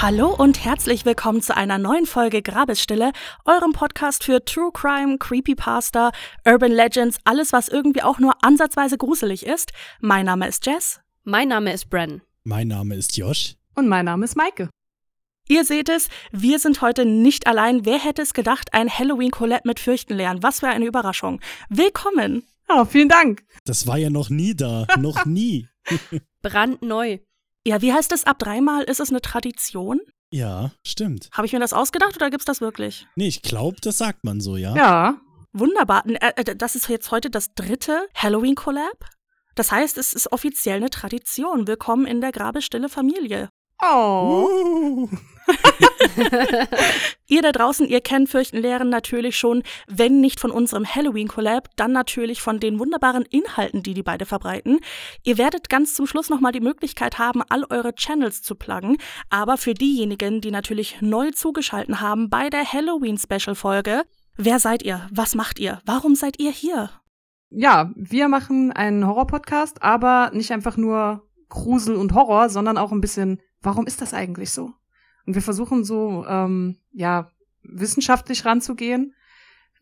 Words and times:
Hallo 0.00 0.32
und 0.32 0.64
herzlich 0.64 1.04
willkommen 1.04 1.42
zu 1.42 1.56
einer 1.56 1.76
neuen 1.76 2.06
Folge 2.06 2.40
Grabesstille, 2.40 3.10
eurem 3.44 3.72
Podcast 3.72 4.22
für 4.22 4.44
True 4.44 4.70
Crime, 4.72 5.18
Creepypasta, 5.18 6.12
Urban 6.46 6.70
Legends, 6.70 7.18
alles 7.24 7.52
was 7.52 7.66
irgendwie 7.66 8.04
auch 8.04 8.20
nur 8.20 8.34
ansatzweise 8.44 8.96
gruselig 8.96 9.44
ist. 9.44 9.72
Mein 10.00 10.26
Name 10.26 10.46
ist 10.46 10.64
Jess. 10.66 11.00
Mein 11.24 11.48
Name 11.48 11.72
ist 11.72 11.90
Bren. 11.90 12.22
Mein 12.44 12.68
Name 12.68 12.94
ist 12.94 13.16
Josh. 13.16 13.56
Und 13.74 13.88
mein 13.88 14.04
Name 14.04 14.24
ist 14.24 14.36
Maike. 14.36 14.70
Ihr 15.48 15.64
seht 15.64 15.88
es, 15.88 16.08
wir 16.30 16.60
sind 16.60 16.80
heute 16.80 17.04
nicht 17.04 17.48
allein. 17.48 17.84
Wer 17.84 17.98
hätte 17.98 18.22
es 18.22 18.34
gedacht, 18.34 18.74
ein 18.74 18.88
Halloween-Collab 18.88 19.64
mit 19.64 19.80
Fürchten 19.80 20.14
lernen? 20.14 20.44
Was 20.44 20.60
für 20.60 20.68
eine 20.68 20.86
Überraschung. 20.86 21.40
Willkommen. 21.70 22.44
Oh, 22.68 22.84
vielen 22.84 23.08
Dank. 23.08 23.42
Das 23.64 23.88
war 23.88 23.98
ja 23.98 24.10
noch 24.10 24.30
nie 24.30 24.54
da. 24.54 24.86
noch 24.96 25.24
nie. 25.24 25.66
Brandneu. 26.42 27.18
Ja, 27.66 27.82
wie 27.82 27.92
heißt 27.92 28.12
es? 28.12 28.24
Ab 28.24 28.38
dreimal 28.38 28.84
ist 28.84 29.00
es 29.00 29.10
eine 29.10 29.20
Tradition? 29.20 30.00
Ja, 30.30 30.72
stimmt. 30.86 31.28
Habe 31.32 31.46
ich 31.46 31.52
mir 31.52 31.60
das 31.60 31.72
ausgedacht 31.72 32.16
oder 32.16 32.30
gibt's 32.30 32.44
das 32.44 32.60
wirklich? 32.60 33.06
Nee, 33.16 33.28
ich 33.28 33.42
glaube, 33.42 33.76
das 33.80 33.98
sagt 33.98 34.24
man 34.24 34.40
so, 34.40 34.56
ja? 34.56 34.74
Ja. 34.76 35.20
Wunderbar. 35.52 36.04
Äh, 36.06 36.32
äh, 36.36 36.56
Das 36.56 36.74
ist 36.76 36.88
jetzt 36.88 37.10
heute 37.10 37.30
das 37.30 37.54
dritte 37.54 38.06
Halloween-Collab. 38.14 39.06
Das 39.54 39.72
heißt, 39.72 39.98
es 39.98 40.12
ist 40.12 40.30
offiziell 40.32 40.76
eine 40.76 40.90
Tradition. 40.90 41.66
Willkommen 41.66 42.06
in 42.06 42.20
der 42.20 42.32
Grabestille 42.32 42.88
Familie. 42.88 43.48
Oh. 43.82 44.46
Uh. 44.50 45.08
Ihr 47.26 47.42
da 47.42 47.52
draußen, 47.52 47.86
ihr 47.86 48.00
kennt 48.00 48.28
Fürchten 48.28 48.58
Lehren 48.58 48.88
natürlich 48.88 49.36
schon, 49.36 49.62
wenn 49.86 50.20
nicht 50.20 50.40
von 50.40 50.50
unserem 50.50 50.86
Halloween-Collab, 50.86 51.68
dann 51.76 51.92
natürlich 51.92 52.40
von 52.40 52.60
den 52.60 52.78
wunderbaren 52.78 53.24
Inhalten, 53.24 53.82
die 53.82 53.94
die 53.94 54.02
beide 54.02 54.26
verbreiten. 54.26 54.80
Ihr 55.24 55.38
werdet 55.38 55.68
ganz 55.68 55.94
zum 55.94 56.06
Schluss 56.06 56.30
nochmal 56.30 56.52
die 56.52 56.60
Möglichkeit 56.60 57.18
haben, 57.18 57.42
all 57.48 57.64
eure 57.70 57.94
Channels 57.94 58.42
zu 58.42 58.54
pluggen. 58.54 58.96
Aber 59.30 59.56
für 59.56 59.74
diejenigen, 59.74 60.40
die 60.40 60.50
natürlich 60.50 61.00
neu 61.00 61.30
zugeschalten 61.30 62.00
haben 62.00 62.30
bei 62.30 62.50
der 62.50 62.70
Halloween-Special-Folge, 62.70 64.02
wer 64.36 64.58
seid 64.58 64.82
ihr? 64.82 65.08
Was 65.12 65.34
macht 65.34 65.58
ihr? 65.58 65.80
Warum 65.84 66.14
seid 66.14 66.40
ihr 66.40 66.50
hier? 66.50 66.90
Ja, 67.50 67.92
wir 67.96 68.28
machen 68.28 68.72
einen 68.72 69.06
Horror-Podcast, 69.06 69.82
aber 69.82 70.30
nicht 70.34 70.52
einfach 70.52 70.76
nur 70.76 71.26
Grusel 71.48 71.96
und 71.96 72.14
Horror, 72.14 72.50
sondern 72.50 72.76
auch 72.76 72.92
ein 72.92 73.00
bisschen, 73.00 73.40
warum 73.62 73.86
ist 73.86 74.02
das 74.02 74.12
eigentlich 74.12 74.50
so? 74.50 74.72
Und 75.28 75.34
wir 75.34 75.42
versuchen 75.42 75.84
so, 75.84 76.24
ähm, 76.26 76.78
ja, 76.90 77.30
wissenschaftlich 77.62 78.46
ranzugehen, 78.46 79.12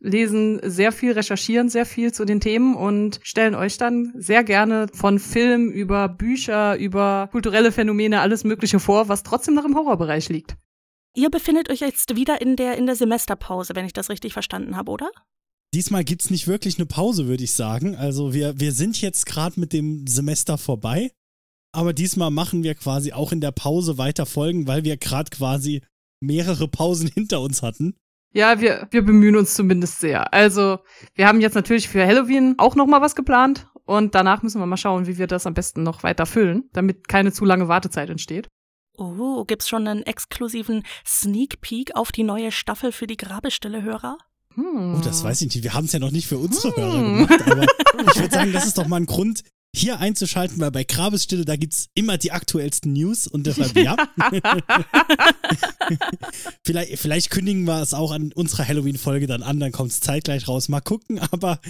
lesen 0.00 0.58
sehr 0.64 0.90
viel, 0.90 1.12
recherchieren 1.12 1.68
sehr 1.68 1.86
viel 1.86 2.12
zu 2.12 2.24
den 2.24 2.40
Themen 2.40 2.74
und 2.74 3.20
stellen 3.22 3.54
euch 3.54 3.78
dann 3.78 4.12
sehr 4.16 4.42
gerne 4.42 4.88
von 4.92 5.20
Film 5.20 5.70
über 5.70 6.08
Bücher, 6.08 6.76
über 6.76 7.28
kulturelle 7.30 7.70
Phänomene, 7.70 8.22
alles 8.22 8.42
Mögliche 8.42 8.80
vor, 8.80 9.08
was 9.08 9.22
trotzdem 9.22 9.54
noch 9.54 9.64
im 9.64 9.76
Horrorbereich 9.76 10.30
liegt. 10.30 10.56
Ihr 11.14 11.30
befindet 11.30 11.70
euch 11.70 11.78
jetzt 11.78 12.16
wieder 12.16 12.40
in 12.40 12.56
der, 12.56 12.76
in 12.76 12.86
der 12.86 12.96
Semesterpause, 12.96 13.76
wenn 13.76 13.86
ich 13.86 13.92
das 13.92 14.10
richtig 14.10 14.32
verstanden 14.32 14.76
habe, 14.76 14.90
oder? 14.90 15.12
Diesmal 15.74 16.02
gibt's 16.02 16.28
nicht 16.28 16.48
wirklich 16.48 16.76
eine 16.76 16.86
Pause, 16.86 17.28
würde 17.28 17.44
ich 17.44 17.52
sagen. 17.52 17.94
Also 17.94 18.34
wir, 18.34 18.58
wir 18.58 18.72
sind 18.72 19.00
jetzt 19.00 19.26
gerade 19.26 19.60
mit 19.60 19.72
dem 19.72 20.08
Semester 20.08 20.58
vorbei. 20.58 21.12
Aber 21.76 21.92
diesmal 21.92 22.30
machen 22.30 22.62
wir 22.62 22.74
quasi 22.74 23.12
auch 23.12 23.32
in 23.32 23.42
der 23.42 23.50
Pause 23.50 23.98
weiter 23.98 24.24
Folgen, 24.24 24.66
weil 24.66 24.84
wir 24.84 24.96
gerade 24.96 25.28
quasi 25.28 25.82
mehrere 26.20 26.68
Pausen 26.68 27.06
hinter 27.06 27.42
uns 27.42 27.60
hatten. 27.62 27.94
Ja, 28.32 28.62
wir, 28.62 28.88
wir 28.90 29.04
bemühen 29.04 29.36
uns 29.36 29.52
zumindest 29.52 30.00
sehr. 30.00 30.32
Also, 30.32 30.78
wir 31.14 31.28
haben 31.28 31.42
jetzt 31.42 31.54
natürlich 31.54 31.86
für 31.86 32.06
Halloween 32.06 32.54
auch 32.56 32.76
noch 32.76 32.86
mal 32.86 33.02
was 33.02 33.14
geplant 33.14 33.68
und 33.84 34.14
danach 34.14 34.42
müssen 34.42 34.58
wir 34.58 34.64
mal 34.64 34.78
schauen, 34.78 35.06
wie 35.06 35.18
wir 35.18 35.26
das 35.26 35.46
am 35.46 35.52
besten 35.52 35.82
noch 35.82 36.02
weiter 36.02 36.24
füllen, 36.24 36.64
damit 36.72 37.08
keine 37.08 37.30
zu 37.30 37.44
lange 37.44 37.68
Wartezeit 37.68 38.08
entsteht. 38.08 38.48
Oh, 38.96 39.44
gibt's 39.44 39.68
schon 39.68 39.86
einen 39.86 40.02
exklusiven 40.02 40.82
Sneak 41.06 41.60
Peek 41.60 41.94
auf 41.94 42.10
die 42.10 42.24
neue 42.24 42.52
Staffel 42.52 42.90
für 42.90 43.06
die 43.06 43.18
Grabestille-Hörer? 43.18 44.16
Hm. 44.54 44.96
Oh, 44.96 45.00
das 45.04 45.22
weiß 45.22 45.42
ich 45.42 45.54
nicht. 45.54 45.62
Wir 45.62 45.74
haben 45.74 45.84
es 45.84 45.92
ja 45.92 45.98
noch 45.98 46.10
nicht 46.10 46.26
für 46.26 46.38
unsere 46.38 46.74
Hörer 46.74 47.02
gemacht, 47.02 47.42
aber 47.50 47.64
ich 48.14 48.18
würde 48.18 48.34
sagen, 48.34 48.52
das 48.54 48.66
ist 48.66 48.78
doch 48.78 48.88
mal 48.88 48.96
ein 48.96 49.04
Grund, 49.06 49.42
hier 49.76 50.00
einzuschalten, 50.00 50.60
weil 50.60 50.70
bei 50.70 50.84
Grabesstille, 50.84 51.44
da 51.44 51.56
gibt's 51.56 51.88
immer 51.94 52.18
die 52.18 52.32
aktuellsten 52.32 52.92
News 52.92 53.26
und 53.26 53.46
deshalb 53.46 53.76
ja. 53.76 53.96
vielleicht, 56.64 56.98
vielleicht 56.98 57.30
kündigen 57.30 57.64
wir 57.64 57.82
es 57.82 57.94
auch 57.94 58.10
an 58.10 58.32
unserer 58.32 58.66
Halloween-Folge 58.66 59.26
dann 59.26 59.42
an, 59.42 59.60
dann 59.60 59.72
kommt's 59.72 60.00
zeitgleich 60.00 60.48
raus. 60.48 60.68
Mal 60.68 60.80
gucken, 60.80 61.18
aber 61.18 61.60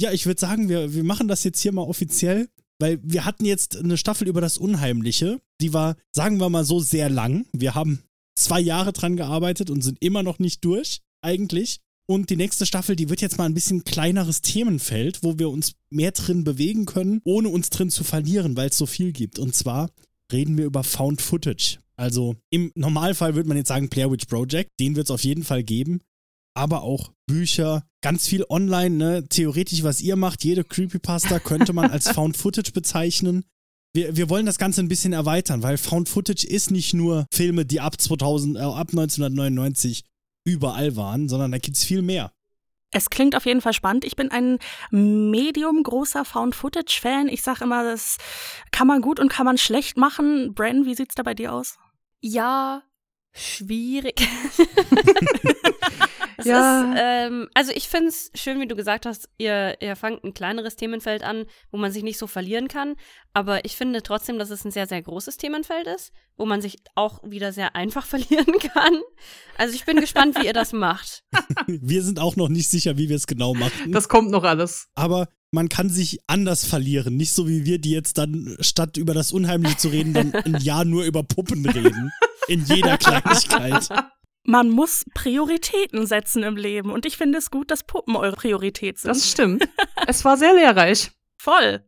ja, 0.00 0.12
ich 0.12 0.26
würde 0.26 0.40
sagen, 0.40 0.68
wir, 0.68 0.94
wir 0.94 1.04
machen 1.04 1.28
das 1.28 1.44
jetzt 1.44 1.60
hier 1.60 1.72
mal 1.72 1.82
offiziell, 1.82 2.48
weil 2.78 2.98
wir 3.02 3.24
hatten 3.24 3.44
jetzt 3.44 3.76
eine 3.76 3.96
Staffel 3.96 4.28
über 4.28 4.40
das 4.40 4.58
Unheimliche, 4.58 5.40
die 5.60 5.72
war, 5.72 5.96
sagen 6.12 6.38
wir 6.38 6.50
mal 6.50 6.64
so, 6.64 6.80
sehr 6.80 7.08
lang. 7.08 7.46
Wir 7.52 7.74
haben 7.74 8.02
zwei 8.36 8.60
Jahre 8.60 8.92
dran 8.92 9.16
gearbeitet 9.16 9.70
und 9.70 9.82
sind 9.82 10.02
immer 10.02 10.22
noch 10.22 10.38
nicht 10.38 10.64
durch, 10.64 11.00
eigentlich. 11.22 11.80
Und 12.06 12.28
die 12.28 12.36
nächste 12.36 12.66
Staffel, 12.66 12.96
die 12.96 13.08
wird 13.08 13.22
jetzt 13.22 13.38
mal 13.38 13.46
ein 13.46 13.54
bisschen 13.54 13.84
kleineres 13.84 14.42
Themenfeld, 14.42 15.22
wo 15.22 15.38
wir 15.38 15.48
uns 15.48 15.72
mehr 15.88 16.12
drin 16.12 16.44
bewegen 16.44 16.84
können, 16.84 17.22
ohne 17.24 17.48
uns 17.48 17.70
drin 17.70 17.90
zu 17.90 18.04
verlieren, 18.04 18.56
weil 18.56 18.68
es 18.68 18.78
so 18.78 18.84
viel 18.86 19.12
gibt. 19.12 19.38
Und 19.38 19.54
zwar 19.54 19.90
reden 20.30 20.58
wir 20.58 20.66
über 20.66 20.84
Found 20.84 21.22
Footage. 21.22 21.78
Also 21.96 22.36
im 22.50 22.72
Normalfall 22.74 23.34
würde 23.34 23.48
man 23.48 23.56
jetzt 23.56 23.68
sagen 23.68 23.88
Blair 23.88 24.10
Witch 24.10 24.26
Project, 24.26 24.70
den 24.80 24.96
wird 24.96 25.06
es 25.06 25.10
auf 25.10 25.24
jeden 25.24 25.44
Fall 25.44 25.62
geben. 25.62 26.00
Aber 26.56 26.82
auch 26.82 27.12
Bücher, 27.26 27.84
ganz 28.02 28.28
viel 28.28 28.44
online, 28.48 28.96
ne? 28.96 29.28
Theoretisch, 29.28 29.82
was 29.82 30.00
ihr 30.00 30.16
macht, 30.16 30.44
jede 30.44 30.62
Creepypasta 30.62 31.38
könnte 31.38 31.72
man 31.72 31.90
als 31.90 32.08
Found 32.12 32.36
Footage 32.36 32.72
bezeichnen. 32.72 33.44
Wir, 33.92 34.16
wir 34.16 34.28
wollen 34.28 34.46
das 34.46 34.58
Ganze 34.58 34.82
ein 34.82 34.88
bisschen 34.88 35.12
erweitern, 35.12 35.62
weil 35.62 35.78
Found 35.78 36.08
Footage 36.08 36.46
ist 36.46 36.70
nicht 36.70 36.94
nur 36.94 37.26
Filme, 37.32 37.64
die 37.64 37.80
ab 37.80 38.00
2000, 38.00 38.56
äh, 38.56 38.60
ab 38.60 38.88
1999 38.90 40.04
überall 40.44 40.96
waren, 40.96 41.28
sondern 41.28 41.52
da 41.52 41.58
gibt's 41.58 41.84
viel 41.84 42.02
mehr. 42.02 42.32
Es 42.92 43.10
klingt 43.10 43.34
auf 43.34 43.44
jeden 43.44 43.60
Fall 43.60 43.72
spannend. 43.72 44.04
Ich 44.04 44.14
bin 44.14 44.30
ein 44.30 44.58
medium 44.92 45.82
großer 45.82 46.24
Found-Footage-Fan. 46.24 47.28
Ich 47.28 47.42
sage 47.42 47.64
immer, 47.64 47.82
das 47.82 48.18
kann 48.70 48.86
man 48.86 49.00
gut 49.00 49.18
und 49.18 49.28
kann 49.28 49.44
man 49.46 49.58
schlecht 49.58 49.96
machen. 49.96 50.54
Bren, 50.54 50.86
wie 50.86 50.94
sieht's 50.94 51.16
da 51.16 51.24
bei 51.24 51.34
dir 51.34 51.52
aus? 51.52 51.76
Ja, 52.20 52.82
schwierig. 53.34 54.20
es 56.36 56.46
Ja. 56.46 56.92
ist, 56.92 57.00
ähm, 57.00 57.48
also 57.54 57.72
ich 57.74 57.88
finde 57.88 58.08
es 58.08 58.30
schön, 58.34 58.60
wie 58.60 58.66
du 58.66 58.74
gesagt 58.76 59.06
hast, 59.06 59.28
ihr, 59.38 59.76
ihr 59.80 59.96
fangt 59.96 60.24
ein 60.24 60.34
kleineres 60.34 60.76
Themenfeld 60.76 61.22
an, 61.22 61.44
wo 61.70 61.78
man 61.78 61.92
sich 61.92 62.02
nicht 62.02 62.18
so 62.18 62.26
verlieren 62.26 62.68
kann. 62.68 62.94
Aber 63.32 63.64
ich 63.64 63.76
finde 63.76 64.02
trotzdem, 64.02 64.38
dass 64.38 64.50
es 64.50 64.64
ein 64.64 64.70
sehr, 64.70 64.86
sehr 64.86 65.02
großes 65.02 65.36
Themenfeld 65.36 65.86
ist, 65.86 66.12
wo 66.36 66.46
man 66.46 66.60
sich 66.60 66.76
auch 66.94 67.20
wieder 67.24 67.52
sehr 67.52 67.74
einfach 67.76 68.06
verlieren 68.14 68.58
kann. 68.58 69.00
Also 69.58 69.74
ich 69.74 69.84
bin 69.84 70.00
gespannt, 70.00 70.36
wie 70.40 70.46
ihr 70.46 70.52
das 70.52 70.72
macht. 70.72 71.24
Wir 71.66 72.02
sind 72.02 72.18
auch 72.20 72.36
noch 72.36 72.48
nicht 72.48 72.68
sicher, 72.70 72.96
wie 72.98 73.08
wir 73.08 73.16
es 73.16 73.26
genau 73.26 73.54
machen. 73.54 73.92
Das 73.92 74.08
kommt 74.08 74.30
noch 74.30 74.44
alles. 74.44 74.88
aber 74.94 75.28
man 75.50 75.68
kann 75.68 75.88
sich 75.88 76.18
anders 76.26 76.64
verlieren. 76.64 77.16
Nicht 77.16 77.32
so 77.32 77.46
wie 77.48 77.64
wir, 77.64 77.78
die 77.78 77.92
jetzt 77.92 78.18
dann, 78.18 78.56
statt 78.58 78.96
über 78.96 79.14
das 79.14 79.30
Unheimliche 79.30 79.76
zu 79.76 79.86
reden, 79.88 80.12
dann 80.12 80.34
ein 80.34 80.60
Jahr 80.60 80.84
nur 80.84 81.04
über 81.04 81.22
Puppen 81.22 81.64
reden. 81.64 82.10
In 82.48 82.64
jeder 82.64 82.98
Kleinigkeit. 82.98 83.88
Man 84.44 84.70
muss 84.70 85.04
Prioritäten 85.14 86.06
setzen 86.06 86.42
im 86.42 86.56
Leben. 86.56 86.90
Und 86.90 87.06
ich 87.06 87.16
finde 87.16 87.38
es 87.38 87.50
gut, 87.50 87.70
dass 87.70 87.84
Puppen 87.84 88.14
eure 88.16 88.36
Priorität 88.36 88.98
sind. 88.98 89.10
Das 89.10 89.30
stimmt. 89.30 89.68
es 90.06 90.24
war 90.24 90.36
sehr 90.36 90.54
lehrreich. 90.54 91.10
Voll. 91.38 91.82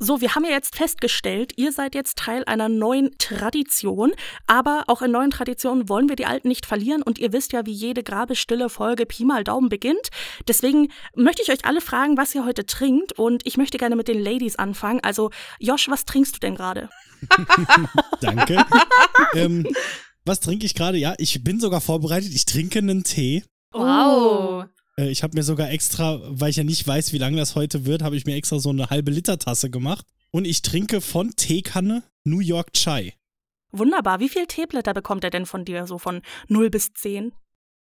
So, 0.00 0.20
wir 0.20 0.36
haben 0.36 0.44
ja 0.44 0.52
jetzt 0.52 0.76
festgestellt, 0.76 1.54
ihr 1.56 1.72
seid 1.72 1.96
jetzt 1.96 2.18
Teil 2.18 2.44
einer 2.44 2.68
neuen 2.68 3.18
Tradition, 3.18 4.12
aber 4.46 4.84
auch 4.86 5.02
in 5.02 5.10
neuen 5.10 5.32
Traditionen 5.32 5.88
wollen 5.88 6.08
wir 6.08 6.14
die 6.14 6.26
alten 6.26 6.46
nicht 6.46 6.66
verlieren 6.66 7.02
und 7.02 7.18
ihr 7.18 7.32
wisst 7.32 7.52
ja, 7.52 7.66
wie 7.66 7.72
jede 7.72 8.04
grabestille 8.04 8.68
Folge 8.68 9.06
Pi 9.06 9.24
mal 9.24 9.42
Daumen 9.42 9.68
beginnt. 9.68 10.10
Deswegen 10.46 10.92
möchte 11.16 11.42
ich 11.42 11.50
euch 11.50 11.64
alle 11.64 11.80
fragen, 11.80 12.16
was 12.16 12.32
ihr 12.32 12.44
heute 12.44 12.64
trinkt 12.64 13.18
und 13.18 13.44
ich 13.44 13.56
möchte 13.56 13.76
gerne 13.76 13.96
mit 13.96 14.06
den 14.06 14.22
Ladies 14.22 14.54
anfangen. 14.54 15.00
Also, 15.02 15.30
Josh, 15.58 15.88
was 15.88 16.04
trinkst 16.04 16.36
du 16.36 16.38
denn 16.38 16.54
gerade? 16.54 16.90
Danke. 18.20 18.64
ähm, 19.34 19.66
was 20.24 20.40
trinke 20.40 20.66
ich 20.66 20.74
gerade? 20.74 20.98
Ja, 20.98 21.14
ich 21.18 21.42
bin 21.42 21.60
sogar 21.60 21.80
vorbereitet. 21.80 22.32
Ich 22.34 22.44
trinke 22.44 22.78
einen 22.78 23.04
Tee. 23.04 23.44
Wow. 23.72 24.66
Äh, 24.96 25.10
ich 25.10 25.22
habe 25.22 25.36
mir 25.36 25.42
sogar 25.42 25.70
extra, 25.70 26.20
weil 26.22 26.50
ich 26.50 26.56
ja 26.56 26.64
nicht 26.64 26.86
weiß, 26.86 27.12
wie 27.12 27.18
lange 27.18 27.36
das 27.36 27.54
heute 27.54 27.86
wird, 27.86 28.02
habe 28.02 28.16
ich 28.16 28.26
mir 28.26 28.34
extra 28.34 28.58
so 28.58 28.70
eine 28.70 28.90
halbe 28.90 29.10
Liter 29.10 29.38
Tasse 29.38 29.70
gemacht. 29.70 30.06
Und 30.30 30.46
ich 30.46 30.62
trinke 30.62 31.00
von 31.00 31.34
Teekanne 31.36 32.02
New 32.24 32.40
York 32.40 32.72
Chai. 32.74 33.14
Wunderbar. 33.70 34.20
Wie 34.20 34.28
viel 34.28 34.46
Teeblätter 34.46 34.94
bekommt 34.94 35.24
er 35.24 35.30
denn 35.30 35.46
von 35.46 35.64
dir, 35.64 35.86
so 35.86 35.98
von 35.98 36.22
0 36.48 36.70
bis 36.70 36.92
10? 36.92 37.32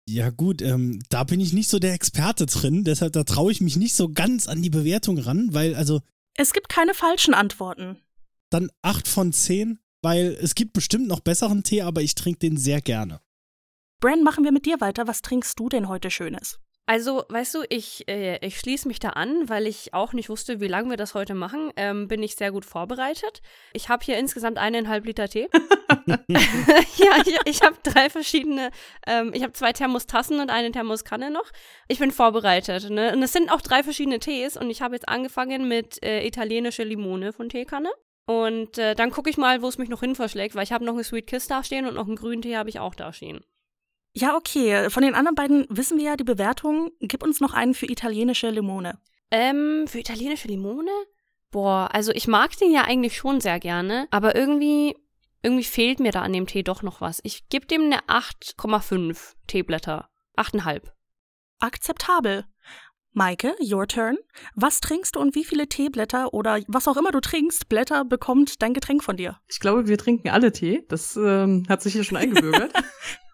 Ja 0.08 0.30
gut, 0.30 0.62
ähm, 0.62 1.00
da 1.08 1.24
bin 1.24 1.40
ich 1.40 1.52
nicht 1.52 1.68
so 1.68 1.78
der 1.78 1.92
Experte 1.92 2.46
drin, 2.46 2.84
deshalb 2.84 3.12
da 3.12 3.24
traue 3.24 3.50
ich 3.50 3.60
mich 3.60 3.76
nicht 3.76 3.96
so 3.96 4.08
ganz 4.08 4.46
an 4.46 4.62
die 4.62 4.70
Bewertung 4.70 5.18
ran, 5.18 5.48
weil 5.50 5.74
also 5.74 6.00
Es 6.36 6.52
gibt 6.52 6.68
keine 6.68 6.94
falschen 6.94 7.34
Antworten. 7.34 7.98
Dann 8.50 8.70
8 8.82 9.08
von 9.08 9.32
10, 9.32 9.78
weil 10.02 10.36
es 10.40 10.54
gibt 10.54 10.72
bestimmt 10.72 11.08
noch 11.08 11.20
besseren 11.20 11.62
Tee, 11.62 11.82
aber 11.82 12.02
ich 12.02 12.14
trinke 12.14 12.40
den 12.40 12.56
sehr 12.56 12.80
gerne. 12.80 13.20
Bran, 14.00 14.22
machen 14.22 14.44
wir 14.44 14.52
mit 14.52 14.66
dir 14.66 14.80
weiter. 14.80 15.06
Was 15.06 15.22
trinkst 15.22 15.58
du 15.58 15.68
denn 15.68 15.88
heute 15.88 16.10
Schönes? 16.10 16.58
Also, 16.88 17.24
weißt 17.28 17.54
du, 17.56 17.64
ich, 17.68 18.06
äh, 18.08 18.38
ich 18.46 18.60
schließe 18.60 18.86
mich 18.86 19.00
da 19.00 19.10
an, 19.10 19.48
weil 19.48 19.66
ich 19.66 19.92
auch 19.92 20.12
nicht 20.12 20.28
wusste, 20.28 20.60
wie 20.60 20.68
lange 20.68 20.90
wir 20.90 20.96
das 20.96 21.14
heute 21.14 21.34
machen. 21.34 21.72
Ähm, 21.76 22.06
bin 22.06 22.22
ich 22.22 22.36
sehr 22.36 22.52
gut 22.52 22.64
vorbereitet. 22.64 23.42
Ich 23.72 23.88
habe 23.88 24.04
hier 24.04 24.16
insgesamt 24.18 24.56
eineinhalb 24.56 25.04
Liter 25.04 25.28
Tee. 25.28 25.48
ja, 26.06 27.10
ich, 27.24 27.36
ich 27.44 27.62
habe 27.62 27.76
drei 27.82 28.08
verschiedene, 28.08 28.70
ähm, 29.04 29.32
ich 29.34 29.42
habe 29.42 29.52
zwei 29.52 29.72
Thermostassen 29.72 30.38
und 30.38 30.50
eine 30.50 30.70
Thermoskanne 30.70 31.32
noch. 31.32 31.50
Ich 31.88 31.98
bin 31.98 32.12
vorbereitet. 32.12 32.90
Ne? 32.90 33.12
Und 33.12 33.22
es 33.24 33.32
sind 33.32 33.50
auch 33.50 33.60
drei 33.60 33.82
verschiedene 33.82 34.20
Tees 34.20 34.56
und 34.56 34.70
ich 34.70 34.82
habe 34.82 34.94
jetzt 34.94 35.08
angefangen 35.08 35.66
mit 35.66 36.00
äh, 36.04 36.24
italienische 36.24 36.84
Limone 36.84 37.32
von 37.32 37.48
Teekanne. 37.48 37.90
Und 38.26 38.76
äh, 38.78 38.94
dann 38.94 39.10
gucke 39.10 39.30
ich 39.30 39.36
mal, 39.36 39.62
wo 39.62 39.68
es 39.68 39.78
mich 39.78 39.88
noch 39.88 40.00
hin 40.00 40.16
verschlägt, 40.16 40.54
weil 40.54 40.64
ich 40.64 40.72
habe 40.72 40.84
noch 40.84 40.94
eine 40.94 41.04
Sweet 41.04 41.28
Kiss 41.28 41.46
da 41.46 41.62
stehen 41.62 41.86
und 41.86 41.94
noch 41.94 42.06
einen 42.06 42.16
grünen 42.16 42.42
Tee 42.42 42.56
habe 42.56 42.68
ich 42.68 42.80
auch 42.80 42.94
da 42.94 43.12
stehen. 43.12 43.44
Ja, 44.12 44.34
okay. 44.34 44.90
Von 44.90 45.02
den 45.02 45.14
anderen 45.14 45.36
beiden 45.36 45.66
wissen 45.68 45.98
wir 45.98 46.04
ja 46.06 46.16
die 46.16 46.24
Bewertung. 46.24 46.90
Gib 47.00 47.22
uns 47.22 47.40
noch 47.40 47.52
einen 47.52 47.74
für 47.74 47.86
italienische 47.86 48.50
Limone. 48.50 48.98
Ähm, 49.30 49.84
für 49.86 50.00
italienische 50.00 50.48
Limone? 50.48 50.90
Boah, 51.50 51.88
also 51.92 52.12
ich 52.12 52.26
mag 52.26 52.56
den 52.58 52.72
ja 52.72 52.82
eigentlich 52.84 53.16
schon 53.16 53.40
sehr 53.40 53.60
gerne, 53.60 54.08
aber 54.10 54.34
irgendwie, 54.34 54.96
irgendwie 55.42 55.64
fehlt 55.64 56.00
mir 56.00 56.12
da 56.12 56.22
an 56.22 56.32
dem 56.32 56.46
Tee 56.46 56.62
doch 56.62 56.82
noch 56.82 57.00
was. 57.00 57.20
Ich 57.22 57.48
gebe 57.48 57.66
dem 57.66 57.82
eine 57.82 58.00
8,5 58.08 59.34
Teeblätter. 59.46 60.08
8,5. 60.36 60.90
Akzeptabel. 61.60 62.44
Maike, 63.16 63.54
your 63.62 63.86
turn. 63.86 64.18
Was 64.56 64.80
trinkst 64.80 65.16
du 65.16 65.20
und 65.20 65.34
wie 65.34 65.44
viele 65.44 65.68
Teeblätter 65.68 66.34
oder 66.34 66.60
was 66.68 66.86
auch 66.86 66.98
immer 66.98 67.12
du 67.12 67.20
trinkst, 67.20 67.66
Blätter 67.70 68.04
bekommt 68.04 68.60
dein 68.60 68.74
Getränk 68.74 69.02
von 69.02 69.16
dir? 69.16 69.38
Ich 69.48 69.58
glaube, 69.58 69.88
wir 69.88 69.96
trinken 69.96 70.28
alle 70.28 70.52
Tee. 70.52 70.84
Das 70.90 71.16
ähm, 71.16 71.64
hat 71.66 71.80
sich 71.80 71.94
hier 71.94 72.04
schon 72.04 72.18
eingebürgert. 72.18 72.72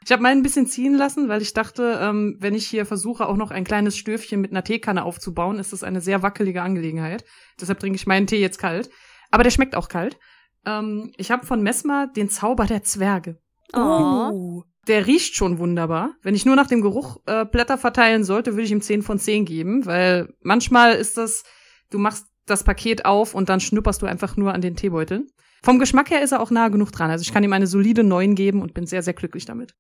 Ich 0.05 0.11
habe 0.11 0.21
meinen 0.21 0.41
ein 0.41 0.43
bisschen 0.43 0.67
ziehen 0.67 0.95
lassen, 0.95 1.29
weil 1.29 1.43
ich 1.43 1.53
dachte, 1.53 1.97
ähm, 2.03 2.37
wenn 2.41 2.57
ich 2.57 2.67
hier 2.67 2.87
versuche, 2.87 3.29
auch 3.29 3.37
noch 3.37 3.53
ein 3.53 3.63
kleines 3.63 3.97
Stöfchen 3.97 4.41
mit 4.41 4.51
einer 4.51 4.65
Teekanne 4.65 5.05
aufzubauen, 5.05 5.61
ist 5.61 5.73
das 5.73 5.85
eine 5.85 6.01
sehr 6.01 6.25
wackelige 6.25 6.61
Angelegenheit. 6.61 7.25
Deshalb 7.61 7.79
trinke 7.79 7.95
ich 7.95 8.07
meinen 8.09 8.27
Tee 8.27 8.41
jetzt 8.41 8.59
kalt. 8.59 8.91
Aber 9.31 9.45
der 9.45 9.53
schmeckt 9.53 9.77
auch 9.77 9.89
kalt. 9.89 10.19
Ähm, 10.67 11.13
ich 11.19 11.31
habe 11.31 11.47
von 11.47 11.63
Messmer 11.63 12.09
den 12.09 12.31
Zauber 12.31 12.67
der 12.67 12.83
Zwerge. 12.83 13.39
Oh. 13.75 14.65
Der 14.89 15.07
riecht 15.07 15.37
schon 15.37 15.59
wunderbar. 15.59 16.15
Wenn 16.23 16.35
ich 16.35 16.45
nur 16.45 16.57
nach 16.57 16.67
dem 16.67 16.81
Geruch 16.81 17.19
äh, 17.27 17.45
Blätter 17.45 17.79
verteilen 17.79 18.25
sollte, 18.25 18.53
würde 18.53 18.65
ich 18.65 18.73
ihm 18.73 18.83
10 18.83 19.03
von 19.03 19.19
10 19.19 19.45
geben, 19.45 19.87
weil 19.87 20.35
manchmal 20.43 20.95
ist 20.95 21.17
das, 21.17 21.45
du 21.91 21.99
machst 21.99 22.27
das 22.47 22.65
Paket 22.65 23.05
auf 23.05 23.35
und 23.35 23.49
dann 23.49 23.61
schnupperst 23.61 24.03
du 24.03 24.07
einfach 24.07 24.37
nur 24.37 24.53
an 24.53 24.61
den 24.61 24.75
Teebeutel. 24.75 25.27
Vom 25.63 25.79
Geschmack 25.79 26.11
her 26.11 26.23
ist 26.23 26.33
er 26.33 26.41
auch 26.41 26.51
nah 26.51 26.69
genug 26.69 26.91
dran. 26.91 27.11
Also 27.11 27.23
ich 27.23 27.33
kann 27.33 27.45
ihm 27.45 27.53
eine 27.53 27.69
solide 27.69 28.03
9 28.03 28.35
geben 28.35 28.63
und 28.63 28.75
bin 28.75 28.87
sehr, 28.87 29.03
sehr 29.03 29.15
glücklich 29.15 29.45
damit. 29.45 29.75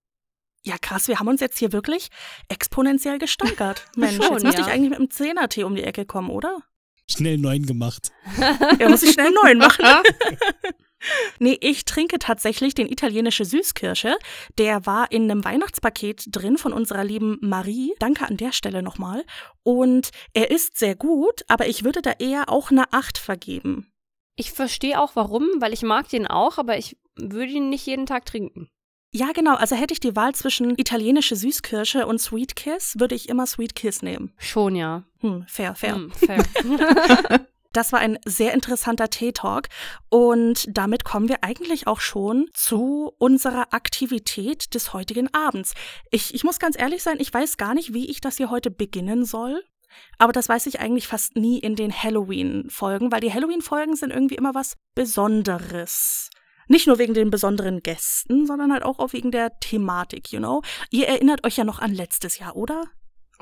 Ja, 0.64 0.76
krass, 0.80 1.08
wir 1.08 1.18
haben 1.18 1.26
uns 1.26 1.40
jetzt 1.40 1.58
hier 1.58 1.72
wirklich 1.72 2.08
exponentiell 2.48 3.18
gesteigert. 3.18 3.84
Mensch, 3.96 4.14
Schon, 4.14 4.34
jetzt 4.34 4.44
müsste 4.44 4.60
ja. 4.60 4.68
ich 4.68 4.72
eigentlich 4.72 4.90
mit 4.90 4.98
einem 5.00 5.10
Zehner-Tee 5.10 5.64
um 5.64 5.74
die 5.74 5.82
Ecke 5.82 6.04
kommen, 6.06 6.30
oder? 6.30 6.58
Schnell 7.10 7.38
neun 7.38 7.66
gemacht. 7.66 8.12
Ja, 8.78 8.88
muss 8.88 9.02
ich 9.02 9.12
schnell 9.12 9.32
neuen 9.42 9.58
machen. 9.58 9.84
nee, 11.38 11.58
ich 11.60 11.84
trinke 11.84 12.18
tatsächlich 12.18 12.74
den 12.74 12.88
italienische 12.88 13.44
Süßkirsche. 13.44 14.16
Der 14.58 14.86
war 14.86 15.10
in 15.12 15.30
einem 15.30 15.44
Weihnachtspaket 15.44 16.24
drin 16.30 16.58
von 16.58 16.72
unserer 16.72 17.04
lieben 17.04 17.38
Marie. 17.40 17.92
Danke 17.98 18.26
an 18.26 18.36
der 18.36 18.52
Stelle 18.52 18.82
nochmal. 18.82 19.24
Und 19.62 20.10
er 20.32 20.50
ist 20.50 20.78
sehr 20.78 20.96
gut, 20.96 21.42
aber 21.48 21.66
ich 21.68 21.84
würde 21.84 22.02
da 22.02 22.12
eher 22.18 22.48
auch 22.48 22.70
eine 22.70 22.92
8 22.92 23.18
vergeben. 23.18 23.92
Ich 24.36 24.52
verstehe 24.52 25.00
auch 25.00 25.14
warum, 25.14 25.46
weil 25.58 25.72
ich 25.72 25.82
mag 25.82 26.08
den 26.08 26.26
auch, 26.26 26.58
aber 26.58 26.78
ich 26.78 26.96
würde 27.16 27.52
ihn 27.52 27.68
nicht 27.68 27.86
jeden 27.86 28.06
Tag 28.06 28.24
trinken. 28.24 28.68
Ja, 29.14 29.32
genau. 29.32 29.56
Also 29.56 29.76
hätte 29.76 29.92
ich 29.92 30.00
die 30.00 30.16
Wahl 30.16 30.34
zwischen 30.34 30.78
italienische 30.78 31.36
Süßkirsche 31.36 32.06
und 32.06 32.18
Sweet 32.18 32.56
Kiss, 32.56 32.94
würde 32.98 33.14
ich 33.14 33.28
immer 33.28 33.46
Sweet 33.46 33.74
Kiss 33.74 34.00
nehmen. 34.00 34.32
Schon, 34.38 34.74
ja. 34.74 35.04
Hm, 35.20 35.44
fair, 35.46 35.74
fair. 35.74 35.96
Hm, 35.96 36.10
fair. 36.12 36.42
Das 37.72 37.92
war 37.92 38.00
ein 38.00 38.18
sehr 38.24 38.52
interessanter 38.52 39.08
Tee-Talk 39.08 39.68
und 40.10 40.66
damit 40.68 41.04
kommen 41.04 41.28
wir 41.28 41.42
eigentlich 41.42 41.86
auch 41.86 42.00
schon 42.00 42.48
zu 42.52 43.12
unserer 43.18 43.72
Aktivität 43.72 44.74
des 44.74 44.92
heutigen 44.92 45.32
Abends. 45.32 45.74
Ich, 46.10 46.34
ich 46.34 46.44
muss 46.44 46.58
ganz 46.58 46.78
ehrlich 46.78 47.02
sein, 47.02 47.16
ich 47.18 47.32
weiß 47.32 47.56
gar 47.56 47.74
nicht, 47.74 47.94
wie 47.94 48.10
ich 48.10 48.20
das 48.20 48.36
hier 48.36 48.50
heute 48.50 48.70
beginnen 48.70 49.24
soll. 49.24 49.62
Aber 50.18 50.32
das 50.32 50.48
weiß 50.48 50.66
ich 50.66 50.80
eigentlich 50.80 51.06
fast 51.06 51.36
nie 51.36 51.58
in 51.58 51.76
den 51.76 51.92
Halloween-Folgen, 51.92 53.12
weil 53.12 53.20
die 53.20 53.32
Halloween-Folgen 53.32 53.94
sind 53.94 54.10
irgendwie 54.10 54.36
immer 54.36 54.54
was 54.54 54.76
Besonderes. 54.94 56.30
Nicht 56.68 56.86
nur 56.86 56.98
wegen 56.98 57.12
den 57.12 57.30
besonderen 57.30 57.82
Gästen, 57.82 58.46
sondern 58.46 58.72
halt 58.72 58.84
auch 58.84 59.12
wegen 59.12 59.30
der 59.30 59.58
Thematik, 59.60 60.32
you 60.32 60.38
know? 60.38 60.62
Ihr 60.90 61.08
erinnert 61.08 61.44
euch 61.44 61.56
ja 61.56 61.64
noch 61.64 61.80
an 61.80 61.92
letztes 61.92 62.38
Jahr, 62.38 62.56
oder? 62.56 62.84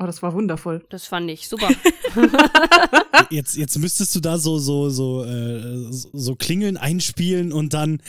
Oh, 0.03 0.07
das 0.07 0.23
war 0.23 0.33
wundervoll. 0.33 0.83
Das 0.89 1.07
fand 1.07 1.31
ich 1.31 1.47
super. 1.47 1.69
Jetzt, 3.31 3.57
jetzt 3.57 3.79
müsstest 3.79 4.17
du 4.17 4.21
da 4.21 4.39
so, 4.39 4.59
so, 4.59 4.89
so, 4.89 5.25
äh, 5.25 5.87
so 5.91 6.35
Klingeln 6.35 6.77
einspielen 6.77 7.53
und 7.53 7.75
dann 7.75 8.03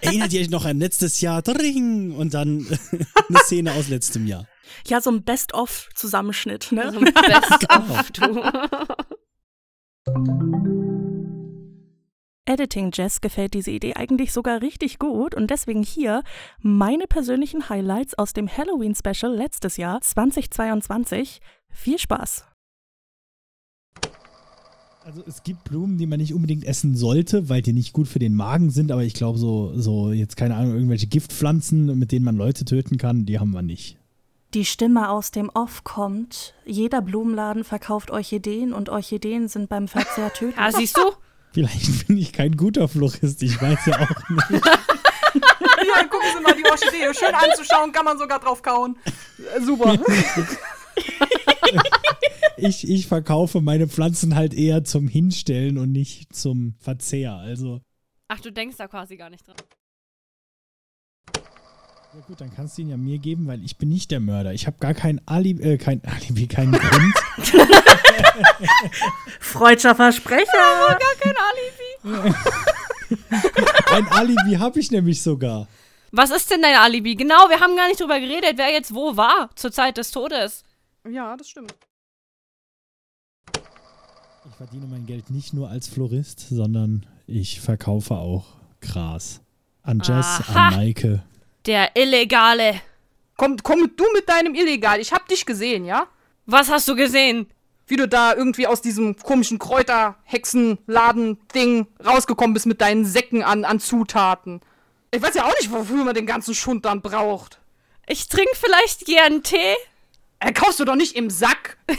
erinnert 0.00 0.32
ihr 0.32 0.42
euch 0.42 0.50
noch 0.50 0.64
an 0.64 0.78
letztes 0.78 1.20
Jahr, 1.20 1.42
Dring, 1.42 2.12
und 2.12 2.34
dann 2.34 2.66
eine 3.28 3.38
Szene 3.44 3.72
aus 3.72 3.88
letztem 3.88 4.28
Jahr. 4.28 4.46
Ja, 4.86 5.00
so 5.00 5.10
ein 5.10 5.24
Best-of-Zusammenschnitt, 5.24 6.70
ne? 6.70 6.92
So 6.92 7.00
ein 7.00 7.12
Best 7.12 7.68
of, 7.72 8.10
du. 8.12 8.42
Editing 12.50 12.90
Jess 12.92 13.20
gefällt 13.20 13.54
diese 13.54 13.70
Idee 13.70 13.94
eigentlich 13.94 14.32
sogar 14.32 14.60
richtig 14.60 14.98
gut 14.98 15.36
und 15.36 15.52
deswegen 15.52 15.84
hier 15.84 16.24
meine 16.60 17.06
persönlichen 17.06 17.68
Highlights 17.68 18.18
aus 18.18 18.32
dem 18.32 18.48
Halloween 18.48 18.96
Special 18.96 19.32
letztes 19.32 19.76
Jahr 19.76 20.00
2022. 20.00 21.40
Viel 21.68 21.96
Spaß! 21.96 22.46
Also 25.04 25.22
es 25.28 25.44
gibt 25.44 25.62
Blumen, 25.62 25.96
die 25.96 26.06
man 26.06 26.18
nicht 26.18 26.34
unbedingt 26.34 26.64
essen 26.64 26.96
sollte, 26.96 27.48
weil 27.48 27.62
die 27.62 27.72
nicht 27.72 27.92
gut 27.92 28.08
für 28.08 28.18
den 28.18 28.34
Magen 28.34 28.70
sind, 28.70 28.90
aber 28.90 29.04
ich 29.04 29.14
glaube 29.14 29.38
so, 29.38 29.72
so 29.76 30.10
jetzt 30.10 30.36
keine 30.36 30.56
Ahnung, 30.56 30.74
irgendwelche 30.74 31.06
Giftpflanzen, 31.06 31.96
mit 32.00 32.10
denen 32.10 32.24
man 32.24 32.36
Leute 32.36 32.64
töten 32.64 32.98
kann, 32.98 33.26
die 33.26 33.38
haben 33.38 33.52
wir 33.52 33.62
nicht. 33.62 33.96
Die 34.54 34.64
Stimme 34.64 35.08
aus 35.08 35.30
dem 35.30 35.50
Off 35.54 35.84
kommt. 35.84 36.54
Jeder 36.66 37.00
Blumenladen 37.00 37.62
verkauft 37.62 38.10
Orchideen 38.10 38.72
und 38.72 38.88
Orchideen 38.88 39.46
sind 39.46 39.68
beim 39.68 39.86
Verzehr 39.86 40.32
tödlich. 40.32 40.56
Ja, 40.58 40.72
siehst 40.72 40.96
du? 40.96 41.02
Vielleicht 41.52 42.06
bin 42.06 42.16
ich 42.18 42.32
kein 42.32 42.56
guter 42.56 42.88
Florist, 42.88 43.42
ich 43.42 43.60
weiß 43.60 43.86
ja 43.86 44.00
auch 44.00 44.28
nicht. 44.28 44.64
Ja, 45.32 46.04
gucken 46.04 46.28
Sie 46.36 46.42
mal 46.42 46.54
die 46.54 46.64
Orchidee. 46.68 47.14
Schön 47.14 47.34
anzuschauen, 47.34 47.90
kann 47.92 48.04
man 48.04 48.18
sogar 48.18 48.38
drauf 48.38 48.60
kauen. 48.62 48.96
Äh, 49.56 49.60
Super. 49.62 49.96
Ich, 52.56 52.88
ich 52.88 53.06
verkaufe 53.06 53.60
meine 53.60 53.88
Pflanzen 53.88 54.34
halt 54.34 54.52
eher 54.52 54.84
zum 54.84 55.08
Hinstellen 55.08 55.78
und 55.78 55.92
nicht 55.92 56.34
zum 56.34 56.74
Verzehr. 56.78 57.34
Also, 57.34 57.80
Ach, 58.28 58.40
du 58.40 58.52
denkst 58.52 58.76
da 58.76 58.86
quasi 58.88 59.16
gar 59.16 59.30
nicht 59.30 59.46
dran. 59.46 59.56
ja 62.14 62.20
gut, 62.26 62.40
dann 62.40 62.52
kannst 62.54 62.76
du 62.76 62.82
ihn 62.82 62.90
ja 62.90 62.96
mir 62.98 63.18
geben, 63.18 63.46
weil 63.46 63.64
ich 63.64 63.78
bin 63.78 63.88
nicht 63.88 64.10
der 64.10 64.20
Mörder. 64.20 64.52
Ich 64.52 64.66
habe 64.66 64.76
gar 64.78 64.94
kein 64.94 65.26
Alibi, 65.26 65.62
äh, 65.62 65.78
kein 65.78 66.02
Alibi, 66.04 66.46
keinen 66.46 66.72
Grund. 66.72 67.14
Freudscher 69.40 69.94
Versprecher! 69.94 70.98
Kein 71.20 71.34
Alibi. 71.36 72.34
Ein 73.92 74.08
Alibi 74.08 74.56
habe 74.58 74.80
ich 74.80 74.90
nämlich 74.90 75.22
sogar. 75.22 75.66
Was 76.12 76.30
ist 76.30 76.50
denn 76.50 76.62
dein 76.62 76.76
Alibi? 76.76 77.14
Genau, 77.14 77.48
wir 77.48 77.60
haben 77.60 77.76
gar 77.76 77.88
nicht 77.88 78.00
drüber 78.00 78.18
geredet, 78.18 78.54
wer 78.56 78.72
jetzt 78.72 78.94
wo 78.94 79.16
war 79.16 79.50
zur 79.54 79.70
Zeit 79.70 79.96
des 79.96 80.10
Todes. 80.10 80.64
Ja, 81.08 81.36
das 81.36 81.48
stimmt. 81.48 81.74
Ich 84.48 84.56
verdiene 84.56 84.86
mein 84.86 85.06
Geld 85.06 85.30
nicht 85.30 85.52
nur 85.52 85.68
als 85.68 85.88
Florist, 85.88 86.48
sondern 86.50 87.06
ich 87.26 87.60
verkaufe 87.60 88.14
auch 88.14 88.46
Gras. 88.80 89.40
An 89.82 90.00
Jess, 90.02 90.40
Aha. 90.40 90.68
an 90.68 90.76
Maike. 90.76 91.22
Der 91.66 91.94
Illegale. 91.96 92.80
Komm, 93.36 93.56
komm 93.62 93.90
du 93.96 94.04
mit 94.12 94.28
deinem 94.28 94.54
Illegal. 94.54 95.00
Ich 95.00 95.12
hab 95.12 95.28
dich 95.28 95.46
gesehen, 95.46 95.84
ja? 95.84 96.06
Was 96.46 96.68
hast 96.70 96.88
du 96.88 96.96
gesehen? 96.96 97.46
Wie 97.90 97.96
du 97.96 98.06
da 98.06 98.34
irgendwie 98.34 98.68
aus 98.68 98.80
diesem 98.80 99.16
komischen 99.16 99.58
Kräuter-Hexenladen-Ding 99.58 101.88
rausgekommen 102.06 102.54
bist 102.54 102.66
mit 102.66 102.80
deinen 102.80 103.04
Säcken 103.04 103.42
an, 103.42 103.64
an 103.64 103.80
Zutaten. 103.80 104.60
Ich 105.10 105.20
weiß 105.20 105.34
ja 105.34 105.44
auch 105.44 105.54
nicht, 105.58 105.72
wofür 105.72 106.04
man 106.04 106.14
den 106.14 106.26
ganzen 106.26 106.54
Schund 106.54 106.84
dann 106.84 107.02
braucht. 107.02 107.58
Ich 108.06 108.28
trinke 108.28 108.54
vielleicht 108.54 109.06
gern 109.06 109.42
Tee. 109.42 109.74
Äh, 110.38 110.52
kaufst 110.52 110.78
du 110.78 110.84
doch 110.84 110.94
nicht 110.94 111.16
im 111.16 111.30
Sack. 111.30 111.78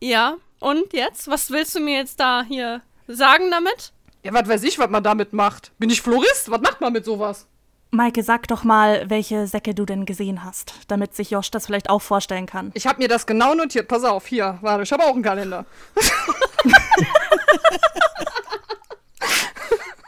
Ja, 0.00 0.36
und 0.60 0.92
jetzt? 0.92 1.28
Was 1.28 1.50
willst 1.50 1.74
du 1.74 1.80
mir 1.80 1.96
jetzt 1.96 2.20
da 2.20 2.44
hier 2.46 2.82
sagen 3.06 3.50
damit? 3.50 3.94
Ja, 4.24 4.32
was 4.32 4.48
weiß 4.48 4.62
ich, 4.62 4.78
was 4.78 4.88
man 4.88 5.02
damit 5.02 5.34
macht. 5.34 5.72
Bin 5.78 5.90
ich 5.90 6.00
Florist? 6.00 6.50
Was 6.50 6.60
macht 6.62 6.80
man 6.80 6.92
mit 6.94 7.04
sowas? 7.04 7.46
Maike, 7.90 8.22
sag 8.22 8.48
doch 8.48 8.64
mal, 8.64 9.08
welche 9.08 9.46
Säcke 9.46 9.74
du 9.74 9.84
denn 9.84 10.06
gesehen 10.06 10.42
hast, 10.42 10.74
damit 10.88 11.14
sich 11.14 11.30
Josh 11.30 11.50
das 11.50 11.66
vielleicht 11.66 11.90
auch 11.90 12.00
vorstellen 12.00 12.46
kann. 12.46 12.72
Ich 12.74 12.86
hab 12.86 12.98
mir 12.98 13.06
das 13.06 13.26
genau 13.26 13.54
notiert. 13.54 13.86
Pass 13.86 14.02
auf, 14.02 14.26
hier, 14.26 14.58
warte, 14.62 14.82
ich 14.82 14.92
habe 14.92 15.04
auch 15.04 15.14
einen 15.14 15.22
Kalender. 15.22 15.64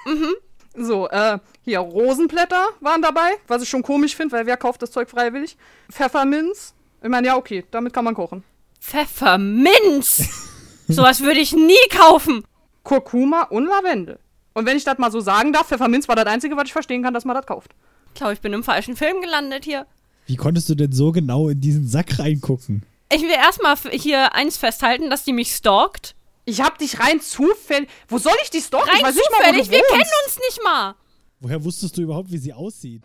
Mhm. 0.06 0.36
So, 0.76 1.08
äh, 1.08 1.40
hier 1.64 1.80
Rosenblätter 1.80 2.68
waren 2.78 3.02
dabei, 3.02 3.32
was 3.48 3.60
ich 3.60 3.68
schon 3.68 3.82
komisch 3.82 4.14
finde, 4.14 4.36
weil 4.36 4.46
wer 4.46 4.56
kauft 4.56 4.80
das 4.80 4.92
Zeug 4.92 5.10
freiwillig? 5.10 5.56
Pfefferminz. 5.90 6.74
Ich 7.02 7.08
meine, 7.08 7.26
ja, 7.26 7.36
okay, 7.36 7.64
damit 7.72 7.92
kann 7.92 8.04
man 8.04 8.14
kochen. 8.14 8.44
Pfefferminz! 8.80 10.28
Sowas 10.88 11.22
würde 11.22 11.40
ich 11.40 11.52
nie 11.54 11.74
kaufen. 11.90 12.44
Kurkuma 12.86 13.42
und 13.42 13.66
Lavendel. 13.66 14.20
Und 14.54 14.64
wenn 14.64 14.76
ich 14.76 14.84
das 14.84 14.96
mal 14.98 15.10
so 15.10 15.18
sagen 15.20 15.52
darf, 15.52 15.66
Pfefferminz 15.66 16.06
war 16.08 16.14
das 16.14 16.26
Einzige, 16.26 16.56
was 16.56 16.66
ich 16.66 16.72
verstehen 16.72 17.02
kann, 17.02 17.12
dass 17.12 17.24
man 17.24 17.34
das 17.34 17.44
kauft. 17.44 17.74
Ich 18.08 18.14
glaube, 18.14 18.32
ich 18.32 18.40
bin 18.40 18.52
im 18.52 18.62
falschen 18.62 18.96
Film 18.96 19.20
gelandet 19.20 19.64
hier. 19.64 19.86
Wie 20.26 20.36
konntest 20.36 20.68
du 20.68 20.76
denn 20.76 20.92
so 20.92 21.10
genau 21.10 21.48
in 21.48 21.60
diesen 21.60 21.88
Sack 21.88 22.18
reingucken? 22.20 22.84
Ich 23.12 23.22
will 23.22 23.30
erstmal 23.30 23.76
hier 23.90 24.34
eins 24.34 24.56
festhalten, 24.56 25.10
dass 25.10 25.24
die 25.24 25.32
mich 25.32 25.54
stalkt. 25.54 26.14
Ich 26.44 26.60
hab 26.60 26.78
dich 26.78 27.00
rein 27.00 27.20
zufällig. 27.20 27.88
Wo 28.06 28.18
soll 28.18 28.32
ich 28.44 28.50
die 28.50 28.60
stalken? 28.60 28.88
ich 28.94 29.02
Rein 29.02 29.02
mal, 29.02 29.14
wo 29.14 29.20
zufällig, 29.36 29.66
du 29.66 29.72
wir 29.72 29.78
wohnst. 29.80 29.90
kennen 29.90 30.10
uns 30.26 30.38
nicht 30.38 30.60
mal. 30.62 30.94
Woher 31.40 31.64
wusstest 31.64 31.96
du 31.96 32.02
überhaupt, 32.02 32.30
wie 32.30 32.38
sie 32.38 32.52
aussieht? 32.52 33.02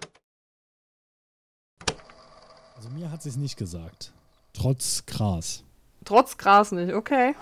Also 2.75 2.89
mir 2.89 3.11
hat 3.11 3.23
sie 3.23 3.29
es 3.29 3.35
nicht 3.35 3.57
gesagt. 3.57 4.13
Trotz 4.53 5.05
Gras. 5.07 5.63
Trotz 6.05 6.37
Gras 6.37 6.71
nicht, 6.71 6.93
okay. 6.93 7.33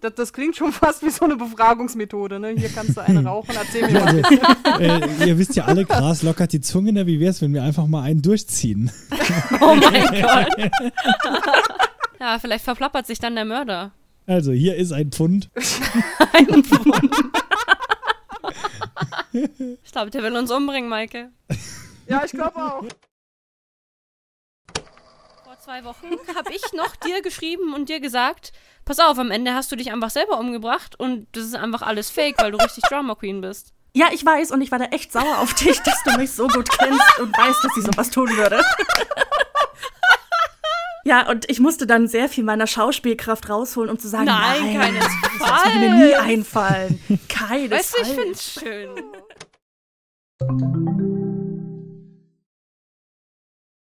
Das, 0.00 0.14
das 0.14 0.32
klingt 0.32 0.56
schon 0.56 0.72
fast 0.72 1.02
wie 1.02 1.10
so 1.10 1.24
eine 1.24 1.36
Befragungsmethode, 1.36 2.40
ne? 2.40 2.48
Hier 2.50 2.70
kannst 2.70 2.96
du 2.96 3.02
eine 3.02 3.24
rauchen, 3.24 3.54
erzähl 3.54 3.90
mir. 3.90 4.04
Also, 4.04 4.18
äh, 4.82 5.28
ihr 5.28 5.38
wisst 5.38 5.56
ja 5.56 5.64
alle, 5.64 5.84
Gras 5.84 6.22
lockert 6.22 6.52
die 6.52 6.60
Zunge. 6.60 6.92
Ne? 6.92 7.06
Wie 7.06 7.20
wär's, 7.20 7.42
wenn 7.42 7.52
wir 7.52 7.62
einfach 7.62 7.86
mal 7.86 8.02
einen 8.02 8.22
durchziehen? 8.22 8.90
Oh 9.60 9.74
mein 9.74 10.22
Gott. 10.22 10.70
ja, 12.18 12.38
vielleicht 12.38 12.64
verplappert 12.64 13.06
sich 13.06 13.18
dann 13.18 13.34
der 13.34 13.44
Mörder. 13.44 13.92
Also, 14.26 14.52
hier 14.52 14.76
ist 14.76 14.92
ein 14.92 15.10
Pfund. 15.10 15.50
Ein 16.32 16.64
Pfund. 16.64 17.14
ich 19.32 19.92
glaube, 19.92 20.10
der 20.10 20.22
will 20.22 20.36
uns 20.36 20.50
umbringen, 20.50 20.88
Maike. 20.88 21.30
Ja, 22.08 22.24
ich 22.24 22.32
glaube 22.32 22.56
auch. 22.56 22.84
Vor 25.44 25.58
zwei 25.60 25.84
Wochen 25.84 26.06
habe 26.34 26.52
ich 26.54 26.72
noch 26.72 26.96
dir 26.96 27.22
geschrieben 27.22 27.74
und 27.74 27.88
dir 27.88 28.00
gesagt, 28.00 28.52
pass 28.84 28.98
auf, 28.98 29.18
am 29.18 29.30
Ende 29.30 29.54
hast 29.54 29.70
du 29.72 29.76
dich 29.76 29.92
einfach 29.92 30.10
selber 30.10 30.38
umgebracht 30.38 30.98
und 30.98 31.26
das 31.32 31.44
ist 31.44 31.54
einfach 31.54 31.82
alles 31.82 32.10
fake, 32.10 32.36
weil 32.38 32.52
du 32.52 32.58
richtig 32.58 32.84
Drama 32.84 33.14
Queen 33.14 33.40
bist. 33.40 33.72
Ja, 33.92 34.06
ich 34.12 34.24
weiß 34.24 34.50
und 34.52 34.60
ich 34.62 34.70
war 34.70 34.78
da 34.78 34.84
echt 34.86 35.12
sauer 35.12 35.38
auf 35.38 35.52
dich, 35.54 35.80
dass 35.80 36.02
du 36.04 36.16
mich 36.16 36.30
so 36.32 36.46
gut 36.48 36.68
kennst 36.78 37.18
und 37.18 37.36
weißt, 37.36 37.64
dass 37.64 37.76
ich 37.76 37.84
sowas 37.84 38.10
tun 38.10 38.28
würde. 38.36 38.62
Ja, 41.04 41.28
und 41.28 41.48
ich 41.50 41.60
musste 41.60 41.86
dann 41.86 42.06
sehr 42.08 42.28
viel 42.28 42.44
meiner 42.44 42.66
Schauspielkraft 42.66 43.48
rausholen, 43.48 43.90
um 43.90 43.98
zu 43.98 44.06
sagen, 44.06 44.26
Nein, 44.26 44.74
nein, 44.74 44.80
keinesfalls. 44.80 45.40
das 45.40 45.64
würde 45.64 45.78
mir 45.78 45.94
nie 46.06 46.14
einfallen. 46.14 47.00
Keinesfalls. 47.28 47.70
Weißt 47.70 47.94
du, 47.94 48.02
ich 48.02 48.08
find's 48.20 48.52
schön. 48.52 48.90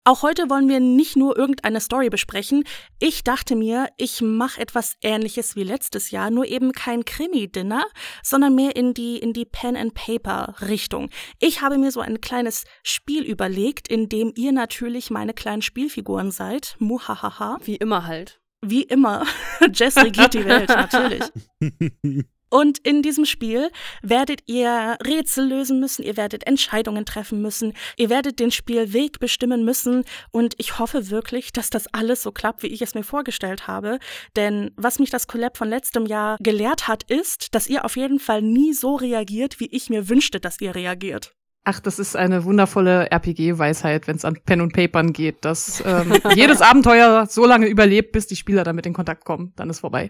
Auch 0.09 0.23
heute 0.23 0.49
wollen 0.49 0.67
wir 0.67 0.79
nicht 0.79 1.17
nur 1.17 1.37
irgendeine 1.37 1.79
Story 1.79 2.09
besprechen. 2.09 2.63
Ich 2.97 3.23
dachte 3.23 3.55
mir, 3.55 3.89
ich 3.97 4.23
mache 4.23 4.59
etwas 4.59 4.95
ähnliches 5.03 5.55
wie 5.55 5.61
letztes 5.61 6.09
Jahr, 6.09 6.31
nur 6.31 6.47
eben 6.47 6.71
kein 6.71 7.05
Krimi-Dinner, 7.05 7.85
sondern 8.23 8.55
mehr 8.55 8.75
in 8.75 8.95
die, 8.95 9.19
in 9.19 9.33
die 9.33 9.45
Pen-and-Paper-Richtung. 9.45 11.11
Ich 11.37 11.61
habe 11.61 11.77
mir 11.77 11.91
so 11.91 11.99
ein 11.99 12.21
kleines 12.21 12.63
Spiel 12.81 13.21
überlegt, 13.21 13.87
in 13.87 14.09
dem 14.09 14.33
ihr 14.35 14.51
natürlich 14.51 15.11
meine 15.11 15.35
kleinen 15.35 15.61
Spielfiguren 15.61 16.31
seid. 16.31 16.75
Muhahaha. 16.79 17.59
Wie 17.63 17.75
immer 17.75 18.07
halt. 18.07 18.41
Wie 18.63 18.81
immer. 18.81 19.27
Jess 19.71 19.95
regiert 19.95 20.33
die 20.33 20.45
Welt, 20.45 20.69
natürlich. 20.69 21.21
Und 22.49 22.79
in 22.79 23.01
diesem 23.01 23.25
Spiel 23.25 23.69
werdet 24.01 24.41
ihr 24.47 24.97
Rätsel 25.05 25.47
lösen 25.47 25.79
müssen, 25.79 26.03
ihr 26.03 26.17
werdet 26.17 26.45
Entscheidungen 26.47 27.05
treffen 27.05 27.41
müssen, 27.41 27.73
ihr 27.97 28.09
werdet 28.09 28.39
den 28.39 28.51
Spielweg 28.51 29.19
bestimmen 29.19 29.63
müssen 29.63 30.03
und 30.31 30.55
ich 30.57 30.79
hoffe 30.79 31.09
wirklich, 31.09 31.51
dass 31.51 31.69
das 31.69 31.87
alles 31.93 32.23
so 32.23 32.31
klappt, 32.31 32.63
wie 32.63 32.67
ich 32.67 32.81
es 32.81 32.95
mir 32.95 33.03
vorgestellt 33.03 33.67
habe. 33.67 33.99
Denn 34.35 34.71
was 34.75 34.99
mich 34.99 35.09
das 35.09 35.27
Collab 35.27 35.57
von 35.57 35.69
letztem 35.69 36.05
Jahr 36.05 36.37
gelehrt 36.39 36.87
hat, 36.87 37.03
ist, 37.03 37.53
dass 37.53 37.67
ihr 37.67 37.85
auf 37.85 37.95
jeden 37.95 38.19
Fall 38.19 38.41
nie 38.41 38.73
so 38.73 38.95
reagiert, 38.95 39.59
wie 39.59 39.67
ich 39.71 39.89
mir 39.89 40.09
wünschte, 40.09 40.39
dass 40.39 40.59
ihr 40.61 40.75
reagiert. 40.75 41.38
Ach, 41.65 41.79
das 41.79 41.99
ist 41.99 42.15
eine 42.15 42.45
wundervolle 42.45 43.11
RPG-Weisheit, 43.11 44.07
wenn 44.07 44.15
es 44.15 44.25
an 44.25 44.37
Pen 44.45 44.61
und 44.61 44.73
Papern 44.73 45.13
geht, 45.13 45.43
dass 45.45 45.83
ähm, 45.85 46.13
jedes 46.35 46.61
Abenteuer 46.61 47.25
so 47.27 47.45
lange 47.45 47.67
überlebt, 47.67 48.11
bis 48.11 48.27
die 48.27 48.35
Spieler 48.35 48.63
damit 48.63 48.85
in 48.85 48.93
Kontakt 48.93 49.25
kommen. 49.25 49.53
Dann 49.55 49.69
ist 49.69 49.79
vorbei. 49.79 50.09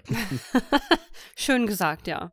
Schön 1.35 1.65
gesagt, 1.65 2.07
ja. 2.07 2.31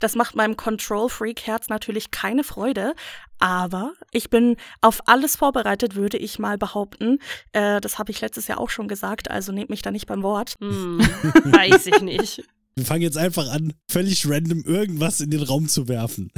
Das 0.00 0.14
macht 0.14 0.36
meinem 0.36 0.56
Control-Freak-Herz 0.56 1.68
natürlich 1.68 2.12
keine 2.12 2.44
Freude, 2.44 2.94
aber 3.40 3.94
ich 4.12 4.30
bin 4.30 4.56
auf 4.80 5.00
alles 5.06 5.34
vorbereitet, 5.34 5.96
würde 5.96 6.18
ich 6.18 6.38
mal 6.38 6.56
behaupten. 6.56 7.18
Äh, 7.52 7.80
das 7.80 7.98
habe 7.98 8.12
ich 8.12 8.20
letztes 8.20 8.46
Jahr 8.46 8.60
auch 8.60 8.70
schon 8.70 8.86
gesagt, 8.86 9.28
also 9.28 9.50
nehmt 9.50 9.70
mich 9.70 9.82
da 9.82 9.90
nicht 9.90 10.06
beim 10.06 10.22
Wort. 10.22 10.54
Hm, 10.60 10.98
weiß 11.44 11.86
ich 11.86 12.00
nicht. 12.00 12.44
Wir 12.76 12.84
fangen 12.84 13.02
jetzt 13.02 13.18
einfach 13.18 13.50
an, 13.50 13.72
völlig 13.90 14.28
random 14.28 14.62
irgendwas 14.62 15.20
in 15.20 15.30
den 15.30 15.42
Raum 15.42 15.66
zu 15.66 15.88
werfen. 15.88 16.30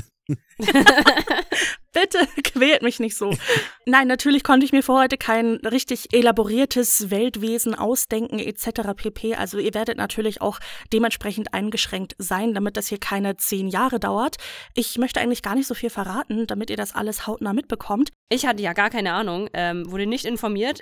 Bitte 1.93 2.19
quält 2.45 2.83
mich 2.83 3.01
nicht 3.01 3.17
so. 3.17 3.37
Nein, 3.85 4.07
natürlich 4.07 4.45
konnte 4.45 4.65
ich 4.65 4.73
mir 4.73 4.83
für 4.83 4.95
heute 4.95 5.17
kein 5.17 5.57
richtig 5.57 6.13
elaboriertes 6.13 7.11
Weltwesen 7.11 7.75
ausdenken 7.75 8.39
etc. 8.39 8.95
pp. 8.95 9.35
Also 9.35 9.59
ihr 9.59 9.75
werdet 9.75 9.97
natürlich 9.97 10.41
auch 10.41 10.61
dementsprechend 10.93 11.53
eingeschränkt 11.53 12.15
sein, 12.19 12.55
damit 12.55 12.77
das 12.77 12.87
hier 12.87 12.99
keine 12.99 13.37
zehn 13.37 13.69
Jahre 13.69 13.99
dauert. 13.99 14.37
Ich 14.75 14.99
möchte 14.99 15.21
eigentlich 15.21 15.43
gar 15.43 15.55
nicht 15.55 15.67
so 15.67 15.75
viel 15.75 15.91
verraten, 15.91 16.47
damit 16.47 16.71
ihr 16.71 16.77
das 16.77 16.95
alles 16.95 17.27
hautnah 17.27 17.53
mitbekommt. 17.53 18.11
Ich 18.29 18.47
hatte 18.47 18.63
ja 18.63 18.73
gar 18.73 18.91
keine 18.91 19.13
Ahnung, 19.13 19.49
ähm, 19.53 19.91
wurde 19.91 20.07
nicht 20.07 20.25
informiert. 20.25 20.81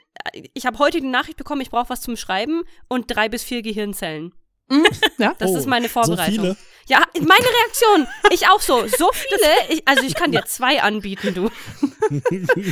Ich 0.52 0.66
habe 0.66 0.78
heute 0.78 1.00
die 1.00 1.06
Nachricht 1.06 1.38
bekommen, 1.38 1.62
ich 1.62 1.70
brauche 1.70 1.88
was 1.88 2.02
zum 2.02 2.16
Schreiben 2.16 2.62
und 2.88 3.06
drei 3.08 3.28
bis 3.28 3.42
vier 3.44 3.62
Gehirnzellen. 3.62 4.34
Ja? 5.18 5.34
Das 5.38 5.50
Oh, 5.50 5.56
ist 5.56 5.66
meine 5.66 5.88
Vorbereitung. 5.88 6.34
So 6.34 6.40
viele? 6.42 6.56
Ja, 6.88 7.02
meine 7.14 7.28
Reaktion. 7.28 8.06
Ich 8.32 8.46
auch 8.48 8.60
so. 8.62 8.86
So 8.86 9.10
viele. 9.12 9.50
Ich, 9.68 9.86
also 9.86 10.02
ich 10.04 10.14
kann 10.14 10.32
dir 10.32 10.44
zwei 10.46 10.82
anbieten, 10.82 11.34
du. 11.34 11.50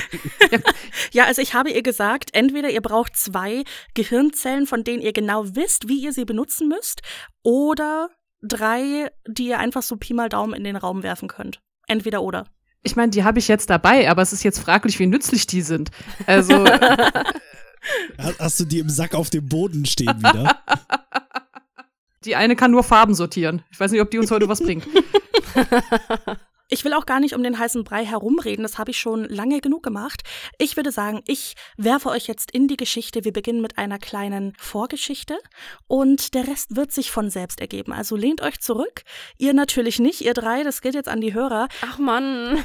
Ja, 1.12 1.24
also 1.24 1.42
ich 1.42 1.54
habe 1.54 1.70
ihr 1.70 1.82
gesagt, 1.82 2.30
entweder 2.34 2.70
ihr 2.70 2.80
braucht 2.80 3.16
zwei 3.16 3.64
Gehirnzellen, 3.94 4.66
von 4.66 4.84
denen 4.84 5.02
ihr 5.02 5.12
genau 5.12 5.44
wisst, 5.54 5.88
wie 5.88 6.00
ihr 6.00 6.12
sie 6.12 6.24
benutzen 6.24 6.68
müsst, 6.68 7.02
oder 7.42 8.08
drei, 8.42 9.10
die 9.28 9.48
ihr 9.48 9.58
einfach 9.58 9.82
so 9.82 9.96
Pi 9.96 10.14
mal 10.14 10.28
Daumen 10.28 10.54
in 10.54 10.64
den 10.64 10.76
Raum 10.76 11.02
werfen 11.02 11.28
könnt. 11.28 11.60
Entweder 11.86 12.22
oder. 12.22 12.46
Ich 12.82 12.96
meine, 12.96 13.10
die 13.10 13.24
habe 13.24 13.38
ich 13.38 13.48
jetzt 13.48 13.68
dabei, 13.70 14.08
aber 14.10 14.22
es 14.22 14.32
ist 14.32 14.42
jetzt 14.44 14.60
fraglich, 14.60 14.98
wie 14.98 15.06
nützlich 15.06 15.46
die 15.46 15.62
sind. 15.62 15.90
Also, 16.26 16.64
Hast- 18.18 18.40
Hast 18.40 18.60
du 18.60 18.64
die 18.64 18.78
im 18.78 18.88
Sack 18.90 19.14
auf 19.14 19.30
dem 19.30 19.48
Boden 19.48 19.86
stehen 19.86 20.18
wieder? 20.18 20.60
Die 22.26 22.36
eine 22.36 22.56
kann 22.56 22.70
nur 22.70 22.84
Farben 22.84 23.14
sortieren. 23.14 23.62
Ich 23.70 23.80
weiß 23.80 23.90
nicht, 23.92 24.00
ob 24.00 24.10
die 24.10 24.18
uns 24.18 24.30
heute 24.30 24.48
was 24.48 24.60
bringt. 24.60 24.86
Ich 26.68 26.84
will 26.84 26.94
auch 26.94 27.06
gar 27.06 27.20
nicht 27.20 27.34
um 27.36 27.44
den 27.44 27.60
heißen 27.60 27.84
Brei 27.84 28.04
herumreden, 28.04 28.64
das 28.64 28.76
habe 28.76 28.90
ich 28.90 28.98
schon 28.98 29.24
lange 29.24 29.60
genug 29.60 29.84
gemacht. 29.84 30.22
Ich 30.58 30.76
würde 30.76 30.90
sagen, 30.90 31.22
ich 31.24 31.54
werfe 31.76 32.08
euch 32.08 32.26
jetzt 32.26 32.50
in 32.50 32.66
die 32.66 32.76
Geschichte. 32.76 33.24
Wir 33.24 33.32
beginnen 33.32 33.60
mit 33.60 33.78
einer 33.78 34.00
kleinen 34.00 34.52
Vorgeschichte 34.58 35.38
und 35.86 36.34
der 36.34 36.48
Rest 36.48 36.74
wird 36.74 36.90
sich 36.90 37.12
von 37.12 37.30
selbst 37.30 37.60
ergeben. 37.60 37.92
Also 37.92 38.16
lehnt 38.16 38.42
euch 38.42 38.58
zurück. 38.58 39.02
Ihr 39.38 39.54
natürlich 39.54 40.00
nicht, 40.00 40.22
ihr 40.22 40.34
drei, 40.34 40.64
das 40.64 40.80
geht 40.80 40.94
jetzt 40.94 41.08
an 41.08 41.20
die 41.20 41.34
Hörer. 41.34 41.68
Ach 41.82 41.98
Mann. 41.98 42.58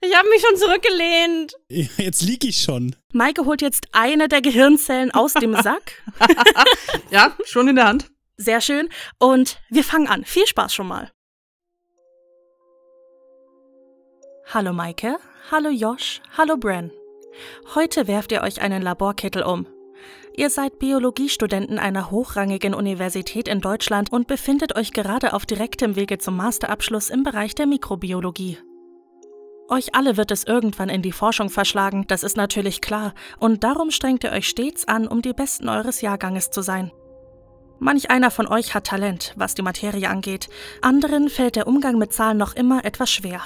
Ich 0.00 0.16
habe 0.16 0.28
mich 0.28 0.42
schon 0.42 0.56
zurückgelehnt. 0.56 1.52
Jetzt 1.98 2.22
lieg 2.22 2.44
ich 2.44 2.62
schon. 2.62 2.96
Maike 3.12 3.44
holt 3.44 3.60
jetzt 3.60 3.88
eine 3.92 4.26
der 4.26 4.40
Gehirnzellen 4.40 5.10
aus 5.10 5.34
dem 5.34 5.54
Sack. 5.62 6.02
Ja, 7.10 7.36
schon 7.44 7.68
in 7.68 7.76
der 7.76 7.86
Hand. 7.86 8.10
Sehr 8.36 8.60
schön. 8.60 8.88
Und 9.18 9.58
wir 9.70 9.84
fangen 9.84 10.08
an. 10.08 10.24
Viel 10.24 10.46
Spaß 10.46 10.74
schon 10.74 10.88
mal. 10.88 11.10
Hallo 14.48 14.72
Maike, 14.72 15.18
hallo 15.50 15.70
Josh, 15.70 16.22
hallo 16.38 16.56
Bren. 16.56 16.92
Heute 17.74 18.06
werft 18.06 18.30
ihr 18.30 18.42
euch 18.42 18.60
einen 18.60 18.80
Laborkittel 18.80 19.42
um. 19.42 19.66
Ihr 20.36 20.50
seid 20.50 20.78
Biologiestudenten 20.78 21.80
einer 21.80 22.12
hochrangigen 22.12 22.72
Universität 22.72 23.48
in 23.48 23.60
Deutschland 23.60 24.12
und 24.12 24.28
befindet 24.28 24.76
euch 24.76 24.92
gerade 24.92 25.32
auf 25.32 25.46
direktem 25.46 25.96
Wege 25.96 26.18
zum 26.18 26.36
Masterabschluss 26.36 27.10
im 27.10 27.24
Bereich 27.24 27.56
der 27.56 27.66
Mikrobiologie. 27.66 28.58
Euch 29.68 29.96
alle 29.96 30.16
wird 30.16 30.30
es 30.30 30.44
irgendwann 30.44 30.90
in 30.90 31.02
die 31.02 31.10
Forschung 31.10 31.50
verschlagen, 31.50 32.04
das 32.06 32.22
ist 32.22 32.36
natürlich 32.36 32.80
klar, 32.80 33.14
und 33.40 33.64
darum 33.64 33.90
strengt 33.90 34.22
ihr 34.22 34.30
euch 34.30 34.46
stets 34.46 34.86
an, 34.86 35.08
um 35.08 35.22
die 35.22 35.32
Besten 35.32 35.68
eures 35.68 36.02
Jahrganges 36.02 36.50
zu 36.50 36.62
sein. 36.62 36.92
Manch 37.78 38.10
einer 38.10 38.30
von 38.30 38.46
euch 38.48 38.74
hat 38.74 38.84
Talent, 38.84 39.34
was 39.36 39.54
die 39.54 39.62
Materie 39.62 40.08
angeht, 40.08 40.48
anderen 40.80 41.28
fällt 41.28 41.56
der 41.56 41.66
Umgang 41.66 41.98
mit 41.98 42.12
Zahlen 42.12 42.38
noch 42.38 42.54
immer 42.54 42.84
etwas 42.84 43.10
schwer. 43.10 43.42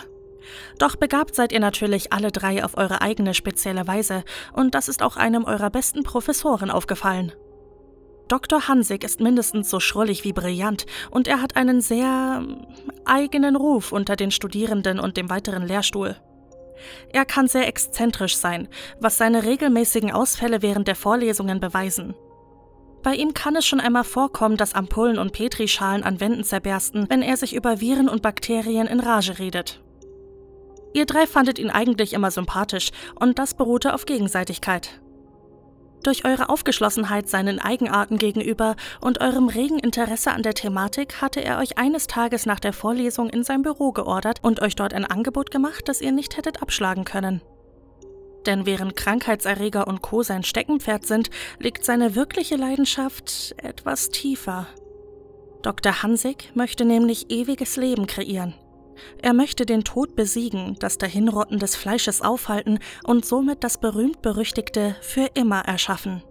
Doch 0.79 0.97
begabt 0.97 1.35
seid 1.35 1.53
ihr 1.53 1.61
natürlich 1.61 2.13
alle 2.13 2.31
drei 2.31 2.65
auf 2.65 2.77
eure 2.77 3.03
eigene 3.03 3.35
spezielle 3.35 3.87
Weise, 3.87 4.25
und 4.53 4.75
das 4.75 4.89
ist 4.89 5.03
auch 5.03 5.17
einem 5.17 5.45
eurer 5.45 5.71
besten 5.71 6.03
Professoren 6.03 6.71
aufgefallen. 6.71 7.33
Dr. 8.29 8.69
Hansig 8.69 9.03
ist 9.03 9.21
mindestens 9.21 9.69
so 9.69 9.81
schrullig 9.81 10.23
wie 10.23 10.33
brillant 10.33 10.87
und 11.11 11.27
er 11.27 11.43
hat 11.43 11.57
einen 11.57 11.81
sehr 11.81 12.47
eigenen 13.05 13.57
Ruf 13.57 13.91
unter 13.91 14.15
den 14.15 14.31
Studierenden 14.31 15.01
und 15.01 15.17
dem 15.17 15.29
weiteren 15.29 15.67
Lehrstuhl. 15.67 16.15
Er 17.13 17.25
kann 17.25 17.49
sehr 17.49 17.67
exzentrisch 17.67 18.37
sein, 18.37 18.69
was 19.01 19.19
seine 19.19 19.43
regelmäßigen 19.43 20.13
Ausfälle 20.13 20.63
während 20.63 20.87
der 20.87 20.95
Vorlesungen 20.95 21.59
beweisen. 21.59 22.15
Bei 23.03 23.15
ihm 23.15 23.33
kann 23.33 23.57
es 23.57 23.67
schon 23.67 23.81
einmal 23.81 24.05
vorkommen, 24.05 24.57
dass 24.57 24.75
Ampullen 24.75 25.19
und 25.19 25.33
Petrischalen 25.33 26.05
an 26.05 26.21
Wänden 26.21 26.45
zerbersten, 26.45 27.09
wenn 27.09 27.23
er 27.23 27.37
sich 27.37 27.55
über 27.55 27.81
Viren 27.81 28.09
und 28.09 28.23
Bakterien 28.23 28.87
in 28.87 29.01
Rage 29.01 29.39
redet. 29.39 29.81
Ihr 30.93 31.07
drei 31.07 31.27
fandet 31.27 31.59
ihn 31.59 31.71
eigentlich 31.71 32.13
immer 32.13 32.31
sympathisch 32.31 32.91
und 33.19 33.39
das 33.39 33.55
beruhte 33.55 33.95
auf 33.95 34.07
Gegenseitigkeit. 34.07 35.01
Durch 36.03 36.25
eure 36.25 36.49
Aufgeschlossenheit 36.49 37.29
seinen 37.29 37.59
Eigenarten 37.59 38.17
gegenüber 38.17 38.75
und 39.01 39.21
eurem 39.21 39.49
regen 39.49 39.79
Interesse 39.79 40.33
an 40.33 40.43
der 40.43 40.55
Thematik 40.55 41.21
hatte 41.21 41.45
er 41.45 41.59
euch 41.59 41.79
eines 41.79 42.07
Tages 42.07 42.47
nach 42.47 42.61
der 42.61 42.73
Vorlesung 42.73 43.29
in 43.29 43.45
sein 43.45 43.63
Büro 43.63 43.93
geordert 43.93 44.39
und 44.43 44.61
euch 44.63 44.77
dort 44.77 44.95
ein 44.95 45.05
Angebot 45.05 45.51
gemacht, 45.51 45.89
das 45.89 46.01
ihr 46.01 46.13
nicht 46.13 46.37
hättet 46.37 46.63
abschlagen 46.63 47.05
können. 47.05 47.43
Denn 48.47 48.67
während 48.67 48.97
Krankheitserreger 48.97 49.87
und 49.87 50.03
Co. 50.03 50.23
sein 50.23 50.43
Steckenpferd 50.43 51.07
sind, 51.07 51.31
liegt 51.59 51.85
seine 51.85 52.15
wirkliche 52.15 52.57
Leidenschaft 52.57 53.55
etwas 53.59 54.09
tiefer. 54.09 54.67
Dr. 55.63 56.03
Hansig 56.03 56.51
möchte 56.55 56.85
nämlich 56.85 57.31
ewiges 57.31 57.77
Leben 57.77 58.07
kreieren. 58.07 58.55
Er 59.23 59.35
möchte 59.35 59.67
den 59.67 59.85
Tod 59.85 60.17
besiegen, 60.17 60.77
das 60.79 60.99
Dahinrotten 60.99 61.59
des 61.59 61.77
Fleisches 61.77 62.23
aufhalten 62.23 62.79
und 63.05 63.25
somit 63.25 63.65
das 63.65 63.79
berühmt-berüchtigte 63.79 64.97
für 65.01 65.29
immer 65.35 65.61
erschaffen. 65.61 66.23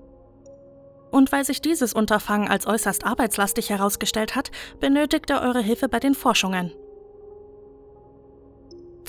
Und 1.12 1.32
weil 1.32 1.44
sich 1.44 1.62
dieses 1.62 1.94
Unterfangen 1.94 2.48
als 2.48 2.68
äußerst 2.68 3.06
arbeitslastig 3.06 3.70
herausgestellt 3.70 4.36
hat, 4.36 4.52
benötigt 4.80 5.30
er 5.30 5.42
eure 5.42 5.62
Hilfe 5.62 5.90
bei 5.90 6.00
den 6.00 6.14
Forschungen. 6.14 6.72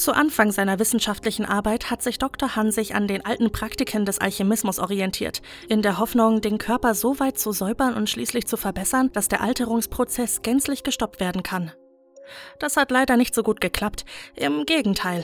Zu 0.01 0.15
Anfang 0.15 0.51
seiner 0.51 0.79
wissenschaftlichen 0.79 1.45
Arbeit 1.45 1.91
hat 1.91 2.01
sich 2.01 2.17
Dr. 2.17 2.57
Hansig 2.57 2.95
an 2.95 3.07
den 3.07 3.27
alten 3.27 3.53
Praktiken 3.53 4.07
des 4.07 4.19
Alchemismus 4.19 4.79
orientiert, 4.79 5.43
in 5.69 5.83
der 5.83 5.99
Hoffnung, 5.99 6.41
den 6.41 6.57
Körper 6.57 6.95
so 6.95 7.21
weit 7.21 7.39
zu 7.39 7.53
säubern 7.53 7.93
und 7.93 8.09
schließlich 8.09 8.47
zu 8.47 8.57
verbessern, 8.57 9.11
dass 9.13 9.29
der 9.29 9.43
Alterungsprozess 9.43 10.41
gänzlich 10.41 10.85
gestoppt 10.85 11.21
werden 11.21 11.43
kann. 11.43 11.73
Das 12.59 12.79
hat 12.79 12.91
leider 12.91 13.19
nicht 13.19 13.35
so 13.35 13.43
gut 13.43 13.61
geklappt. 13.61 14.07
Im 14.37 14.65
Gegenteil. 14.65 15.23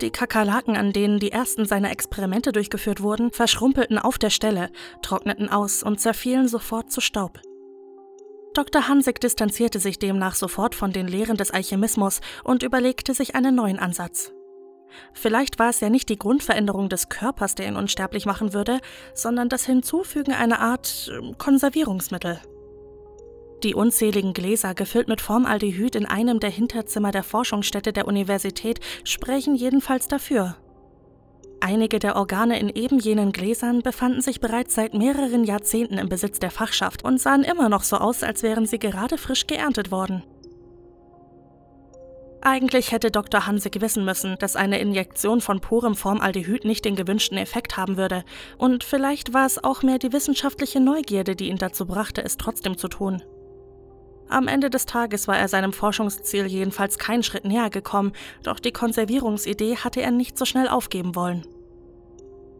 Die 0.00 0.10
Kakerlaken, 0.10 0.76
an 0.76 0.92
denen 0.92 1.20
die 1.20 1.30
ersten 1.30 1.64
seiner 1.64 1.92
Experimente 1.92 2.50
durchgeführt 2.50 3.02
wurden, 3.02 3.30
verschrumpelten 3.30 4.00
auf 4.00 4.18
der 4.18 4.30
Stelle, 4.30 4.70
trockneten 5.02 5.48
aus 5.48 5.84
und 5.84 6.00
zerfielen 6.00 6.48
sofort 6.48 6.90
zu 6.90 7.00
Staub. 7.00 7.40
Dr. 8.54 8.86
Hansig 8.86 9.20
distanzierte 9.20 9.80
sich 9.80 9.98
demnach 9.98 10.34
sofort 10.34 10.74
von 10.74 10.92
den 10.92 11.08
Lehren 11.08 11.36
des 11.36 11.50
Alchemismus 11.50 12.20
und 12.44 12.62
überlegte 12.62 13.14
sich 13.14 13.34
einen 13.34 13.54
neuen 13.54 13.78
Ansatz. 13.78 14.32
Vielleicht 15.14 15.58
war 15.58 15.70
es 15.70 15.80
ja 15.80 15.88
nicht 15.88 16.10
die 16.10 16.18
Grundveränderung 16.18 16.90
des 16.90 17.08
Körpers, 17.08 17.54
der 17.54 17.68
ihn 17.68 17.76
unsterblich 17.76 18.26
machen 18.26 18.52
würde, 18.52 18.80
sondern 19.14 19.48
das 19.48 19.64
Hinzufügen 19.64 20.32
einer 20.32 20.60
Art 20.60 21.10
ähm, 21.16 21.38
Konservierungsmittel. 21.38 22.40
Die 23.62 23.74
unzähligen 23.74 24.34
Gläser, 24.34 24.74
gefüllt 24.74 25.08
mit 25.08 25.20
Formaldehyd 25.20 25.94
in 25.94 26.04
einem 26.04 26.40
der 26.40 26.50
Hinterzimmer 26.50 27.12
der 27.12 27.22
Forschungsstätte 27.22 27.92
der 27.92 28.08
Universität, 28.08 28.80
sprechen 29.04 29.54
jedenfalls 29.54 30.08
dafür. 30.08 30.56
Einige 31.64 32.00
der 32.00 32.16
Organe 32.16 32.58
in 32.58 32.68
eben 32.70 32.98
jenen 32.98 33.30
Gläsern 33.30 33.82
befanden 33.82 34.20
sich 34.20 34.40
bereits 34.40 34.74
seit 34.74 34.94
mehreren 34.94 35.44
Jahrzehnten 35.44 35.96
im 35.96 36.08
Besitz 36.08 36.40
der 36.40 36.50
Fachschaft 36.50 37.04
und 37.04 37.20
sahen 37.20 37.44
immer 37.44 37.68
noch 37.68 37.84
so 37.84 37.98
aus, 37.98 38.24
als 38.24 38.42
wären 38.42 38.66
sie 38.66 38.80
gerade 38.80 39.16
frisch 39.16 39.46
geerntet 39.46 39.92
worden. 39.92 40.24
Eigentlich 42.40 42.90
hätte 42.90 43.12
Dr. 43.12 43.46
Hansig 43.46 43.80
wissen 43.80 44.04
müssen, 44.04 44.34
dass 44.40 44.56
eine 44.56 44.80
Injektion 44.80 45.40
von 45.40 45.60
purem 45.60 45.94
Formaldehyd 45.94 46.64
nicht 46.64 46.84
den 46.84 46.96
gewünschten 46.96 47.38
Effekt 47.38 47.76
haben 47.76 47.96
würde, 47.96 48.24
und 48.58 48.82
vielleicht 48.82 49.32
war 49.32 49.46
es 49.46 49.62
auch 49.62 49.84
mehr 49.84 50.00
die 50.00 50.12
wissenschaftliche 50.12 50.80
Neugierde, 50.80 51.36
die 51.36 51.48
ihn 51.48 51.58
dazu 51.58 51.86
brachte, 51.86 52.24
es 52.24 52.38
trotzdem 52.38 52.76
zu 52.76 52.88
tun. 52.88 53.22
Am 54.32 54.48
Ende 54.48 54.70
des 54.70 54.86
Tages 54.86 55.28
war 55.28 55.36
er 55.36 55.46
seinem 55.46 55.74
Forschungsziel 55.74 56.46
jedenfalls 56.46 56.98
keinen 56.98 57.22
Schritt 57.22 57.44
näher 57.44 57.68
gekommen, 57.68 58.12
doch 58.42 58.60
die 58.60 58.72
Konservierungsidee 58.72 59.76
hatte 59.76 60.00
er 60.00 60.10
nicht 60.10 60.38
so 60.38 60.46
schnell 60.46 60.68
aufgeben 60.68 61.14
wollen. 61.14 61.46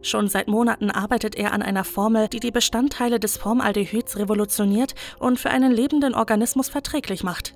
Schon 0.03 0.27
seit 0.27 0.47
Monaten 0.47 0.91
arbeitet 0.91 1.33
er 1.33 1.51
an 1.51 1.63
einer 1.63 1.83
Formel, 1.83 2.27
die 2.27 2.39
die 2.39 2.51
Bestandteile 2.51 3.19
des 3.19 3.37
Formaldehyds 3.37 4.17
revolutioniert 4.17 4.93
und 5.17 5.39
für 5.39 5.49
einen 5.49 5.71
lebenden 5.71 6.13
Organismus 6.13 6.69
verträglich 6.69 7.23
macht. 7.23 7.55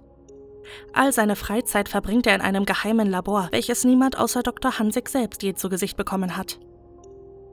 All 0.94 1.14
seine 1.14 1.36
Freizeit 1.36 1.88
verbringt 1.88 2.26
er 2.26 2.34
in 2.34 2.42
einem 2.42 2.66
geheimen 2.66 3.12
Labor, 3.12 3.50
welches 3.52 3.84
niemand 3.84 4.18
außer 4.18 4.42
Dr. 4.42 4.80
Hansig 4.80 5.10
selbst 5.10 5.44
je 5.44 5.54
zu 5.54 5.70
Gesicht 5.70 5.96
bekommen 5.96 6.36
hat. 6.36 6.58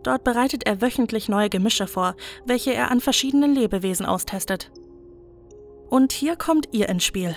Dort 0.02 0.24
bereitet 0.24 0.64
er 0.64 0.80
wöchentlich 0.80 1.28
neue 1.28 1.50
Gemische 1.50 1.86
vor, 1.86 2.16
welche 2.46 2.72
er 2.72 2.90
an 2.90 3.00
verschiedenen 3.00 3.54
Lebewesen 3.54 4.06
austestet. 4.06 4.70
Und 5.88 6.12
hier 6.12 6.36
kommt 6.36 6.68
ihr 6.72 6.88
ins 6.88 7.04
Spiel. 7.04 7.36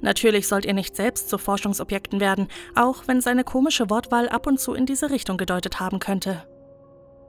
Natürlich 0.00 0.48
sollt 0.48 0.64
ihr 0.66 0.74
nicht 0.74 0.96
selbst 0.96 1.28
zu 1.28 1.38
Forschungsobjekten 1.38 2.20
werden, 2.20 2.48
auch 2.74 3.04
wenn 3.06 3.20
seine 3.20 3.44
komische 3.44 3.88
Wortwahl 3.90 4.28
ab 4.28 4.46
und 4.46 4.60
zu 4.60 4.74
in 4.74 4.86
diese 4.86 5.10
Richtung 5.10 5.36
gedeutet 5.36 5.80
haben 5.80 5.98
könnte. 5.98 6.46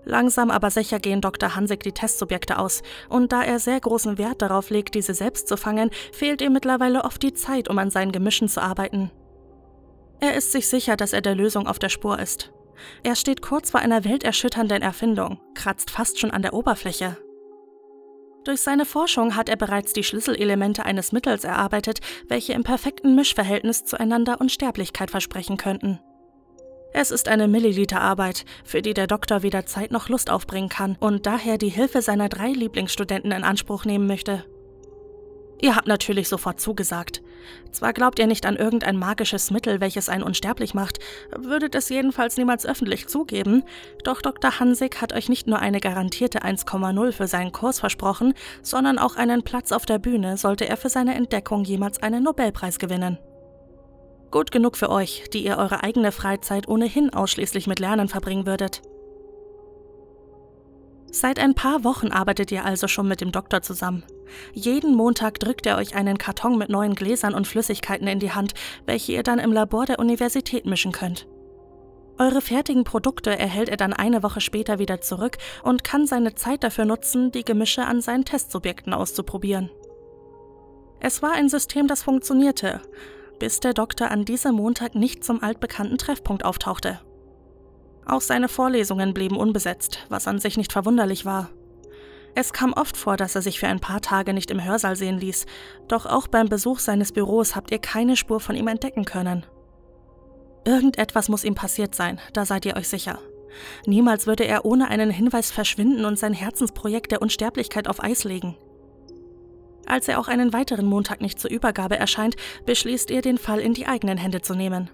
Langsam 0.04 0.52
aber 0.52 0.70
sicher 0.70 1.00
gehen 1.00 1.20
Dr. 1.20 1.56
Hansig 1.56 1.82
die 1.82 1.92
Testsubjekte 1.92 2.60
aus, 2.60 2.84
und 3.10 3.32
da 3.32 3.44
er 3.44 3.60
sehr 3.60 3.80
großen 3.80 4.18
Wert 4.18 4.42
darauf 4.42 4.70
legt, 4.70 4.94
diese 4.94 5.16
selbst 5.16 5.48
zu 5.48 5.58
fangen, 5.58 5.90
fehlt 6.12 6.42
ihm 6.42 6.54
mittlerweile 6.54 7.04
oft 7.04 7.24
die 7.24 7.34
Zeit, 7.34 7.70
um 7.70 7.80
an 7.80 7.90
seinen 7.90 8.12
Gemischen 8.12 8.48
zu 8.48 8.62
arbeiten. 8.62 9.10
Er 10.20 10.36
ist 10.36 10.52
sich 10.52 10.68
sicher, 10.68 10.96
dass 10.96 11.12
er 11.12 11.22
der 11.22 11.36
Lösung 11.36 11.68
auf 11.68 11.80
der 11.80 11.90
Spur 11.90 12.20
ist. 12.20 12.52
Er 13.04 13.16
steht 13.16 13.42
kurz 13.42 13.72
vor 13.72 13.80
einer 13.80 14.06
welterschütternden 14.06 14.82
Erfindung, 14.82 15.40
kratzt 15.56 15.90
fast 15.90 16.20
schon 16.20 16.32
an 16.32 16.42
der 16.42 16.54
Oberfläche. 16.54 17.18
Durch 18.46 18.62
seine 18.62 18.86
Forschung 18.86 19.36
hat 19.36 19.50
er 19.50 19.56
bereits 19.56 19.92
die 19.92 20.04
Schlüsselelemente 20.04 20.86
eines 20.86 21.12
Mittels 21.12 21.44
erarbeitet, 21.44 22.00
welche 22.28 22.54
im 22.54 22.64
perfekten 22.64 23.16
Mischverhältnis 23.16 23.86
zueinander 23.86 24.40
Unsterblichkeit 24.40 25.10
versprechen 25.10 25.58
könnten. 25.58 26.00
Es 26.94 27.12
ist 27.12 27.28
eine 27.28 27.48
Milliliterarbeit, 27.48 28.46
für 28.64 28.82
die 28.82 28.94
der 28.94 29.08
Doktor 29.08 29.42
weder 29.42 29.66
Zeit 29.66 29.92
noch 29.92 30.10
Lust 30.10 30.30
aufbringen 30.30 30.70
kann 30.70 30.96
und 31.00 31.26
daher 31.26 31.58
die 31.58 31.70
Hilfe 31.70 32.02
seiner 32.02 32.30
drei 32.30 32.52
Lieblingsstudenten 32.52 33.32
in 33.32 33.44
Anspruch 33.44 33.84
nehmen 33.84 34.08
möchte. 34.08 34.46
Ihr 35.62 35.76
habt 35.76 35.88
natürlich 35.88 36.28
sofort 36.28 36.60
zugesagt. 36.60 37.22
Zwar 37.72 37.94
glaubt 37.94 38.20
ihr 38.20 38.28
nicht 38.28 38.46
an 38.46 38.56
irgendein 38.56 38.98
magisches 38.98 39.52
Mittel, 39.52 39.80
welches 39.80 40.10
einen 40.10 40.24
unsterblich 40.24 40.74
macht, 40.74 41.00
würdet 41.36 41.76
es 41.76 41.90
jedenfalls 41.90 42.38
niemals 42.38 42.66
öffentlich 42.66 43.08
zugeben, 43.08 43.64
doch 44.04 44.22
Dr. 44.22 44.60
Hansig 44.60 45.02
hat 45.02 45.14
euch 45.14 45.30
nicht 45.30 45.48
nur 45.48 45.60
eine 45.60 45.80
garantierte 45.80 46.44
1,0 46.44 47.12
für 47.12 47.28
seinen 47.28 47.52
Kurs 47.52 47.80
versprochen, 47.80 48.34
sondern 48.62 48.98
auch 48.98 49.16
einen 49.16 49.44
Platz 49.44 49.72
auf 49.72 49.86
der 49.86 50.00
Bühne, 50.00 50.38
sollte 50.38 50.68
er 50.68 50.78
für 50.78 50.90
seine 50.90 51.16
Entdeckung 51.16 51.64
jemals 51.64 52.02
einen 52.02 52.24
Nobelpreis 52.24 52.80
gewinnen. 52.80 53.20
Gut 54.32 54.52
genug 54.52 54.76
für 54.76 54.90
euch, 54.90 55.26
die 55.32 55.46
ihr 55.46 55.58
eure 55.58 55.84
eigene 55.84 56.12
Freizeit 56.12 56.68
ohnehin 56.68 57.14
ausschließlich 57.14 57.68
mit 57.68 57.80
Lernen 57.80 58.10
verbringen 58.10 58.46
würdet. 58.46 58.82
Seit 61.16 61.40
ein 61.40 61.56
paar 61.56 61.86
Wochen 61.86 62.10
arbeitet 62.10 62.52
ihr 62.52 62.66
also 62.66 62.90
schon 62.90 63.08
mit 63.08 63.22
dem 63.22 63.32
Doktor 63.32 63.62
zusammen. 63.62 64.04
Jeden 64.52 64.94
Montag 64.94 65.40
drückt 65.40 65.66
er 65.66 65.78
euch 65.78 65.96
einen 65.96 66.18
Karton 66.18 66.58
mit 66.58 66.68
neuen 66.68 66.94
Gläsern 66.94 67.34
und 67.34 67.48
Flüssigkeiten 67.48 68.06
in 68.06 68.20
die 68.20 68.34
Hand, 68.34 68.54
welche 68.86 69.14
ihr 69.14 69.24
dann 69.24 69.40
im 69.40 69.54
Labor 69.54 69.86
der 69.86 70.00
Universität 70.00 70.66
mischen 70.66 70.92
könnt. 70.92 71.26
Eure 72.18 72.42
fertigen 72.42 72.84
Produkte 72.84 73.40
erhält 73.40 73.70
er 73.70 73.78
dann 73.78 73.94
eine 73.94 74.24
Woche 74.24 74.42
später 74.42 74.78
wieder 74.78 75.00
zurück 75.00 75.38
und 75.64 75.86
kann 75.86 76.06
seine 76.06 76.36
Zeit 76.36 76.66
dafür 76.66 76.84
nutzen, 76.84 77.32
die 77.32 77.46
Gemische 77.46 77.86
an 77.86 78.02
seinen 78.02 78.26
Testsubjekten 78.26 78.94
auszuprobieren. 78.94 79.72
Es 81.00 81.22
war 81.22 81.32
ein 81.32 81.48
System, 81.48 81.88
das 81.88 82.04
funktionierte, 82.04 82.82
bis 83.40 83.62
der 83.62 83.74
Doktor 83.74 84.12
an 84.12 84.26
diesem 84.26 84.56
Montag 84.56 84.96
nicht 84.96 85.24
zum 85.24 85.42
altbekannten 85.42 85.98
Treffpunkt 85.98 86.44
auftauchte. 86.44 87.00
Auch 88.06 88.22
seine 88.22 88.48
Vorlesungen 88.48 89.14
blieben 89.14 89.38
unbesetzt, 89.38 90.06
was 90.10 90.28
an 90.28 90.40
sich 90.40 90.58
nicht 90.58 90.72
verwunderlich 90.72 91.26
war. 91.26 91.50
Es 92.36 92.52
kam 92.52 92.74
oft 92.74 92.98
vor, 92.98 93.16
dass 93.16 93.36
er 93.36 93.42
sich 93.42 93.60
für 93.60 93.68
ein 93.68 93.80
paar 93.80 94.02
Tage 94.02 94.34
nicht 94.34 94.52
im 94.52 94.64
Hörsaal 94.64 94.96
sehen 94.96 95.18
ließ, 95.18 95.46
doch 95.88 96.06
auch 96.06 96.28
beim 96.28 96.50
Besuch 96.50 96.80
seines 96.80 97.14
Büros 97.14 97.56
habt 97.56 97.72
ihr 97.72 97.80
keine 97.80 98.18
Spur 98.18 98.40
von 98.40 98.56
ihm 98.56 98.68
entdecken 98.68 99.06
können. 99.06 99.46
Irgendetwas 100.66 101.30
muss 101.30 101.46
ihm 101.46 101.56
passiert 101.56 101.96
sein, 101.96 102.20
da 102.34 102.46
seid 102.46 102.66
ihr 102.66 102.76
euch 102.76 102.90
sicher. 102.90 103.20
Niemals 103.86 104.28
würde 104.28 104.44
er 104.44 104.66
ohne 104.66 104.90
einen 104.90 105.10
Hinweis 105.10 105.50
verschwinden 105.50 106.04
und 106.04 106.20
sein 106.20 106.34
Herzensprojekt 106.34 107.12
der 107.12 107.22
Unsterblichkeit 107.22 107.88
auf 107.88 108.04
Eis 108.04 108.26
legen. 108.26 108.58
Als 109.86 110.08
er 110.08 110.20
auch 110.20 110.28
einen 110.28 110.52
weiteren 110.52 110.88
Montag 110.88 111.22
nicht 111.22 111.40
zur 111.40 111.52
Übergabe 111.52 111.98
erscheint, 111.98 112.36
beschließt 112.66 113.12
ihr, 113.12 113.22
den 113.22 113.38
Fall 113.38 113.60
in 113.60 113.74
die 113.74 113.86
eigenen 113.86 114.18
Hände 114.18 114.42
zu 114.42 114.56
nehmen. 114.56 114.90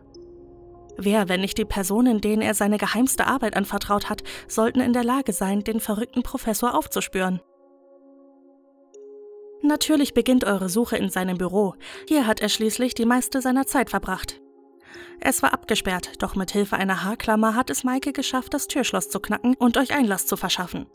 Wer, 1.04 1.30
wenn 1.30 1.42
nicht 1.42 1.58
die 1.58 1.66
Personen, 1.66 2.22
denen 2.22 2.44
er 2.44 2.54
seine 2.54 2.78
geheimste 2.78 3.26
Arbeit 3.26 3.58
anvertraut 3.58 4.08
hat, 4.08 4.22
sollten 4.48 4.82
in 4.82 4.94
der 4.94 5.04
Lage 5.04 5.34
sein, 5.34 5.64
den 5.64 5.80
verrückten 5.80 6.22
Professor 6.22 6.76
aufzuspüren? 6.76 7.42
Natürlich 9.64 10.14
beginnt 10.14 10.44
eure 10.44 10.70
Suche 10.70 10.98
in 10.98 11.10
seinem 11.10 11.40
Büro. 11.40 11.74
Hier 12.08 12.28
hat 12.28 12.40
er 12.40 12.50
schließlich 12.50 12.94
die 12.94 13.06
meiste 13.06 13.42
seiner 13.42 13.66
Zeit 13.66 13.90
verbracht. 13.90 14.42
Es 15.20 15.42
war 15.42 15.54
abgesperrt, 15.54 16.22
doch 16.22 16.36
mit 16.36 16.52
Hilfe 16.52 16.76
einer 16.78 17.04
Haarklammer 17.04 17.56
hat 17.56 17.72
es 17.72 17.84
Maike 17.84 18.14
geschafft, 18.14 18.54
das 18.54 18.68
Türschloss 18.68 19.10
zu 19.10 19.20
knacken 19.20 19.56
und 19.56 19.78
euch 19.78 19.94
Einlass 19.94 20.28
zu 20.28 20.38
verschaffen. 20.38 20.86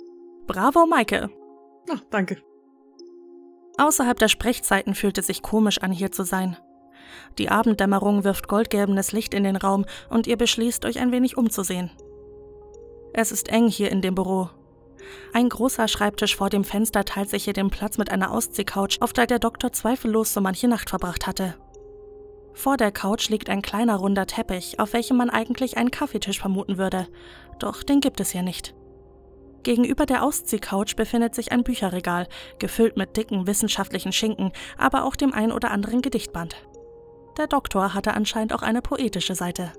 Bravo, 0.46 0.86
Maike! 0.86 1.30
Ach, 1.90 2.00
danke. 2.10 2.40
Außerhalb 3.76 4.18
der 4.20 4.28
Sprechzeiten 4.28 4.94
fühlt 4.94 5.18
es 5.18 5.26
sich 5.26 5.42
komisch 5.42 5.78
an, 5.78 5.90
hier 5.90 6.12
zu 6.12 6.24
sein. 6.24 6.56
Die 7.38 7.48
Abenddämmerung 7.48 8.24
wirft 8.24 8.48
goldgelbenes 8.48 9.12
Licht 9.12 9.34
in 9.34 9.44
den 9.44 9.56
Raum 9.56 9.84
und 10.08 10.26
ihr 10.26 10.36
beschließt, 10.36 10.84
euch 10.84 10.98
ein 10.98 11.12
wenig 11.12 11.36
umzusehen. 11.36 11.90
Es 13.12 13.32
ist 13.32 13.48
eng 13.48 13.68
hier 13.68 13.90
in 13.90 14.02
dem 14.02 14.14
Büro. 14.14 14.50
Ein 15.32 15.48
großer 15.48 15.88
Schreibtisch 15.88 16.36
vor 16.36 16.50
dem 16.50 16.64
Fenster 16.64 17.04
teilt 17.04 17.30
sich 17.30 17.44
hier 17.44 17.52
den 17.52 17.70
Platz 17.70 17.98
mit 17.98 18.10
einer 18.10 18.32
Ausziehcouch, 18.32 19.00
auf 19.00 19.12
der 19.12 19.26
der 19.26 19.38
Doktor 19.38 19.72
zweifellos 19.72 20.32
so 20.32 20.40
manche 20.40 20.68
Nacht 20.68 20.90
verbracht 20.90 21.26
hatte. 21.26 21.54
Vor 22.54 22.78
der 22.78 22.90
Couch 22.90 23.28
liegt 23.28 23.50
ein 23.50 23.60
kleiner 23.60 23.96
runder 23.96 24.26
Teppich, 24.26 24.80
auf 24.80 24.94
welchem 24.94 25.18
man 25.18 25.28
eigentlich 25.28 25.76
einen 25.76 25.90
Kaffeetisch 25.90 26.40
vermuten 26.40 26.78
würde, 26.78 27.06
doch 27.58 27.82
den 27.82 28.00
gibt 28.00 28.18
es 28.20 28.30
hier 28.30 28.42
nicht. 28.42 28.74
Gegenüber 29.62 30.06
der 30.06 30.22
Ausziehcouch 30.22 30.94
befindet 30.96 31.34
sich 31.34 31.52
ein 31.52 31.64
Bücherregal, 31.64 32.28
gefüllt 32.58 32.96
mit 32.96 33.16
dicken 33.16 33.46
wissenschaftlichen 33.46 34.12
Schinken, 34.12 34.52
aber 34.78 35.04
auch 35.04 35.16
dem 35.16 35.34
ein 35.34 35.52
oder 35.52 35.70
anderen 35.70 36.02
Gedichtband. 36.02 36.56
Der 37.36 37.46
Doktor 37.46 37.92
hatte 37.92 38.14
anscheinend 38.14 38.54
auch 38.54 38.62
eine 38.62 38.80
poetische 38.80 39.34
Seite. 39.34 39.72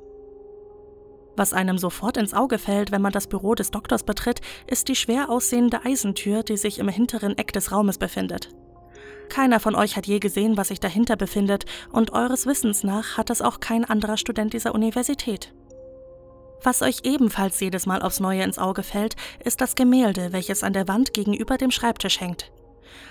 Was 1.35 1.53
einem 1.53 1.77
sofort 1.77 2.17
ins 2.17 2.33
Auge 2.33 2.57
fällt, 2.57 2.91
wenn 2.91 3.01
man 3.01 3.11
das 3.11 3.27
Büro 3.27 3.55
des 3.55 3.71
Doktors 3.71 4.03
betritt, 4.03 4.41
ist 4.65 4.87
die 4.87 4.95
schwer 4.95 5.29
aussehende 5.29 5.85
Eisentür, 5.85 6.43
die 6.43 6.57
sich 6.57 6.79
im 6.79 6.89
hinteren 6.89 7.37
Eck 7.37 7.53
des 7.53 7.71
Raumes 7.71 7.97
befindet. 7.97 8.49
Keiner 9.29 9.59
von 9.59 9.75
euch 9.75 9.95
hat 9.95 10.07
je 10.07 10.19
gesehen, 10.19 10.57
was 10.57 10.69
sich 10.69 10.79
dahinter 10.79 11.15
befindet, 11.15 11.65
und 11.91 12.13
eures 12.13 12.45
Wissens 12.45 12.83
nach 12.83 13.17
hat 13.17 13.29
es 13.29 13.41
auch 13.41 13.59
kein 13.59 13.85
anderer 13.85 14.17
Student 14.17 14.53
dieser 14.53 14.73
Universität. 14.73 15.53
Was 16.63 16.81
euch 16.81 17.01
ebenfalls 17.03 17.59
jedes 17.59 17.85
Mal 17.85 18.01
aufs 18.01 18.19
Neue 18.19 18.43
ins 18.43 18.57
Auge 18.57 18.83
fällt, 18.83 19.15
ist 19.43 19.61
das 19.61 19.75
Gemälde, 19.75 20.33
welches 20.33 20.63
an 20.63 20.73
der 20.73 20.87
Wand 20.87 21.13
gegenüber 21.13 21.57
dem 21.57 21.71
Schreibtisch 21.71 22.19
hängt. 22.19 22.51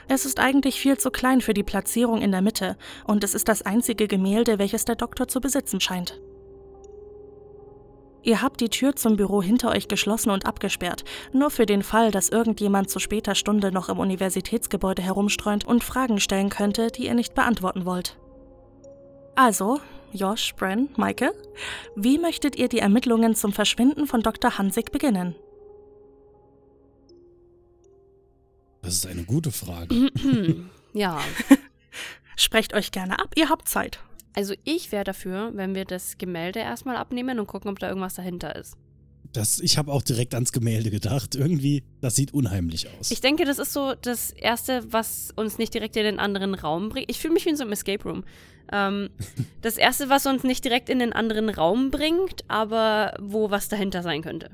Es 0.08 0.24
ist 0.24 0.40
eigentlich 0.40 0.80
viel 0.80 0.98
zu 0.98 1.10
klein 1.10 1.40
für 1.40 1.54
die 1.54 1.62
Platzierung 1.62 2.20
in 2.22 2.32
der 2.32 2.42
Mitte, 2.42 2.76
und 3.06 3.24
es 3.24 3.34
ist 3.34 3.48
das 3.48 3.62
einzige 3.62 4.08
Gemälde, 4.08 4.58
welches 4.58 4.84
der 4.84 4.96
Doktor 4.96 5.28
zu 5.28 5.40
besitzen 5.40 5.80
scheint. 5.80 6.20
Ihr 8.26 8.42
habt 8.42 8.60
die 8.60 8.70
Tür 8.70 8.96
zum 8.96 9.16
Büro 9.16 9.40
hinter 9.40 9.70
euch 9.70 9.86
geschlossen 9.86 10.30
und 10.30 10.46
abgesperrt, 10.46 11.04
nur 11.32 11.48
für 11.48 11.64
den 11.64 11.84
Fall, 11.84 12.10
dass 12.10 12.28
irgendjemand 12.28 12.90
zu 12.90 12.98
später 12.98 13.36
Stunde 13.36 13.70
noch 13.70 13.88
im 13.88 14.00
Universitätsgebäude 14.00 15.00
herumstreunt 15.00 15.64
und 15.64 15.84
Fragen 15.84 16.18
stellen 16.18 16.50
könnte, 16.50 16.88
die 16.88 17.06
ihr 17.06 17.14
nicht 17.14 17.34
beantworten 17.34 17.84
wollt. 17.84 18.18
Also, 19.36 19.78
Josh, 20.12 20.56
Bren, 20.56 20.88
Maike, 20.96 21.32
wie 21.94 22.18
möchtet 22.18 22.56
ihr 22.56 22.68
die 22.68 22.80
Ermittlungen 22.80 23.36
zum 23.36 23.52
Verschwinden 23.52 24.08
von 24.08 24.22
Dr. 24.22 24.58
Hansig 24.58 24.90
beginnen? 24.90 25.36
Das 28.86 28.94
ist 28.94 29.06
eine 29.06 29.24
gute 29.24 29.50
Frage. 29.50 30.12
ja. 30.92 31.20
Sprecht 32.36 32.72
euch 32.72 32.92
gerne 32.92 33.18
ab, 33.18 33.32
ihr 33.34 33.48
habt 33.48 33.68
Zeit. 33.68 33.98
Also 34.32 34.54
ich 34.62 34.92
wäre 34.92 35.02
dafür, 35.02 35.50
wenn 35.54 35.74
wir 35.74 35.84
das 35.84 36.18
Gemälde 36.18 36.60
erstmal 36.60 36.94
abnehmen 36.94 37.40
und 37.40 37.48
gucken, 37.48 37.68
ob 37.68 37.80
da 37.80 37.88
irgendwas 37.88 38.14
dahinter 38.14 38.54
ist. 38.54 38.76
Das, 39.32 39.58
ich 39.58 39.76
habe 39.76 39.90
auch 39.92 40.02
direkt 40.02 40.34
ans 40.34 40.52
Gemälde 40.52 40.90
gedacht. 40.90 41.34
Irgendwie, 41.34 41.82
das 42.00 42.14
sieht 42.14 42.32
unheimlich 42.32 42.86
aus. 42.96 43.10
Ich 43.10 43.20
denke, 43.20 43.44
das 43.44 43.58
ist 43.58 43.72
so 43.72 43.94
das 44.00 44.30
Erste, 44.30 44.84
was 44.92 45.32
uns 45.34 45.58
nicht 45.58 45.74
direkt 45.74 45.96
in 45.96 46.04
den 46.04 46.20
anderen 46.20 46.54
Raum 46.54 46.90
bringt. 46.90 47.10
Ich 47.10 47.18
fühle 47.18 47.34
mich 47.34 47.44
wie 47.44 47.50
in 47.50 47.56
so 47.56 47.64
einem 47.64 47.72
Escape 47.72 48.04
Room. 48.04 48.22
Ähm, 48.70 49.10
das 49.62 49.78
Erste, 49.78 50.10
was 50.10 50.26
uns 50.26 50.44
nicht 50.44 50.64
direkt 50.64 50.90
in 50.90 51.00
den 51.00 51.12
anderen 51.12 51.48
Raum 51.48 51.90
bringt, 51.90 52.44
aber 52.46 53.16
wo 53.20 53.50
was 53.50 53.68
dahinter 53.68 54.04
sein 54.04 54.22
könnte. 54.22 54.50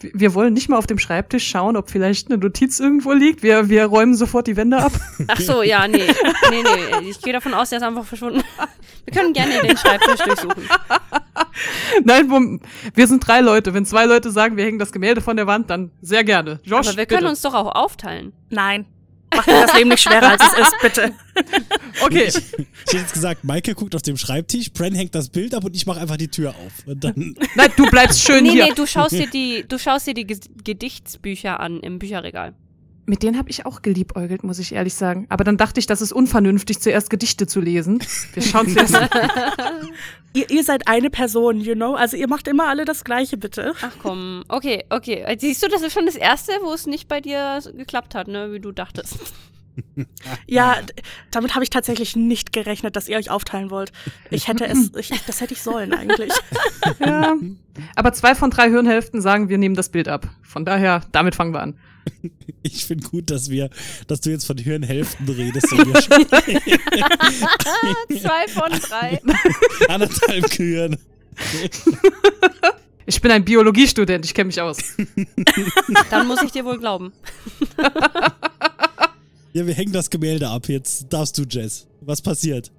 Wir 0.00 0.34
wollen 0.34 0.52
nicht 0.52 0.68
mal 0.68 0.76
auf 0.76 0.86
dem 0.86 0.98
Schreibtisch 0.98 1.46
schauen, 1.46 1.76
ob 1.76 1.90
vielleicht 1.90 2.28
eine 2.30 2.38
Notiz 2.38 2.80
irgendwo 2.80 3.12
liegt. 3.12 3.42
Wir, 3.42 3.68
wir 3.68 3.86
räumen 3.86 4.14
sofort 4.14 4.46
die 4.46 4.56
Wände 4.56 4.78
ab. 4.78 4.92
Ach 5.28 5.40
so, 5.40 5.62
ja, 5.62 5.88
nee. 5.88 5.98
Nee, 6.50 6.62
nee. 6.62 7.08
Ich 7.10 7.20
gehe 7.20 7.32
davon 7.32 7.54
aus, 7.54 7.70
der 7.70 7.78
ist 7.78 7.84
einfach 7.84 8.04
verschwunden. 8.04 8.42
Wir 9.04 9.12
können 9.14 9.32
gerne 9.32 9.60
den 9.62 9.76
Schreibtisch 9.76 10.20
durchsuchen. 10.24 10.62
Nein, 12.04 12.60
wir 12.94 13.06
sind 13.06 13.26
drei 13.26 13.40
Leute. 13.40 13.72
Wenn 13.74 13.86
zwei 13.86 14.04
Leute 14.04 14.30
sagen, 14.30 14.56
wir 14.56 14.64
hängen 14.64 14.78
das 14.78 14.92
Gemälde 14.92 15.20
von 15.20 15.36
der 15.36 15.46
Wand, 15.46 15.70
dann 15.70 15.90
sehr 16.02 16.24
gerne. 16.24 16.60
Josh, 16.64 16.88
Aber 16.88 16.96
wir 16.96 17.04
bitte. 17.04 17.14
können 17.14 17.28
uns 17.28 17.40
doch 17.42 17.54
auch 17.54 17.74
aufteilen. 17.74 18.32
Nein. 18.50 18.86
Macht 19.34 19.46
mir 19.46 19.60
das 19.66 19.74
Leben 19.76 19.88
nicht 19.90 20.02
schwerer, 20.02 20.30
als 20.30 20.42
es 20.42 20.58
ist, 20.58 20.74
bitte. 20.80 21.12
Okay. 22.02 22.24
Ich, 22.28 22.36
ich 22.36 22.42
hätte 22.86 22.96
jetzt 22.98 23.14
gesagt, 23.14 23.44
Maike 23.44 23.74
guckt 23.74 23.94
auf 23.94 24.02
dem 24.02 24.16
Schreibtisch, 24.18 24.70
Bren 24.72 24.94
hängt 24.94 25.14
das 25.14 25.30
Bild 25.30 25.54
ab 25.54 25.64
und 25.64 25.74
ich 25.74 25.86
mache 25.86 26.00
einfach 26.00 26.16
die 26.18 26.28
Tür 26.28 26.50
auf. 26.50 26.86
Und 26.86 27.02
dann, 27.02 27.34
Nein, 27.54 27.70
du 27.76 27.88
bleibst 27.90 28.22
schön 28.26 28.44
Nee, 28.44 28.50
hier. 28.50 28.64
nee, 28.66 28.72
du 28.74 28.86
schaust 28.86 29.12
dir 29.12 29.26
die, 29.32 29.64
du 29.66 29.78
schaust 29.78 30.06
dir 30.06 30.14
die 30.14 30.26
Gedichtsbücher 30.26 31.58
an 31.60 31.80
im 31.80 31.98
Bücherregal. 31.98 32.54
Mit 33.06 33.22
denen 33.22 33.38
habe 33.38 33.48
ich 33.50 33.64
auch 33.64 33.82
geliebäugelt, 33.82 34.42
muss 34.42 34.58
ich 34.58 34.72
ehrlich 34.72 34.94
sagen. 34.94 35.26
Aber 35.28 35.44
dann 35.44 35.56
dachte 35.56 35.78
ich, 35.78 35.86
das 35.86 36.02
ist 36.02 36.12
unvernünftig, 36.12 36.80
zuerst 36.80 37.08
Gedichte 37.08 37.46
zu 37.46 37.60
lesen. 37.60 38.02
Wir 38.34 38.42
schauen 38.42 38.68
zuerst. 38.72 38.98
Ihr, 40.34 40.50
ihr 40.50 40.64
seid 40.64 40.88
eine 40.88 41.08
Person, 41.08 41.60
you 41.60 41.74
know? 41.74 41.94
Also 41.94 42.16
ihr 42.16 42.28
macht 42.28 42.48
immer 42.48 42.66
alle 42.66 42.84
das 42.84 43.04
Gleiche, 43.04 43.36
bitte. 43.36 43.74
Ach 43.80 43.92
komm, 44.02 44.44
okay, 44.48 44.84
okay. 44.90 45.24
Siehst 45.38 45.62
du, 45.62 45.68
das 45.68 45.82
ist 45.82 45.92
schon 45.92 46.06
das 46.06 46.16
Erste, 46.16 46.52
wo 46.62 46.72
es 46.72 46.86
nicht 46.86 47.06
bei 47.06 47.20
dir 47.20 47.60
geklappt 47.76 48.14
hat, 48.14 48.26
ne, 48.28 48.52
wie 48.52 48.60
du 48.60 48.72
dachtest. 48.72 49.18
Ja, 50.46 50.76
damit 51.30 51.54
habe 51.54 51.62
ich 51.62 51.68
tatsächlich 51.68 52.16
nicht 52.16 52.52
gerechnet, 52.52 52.96
dass 52.96 53.08
ihr 53.08 53.18
euch 53.18 53.30
aufteilen 53.30 53.70
wollt. 53.70 53.92
Ich 54.30 54.48
hätte 54.48 54.64
es, 54.66 54.94
ich, 54.98 55.10
das 55.26 55.42
hätte 55.42 55.52
ich 55.52 55.62
sollen 55.62 55.92
eigentlich. 55.92 56.32
ja. 56.98 57.34
Aber 57.94 58.12
zwei 58.14 58.34
von 58.34 58.50
drei 58.50 58.70
Hirnhälften 58.70 59.20
sagen, 59.20 59.50
wir 59.50 59.58
nehmen 59.58 59.74
das 59.74 59.90
Bild 59.90 60.08
ab. 60.08 60.28
Von 60.42 60.64
daher, 60.64 61.02
damit 61.12 61.34
fangen 61.34 61.52
wir 61.52 61.60
an. 61.60 61.78
Ich 62.62 62.84
finde 62.84 63.08
gut, 63.08 63.30
dass 63.30 63.50
wir, 63.50 63.70
dass 64.06 64.20
du 64.20 64.30
jetzt 64.30 64.46
von 64.46 64.58
Hirnhälften 64.58 65.28
redest 65.28 65.72
und 65.72 65.92
wir 65.92 66.02
schon 66.02 66.26
Zwei 68.20 68.48
von 68.48 68.70
drei. 68.70 69.20
anderthalb 69.88 70.50
Kühen. 70.50 70.96
Ich 73.06 73.20
bin 73.20 73.30
ein 73.30 73.44
Biologiestudent, 73.44 74.24
ich 74.24 74.34
kenne 74.34 74.46
mich 74.48 74.60
aus. 74.60 74.78
Dann 76.10 76.26
muss 76.26 76.42
ich 76.42 76.50
dir 76.50 76.64
wohl 76.64 76.78
glauben. 76.78 77.12
Ja, 79.52 79.66
wir 79.66 79.74
hängen 79.74 79.92
das 79.92 80.10
Gemälde 80.10 80.48
ab. 80.48 80.68
Jetzt 80.68 81.06
darfst 81.10 81.38
du, 81.38 81.44
Jess. 81.48 81.86
Was 82.00 82.20
passiert? 82.20 82.72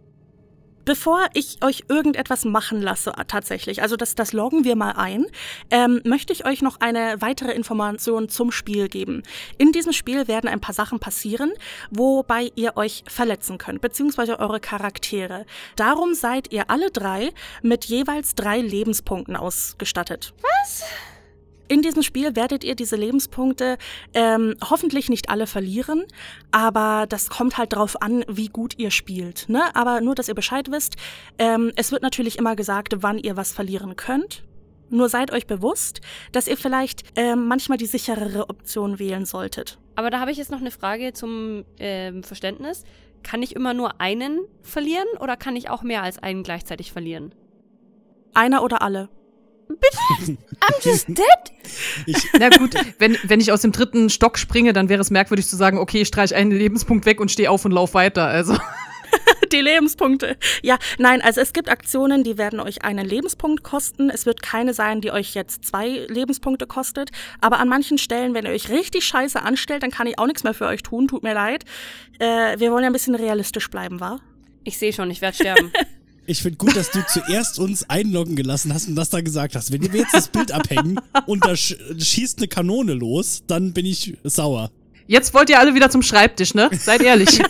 Bevor 0.87 1.27
ich 1.33 1.61
euch 1.65 1.83
irgendetwas 1.89 2.45
machen 2.45 2.81
lasse, 2.81 3.11
äh, 3.17 3.25
tatsächlich, 3.25 3.81
also 3.81 3.97
das, 3.97 4.15
das 4.15 4.31
loggen 4.31 4.63
wir 4.63 4.77
mal 4.77 4.91
ein, 4.91 5.25
ähm, 5.69 5.99
möchte 6.05 6.31
ich 6.31 6.45
euch 6.45 6.61
noch 6.61 6.79
eine 6.79 7.17
weitere 7.19 7.51
Information 7.51 8.29
zum 8.29 8.53
Spiel 8.53 8.87
geben. 8.87 9.23
In 9.57 9.73
diesem 9.73 9.91
Spiel 9.91 10.29
werden 10.29 10.49
ein 10.49 10.61
paar 10.61 10.73
Sachen 10.73 10.99
passieren, 10.99 11.51
wobei 11.91 12.53
ihr 12.55 12.77
euch 12.77 13.03
verletzen 13.05 13.57
könnt, 13.57 13.81
beziehungsweise 13.81 14.39
eure 14.39 14.61
Charaktere. 14.61 15.45
Darum 15.75 16.13
seid 16.13 16.53
ihr 16.53 16.69
alle 16.69 16.89
drei 16.89 17.33
mit 17.61 17.83
jeweils 17.83 18.35
drei 18.35 18.61
Lebenspunkten 18.61 19.35
ausgestattet. 19.35 20.33
Was? 20.41 20.85
In 21.69 21.81
diesem 21.81 22.01
Spiel 22.01 22.35
werdet 22.35 22.63
ihr 22.63 22.75
diese 22.75 22.95
Lebenspunkte 22.95 23.77
ähm, 24.13 24.55
hoffentlich 24.69 25.09
nicht 25.09 25.29
alle 25.29 25.47
verlieren, 25.47 26.05
aber 26.51 27.05
das 27.09 27.29
kommt 27.29 27.57
halt 27.57 27.73
drauf 27.73 28.01
an, 28.01 28.23
wie 28.29 28.47
gut 28.47 28.75
ihr 28.77 28.89
spielt. 28.89 29.49
Ne? 29.49 29.63
Aber 29.75 29.99
nur, 29.99 30.15
dass 30.15 30.29
ihr 30.29 30.35
Bescheid 30.35 30.71
wisst, 30.71 30.95
ähm, 31.37 31.73
es 31.75 31.91
wird 31.91 32.03
natürlich 32.03 32.37
immer 32.37 32.55
gesagt, 32.55 32.95
wann 33.01 33.17
ihr 33.17 33.35
was 33.35 33.51
verlieren 33.51 33.97
könnt. 33.97 34.43
Nur 34.89 35.09
seid 35.09 35.31
euch 35.31 35.45
bewusst, 35.47 35.99
dass 36.31 36.47
ihr 36.47 36.55
vielleicht 36.55 37.03
ähm, 37.17 37.47
manchmal 37.47 37.77
die 37.77 37.85
sicherere 37.85 38.49
Option 38.49 38.99
wählen 38.99 39.25
solltet. 39.25 39.77
Aber 39.95 40.09
da 40.09 40.21
habe 40.21 40.31
ich 40.31 40.37
jetzt 40.37 40.51
noch 40.51 40.61
eine 40.61 40.71
Frage 40.71 41.11
zum 41.11 41.65
ähm, 41.79 42.23
Verständnis. 42.23 42.85
Kann 43.23 43.43
ich 43.43 43.55
immer 43.55 43.73
nur 43.73 43.99
einen 43.99 44.39
verlieren 44.61 45.07
oder 45.19 45.35
kann 45.35 45.57
ich 45.57 45.69
auch 45.69 45.83
mehr 45.83 46.03
als 46.03 46.17
einen 46.19 46.43
gleichzeitig 46.43 46.93
verlieren? 46.93 47.35
Einer 48.33 48.63
oder 48.63 48.81
alle. 48.81 49.09
I'm 50.27 50.83
just 50.83 51.07
dead? 51.07 51.25
Ich, 52.05 52.17
Na 52.39 52.49
gut, 52.49 52.75
wenn, 52.99 53.17
wenn 53.23 53.39
ich 53.39 53.51
aus 53.51 53.61
dem 53.61 53.71
dritten 53.71 54.09
Stock 54.09 54.37
springe, 54.37 54.73
dann 54.73 54.89
wäre 54.89 55.01
es 55.01 55.11
merkwürdig 55.11 55.47
zu 55.47 55.55
sagen, 55.55 55.77
okay, 55.77 56.01
ich 56.01 56.07
streiche 56.07 56.35
einen 56.35 56.51
Lebenspunkt 56.51 57.05
weg 57.05 57.19
und 57.19 57.31
stehe 57.31 57.49
auf 57.49 57.65
und 57.65 57.71
lauf 57.71 57.93
weiter. 57.93 58.25
Also. 58.25 58.57
Die 59.51 59.61
Lebenspunkte. 59.61 60.37
Ja, 60.61 60.77
nein, 60.97 61.21
also 61.21 61.39
es 61.39 61.53
gibt 61.53 61.69
Aktionen, 61.69 62.23
die 62.23 62.37
werden 62.37 62.59
euch 62.59 62.83
einen 62.83 63.05
Lebenspunkt 63.05 63.63
kosten. 63.63 64.09
Es 64.09 64.25
wird 64.25 64.41
keine 64.41 64.73
sein, 64.73 64.99
die 64.99 65.11
euch 65.11 65.35
jetzt 65.35 65.63
zwei 65.63 66.05
Lebenspunkte 66.09 66.67
kostet. 66.67 67.11
Aber 67.39 67.59
an 67.59 67.69
manchen 67.69 67.97
Stellen, 67.97 68.33
wenn 68.33 68.45
ihr 68.45 68.51
euch 68.51 68.69
richtig 68.69 69.05
scheiße 69.05 69.41
anstellt, 69.41 69.83
dann 69.83 69.91
kann 69.91 70.07
ich 70.07 70.19
auch 70.19 70.27
nichts 70.27 70.43
mehr 70.43 70.53
für 70.53 70.65
euch 70.65 70.83
tun. 70.83 71.07
Tut 71.07 71.23
mir 71.23 71.33
leid. 71.33 71.63
Äh, 72.19 72.59
wir 72.59 72.71
wollen 72.71 72.83
ja 72.83 72.89
ein 72.89 72.93
bisschen 72.93 73.15
realistisch 73.15 73.69
bleiben, 73.69 73.99
wa? 73.99 74.19
Ich 74.63 74.77
sehe 74.77 74.91
schon, 74.91 75.09
ich 75.11 75.21
werde 75.21 75.35
sterben. 75.35 75.71
ich 76.27 76.41
finde 76.41 76.57
gut, 76.57 76.75
dass 76.75 76.91
du 76.91 77.03
zuerst 77.07 77.57
uns 77.57 77.89
einloggen 77.89 78.35
gelassen 78.35 78.73
hast 78.73 78.87
und 78.87 78.95
das 78.95 79.09
dann 79.09 79.23
gesagt 79.23 79.55
hast. 79.55 79.71
Wenn 79.71 79.81
wir 79.91 80.01
jetzt 80.01 80.13
das 80.13 80.27
Bild 80.27 80.51
abhängen 80.51 80.99
und 81.25 81.45
da 81.45 81.55
sch 81.55 81.75
schießt 81.97 82.37
eine 82.39 82.47
Kanone 82.47 82.93
los, 82.93 83.43
dann 83.47 83.73
bin 83.73 83.85
ich 83.85 84.17
sauer. 84.23 84.69
Jetzt 85.07 85.33
wollt 85.33 85.49
ihr 85.49 85.59
alle 85.59 85.73
wieder 85.73 85.89
zum 85.89 86.01
Schreibtisch, 86.01 86.53
ne? 86.53 86.69
Seid 86.77 87.01
ehrlich. 87.01 87.41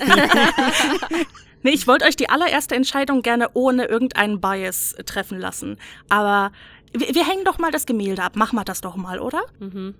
Nee, 1.64 1.72
ich 1.72 1.88
wollte 1.88 2.06
euch 2.06 2.16
die 2.16 2.30
allererste 2.30 2.76
Entscheidung 2.76 3.24
gerne 3.24 3.50
ohne 3.54 3.86
irgendeinen 3.86 4.40
Bias 4.40 4.96
treffen 5.06 5.40
lassen. 5.40 5.78
Aber 6.08 6.52
wir, 6.94 7.14
wir 7.14 7.28
hängen 7.28 7.44
doch 7.44 7.58
mal 7.58 7.72
das 7.72 7.86
Gemälde 7.86 8.24
ab. 8.24 8.36
Machen 8.36 8.56
wir 8.56 8.64
das 8.64 8.80
doch 8.80 8.96
mal, 8.96 9.20
oder? 9.20 9.42
Mhm. 9.60 9.96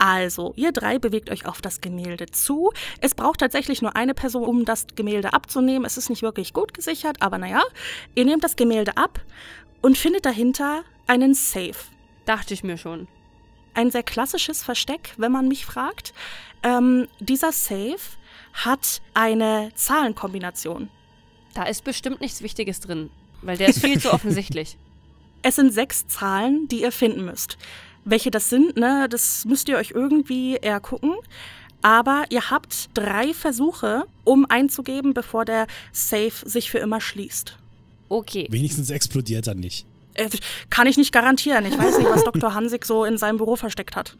Also, 0.00 0.54
ihr 0.56 0.72
drei 0.72 0.98
bewegt 0.98 1.28
euch 1.28 1.44
auf 1.44 1.60
das 1.60 1.82
Gemälde 1.82 2.24
zu. 2.24 2.72
Es 3.02 3.14
braucht 3.14 3.40
tatsächlich 3.40 3.82
nur 3.82 3.96
eine 3.96 4.14
Person, 4.14 4.44
um 4.44 4.64
das 4.64 4.86
Gemälde 4.96 5.34
abzunehmen. 5.34 5.84
Es 5.84 5.98
ist 5.98 6.08
nicht 6.08 6.22
wirklich 6.22 6.54
gut 6.54 6.72
gesichert, 6.72 7.20
aber 7.20 7.36
naja. 7.36 7.62
Ihr 8.14 8.24
nehmt 8.24 8.42
das 8.42 8.56
Gemälde 8.56 8.96
ab 8.96 9.20
und 9.82 9.98
findet 9.98 10.24
dahinter 10.24 10.84
einen 11.06 11.34
Safe. 11.34 11.74
Dachte 12.24 12.54
ich 12.54 12.64
mir 12.64 12.78
schon. 12.78 13.08
Ein 13.74 13.90
sehr 13.90 14.02
klassisches 14.02 14.62
Versteck, 14.62 15.12
wenn 15.18 15.32
man 15.32 15.48
mich 15.48 15.66
fragt. 15.66 16.14
Ähm, 16.62 17.06
dieser 17.18 17.52
Safe 17.52 18.00
hat 18.54 19.02
eine 19.12 19.70
Zahlenkombination. 19.74 20.88
Da 21.52 21.64
ist 21.64 21.84
bestimmt 21.84 22.22
nichts 22.22 22.40
Wichtiges 22.40 22.80
drin, 22.80 23.10
weil 23.42 23.58
der 23.58 23.68
ist 23.68 23.84
viel 23.84 24.00
zu 24.00 24.10
offensichtlich. 24.14 24.78
Es 25.42 25.56
sind 25.56 25.74
sechs 25.74 26.08
Zahlen, 26.08 26.68
die 26.68 26.80
ihr 26.80 26.92
finden 26.92 27.26
müsst. 27.26 27.58
Welche 28.04 28.30
das 28.30 28.48
sind, 28.48 28.76
ne, 28.76 29.08
das 29.08 29.44
müsst 29.44 29.68
ihr 29.68 29.76
euch 29.76 29.92
irgendwie 29.92 30.56
eher 30.56 30.80
gucken. 30.80 31.14
Aber 31.82 32.24
ihr 32.30 32.50
habt 32.50 32.90
drei 32.94 33.32
Versuche, 33.32 34.04
um 34.24 34.46
einzugeben, 34.48 35.14
bevor 35.14 35.44
der 35.44 35.66
Safe 35.92 36.32
sich 36.44 36.70
für 36.70 36.78
immer 36.78 37.00
schließt. 37.00 37.56
Okay. 38.08 38.46
Wenigstens 38.50 38.90
explodiert 38.90 39.46
er 39.46 39.54
nicht. 39.54 39.86
Äh, 40.14 40.28
kann 40.68 40.86
ich 40.86 40.96
nicht 40.96 41.12
garantieren. 41.12 41.64
Ich 41.64 41.78
weiß 41.78 41.98
nicht, 41.98 42.10
was 42.10 42.24
Dr. 42.30 42.54
Hansig 42.54 42.84
so 42.84 43.04
in 43.04 43.16
seinem 43.16 43.38
Büro 43.38 43.56
versteckt 43.56 43.96
hat. 43.96 44.16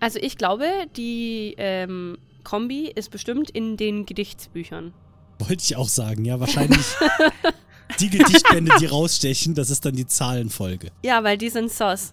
Also 0.00 0.18
ich 0.20 0.36
glaube, 0.36 0.66
die 0.96 1.54
ähm, 1.58 2.18
Kombi 2.44 2.90
ist 2.94 3.10
bestimmt 3.10 3.50
in 3.50 3.76
den 3.76 4.04
Gedichtsbüchern. 4.04 4.92
Wollte 5.38 5.62
ich 5.62 5.76
auch 5.76 5.88
sagen, 5.88 6.24
ja, 6.24 6.40
wahrscheinlich 6.40 6.84
die 8.00 8.10
Gedichtbände, 8.10 8.72
die 8.80 8.86
rausstechen, 8.86 9.54
das 9.54 9.70
ist 9.70 9.84
dann 9.84 9.94
die 9.94 10.06
Zahlenfolge. 10.06 10.90
Ja, 11.04 11.22
weil 11.22 11.38
die 11.38 11.48
sind 11.48 11.70
sauce. 11.70 12.12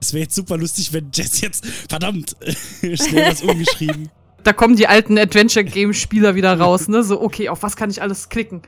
Es 0.00 0.14
wäre 0.14 0.22
jetzt 0.22 0.34
super 0.34 0.56
lustig, 0.56 0.92
wenn 0.92 1.10
Jess 1.12 1.40
jetzt, 1.40 1.66
verdammt, 1.88 2.36
schnell 2.80 3.30
was 3.30 3.42
umgeschrieben. 3.42 4.10
Da 4.42 4.54
kommen 4.54 4.76
die 4.76 4.86
alten 4.86 5.18
Adventure-Game-Spieler 5.18 6.34
wieder 6.34 6.58
raus, 6.58 6.88
ne? 6.88 7.02
So, 7.02 7.20
okay, 7.20 7.50
auf 7.50 7.62
was 7.62 7.76
kann 7.76 7.90
ich 7.90 8.00
alles 8.00 8.30
klicken? 8.30 8.62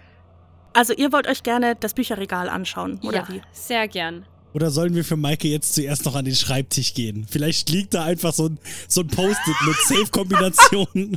Also 0.75 0.93
ihr 0.93 1.13
wollt 1.13 1.27
euch 1.27 1.43
gerne 1.43 1.77
das 1.79 1.95
Bücherregal 1.95 2.49
anschauen, 2.49 3.01
oder 3.03 3.19
ja, 3.19 3.29
wie? 3.29 3.43
sehr 3.53 3.89
gern. 3.89 4.27
Oder 4.55 4.71
sollen 4.71 4.95
wir 4.95 5.05
für 5.05 5.17
Maike 5.17 5.49
jetzt 5.49 5.75
zuerst 5.75 6.05
noch 6.05 6.15
an 6.15 6.27
den 6.27 6.35
Schreibtisch 6.35 6.93
gehen? 6.93 7.27
Vielleicht 7.29 7.71
liegt 7.71 7.95
da 7.95 8.05
einfach 8.05 8.35
so 8.35 8.49
ein, 8.49 8.59
so 8.87 9.01
ein 9.01 9.09
Post-it 9.09 9.57
mit 9.67 9.77
Safe-Kombinationen. 9.87 11.17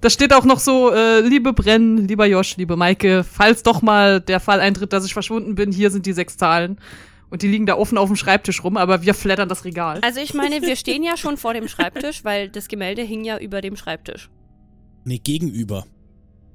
Da 0.00 0.10
steht 0.10 0.32
auch 0.32 0.44
noch 0.44 0.58
so, 0.58 0.92
äh, 0.92 1.20
liebe 1.20 1.52
Brenn, 1.52 2.08
lieber 2.08 2.26
Josh, 2.26 2.56
liebe 2.56 2.76
Maike, 2.76 3.24
falls 3.24 3.62
doch 3.62 3.82
mal 3.82 4.20
der 4.20 4.40
Fall 4.40 4.60
eintritt, 4.60 4.92
dass 4.92 5.04
ich 5.04 5.12
verschwunden 5.12 5.54
bin, 5.54 5.72
hier 5.72 5.90
sind 5.90 6.06
die 6.06 6.12
sechs 6.12 6.36
Zahlen. 6.36 6.78
Und 7.30 7.42
die 7.42 7.48
liegen 7.48 7.66
da 7.66 7.76
offen 7.76 7.98
auf 7.98 8.08
dem 8.08 8.16
Schreibtisch 8.16 8.64
rum, 8.64 8.76
aber 8.76 9.02
wir 9.02 9.12
flattern 9.14 9.48
das 9.48 9.64
Regal. 9.64 10.00
Also 10.02 10.20
ich 10.20 10.32
meine, 10.34 10.62
wir 10.62 10.76
stehen 10.76 11.02
ja 11.02 11.16
schon 11.16 11.36
vor 11.36 11.52
dem 11.54 11.68
Schreibtisch, 11.68 12.24
weil 12.24 12.48
das 12.48 12.68
Gemälde 12.68 13.02
hing 13.02 13.24
ja 13.24 13.38
über 13.38 13.60
dem 13.60 13.76
Schreibtisch. 13.76 14.30
Nee, 15.04 15.18
gegenüber. 15.18 15.86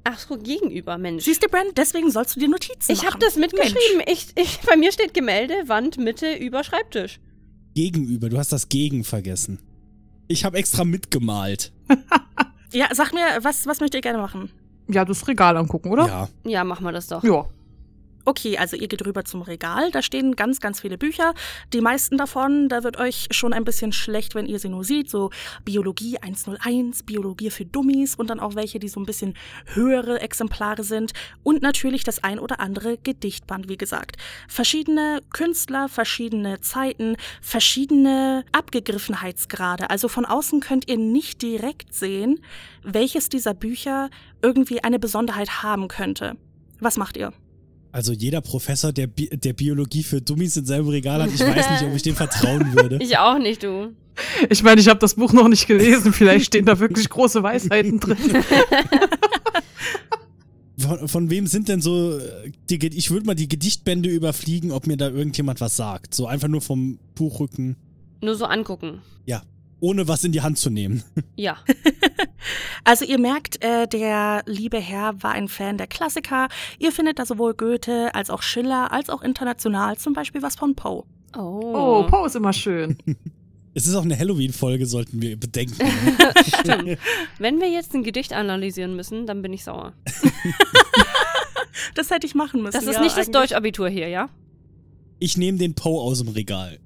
Ach 0.04 0.18
so, 0.18 0.36
gegenüber, 0.36 0.98
Mensch. 0.98 1.24
Siehst 1.24 1.42
du, 1.42 1.48
Brent, 1.48 1.78
deswegen 1.78 2.10
sollst 2.10 2.36
du 2.36 2.40
dir 2.40 2.48
Notizen 2.48 2.92
ich 2.92 2.98
machen. 2.98 3.14
habe 3.14 3.24
das 3.24 3.36
mitgeschrieben. 3.36 4.02
Ich, 4.06 4.26
ich, 4.36 4.60
bei 4.60 4.76
mir 4.76 4.92
steht 4.92 5.14
Gemälde, 5.14 5.54
Wand, 5.66 5.96
Mitte, 5.96 6.34
über 6.34 6.62
Schreibtisch. 6.62 7.20
Gegenüber, 7.74 8.28
du 8.28 8.36
hast 8.38 8.52
das 8.52 8.68
Gegen 8.68 9.02
vergessen. 9.04 9.60
Ich 10.28 10.44
habe 10.44 10.58
extra 10.58 10.84
mitgemalt. 10.84 11.72
Ja, 12.74 12.88
sag 12.92 13.12
mir, 13.14 13.22
was, 13.42 13.66
was 13.68 13.78
möchtet 13.78 13.98
ihr 13.98 14.00
gerne 14.00 14.18
machen? 14.18 14.50
Ja, 14.88 15.04
das 15.04 15.28
Regal 15.28 15.56
angucken, 15.56 15.92
oder? 15.92 16.06
Ja. 16.08 16.28
Ja, 16.44 16.64
machen 16.64 16.84
wir 16.84 16.90
das 16.90 17.06
doch. 17.06 17.22
Ja. 17.22 17.46
Okay, 18.26 18.56
also 18.56 18.74
ihr 18.74 18.88
geht 18.88 19.04
rüber 19.04 19.24
zum 19.26 19.42
Regal, 19.42 19.90
da 19.90 20.00
stehen 20.00 20.34
ganz, 20.34 20.58
ganz 20.58 20.80
viele 20.80 20.96
Bücher. 20.96 21.34
Die 21.74 21.82
meisten 21.82 22.16
davon, 22.16 22.70
da 22.70 22.82
wird 22.82 22.98
euch 22.98 23.26
schon 23.30 23.52
ein 23.52 23.64
bisschen 23.64 23.92
schlecht, 23.92 24.34
wenn 24.34 24.46
ihr 24.46 24.58
sie 24.58 24.70
nur 24.70 24.82
seht. 24.82 25.10
So 25.10 25.28
Biologie 25.66 26.16
101, 26.18 27.02
Biologie 27.02 27.50
für 27.50 27.66
Dummies 27.66 28.14
und 28.14 28.30
dann 28.30 28.40
auch 28.40 28.54
welche, 28.54 28.78
die 28.78 28.88
so 28.88 28.98
ein 28.98 29.04
bisschen 29.04 29.34
höhere 29.66 30.22
Exemplare 30.22 30.84
sind. 30.84 31.12
Und 31.42 31.60
natürlich 31.60 32.02
das 32.02 32.24
ein 32.24 32.38
oder 32.38 32.60
andere 32.60 32.96
Gedichtband, 32.96 33.68
wie 33.68 33.76
gesagt. 33.76 34.16
Verschiedene 34.48 35.20
Künstler, 35.30 35.90
verschiedene 35.90 36.62
Zeiten, 36.62 37.16
verschiedene 37.42 38.46
Abgegriffenheitsgrade. 38.52 39.90
Also 39.90 40.08
von 40.08 40.24
außen 40.24 40.60
könnt 40.60 40.88
ihr 40.88 40.96
nicht 40.96 41.42
direkt 41.42 41.92
sehen, 41.92 42.40
welches 42.82 43.28
dieser 43.28 43.52
Bücher 43.52 44.08
irgendwie 44.40 44.82
eine 44.82 44.98
Besonderheit 44.98 45.62
haben 45.62 45.88
könnte. 45.88 46.38
Was 46.80 46.96
macht 46.96 47.18
ihr? 47.18 47.34
Also 47.94 48.12
jeder 48.12 48.40
Professor, 48.40 48.92
der, 48.92 49.06
Bi 49.06 49.28
der 49.28 49.52
Biologie 49.52 50.02
für 50.02 50.20
Dummies 50.20 50.56
in 50.56 50.66
seinem 50.66 50.88
Regal 50.88 51.22
hat, 51.22 51.30
ich 51.32 51.38
weiß 51.38 51.70
nicht, 51.70 51.84
ob 51.84 51.94
ich 51.94 52.02
dem 52.02 52.16
vertrauen 52.16 52.74
würde. 52.74 52.98
Ich 53.00 53.16
auch 53.18 53.38
nicht, 53.38 53.62
du. 53.62 53.92
Ich 54.50 54.64
meine, 54.64 54.80
ich 54.80 54.88
habe 54.88 54.98
das 54.98 55.14
Buch 55.14 55.32
noch 55.32 55.46
nicht 55.46 55.68
gelesen. 55.68 56.12
Vielleicht 56.12 56.46
stehen 56.46 56.64
da 56.64 56.76
wirklich 56.80 57.08
große 57.08 57.40
Weisheiten 57.44 58.00
drin. 58.00 58.16
Von, 60.76 61.06
von 61.06 61.30
wem 61.30 61.46
sind 61.46 61.68
denn 61.68 61.80
so 61.80 62.18
äh, 62.18 62.50
die, 62.68 62.84
ich 62.88 63.12
würde 63.12 63.26
mal 63.26 63.34
die 63.36 63.48
Gedichtbände 63.48 64.08
überfliegen, 64.08 64.72
ob 64.72 64.88
mir 64.88 64.96
da 64.96 65.08
irgendjemand 65.08 65.60
was 65.60 65.76
sagt. 65.76 66.14
So 66.14 66.26
einfach 66.26 66.48
nur 66.48 66.60
vom 66.60 66.98
Buchrücken. 67.14 67.76
Nur 68.20 68.34
so 68.34 68.44
angucken. 68.44 69.00
Ja. 69.24 69.44
Ohne 69.80 70.08
was 70.08 70.24
in 70.24 70.32
die 70.32 70.42
Hand 70.42 70.58
zu 70.58 70.70
nehmen. 70.70 71.02
Ja. 71.36 71.58
Also 72.86 73.06
ihr 73.06 73.18
merkt, 73.18 73.64
äh, 73.64 73.88
der 73.88 74.42
liebe 74.44 74.78
Herr 74.78 75.22
war 75.22 75.32
ein 75.32 75.48
Fan 75.48 75.78
der 75.78 75.86
Klassiker. 75.86 76.48
Ihr 76.78 76.92
findet 76.92 77.18
da 77.18 77.24
sowohl 77.24 77.54
Goethe 77.54 78.14
als 78.14 78.28
auch 78.28 78.42
Schiller 78.42 78.92
als 78.92 79.08
auch 79.08 79.22
international 79.22 79.96
zum 79.96 80.12
Beispiel 80.12 80.42
was 80.42 80.54
von 80.54 80.74
Poe. 80.74 81.04
Oh, 81.34 82.04
Poe 82.06 82.26
ist 82.26 82.36
immer 82.36 82.52
schön. 82.52 82.98
Es 83.76 83.88
ist 83.88 83.96
auch 83.96 84.04
eine 84.04 84.16
Halloween-Folge, 84.16 84.86
sollten 84.86 85.20
wir 85.20 85.36
bedenken. 85.36 85.74
Stimmt. 86.46 86.96
Wenn 87.40 87.60
wir 87.60 87.68
jetzt 87.68 87.92
ein 87.92 88.04
Gedicht 88.04 88.32
analysieren 88.32 88.94
müssen, 88.94 89.26
dann 89.26 89.42
bin 89.42 89.52
ich 89.52 89.64
sauer. 89.64 89.94
Das 91.94 92.10
hätte 92.10 92.26
ich 92.26 92.34
machen 92.36 92.62
müssen. 92.62 92.74
Das 92.74 92.84
ist 92.84 92.94
ja, 92.94 93.00
nicht 93.00 93.16
das. 93.16 93.30
Deutschabitur 93.30 93.88
hier, 93.88 94.08
ja? 94.08 94.28
Ich 95.18 95.36
nehme 95.36 95.58
den 95.58 95.74
Poe 95.74 96.00
aus 96.00 96.18
dem 96.18 96.28
Regal. 96.28 96.78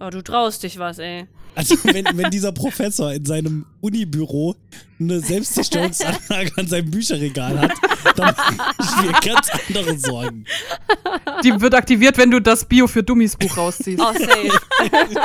Oh, 0.00 0.10
du 0.10 0.22
traust 0.22 0.62
dich 0.62 0.78
was, 0.78 0.98
ey. 0.98 1.26
Also 1.54 1.76
wenn, 1.84 2.06
wenn 2.16 2.30
dieser 2.30 2.52
Professor 2.52 3.12
in 3.12 3.24
seinem 3.24 3.66
Unibüro 3.82 4.56
eine 5.02 5.20
Selbstzerstörungsanlage 5.20 6.52
an 6.56 6.66
seinem 6.66 6.90
Bücherregal 6.90 7.58
hat, 7.60 7.72
dann 8.16 8.34
mache 8.34 8.54
ich 8.80 9.02
mir 9.02 9.12
ganz 9.20 9.50
andere 9.68 9.98
Sorgen. 9.98 10.44
Die 11.44 11.60
wird 11.60 11.74
aktiviert, 11.74 12.16
wenn 12.18 12.30
du 12.30 12.40
das 12.40 12.64
Bio 12.64 12.86
für 12.86 13.02
Dummies 13.02 13.36
Buch 13.36 13.56
rausziehst. 13.56 14.00
Oh, 14.00 14.12
safe. 14.12 14.52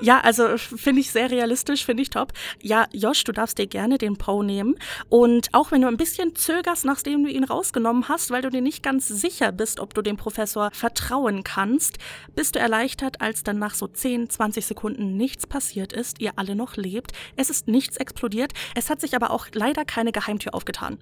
Ja, 0.00 0.20
also 0.20 0.56
finde 0.56 1.00
ich 1.00 1.10
sehr 1.10 1.30
realistisch, 1.30 1.84
finde 1.84 2.02
ich 2.02 2.10
top. 2.10 2.32
Ja, 2.60 2.86
Josh, 2.92 3.22
du 3.24 3.32
darfst 3.32 3.58
dir 3.58 3.66
gerne 3.66 3.98
den 3.98 4.16
Poe 4.16 4.42
nehmen. 4.44 4.74
Und 5.10 5.48
auch 5.52 5.70
wenn 5.70 5.82
du 5.82 5.88
ein 5.88 5.96
bisschen 5.98 6.34
zögerst, 6.34 6.84
nachdem 6.84 7.22
du 7.22 7.30
ihn 7.30 7.44
rausgenommen 7.44 8.08
hast, 8.08 8.30
weil 8.30 8.42
du 8.42 8.50
dir 8.50 8.62
nicht 8.62 8.82
ganz 8.82 9.06
sicher 9.06 9.52
bist, 9.52 9.80
ob 9.80 9.94
du 9.94 10.00
dem 10.00 10.16
Professor 10.16 10.70
vertrauen 10.72 11.44
kannst, 11.44 11.98
bist 12.34 12.54
du 12.54 12.58
erleichtert, 12.58 13.20
als 13.20 13.42
dann 13.42 13.58
nach 13.58 13.74
so 13.74 13.86
10, 13.86 14.30
20 14.30 14.64
Sekunden 14.66 15.16
nichts 15.16 15.46
passiert 15.46 15.92
ist, 15.92 16.20
ihr 16.20 16.32
alle 16.36 16.56
noch 16.56 16.76
lebt. 16.76 17.11
Es 17.36 17.50
ist 17.50 17.68
nichts 17.68 17.96
explodiert. 17.96 18.52
Es 18.74 18.90
hat 18.90 19.00
sich 19.00 19.14
aber 19.14 19.30
auch 19.30 19.46
leider 19.52 19.84
keine 19.84 20.12
Geheimtür 20.12 20.54
aufgetan. 20.54 20.98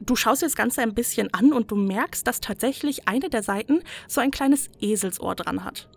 Du 0.00 0.16
schaust 0.16 0.42
dir 0.42 0.46
das 0.46 0.56
Ganze 0.56 0.82
ein 0.82 0.94
bisschen 0.94 1.32
an 1.32 1.52
und 1.52 1.70
du 1.70 1.76
merkst, 1.76 2.26
dass 2.26 2.40
tatsächlich 2.40 3.08
eine 3.08 3.30
der 3.30 3.42
Seiten 3.42 3.82
so 4.08 4.20
ein 4.20 4.32
kleines 4.32 4.68
Eselsohr 4.80 5.36
dran 5.36 5.64
hat. 5.64 5.88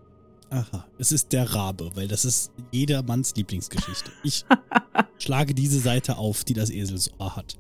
Aha, 0.52 0.86
es 1.00 1.12
ist 1.12 1.34
der 1.34 1.54
Rabe, 1.54 1.90
weil 1.96 2.08
das 2.08 2.24
ist 2.24 2.52
jedermanns 2.72 3.36
Lieblingsgeschichte. 3.36 4.12
Ich 4.24 4.46
schlage 5.18 5.56
diese 5.56 5.80
Seite 5.80 6.18
auf, 6.18 6.44
die 6.44 6.54
das 6.54 6.70
Eselsohr 6.70 7.36
hat. 7.36 7.58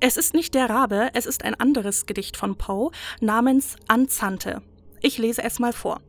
Es 0.00 0.16
ist 0.16 0.34
nicht 0.34 0.54
der 0.54 0.68
Rabe, 0.68 1.10
es 1.14 1.26
ist 1.26 1.44
ein 1.44 1.54
anderes 1.54 2.06
Gedicht 2.06 2.36
von 2.36 2.56
Poe 2.56 2.90
namens 3.20 3.76
Anzante. 3.86 4.62
Ich 5.00 5.18
lese 5.18 5.42
es 5.42 5.58
mal 5.58 5.72
vor. 5.72 6.00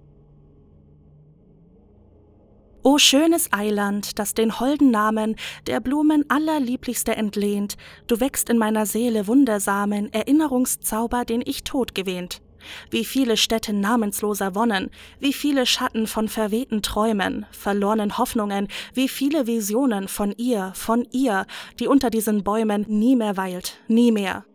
O 2.88 3.00
schönes 3.00 3.52
Eiland, 3.52 4.20
das 4.20 4.36
den 4.36 4.60
holden 4.60 4.92
Namen 4.92 5.38
der 5.66 5.80
Blumen 5.80 6.24
allerlieblichste 6.30 7.16
entlehnt, 7.16 7.78
du 8.06 8.20
wächst 8.20 8.48
in 8.48 8.60
meiner 8.60 8.86
Seele 8.86 9.26
wundersamen 9.26 10.14
Erinnerungszauber, 10.14 11.26
den 11.26 11.42
ich 11.44 11.64
tot 11.64 11.96
gewähnt. 11.96 12.44
Wie 12.92 13.04
viele 13.04 13.38
Städte 13.38 13.74
namensloser 13.74 14.54
Wonnen, 14.54 14.92
wie 15.20 15.34
viele 15.34 15.66
Schatten 15.66 16.06
von 16.06 16.28
verwehten 16.28 16.84
Träumen, 16.84 17.48
verlorenen 17.50 18.20
Hoffnungen, 18.20 18.68
wie 18.94 19.08
viele 19.08 19.48
Visionen 19.48 20.08
von 20.08 20.32
ihr, 20.38 20.72
von 20.76 21.08
ihr, 21.12 21.48
die 21.80 21.88
unter 21.88 22.12
diesen 22.12 22.44
Bäumen 22.44 22.86
nie 22.88 23.16
mehr 23.16 23.36
weilt, 23.36 23.80
nie 23.88 24.12
mehr. 24.12 24.46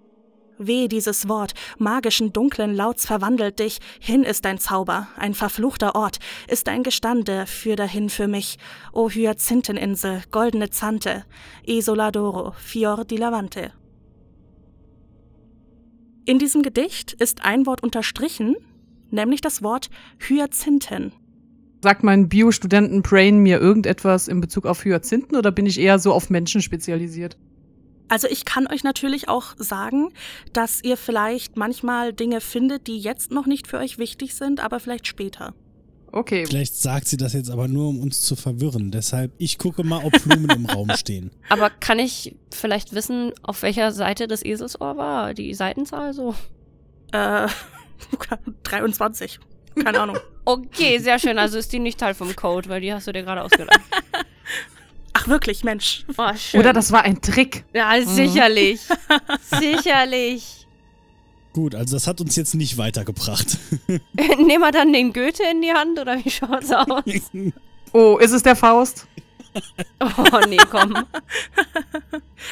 Weh 0.62 0.88
dieses 0.88 1.26
Wort, 1.26 1.54
magischen 1.78 2.34
dunklen 2.34 2.74
Lauts 2.74 3.06
verwandelt 3.06 3.60
dich, 3.60 3.78
hin 3.98 4.24
ist 4.24 4.44
dein 4.44 4.58
Zauber, 4.58 5.08
ein 5.16 5.32
verfluchter 5.32 5.94
Ort, 5.94 6.18
ist 6.48 6.66
dein 6.66 6.82
Gestande, 6.82 7.46
führ 7.46 7.76
dahin 7.76 8.10
für 8.10 8.28
mich, 8.28 8.58
o 8.92 9.08
Hyazintheninsel, 9.08 10.20
goldene 10.30 10.68
Zante, 10.68 11.24
Isola 11.64 12.10
d'Oro, 12.10 12.52
Fior 12.52 13.06
di 13.06 13.16
Lavante. 13.16 13.72
In 16.26 16.38
diesem 16.38 16.62
Gedicht 16.62 17.14
ist 17.14 17.42
ein 17.42 17.64
Wort 17.64 17.82
unterstrichen, 17.82 18.54
nämlich 19.10 19.40
das 19.40 19.62
Wort 19.62 19.88
Hyazinthen. 20.18 21.12
Sagt 21.82 22.04
mein 22.04 22.28
Bio-Studenten-Brain 22.28 23.38
mir 23.38 23.58
irgendetwas 23.58 24.28
in 24.28 24.42
Bezug 24.42 24.66
auf 24.66 24.84
Hyazinthen 24.84 25.38
oder 25.38 25.52
bin 25.52 25.64
ich 25.64 25.80
eher 25.80 25.98
so 25.98 26.12
auf 26.12 26.28
Menschen 26.28 26.60
spezialisiert? 26.60 27.38
Also 28.10 28.26
ich 28.28 28.44
kann 28.44 28.66
euch 28.66 28.82
natürlich 28.82 29.28
auch 29.28 29.54
sagen, 29.56 30.12
dass 30.52 30.82
ihr 30.82 30.96
vielleicht 30.96 31.56
manchmal 31.56 32.12
Dinge 32.12 32.40
findet, 32.40 32.88
die 32.88 32.98
jetzt 32.98 33.30
noch 33.30 33.46
nicht 33.46 33.68
für 33.68 33.78
euch 33.78 33.98
wichtig 33.98 34.34
sind, 34.34 34.58
aber 34.58 34.80
vielleicht 34.80 35.06
später. 35.06 35.54
Okay. 36.10 36.44
Vielleicht 36.44 36.74
sagt 36.74 37.06
sie 37.06 37.16
das 37.16 37.34
jetzt 37.34 37.50
aber 37.50 37.68
nur, 37.68 37.88
um 37.88 38.00
uns 38.00 38.22
zu 38.22 38.34
verwirren. 38.34 38.90
Deshalb, 38.90 39.30
ich 39.38 39.58
gucke 39.58 39.84
mal, 39.84 40.04
ob 40.04 40.10
Blumen 40.24 40.50
im 40.50 40.66
Raum 40.66 40.90
stehen. 40.96 41.30
Aber 41.50 41.70
kann 41.70 42.00
ich 42.00 42.34
vielleicht 42.52 42.94
wissen, 42.94 43.32
auf 43.44 43.62
welcher 43.62 43.92
Seite 43.92 44.26
das 44.26 44.44
Eselsohr 44.44 44.96
war? 44.96 45.34
Die 45.34 45.54
Seitenzahl 45.54 46.12
so? 46.12 46.34
Äh, 47.12 47.46
23. 48.64 49.38
Keine 49.76 50.00
Ahnung. 50.00 50.18
Okay, 50.46 50.98
sehr 50.98 51.20
schön. 51.20 51.38
Also 51.38 51.58
ist 51.58 51.72
die 51.72 51.78
nicht 51.78 52.00
Teil 52.00 52.14
vom 52.14 52.34
Code, 52.34 52.68
weil 52.70 52.80
die 52.80 52.92
hast 52.92 53.06
du 53.06 53.12
dir 53.12 53.22
gerade 53.22 53.42
ausgedacht. 53.42 53.78
Ach 55.22 55.28
wirklich, 55.28 55.64
Mensch. 55.64 56.04
Oh, 56.16 56.30
schön. 56.36 56.60
Oder 56.60 56.72
das 56.72 56.92
war 56.92 57.02
ein 57.02 57.20
Trick. 57.20 57.64
Ja, 57.74 58.00
sicherlich. 58.02 58.80
sicherlich. 59.60 60.66
Gut, 61.52 61.74
also 61.74 61.96
das 61.96 62.06
hat 62.06 62.20
uns 62.20 62.36
jetzt 62.36 62.54
nicht 62.54 62.78
weitergebracht. 62.78 63.58
Nehmen 64.16 64.60
wir 64.62 64.70
dann 64.70 64.92
den 64.92 65.12
Goethe 65.12 65.42
in 65.50 65.62
die 65.62 65.72
Hand 65.72 65.98
oder 65.98 66.24
wie 66.24 66.30
schaut's 66.30 66.70
aus? 66.72 67.02
Oh, 67.92 68.18
ist 68.18 68.30
es 68.30 68.44
der 68.44 68.54
Faust? 68.54 69.08
Oh, 69.98 70.38
nee, 70.48 70.56
komm. 70.70 70.94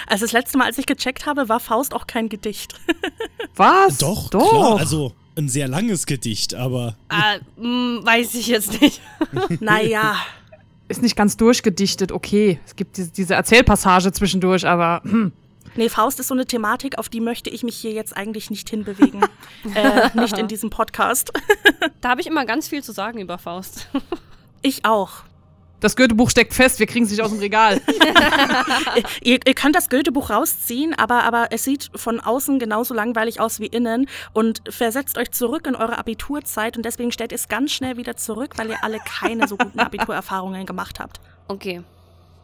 Also 0.08 0.24
das 0.24 0.32
letzte 0.32 0.58
Mal, 0.58 0.64
als 0.64 0.78
ich 0.78 0.86
gecheckt 0.86 1.26
habe, 1.26 1.48
war 1.48 1.60
Faust 1.60 1.94
auch 1.94 2.08
kein 2.08 2.28
Gedicht. 2.28 2.74
Was? 3.54 3.98
Doch, 3.98 4.30
Doch. 4.30 4.50
klar. 4.50 4.78
Also 4.80 5.12
ein 5.36 5.48
sehr 5.48 5.68
langes 5.68 6.06
Gedicht, 6.06 6.54
aber 6.56 6.96
Ah, 7.08 7.36
mh, 7.56 8.04
weiß 8.04 8.34
ich 8.34 8.48
jetzt 8.48 8.80
nicht. 8.80 9.00
naja. 9.60 10.16
Ist 10.88 11.02
nicht 11.02 11.16
ganz 11.16 11.36
durchgedichtet, 11.36 12.12
okay. 12.12 12.60
Es 12.66 12.74
gibt 12.74 12.96
diese, 12.96 13.10
diese 13.10 13.34
Erzählpassage 13.34 14.10
zwischendurch, 14.12 14.66
aber 14.66 15.02
hm. 15.04 15.32
Nee, 15.76 15.88
Faust 15.88 16.18
ist 16.18 16.28
so 16.28 16.34
eine 16.34 16.46
Thematik, 16.46 16.98
auf 16.98 17.08
die 17.08 17.20
möchte 17.20 17.50
ich 17.50 17.62
mich 17.62 17.76
hier 17.76 17.92
jetzt 17.92 18.16
eigentlich 18.16 18.50
nicht 18.50 18.68
hinbewegen. 18.68 19.22
äh, 19.74 20.10
nicht 20.18 20.36
in 20.38 20.48
diesem 20.48 20.70
Podcast. 20.70 21.32
Da 22.00 22.10
habe 22.10 22.20
ich 22.20 22.26
immer 22.26 22.44
ganz 22.44 22.68
viel 22.68 22.82
zu 22.82 22.92
sagen 22.92 23.20
über 23.20 23.38
Faust. 23.38 23.88
Ich 24.62 24.84
auch. 24.84 25.24
Das 25.80 25.96
Goethebuch 25.96 26.30
steckt 26.30 26.54
fest, 26.54 26.78
wir 26.78 26.86
kriegen 26.86 27.04
es 27.04 27.10
nicht 27.10 27.22
aus 27.22 27.30
dem 27.30 27.38
Regal. 27.38 27.80
Ihr, 29.22 29.38
ihr 29.44 29.54
könnt 29.54 29.76
das 29.76 29.88
Goethe-Buch 29.88 30.30
rausziehen, 30.30 30.94
aber, 30.94 31.24
aber 31.24 31.48
es 31.50 31.64
sieht 31.64 31.90
von 31.94 32.20
außen 32.20 32.58
genauso 32.58 32.94
langweilig 32.94 33.40
aus 33.40 33.60
wie 33.60 33.66
innen 33.66 34.08
und 34.32 34.62
versetzt 34.68 35.18
euch 35.18 35.30
zurück 35.30 35.66
in 35.66 35.74
eure 35.74 35.98
Abiturzeit 35.98 36.76
und 36.76 36.84
deswegen 36.84 37.12
stellt 37.12 37.32
ihr 37.32 37.36
es 37.36 37.48
ganz 37.48 37.72
schnell 37.72 37.96
wieder 37.96 38.16
zurück, 38.16 38.54
weil 38.56 38.70
ihr 38.70 38.82
alle 38.82 38.98
keine 38.98 39.46
so 39.48 39.56
guten 39.56 39.78
Abiturerfahrungen 39.78 40.66
gemacht 40.66 41.00
habt. 41.00 41.20
Okay. 41.46 41.82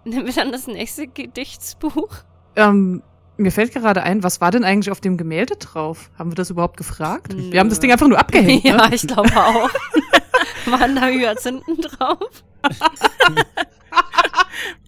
Nehmen 0.05 0.27
wir 0.27 0.33
dann 0.33 0.53
das 0.53 0.67
nächste 0.67 1.07
Gedichtsbuch? 1.07 2.09
ähm, 2.57 3.03
mir 3.37 3.51
fällt 3.51 3.73
gerade 3.73 4.03
ein, 4.03 4.23
was 4.23 4.41
war 4.41 4.51
denn 4.51 4.65
eigentlich 4.65 4.91
auf 4.91 5.01
dem 5.01 5.17
Gemälde 5.17 5.57
drauf? 5.57 6.11
Haben 6.19 6.31
wir 6.31 6.37
das 6.37 6.51
überhaupt 6.51 6.77
gefragt? 6.77 7.33
Nö. 7.33 7.51
Wir 7.51 7.61
haben 7.61 7.69
das 7.69 7.81
Ding 7.81 7.91
einfach 7.91 8.07
nur 8.07 8.19
abgehängt. 8.19 8.65
Ne? 8.65 8.71
Ja, 8.71 8.93
ich 8.93 9.07
glaube 9.07 9.31
auch. 9.37 9.71
Waren 10.67 10.97
da 10.97 11.07
Hyazinthen 11.07 11.77
drauf? 11.81 12.45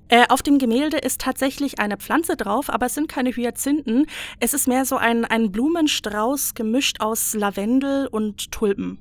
Äh, 0.08 0.26
auf 0.28 0.40
dem 0.40 0.58
Gemälde 0.58 0.98
ist 0.98 1.20
tatsächlich 1.20 1.80
eine 1.80 1.96
Pflanze 1.96 2.36
drauf, 2.36 2.70
aber 2.70 2.86
es 2.86 2.94
sind 2.94 3.08
keine 3.08 3.30
Hyazinthen. 3.32 4.06
Es 4.38 4.54
ist 4.54 4.68
mehr 4.68 4.84
so 4.84 4.96
ein, 4.96 5.24
ein 5.24 5.50
Blumenstrauß 5.50 6.54
gemischt 6.54 7.00
aus 7.00 7.34
Lavendel 7.34 8.06
und 8.06 8.52
Tulpen. 8.52 8.98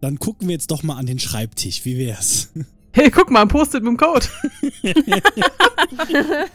dann 0.00 0.18
gucken 0.18 0.48
wir 0.48 0.54
jetzt 0.54 0.70
doch 0.70 0.82
mal 0.82 0.96
an 0.96 1.04
den 1.04 1.18
Schreibtisch. 1.18 1.84
Wie 1.84 1.98
wär's? 1.98 2.50
Hey, 2.92 3.10
guck 3.10 3.30
mal, 3.30 3.42
ein 3.42 3.48
Post-it 3.48 3.82
mit 3.82 3.90
dem 3.90 3.96
Code. 3.98 4.26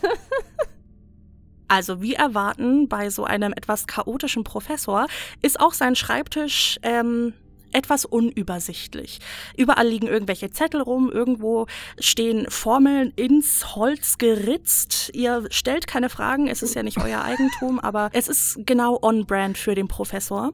Also 1.67 2.01
wie 2.01 2.13
erwarten 2.13 2.87
bei 2.87 3.09
so 3.09 3.23
einem 3.23 3.53
etwas 3.53 3.87
chaotischen 3.87 4.43
Professor 4.43 5.07
ist 5.41 5.59
auch 5.59 5.73
sein 5.73 5.95
Schreibtisch 5.95 6.77
ähm, 6.83 7.33
etwas 7.73 8.05
unübersichtlich. 8.05 9.19
Überall 9.57 9.87
liegen 9.87 10.07
irgendwelche 10.07 10.51
Zettel 10.51 10.81
rum, 10.81 11.11
irgendwo 11.11 11.67
stehen 11.99 12.49
Formeln 12.49 13.11
ins 13.15 13.75
Holz 13.75 14.17
geritzt. 14.17 15.11
Ihr 15.13 15.45
stellt 15.49 15.87
keine 15.87 16.09
Fragen, 16.09 16.47
es 16.47 16.63
ist 16.63 16.75
ja 16.75 16.83
nicht 16.83 16.97
euer 16.97 17.23
Eigentum, 17.23 17.79
aber 17.79 18.09
es 18.13 18.27
ist 18.27 18.59
genau 18.65 18.99
on-brand 19.01 19.57
für 19.57 19.75
den 19.75 19.87
Professor. 19.87 20.51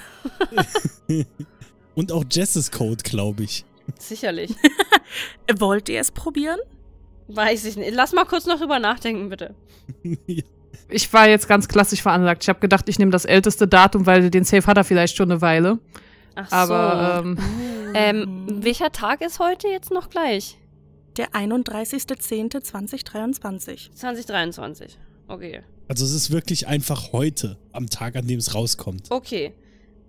Und 1.95 2.12
auch 2.12 2.24
Jesses 2.30 2.70
Code, 2.72 3.03
glaube 3.05 3.45
ich. 3.45 3.64
Sicherlich. 3.99 4.55
Wollt 5.59 5.89
ihr 5.89 6.01
es 6.01 6.11
probieren? 6.11 6.59
Weiß 7.28 7.64
ich 7.64 7.76
nicht. 7.76 7.95
Lass 7.95 8.12
mal 8.12 8.24
kurz 8.24 8.47
noch 8.47 8.59
drüber 8.59 8.78
nachdenken, 8.78 9.28
bitte. 9.28 9.55
Ich 10.91 11.12
war 11.12 11.28
jetzt 11.28 11.49
ganz 11.49 11.68
klassisch 11.68 12.01
veranlagt. 12.01 12.45
Ich 12.45 12.49
habe 12.49 12.61
gedacht, 12.61 12.89
ich 12.89 12.99
nehme 12.99 13.11
das 13.11 13.26
älteste 13.26 13.68
Datum, 13.68 14.07
weil 14.07 14.30
den 14.30 14.45
Safe 14.45 14.66
hat 14.66 14.78
er 14.78 14.84
vielleicht 14.84 15.18
schon 15.18 15.30
eine 15.30 15.43
Weile. 15.43 15.78
Ach 16.34 16.51
Aber 16.51 17.22
so. 17.24 17.28
ähm, 17.30 17.39
Ähm, 17.95 18.47
Mhm. 18.47 18.64
welcher 18.64 18.91
Tag 18.91 19.20
ist 19.20 19.39
heute 19.39 19.68
jetzt 19.68 19.91
noch 19.91 20.09
gleich? 20.09 20.57
Der 21.18 21.28
31.10.2023. 21.32 23.93
2023. 23.95 24.99
Okay. 25.28 25.62
Also 25.89 26.05
es 26.05 26.12
ist 26.12 26.30
wirklich 26.30 26.66
einfach 26.68 27.12
heute, 27.12 27.57
am 27.72 27.89
Tag, 27.89 28.16
an 28.16 28.26
dem 28.26 28.39
es 28.39 28.55
rauskommt. 28.55 29.11
Okay. 29.11 29.55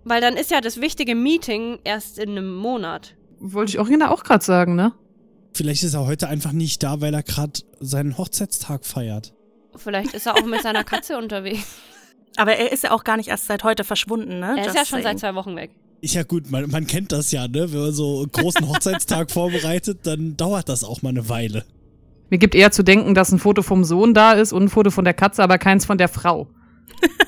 Weil 0.06 0.22
dann 0.22 0.36
ist 0.38 0.52
ja 0.52 0.62
das 0.62 0.80
wichtige 0.82 1.16
Meeting 1.16 1.80
erst 1.84 2.20
in 2.20 2.30
einem 2.32 2.56
Monat. 2.56 3.16
Wollte 3.40 3.72
ich 3.72 3.80
Orina 3.80 4.12
auch 4.12 4.24
gerade 4.24 4.44
sagen, 4.44 4.76
ne? 4.76 4.94
Vielleicht 5.54 5.84
ist 5.84 5.94
er 5.94 6.06
heute 6.06 6.28
einfach 6.28 6.52
nicht 6.52 6.84
da, 6.84 7.02
weil 7.02 7.14
er 7.14 7.24
gerade 7.24 7.62
seinen 7.80 8.18
Hochzeitstag 8.18 8.86
feiert. 8.86 9.34
Vielleicht 9.76 10.14
ist 10.14 10.26
er 10.26 10.36
auch 10.36 10.46
mit 10.46 10.62
seiner 10.62 10.84
Katze 10.84 11.18
unterwegs. 11.18 11.66
Aber 12.38 12.56
er 12.56 12.72
ist 12.72 12.84
ja 12.84 12.92
auch 12.92 13.04
gar 13.04 13.18
nicht 13.18 13.30
erst 13.30 13.48
seit 13.48 13.64
heute 13.64 13.84
verschwunden, 13.84 14.40
ne? 14.40 14.56
Er 14.58 14.60
ist 14.60 14.66
Just 14.66 14.76
ja 14.78 14.86
schon 14.86 15.02
saying. 15.02 15.04
seit 15.04 15.20
zwei 15.20 15.36
Wochen 15.36 15.56
weg. 15.56 15.72
Ist 16.02 16.14
ja 16.14 16.24
gut, 16.24 16.50
man, 16.50 16.70
man 16.70 16.88
kennt 16.88 17.12
das 17.12 17.32
ja, 17.32 17.48
ne? 17.48 17.72
Wenn 17.74 17.80
man 17.80 17.92
so 17.92 18.20
einen 18.20 18.32
großen 18.32 18.68
Hochzeitstag 18.68 19.32
vorbereitet, 19.32 20.00
dann 20.04 20.38
dauert 20.38 20.70
das 20.70 20.84
auch 20.84 21.02
mal 21.02 21.10
eine 21.10 21.28
Weile. 21.28 21.66
Mir 22.30 22.38
gibt 22.38 22.56
eher 22.56 22.72
zu 22.72 22.84
denken, 22.84 23.16
dass 23.16 23.32
ein 23.32 23.40
Foto 23.40 23.64
vom 23.64 23.84
Sohn 23.84 24.14
da 24.14 24.34
ist 24.34 24.54
und 24.54 24.64
ein 24.64 24.70
Foto 24.70 24.92
von 24.92 25.04
der 25.04 25.16
Katze, 25.16 25.42
aber 25.44 25.58
keins 25.58 25.86
von 25.86 25.98
der 25.98 26.08
Frau. 26.08 26.48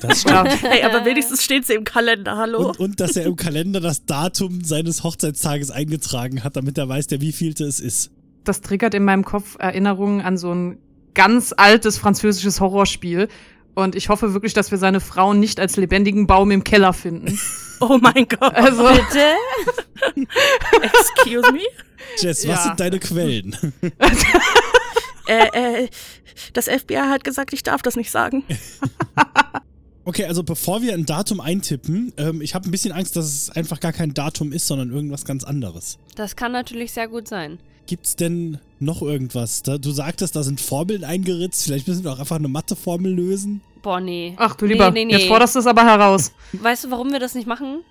Das 0.00 0.20
stimmt. 0.22 0.62
Hey, 0.62 0.82
aber 0.82 1.04
wenigstens 1.04 1.42
steht 1.42 1.66
sie 1.66 1.74
im 1.74 1.84
Kalender, 1.84 2.36
hallo? 2.36 2.68
Und, 2.70 2.80
und 2.80 3.00
dass 3.00 3.16
er 3.16 3.24
im 3.26 3.36
Kalender 3.36 3.80
das 3.80 4.04
Datum 4.04 4.62
seines 4.64 5.02
Hochzeitstages 5.04 5.70
eingetragen 5.70 6.44
hat, 6.44 6.56
damit 6.56 6.76
er 6.78 6.88
weiß, 6.88 7.06
der 7.06 7.20
wievielte 7.20 7.64
es 7.64 7.80
ist. 7.80 8.10
Das 8.44 8.60
triggert 8.60 8.94
in 8.94 9.04
meinem 9.04 9.24
Kopf 9.24 9.56
Erinnerungen 9.58 10.20
an 10.20 10.36
so 10.36 10.52
ein 10.52 10.78
ganz 11.14 11.54
altes 11.56 11.98
französisches 11.98 12.60
Horrorspiel. 12.60 13.28
Und 13.74 13.94
ich 13.94 14.08
hoffe 14.10 14.34
wirklich, 14.34 14.52
dass 14.52 14.70
wir 14.70 14.78
seine 14.78 15.00
Frau 15.00 15.32
nicht 15.32 15.58
als 15.58 15.76
lebendigen 15.76 16.26
Baum 16.26 16.50
im 16.50 16.64
Keller 16.64 16.92
finden. 16.92 17.38
oh 17.80 17.98
mein 18.00 18.26
Gott. 18.28 18.54
Also, 18.54 18.82
Bitte? 18.86 20.26
Excuse 20.82 21.52
me? 21.52 21.60
Jess, 22.18 22.46
was 22.46 22.56
Ja. 22.56 22.62
sind 22.64 22.80
deine 22.80 22.98
Quellen? 22.98 23.56
Äh, 25.26 25.84
äh, 25.84 25.88
das 26.52 26.68
FBI 26.68 26.96
hat 26.96 27.24
gesagt, 27.24 27.52
ich 27.52 27.62
darf 27.62 27.82
das 27.82 27.96
nicht 27.96 28.10
sagen. 28.10 28.44
Okay, 30.04 30.24
also 30.24 30.42
bevor 30.42 30.82
wir 30.82 30.94
ein 30.94 31.06
Datum 31.06 31.40
eintippen, 31.40 32.12
ähm, 32.16 32.42
ich 32.42 32.56
habe 32.56 32.68
ein 32.68 32.72
bisschen 32.72 32.92
Angst, 32.92 33.14
dass 33.14 33.24
es 33.24 33.50
einfach 33.50 33.78
gar 33.78 33.92
kein 33.92 34.12
Datum 34.14 34.50
ist, 34.50 34.66
sondern 34.66 34.90
irgendwas 34.90 35.24
ganz 35.24 35.44
anderes. 35.44 35.98
Das 36.16 36.34
kann 36.34 36.50
natürlich 36.50 36.90
sehr 36.92 37.06
gut 37.06 37.28
sein. 37.28 37.60
Gibt's 37.86 38.16
denn 38.16 38.58
noch 38.80 39.02
irgendwas? 39.02 39.62
Da, 39.62 39.78
du 39.78 39.92
sagtest, 39.92 40.34
da 40.34 40.42
sind 40.42 40.60
Formeln 40.60 41.04
eingeritzt. 41.04 41.64
Vielleicht 41.64 41.86
müssen 41.86 42.02
wir 42.02 42.12
auch 42.12 42.18
einfach 42.18 42.36
eine 42.36 42.48
Matheformel 42.48 43.12
lösen. 43.12 43.60
Boah, 43.82 44.00
nee. 44.00 44.34
ach 44.38 44.56
du 44.56 44.66
lieber, 44.66 44.90
Nee, 44.90 45.04
nee, 45.04 45.12
nee. 45.12 45.20
jetzt 45.20 45.28
forderst 45.28 45.54
du 45.54 45.60
es 45.60 45.66
aber 45.66 45.84
heraus. 45.84 46.32
Weißt 46.52 46.84
du, 46.84 46.90
warum 46.90 47.12
wir 47.12 47.20
das 47.20 47.34
nicht 47.34 47.46
machen? 47.46 47.82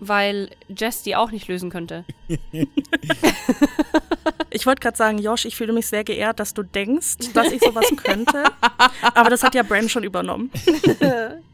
Weil 0.00 0.50
Jess 0.68 1.02
die 1.02 1.16
auch 1.16 1.30
nicht 1.30 1.48
lösen 1.48 1.70
könnte. 1.70 2.04
Ich 4.50 4.66
wollte 4.66 4.80
gerade 4.80 4.96
sagen, 4.96 5.18
Josh, 5.18 5.44
ich 5.44 5.56
fühle 5.56 5.72
mich 5.72 5.86
sehr 5.86 6.04
geehrt, 6.04 6.40
dass 6.40 6.54
du 6.54 6.62
denkst, 6.62 7.32
dass 7.34 7.52
ich 7.52 7.62
sowas 7.62 7.86
könnte. 7.96 8.44
Aber 9.14 9.30
das 9.30 9.42
hat 9.42 9.54
ja 9.54 9.62
Bram 9.62 9.88
schon 9.88 10.04
übernommen. 10.04 10.50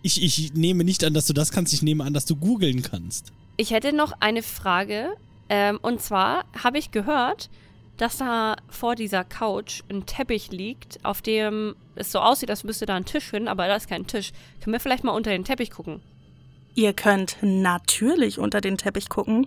Ich, 0.03 0.22
ich 0.22 0.53
nehme 0.53 0.84
nicht 0.84 1.03
an, 1.03 1.14
dass 1.14 1.26
du 1.26 1.32
das 1.32 1.51
kannst. 1.51 1.72
Ich 1.72 1.80
nehme 1.80 2.05
an, 2.05 2.12
dass 2.12 2.26
du 2.26 2.36
googeln 2.36 2.82
kannst. 2.82 3.32
Ich 3.57 3.70
hätte 3.70 3.95
noch 3.95 4.12
eine 4.20 4.42
Frage. 4.42 5.16
Ähm, 5.49 5.78
und 5.80 6.03
zwar 6.03 6.45
habe 6.62 6.76
ich 6.76 6.90
gehört, 6.90 7.49
dass 7.97 8.18
da 8.18 8.57
vor 8.68 8.97
dieser 8.97 9.24
Couch 9.24 9.82
ein 9.88 10.05
Teppich 10.05 10.51
liegt, 10.51 11.03
auf 11.05 11.22
dem 11.22 11.74
es 11.95 12.12
so 12.12 12.18
aussieht, 12.18 12.51
als 12.51 12.64
müsste 12.64 12.84
da 12.84 12.97
ein 12.97 13.07
Tisch 13.07 13.30
hin, 13.30 13.49
aber 13.49 13.66
da 13.66 13.76
ist 13.76 13.88
kein 13.88 14.07
Tisch. 14.07 14.32
Können 14.62 14.74
wir 14.74 14.80
vielleicht 14.80 15.05
mal 15.05 15.12
unter 15.12 15.30
den 15.30 15.45
Teppich 15.45 15.70
gucken? 15.70 16.03
Ihr 16.75 16.93
könnt 16.93 17.37
natürlich 17.41 18.39
unter 18.39 18.61
den 18.61 18.77
Teppich 18.77 19.09
gucken. 19.09 19.47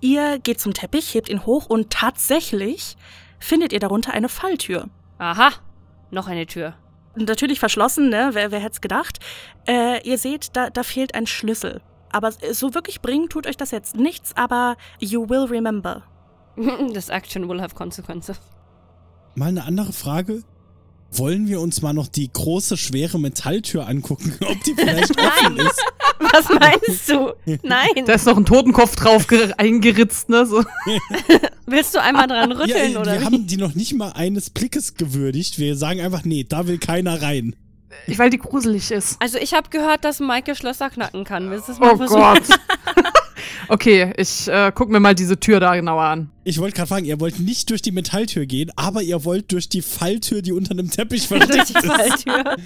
Ihr 0.00 0.38
geht 0.40 0.60
zum 0.60 0.74
Teppich, 0.74 1.14
hebt 1.14 1.28
ihn 1.28 1.46
hoch 1.46 1.66
und 1.66 1.90
tatsächlich 1.90 2.96
findet 3.38 3.72
ihr 3.72 3.80
darunter 3.80 4.12
eine 4.12 4.28
Falltür. 4.28 4.88
Aha, 5.18 5.50
noch 6.10 6.26
eine 6.26 6.46
Tür. 6.46 6.74
Natürlich 7.14 7.60
verschlossen, 7.60 8.08
ne? 8.08 8.30
Wer, 8.32 8.50
wer 8.50 8.58
hätte 8.58 8.72
es 8.72 8.80
gedacht? 8.80 9.20
Äh, 9.68 10.02
ihr 10.08 10.18
seht, 10.18 10.56
da, 10.56 10.70
da 10.70 10.82
fehlt 10.82 11.14
ein 11.14 11.26
Schlüssel. 11.26 11.80
Aber 12.10 12.32
so 12.32 12.74
wirklich 12.74 13.00
bringen 13.00 13.28
tut 13.28 13.46
euch 13.46 13.56
das 13.56 13.70
jetzt 13.70 13.96
nichts, 13.96 14.36
aber 14.36 14.76
you 14.98 15.28
will 15.28 15.44
remember. 15.44 16.02
This 16.92 17.08
action 17.08 17.48
will 17.48 17.60
have 17.60 17.74
consequences. 17.74 18.40
Mal 19.34 19.48
eine 19.48 19.64
andere 19.64 19.92
Frage. 19.92 20.42
Wollen 21.14 21.46
wir 21.46 21.60
uns 21.60 21.82
mal 21.82 21.92
noch 21.92 22.08
die 22.08 22.30
große, 22.32 22.76
schwere 22.76 23.20
Metalltür 23.20 23.86
angucken, 23.86 24.34
ob 24.48 24.62
die 24.64 24.74
vielleicht 24.74 25.10
offen 25.18 25.56
Nein. 25.56 25.66
ist? 25.66 25.82
Was 26.20 26.48
meinst 26.48 27.08
du? 27.08 27.32
Nein. 27.62 28.06
Da 28.06 28.14
ist 28.14 28.26
noch 28.26 28.36
ein 28.36 28.46
Totenkopf 28.46 28.96
drauf 28.96 29.26
ge- 29.26 29.52
eingeritzt, 29.58 30.28
ne? 30.28 30.46
So. 30.46 30.64
Willst 31.66 31.94
du 31.94 32.00
einmal 32.02 32.26
dran 32.28 32.52
rütteln 32.52 32.92
ja, 32.92 33.00
oder 33.00 33.12
wir 33.14 33.20
wie? 33.20 33.24
haben 33.26 33.46
die 33.46 33.56
noch 33.56 33.74
nicht 33.74 33.94
mal 33.94 34.12
eines 34.12 34.50
Blickes 34.50 34.94
gewürdigt. 34.94 35.58
Wir 35.58 35.76
sagen 35.76 36.00
einfach, 36.00 36.24
nee, 36.24 36.44
da 36.48 36.66
will 36.66 36.78
keiner 36.78 37.20
rein. 37.20 37.56
Weil 38.06 38.30
die 38.30 38.38
gruselig 38.38 38.90
ist. 38.90 39.16
Also 39.20 39.36
ich 39.38 39.52
habe 39.52 39.68
gehört, 39.68 40.04
dass 40.04 40.18
Maike 40.18 40.54
Schlösser 40.54 40.88
knacken 40.88 41.24
kann. 41.24 41.50
Willst 41.50 41.68
du 41.68 41.72
das 41.72 41.80
mal 41.80 41.92
Oh 41.92 41.96
versuchen? 41.98 42.20
Gott. 42.20 42.42
okay, 43.72 44.12
ich 44.16 44.48
äh, 44.48 44.70
guck 44.74 44.90
mir 44.90 45.00
mal 45.00 45.14
diese 45.14 45.40
Tür 45.40 45.58
da 45.58 45.74
genauer 45.74 46.02
an. 46.02 46.30
Ich 46.44 46.58
wollte 46.58 46.76
gerade 46.76 46.88
fragen, 46.88 47.06
ihr 47.06 47.20
wollt 47.20 47.38
nicht 47.40 47.70
durch 47.70 47.80
die 47.80 47.92
Metalltür 47.92 48.44
gehen, 48.46 48.70
aber 48.76 49.00
ihr 49.02 49.24
wollt 49.24 49.50
durch 49.52 49.68
die 49.68 49.80
Falltür, 49.80 50.42
die 50.42 50.52
unter 50.52 50.72
einem 50.72 50.90
Teppich 50.90 51.26
versteckt 51.26 51.54
Durch 51.54 51.68
die 51.68 51.78
ist. 51.78 51.86
Falltür. 51.86 52.56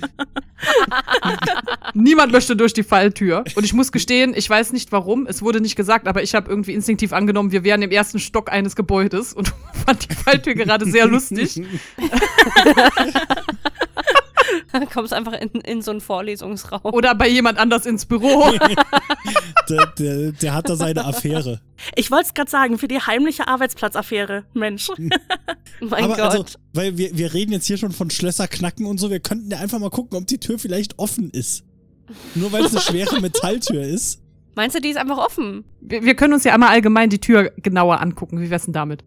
Niemand 1.95 2.33
möchte 2.33 2.57
durch 2.57 2.73
die 2.73 2.83
Falltür. 2.83 3.45
Und 3.55 3.65
ich 3.65 3.73
muss 3.73 3.93
gestehen, 3.93 4.35
ich 4.35 4.51
weiß 4.51 4.73
nicht 4.73 4.91
warum. 4.93 5.27
Es 5.27 5.43
wurde 5.43 5.61
nicht 5.61 5.77
gesagt, 5.77 6.09
aber 6.09 6.23
ich 6.23 6.35
habe 6.35 6.51
irgendwie 6.51 6.73
instinktiv 6.73 7.13
angenommen, 7.13 7.53
wir 7.53 7.63
wären 7.63 7.83
im 7.83 7.91
ersten 7.93 8.19
Stock 8.19 8.51
eines 8.51 8.75
Gebäudes 8.75 9.33
und 9.33 9.55
fand 9.87 10.09
die 10.11 10.15
Falltür 10.15 10.55
gerade 10.55 10.91
sehr 10.91 11.07
lustig. 11.07 11.63
Dann 14.73 14.89
kommst 14.91 15.13
einfach 15.13 15.33
in, 15.33 15.49
in 15.61 15.83
so 15.83 15.91
einen 15.91 16.01
Vorlesungsraum. 16.01 16.93
Oder 16.93 17.15
bei 17.15 17.29
jemand 17.29 17.59
anders 17.59 17.87
ins 17.87 18.07
Büro. 18.07 18.45
Der, 19.69 19.87
der, 19.99 20.31
der 20.31 20.55
hat 20.55 20.69
da 20.69 20.77
seine 20.77 21.05
Affäre. 21.05 21.61
Ich 21.97 22.13
wollte 22.13 22.27
es 22.29 22.35
gerade 22.35 22.49
sagen, 22.49 22.79
für 22.79 22.87
die 22.87 23.01
heimliche 23.01 23.49
Arbeitsplatzaffäre. 23.49 24.45
Mensch. 24.55 24.89
mein 25.81 26.05
aber 26.05 26.15
Gott. 26.15 26.21
also, 26.21 26.45
weil 26.73 26.97
wir, 26.97 27.19
wir 27.19 27.35
reden 27.35 27.51
jetzt 27.51 27.67
hier 27.67 27.77
schon 27.77 27.91
von 27.91 28.09
Schlösser 28.11 28.47
knacken 28.47 28.87
und 28.87 28.99
so, 28.99 29.11
wir 29.11 29.19
könnten 29.19 29.51
ja 29.51 29.59
einfach 29.59 29.81
mal 29.81 29.91
gucken, 29.91 30.19
ob 30.19 30.27
die 30.29 30.39
Tür 30.39 30.61
vielleicht 30.61 31.01
offen 31.01 31.31
ist. 31.31 31.65
Nur 32.37 32.53
weil 32.53 32.65
es 32.65 32.73
eine 32.73 32.81
schwere 32.81 33.21
Metalltür 33.21 33.83
ist. 33.83 34.23
Meinst 34.55 34.77
du, 34.77 34.81
die 34.81 34.91
ist 34.91 34.99
einfach 34.99 35.19
offen? 35.19 35.65
Wir, 35.81 36.05
wir 36.05 36.15
können 36.15 36.35
uns 36.35 36.45
ja 36.45 36.55
einmal 36.55 36.71
allgemein 36.71 37.11
die 37.11 37.21
Tür 37.21 37.51
genauer 37.57 38.01
angucken. 38.01 38.41
Wie 38.41 38.51
wär's 38.51 38.67
denn 38.67 38.73
damit? 38.75 39.05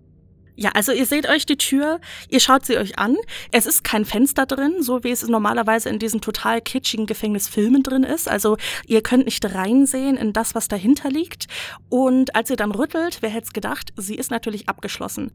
Ja, 0.61 0.71
also 0.73 0.91
ihr 0.91 1.05
seht 1.05 1.29
euch 1.29 1.45
die 1.45 1.55
Tür, 1.55 2.01
ihr 2.27 2.41
schaut 2.41 2.65
sie 2.65 2.77
euch 2.77 2.99
an. 2.99 3.15
Es 3.53 3.65
ist 3.65 3.85
kein 3.85 4.03
Fenster 4.03 4.45
drin, 4.45 4.83
so 4.83 5.05
wie 5.05 5.11
es 5.11 5.25
normalerweise 5.25 5.87
in 5.87 5.99
diesen 5.99 6.19
total 6.19 6.59
kitschigen 6.59 7.05
Gefängnisfilmen 7.05 7.81
drin 7.81 8.03
ist. 8.03 8.27
Also 8.27 8.57
ihr 8.85 9.01
könnt 9.01 9.23
nicht 9.23 9.45
reinsehen 9.55 10.17
in 10.17 10.33
das, 10.33 10.55
was 10.55 10.67
dahinter 10.67 11.09
liegt. 11.09 11.47
Und 11.87 12.35
als 12.35 12.49
ihr 12.49 12.57
dann 12.57 12.71
rüttelt, 12.71 13.19
wer 13.21 13.29
hätte 13.29 13.45
es 13.45 13.53
gedacht, 13.53 13.93
sie 13.95 14.15
ist 14.15 14.31
natürlich 14.31 14.67
abgeschlossen. 14.67 15.31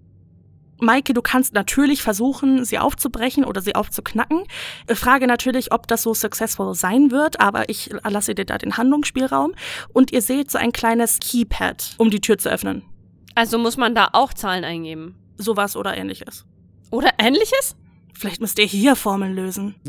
Maike, 0.79 1.15
du 1.15 1.23
kannst 1.23 1.55
natürlich 1.55 2.03
versuchen, 2.03 2.67
sie 2.67 2.79
aufzubrechen 2.79 3.47
oder 3.47 3.63
sie 3.63 3.75
aufzuknacken. 3.75 4.43
Frage 4.93 5.27
natürlich, 5.27 5.73
ob 5.73 5.87
das 5.87 6.03
so 6.03 6.13
successful 6.13 6.75
sein 6.75 7.11
wird, 7.11 7.41
aber 7.41 7.71
ich 7.71 7.89
lasse 8.07 8.35
dir 8.35 8.45
da 8.45 8.59
den 8.59 8.77
Handlungsspielraum. 8.77 9.55
Und 9.95 10.13
ihr 10.13 10.21
seht 10.21 10.51
so 10.51 10.59
ein 10.59 10.73
kleines 10.73 11.19
Keypad, 11.19 11.95
um 11.97 12.11
die 12.11 12.21
Tür 12.21 12.37
zu 12.37 12.51
öffnen. 12.51 12.83
Also 13.35 13.59
muss 13.59 13.77
man 13.77 13.95
da 13.95 14.11
auch 14.13 14.33
Zahlen 14.33 14.65
eingeben. 14.65 15.17
Sowas 15.37 15.77
oder 15.77 15.97
ähnliches. 15.97 16.45
Oder 16.91 17.11
ähnliches? 17.19 17.77
Vielleicht 18.17 18.41
müsst 18.41 18.59
ihr 18.61 18.67
hier 18.67 18.95
Formeln 18.95 19.35
lösen. 19.35 19.75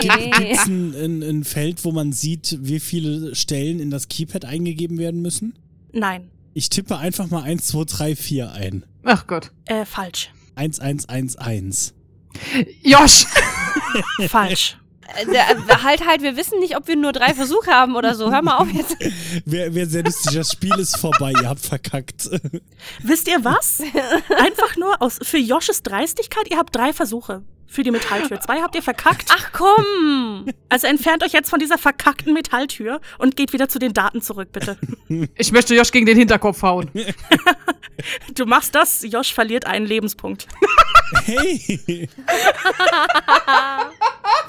Gibt 0.00 0.40
es 0.40 0.66
ein, 0.66 0.94
ein, 0.94 1.22
ein 1.22 1.44
Feld, 1.44 1.84
wo 1.84 1.92
man 1.92 2.12
sieht, 2.12 2.58
wie 2.60 2.80
viele 2.80 3.34
Stellen 3.36 3.78
in 3.78 3.90
das 3.90 4.08
Keypad 4.08 4.44
eingegeben 4.44 4.98
werden 4.98 5.22
müssen? 5.22 5.54
Nein, 5.92 6.30
Ich 6.54 6.68
tippe 6.68 6.96
einfach 6.98 7.28
mal 7.30 7.42
1, 7.42 7.66
2, 7.68 7.84
3, 7.84 8.16
4 8.16 8.52
ein. 8.52 8.84
Ach 9.04 9.26
Gott. 9.26 9.52
äh, 9.66 9.84
falsch. 9.84 10.30
1, 10.56 10.80
1, 10.80 11.08
1, 11.08 11.36
1. 11.36 11.94
Josh! 12.82 13.26
falsch. 14.28 14.76
Äh, 15.16 15.26
der- 15.26 15.50
äh, 15.50 15.82
halt, 15.82 16.06
halt, 16.06 16.22
wir 16.22 16.36
wissen 16.36 16.58
nicht, 16.60 16.76
ob 16.76 16.86
wir 16.88 16.96
nur 16.96 17.12
drei 17.12 17.34
Versuche 17.34 17.70
haben 17.70 17.96
oder 17.96 18.14
so. 18.14 18.30
Hör 18.30 18.42
mal 18.42 18.56
auf 18.58 18.68
jetzt. 18.70 18.96
Wer, 19.44 19.74
wer 19.74 19.86
sehr 19.86 20.04
lustig, 20.04 20.34
das 20.34 20.52
Spiel 20.52 20.74
ist 20.78 20.96
vorbei, 20.98 21.32
ihr 21.40 21.48
habt 21.48 21.60
verkackt. 21.64 22.28
Wisst 23.02 23.28
ihr 23.28 23.44
was? 23.44 23.80
Einfach 24.36 24.76
nur 24.76 25.00
aus, 25.00 25.18
für 25.22 25.38
Josches 25.38 25.82
Dreistigkeit, 25.82 26.50
ihr 26.50 26.58
habt 26.58 26.74
drei 26.76 26.92
Versuche. 26.92 27.42
Für 27.70 27.82
die 27.82 27.90
Metalltür. 27.90 28.40
Zwei 28.40 28.62
habt 28.62 28.74
ihr 28.74 28.82
verkackt. 28.82 29.30
Ach 29.30 29.52
komm! 29.52 30.46
Also 30.70 30.86
entfernt 30.86 31.22
euch 31.22 31.32
jetzt 31.32 31.50
von 31.50 31.58
dieser 31.60 31.76
verkackten 31.76 32.32
Metalltür 32.32 33.00
und 33.18 33.36
geht 33.36 33.52
wieder 33.52 33.68
zu 33.68 33.78
den 33.78 33.92
Daten 33.92 34.22
zurück, 34.22 34.48
bitte. 34.52 34.78
Ich 35.36 35.52
möchte 35.52 35.74
Josh 35.74 35.90
gegen 35.90 36.06
den 36.06 36.18
Hinterkopf 36.18 36.62
hauen. 36.62 36.90
Du 38.34 38.46
machst 38.46 38.76
das, 38.76 39.02
Josh 39.02 39.34
verliert 39.34 39.66
einen 39.66 39.84
Lebenspunkt. 39.84 40.46
Hey, 41.24 42.08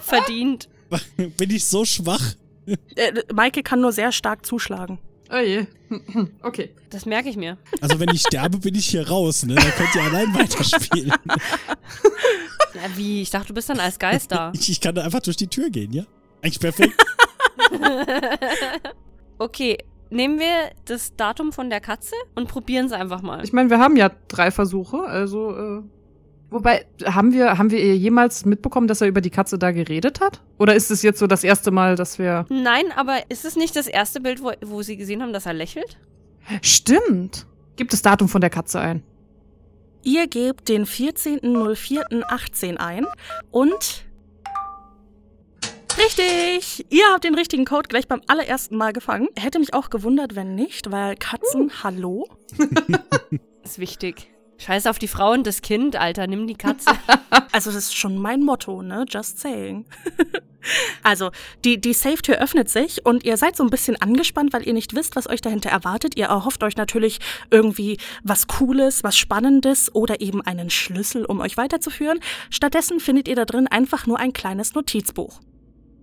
Verdient. 0.02 0.70
bin 1.18 1.50
ich 1.50 1.66
so 1.66 1.84
schwach? 1.84 2.36
Äh, 2.96 3.24
Maike 3.34 3.64
kann 3.64 3.82
nur 3.82 3.92
sehr 3.92 4.12
stark 4.12 4.46
zuschlagen. 4.46 5.00
Oh 5.32 5.38
je. 5.38 5.66
Okay. 6.44 6.72
Das 6.90 7.06
merke 7.06 7.30
ich 7.30 7.38
mir. 7.38 7.58
Also 7.82 8.00
wenn 8.00 8.10
ich 8.10 8.22
sterbe, 8.22 8.58
bin 8.58 8.76
ich 8.76 8.88
hier 8.88 9.08
raus, 9.08 9.44
ne? 9.46 9.56
Dann 9.56 9.72
könnt 9.72 9.96
ihr 9.96 10.04
allein 10.04 10.34
weiterspielen. 10.34 11.14
Ja, 12.76 12.82
wie? 12.96 13.24
Ich 13.24 13.32
dachte, 13.32 13.48
du 13.48 13.54
bist 13.56 13.68
dann 13.70 13.80
als 13.80 13.98
Geist 13.98 14.32
da. 14.32 14.52
Ich, 14.56 14.70
ich 14.70 14.80
kann 14.80 14.94
da 14.94 15.02
einfach 15.04 15.22
durch 15.22 15.38
die 15.38 15.48
Tür 15.48 15.70
gehen, 15.72 15.92
ja? 15.92 16.04
Eigentlich 16.42 16.60
perfekt. 16.60 16.94
Okay, 19.40 19.78
nehmen 20.12 20.40
wir 20.40 20.72
das 20.86 21.16
Datum 21.16 21.52
von 21.52 21.70
der 21.70 21.82
Katze 21.82 22.14
und 22.36 22.48
probieren 22.48 22.86
es 22.86 22.92
einfach 22.92 23.22
mal. 23.22 23.44
Ich 23.44 23.54
meine, 23.54 23.70
wir 23.72 23.80
haben 23.80 23.98
ja 23.98 24.12
drei 24.28 24.52
Versuche, 24.52 25.00
also 25.00 25.80
äh, 25.80 25.82
wobei 26.50 26.86
haben 27.06 27.34
wir 27.34 27.58
haben 27.58 27.72
wir 27.72 27.96
jemals 27.96 28.46
mitbekommen, 28.46 28.88
dass 28.88 29.02
er 29.02 29.08
über 29.08 29.22
die 29.22 29.30
Katze 29.30 29.58
da 29.58 29.72
geredet 29.72 30.20
hat? 30.20 30.42
Oder 30.58 30.76
ist 30.76 30.92
es 30.92 31.02
jetzt 31.02 31.20
so 31.20 31.28
das 31.28 31.44
erste 31.44 31.72
Mal, 31.72 31.96
dass 31.96 32.20
wir 32.20 32.46
Nein, 32.50 32.86
aber 32.96 33.18
ist 33.30 33.46
es 33.46 33.56
nicht 33.56 33.76
das 33.76 33.88
erste 33.88 34.20
Bild, 34.22 34.44
wo, 34.44 34.52
wo 34.62 34.82
Sie 34.82 34.98
gesehen 34.98 35.22
haben, 35.22 35.34
dass 35.34 35.46
er 35.46 35.54
lächelt? 35.54 35.98
Stimmt. 36.62 37.46
Gibt 37.76 37.94
das 37.94 38.02
Datum 38.02 38.28
von 38.28 38.42
der 38.42 38.50
Katze 38.50 38.80
ein? 38.80 39.04
Ihr 40.04 40.28
gebt 40.28 40.70
den 40.70 40.86
14.04.18 40.86 42.78
ein 42.78 43.06
und. 43.52 44.06
Richtig! 45.98 46.86
Ihr 46.90 47.04
habt 47.12 47.26
den 47.26 47.36
richtigen 47.36 47.66
Code 47.66 47.90
gleich 47.90 48.08
beim 48.08 48.22
allerersten 48.28 48.78
Mal 48.78 48.94
gefangen. 48.94 49.28
Hätte 49.38 49.60
mich 49.60 49.74
auch 49.74 49.90
gewundert, 49.90 50.36
wenn 50.36 50.56
nicht, 50.56 50.92
weil 50.92 51.16
Katzen, 51.18 51.72
hallo? 51.84 52.30
Ist 53.64 53.80
wichtig. 53.80 54.30
Scheiß 54.60 54.88
auf 54.88 55.00
die 55.00 55.08
Frau 55.08 55.32
und 55.32 55.48
das 55.48 55.62
Kind, 55.62 55.96
Alter, 55.96 56.28
nimm 56.28 56.46
die 56.46 56.56
Katze. 56.56 56.92
Also, 57.52 57.72
das 57.72 57.86
ist 57.86 57.98
schon 57.98 58.18
mein 58.18 58.44
Motto, 58.44 58.84
ne? 58.84 59.06
Just 59.10 59.40
saying. 59.40 59.86
also, 61.04 61.32
die, 61.66 61.82
die 61.82 61.94
Safe-Tür 61.94 62.38
öffnet 62.38 62.70
sich 62.70 63.04
und 63.04 63.24
ihr 63.24 63.38
seid 63.38 63.56
so 63.56 63.64
ein 63.64 63.72
bisschen 63.72 64.00
angespannt, 64.00 64.54
weil 64.54 64.68
ihr 64.68 64.74
nicht 64.74 64.96
wisst, 64.96 65.16
was 65.16 65.28
euch 65.28 65.42
dahinter 65.42 65.70
erwartet. 65.70 66.16
Ihr 66.16 66.26
erhofft 66.26 66.64
euch 66.64 66.78
natürlich 66.78 67.20
irgendwie 67.50 67.98
was 68.24 68.46
Cooles, 68.46 69.04
was 69.04 69.18
Spannendes 69.18 69.94
oder 69.96 70.22
eben 70.22 70.42
einen 70.44 70.70
Schlüssel, 70.70 71.26
um 71.26 71.40
euch 71.40 71.58
weiterzuführen. 71.58 72.20
Stattdessen 72.52 73.00
findet 73.00 73.28
ihr 73.28 73.36
da 73.36 73.46
drin 73.46 73.68
einfach 73.68 74.06
nur 74.06 74.20
ein 74.20 74.34
kleines 74.34 74.76
Notizbuch. 74.76 75.40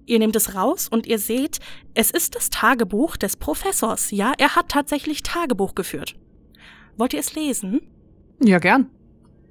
Ihr 0.07 0.19
nehmt 0.19 0.35
es 0.35 0.57
raus 0.57 0.89
und 0.89 1.07
ihr 1.07 1.21
seht, 1.21 1.59
es 1.95 2.11
ist 2.11 2.35
das 2.35 2.51
Tagebuch 2.51 3.17
des 3.17 3.37
Professors. 3.37 4.11
Ja, 4.11 4.33
er 4.39 4.57
hat 4.57 4.69
tatsächlich 4.69 5.23
Tagebuch 5.23 5.77
geführt. 5.77 6.17
Wollt 6.97 7.13
ihr 7.13 7.21
es 7.21 7.35
lesen? 7.35 7.81
Ja, 8.41 8.59
gern. 8.59 8.91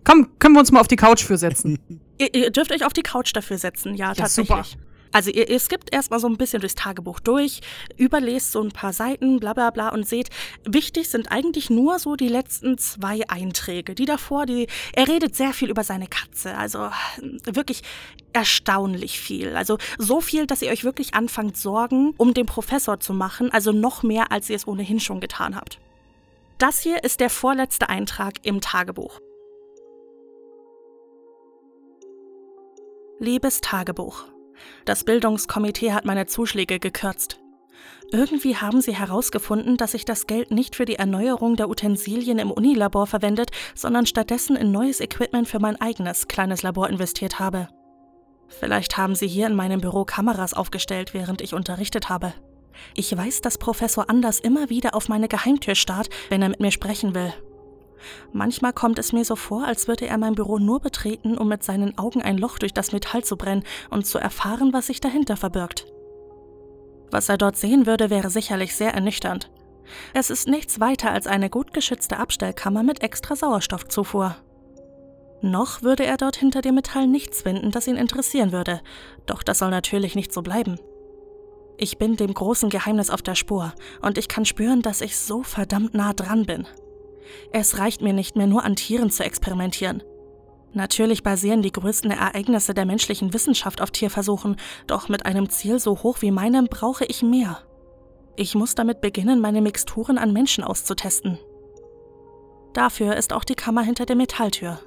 Komm, 0.04 0.38
können 0.40 0.56
wir 0.56 0.60
uns 0.60 0.72
mal 0.72 0.80
auf 0.80 0.88
die 0.88 0.96
Couch 0.96 1.24
für 1.24 1.38
setzen. 1.38 1.80
Ihr, 2.18 2.34
ihr 2.34 2.50
dürft 2.50 2.72
euch 2.72 2.86
auf 2.86 2.94
die 2.94 3.02
Couch 3.02 3.32
dafür 3.36 3.58
setzen, 3.58 3.96
ja, 3.96 4.08
Ja, 4.10 4.14
tatsächlich. 4.14 4.48
super. 4.48 4.86
Also 5.12 5.32
ihr, 5.32 5.50
ihr 5.50 5.60
skippt 5.60 5.94
erstmal 5.94 6.20
so 6.20 6.28
ein 6.28 6.38
bisschen 6.38 6.60
durchs 6.60 6.76
Tagebuch 6.76 7.20
durch, 7.22 7.62
überlest 7.98 8.52
so 8.52 8.62
ein 8.62 8.72
paar 8.72 8.92
Seiten, 8.94 9.40
bla 9.40 9.54
bla 9.54 9.70
bla 9.70 9.90
und 9.90 10.06
seht, 10.08 10.30
wichtig 10.66 11.10
sind 11.10 11.32
eigentlich 11.32 11.70
nur 11.70 12.00
so 12.00 12.16
die 12.18 12.28
letzten 12.28 12.78
zwei 12.78 13.22
Einträge. 13.30 13.96
Die 13.96 14.06
davor, 14.06 14.46
die, 14.46 14.68
er 14.94 15.08
redet 15.08 15.36
sehr 15.36 15.54
viel 15.54 15.70
über 15.70 15.84
seine 15.86 16.08
Katze, 16.08 16.58
also 16.58 16.90
wirklich 17.46 17.82
erstaunlich 18.34 19.20
viel. 19.20 19.56
Also 19.56 19.78
so 19.98 20.20
viel, 20.22 20.48
dass 20.48 20.62
ihr 20.62 20.72
euch 20.72 20.84
wirklich 20.84 21.14
anfangt, 21.14 21.56
Sorgen 21.58 22.14
um 22.18 22.34
den 22.34 22.46
Professor 22.46 23.00
zu 23.00 23.14
machen, 23.14 23.52
also 23.52 23.72
noch 23.72 24.04
mehr, 24.04 24.32
als 24.34 24.50
ihr 24.50 24.56
es 24.58 24.68
ohnehin 24.68 25.00
schon 25.00 25.22
getan 25.22 25.56
habt. 25.56 25.80
Das 26.58 26.80
hier 26.80 27.04
ist 27.04 27.20
der 27.20 27.30
vorletzte 27.30 27.90
Eintrag 27.90 28.36
im 28.44 28.62
Tagebuch. 28.62 29.20
Liebes 33.20 33.60
Tagebuch. 33.60 34.24
Das 34.86 35.04
Bildungskomitee 35.04 35.92
hat 35.92 36.06
meine 36.06 36.28
Zuschläge 36.28 36.80
gekürzt. 36.80 37.42
Irgendwie 38.10 38.56
haben 38.56 38.80
sie 38.80 38.96
herausgefunden, 38.96 39.76
dass 39.76 39.92
sich 39.92 40.06
das 40.06 40.28
Geld 40.28 40.52
nicht 40.52 40.78
für 40.78 40.86
die 40.86 40.96
Erneuerung 40.96 41.58
der 41.58 41.70
Utensilien 41.70 42.40
im 42.40 42.52
Unilabor 42.52 43.06
verwendet, 43.06 43.52
sondern 43.74 44.06
stattdessen 44.06 44.56
in 44.56 44.72
neues 44.72 45.02
Equipment 45.02 45.50
für 45.50 45.60
mein 45.60 45.80
eigenes 45.82 46.30
kleines 46.30 46.64
Labor 46.64 46.90
investiert 46.90 47.38
habe. 47.38 47.68
Vielleicht 48.48 48.96
haben 48.96 49.16
sie 49.16 49.28
hier 49.28 49.48
in 49.48 49.56
meinem 49.56 49.82
Büro 49.82 50.06
Kameras 50.06 50.54
aufgestellt, 50.54 51.14
während 51.14 51.42
ich 51.42 51.54
unterrichtet 51.54 52.08
habe. 52.08 52.34
Ich 52.94 53.16
weiß, 53.16 53.42
dass 53.42 53.58
Professor 53.58 54.10
Anders 54.10 54.40
immer 54.40 54.70
wieder 54.70 54.96
auf 54.96 55.10
meine 55.10 55.28
Geheimtür 55.28 55.76
starrt, 55.76 56.10
wenn 56.30 56.42
er 56.42 56.50
mit 56.50 56.60
mir 56.60 56.72
sprechen 56.72 57.16
will. 57.16 57.34
Manchmal 58.32 58.74
kommt 58.74 59.00
es 59.00 59.14
mir 59.14 59.26
so 59.26 59.36
vor, 59.36 59.66
als 59.66 59.88
würde 59.88 60.08
er 60.08 60.18
mein 60.18 60.36
Büro 60.36 60.60
nur 60.60 60.80
betreten, 60.80 61.38
um 61.38 61.48
mit 61.48 61.64
seinen 61.64 61.98
Augen 61.98 62.22
ein 62.22 62.38
Loch 62.38 62.60
durch 62.60 62.74
das 62.74 62.92
Metall 62.92 63.24
zu 63.24 63.38
brennen 63.38 63.64
und 63.90 64.06
zu 64.06 64.20
erfahren, 64.20 64.74
was 64.74 64.88
sich 64.88 65.02
dahinter 65.02 65.38
verbirgt. 65.38 65.88
Was 67.12 67.30
er 67.30 67.38
dort 67.38 67.58
sehen 67.58 67.86
würde, 67.86 68.10
wäre 68.10 68.30
sicherlich 68.30 68.76
sehr 68.76 68.94
ernüchternd. 68.94 69.50
Es 70.14 70.30
ist 70.30 70.48
nichts 70.48 70.80
weiter 70.80 71.12
als 71.12 71.28
eine 71.28 71.50
gut 71.50 71.74
geschützte 71.74 72.18
Abstellkammer 72.18 72.84
mit 72.84 73.04
extra 73.04 73.36
Sauerstoffzufuhr. 73.36 74.36
Noch 75.42 75.84
würde 75.84 76.06
er 76.06 76.18
dort 76.18 76.38
hinter 76.38 76.62
dem 76.62 76.76
Metall 76.76 77.08
nichts 77.08 77.44
finden, 77.44 77.72
das 77.72 77.88
ihn 77.88 77.98
interessieren 77.98 78.52
würde, 78.52 78.82
doch 79.28 79.44
das 79.44 79.60
soll 79.60 79.70
natürlich 79.70 80.16
nicht 80.16 80.34
so 80.34 80.42
bleiben. 80.42 80.80
Ich 81.78 81.98
bin 81.98 82.16
dem 82.16 82.34
großen 82.34 82.70
Geheimnis 82.70 83.10
auf 83.10 83.22
der 83.22 83.36
Spur 83.36 83.74
und 84.02 84.18
ich 84.18 84.28
kann 84.28 84.46
spüren, 84.46 84.82
dass 84.82 85.02
ich 85.02 85.18
so 85.18 85.44
verdammt 85.44 85.94
nah 85.94 86.14
dran 86.14 86.46
bin. 86.46 86.68
Es 87.52 87.80
reicht 87.80 88.02
mir 88.02 88.14
nicht 88.14 88.36
mehr 88.36 88.48
nur 88.48 88.64
an 88.64 88.76
Tieren 88.76 89.10
zu 89.10 89.24
experimentieren. 89.24 90.04
Natürlich 90.74 91.24
basieren 91.24 91.62
die 91.62 91.72
größten 91.72 92.12
Ereignisse 92.12 92.74
der 92.74 92.86
menschlichen 92.86 93.34
Wissenschaft 93.34 93.82
auf 93.82 93.92
Tierversuchen, 93.92 94.58
doch 94.88 95.10
mit 95.10 95.26
einem 95.26 95.50
Ziel 95.50 95.80
so 95.80 96.04
hoch 96.04 96.22
wie 96.22 96.32
meinem 96.32 96.68
brauche 96.68 97.06
ich 97.06 97.24
mehr. 97.24 97.60
Ich 98.36 98.56
muss 98.56 98.76
damit 98.76 99.00
beginnen, 99.00 99.40
meine 99.40 99.62
Mixturen 99.62 100.18
an 100.18 100.34
Menschen 100.34 100.64
auszutesten. 100.64 101.40
Dafür 102.74 103.16
ist 103.16 103.32
auch 103.32 103.46
die 103.46 103.56
Kammer 103.56 103.84
hinter 103.84 104.06
der 104.06 104.18
Metalltür. 104.18 104.80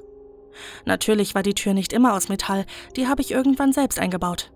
Natürlich 0.84 1.34
war 1.34 1.42
die 1.42 1.54
Tür 1.54 1.72
nicht 1.72 1.94
immer 1.94 2.14
aus 2.14 2.28
Metall, 2.28 2.66
die 2.96 3.08
habe 3.08 3.22
ich 3.22 3.30
irgendwann 3.30 3.72
selbst 3.72 3.98
eingebaut. 3.98 4.50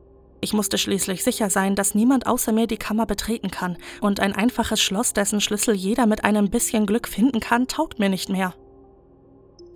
Ich 0.44 0.52
musste 0.52 0.76
schließlich 0.76 1.22
sicher 1.22 1.50
sein, 1.50 1.76
dass 1.76 1.94
niemand 1.94 2.26
außer 2.26 2.50
mir 2.50 2.66
die 2.66 2.76
Kammer 2.76 3.06
betreten 3.06 3.52
kann, 3.52 3.78
und 4.00 4.18
ein 4.18 4.34
einfaches 4.34 4.82
Schloss, 4.82 5.12
dessen 5.12 5.40
Schlüssel 5.40 5.72
jeder 5.72 6.06
mit 6.06 6.24
einem 6.24 6.50
bisschen 6.50 6.84
Glück 6.84 7.06
finden 7.06 7.38
kann, 7.38 7.68
taugt 7.68 8.00
mir 8.00 8.08
nicht 8.08 8.28
mehr. 8.28 8.52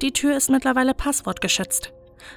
Die 0.02 0.12
Tür 0.12 0.36
ist 0.36 0.50
mittlerweile 0.50 0.92
passwortgeschützt. 0.92 1.92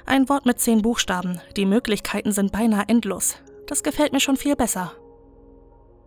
Ein 0.06 0.28
Wort 0.28 0.46
mit 0.46 0.60
zehn 0.60 0.80
Buchstaben, 0.80 1.40
die 1.56 1.66
Möglichkeiten 1.66 2.30
sind 2.30 2.52
beinahe 2.52 2.84
endlos. 2.86 3.34
Das 3.66 3.82
gefällt 3.82 4.12
mir 4.12 4.20
schon 4.20 4.36
viel 4.36 4.54
besser. 4.54 4.92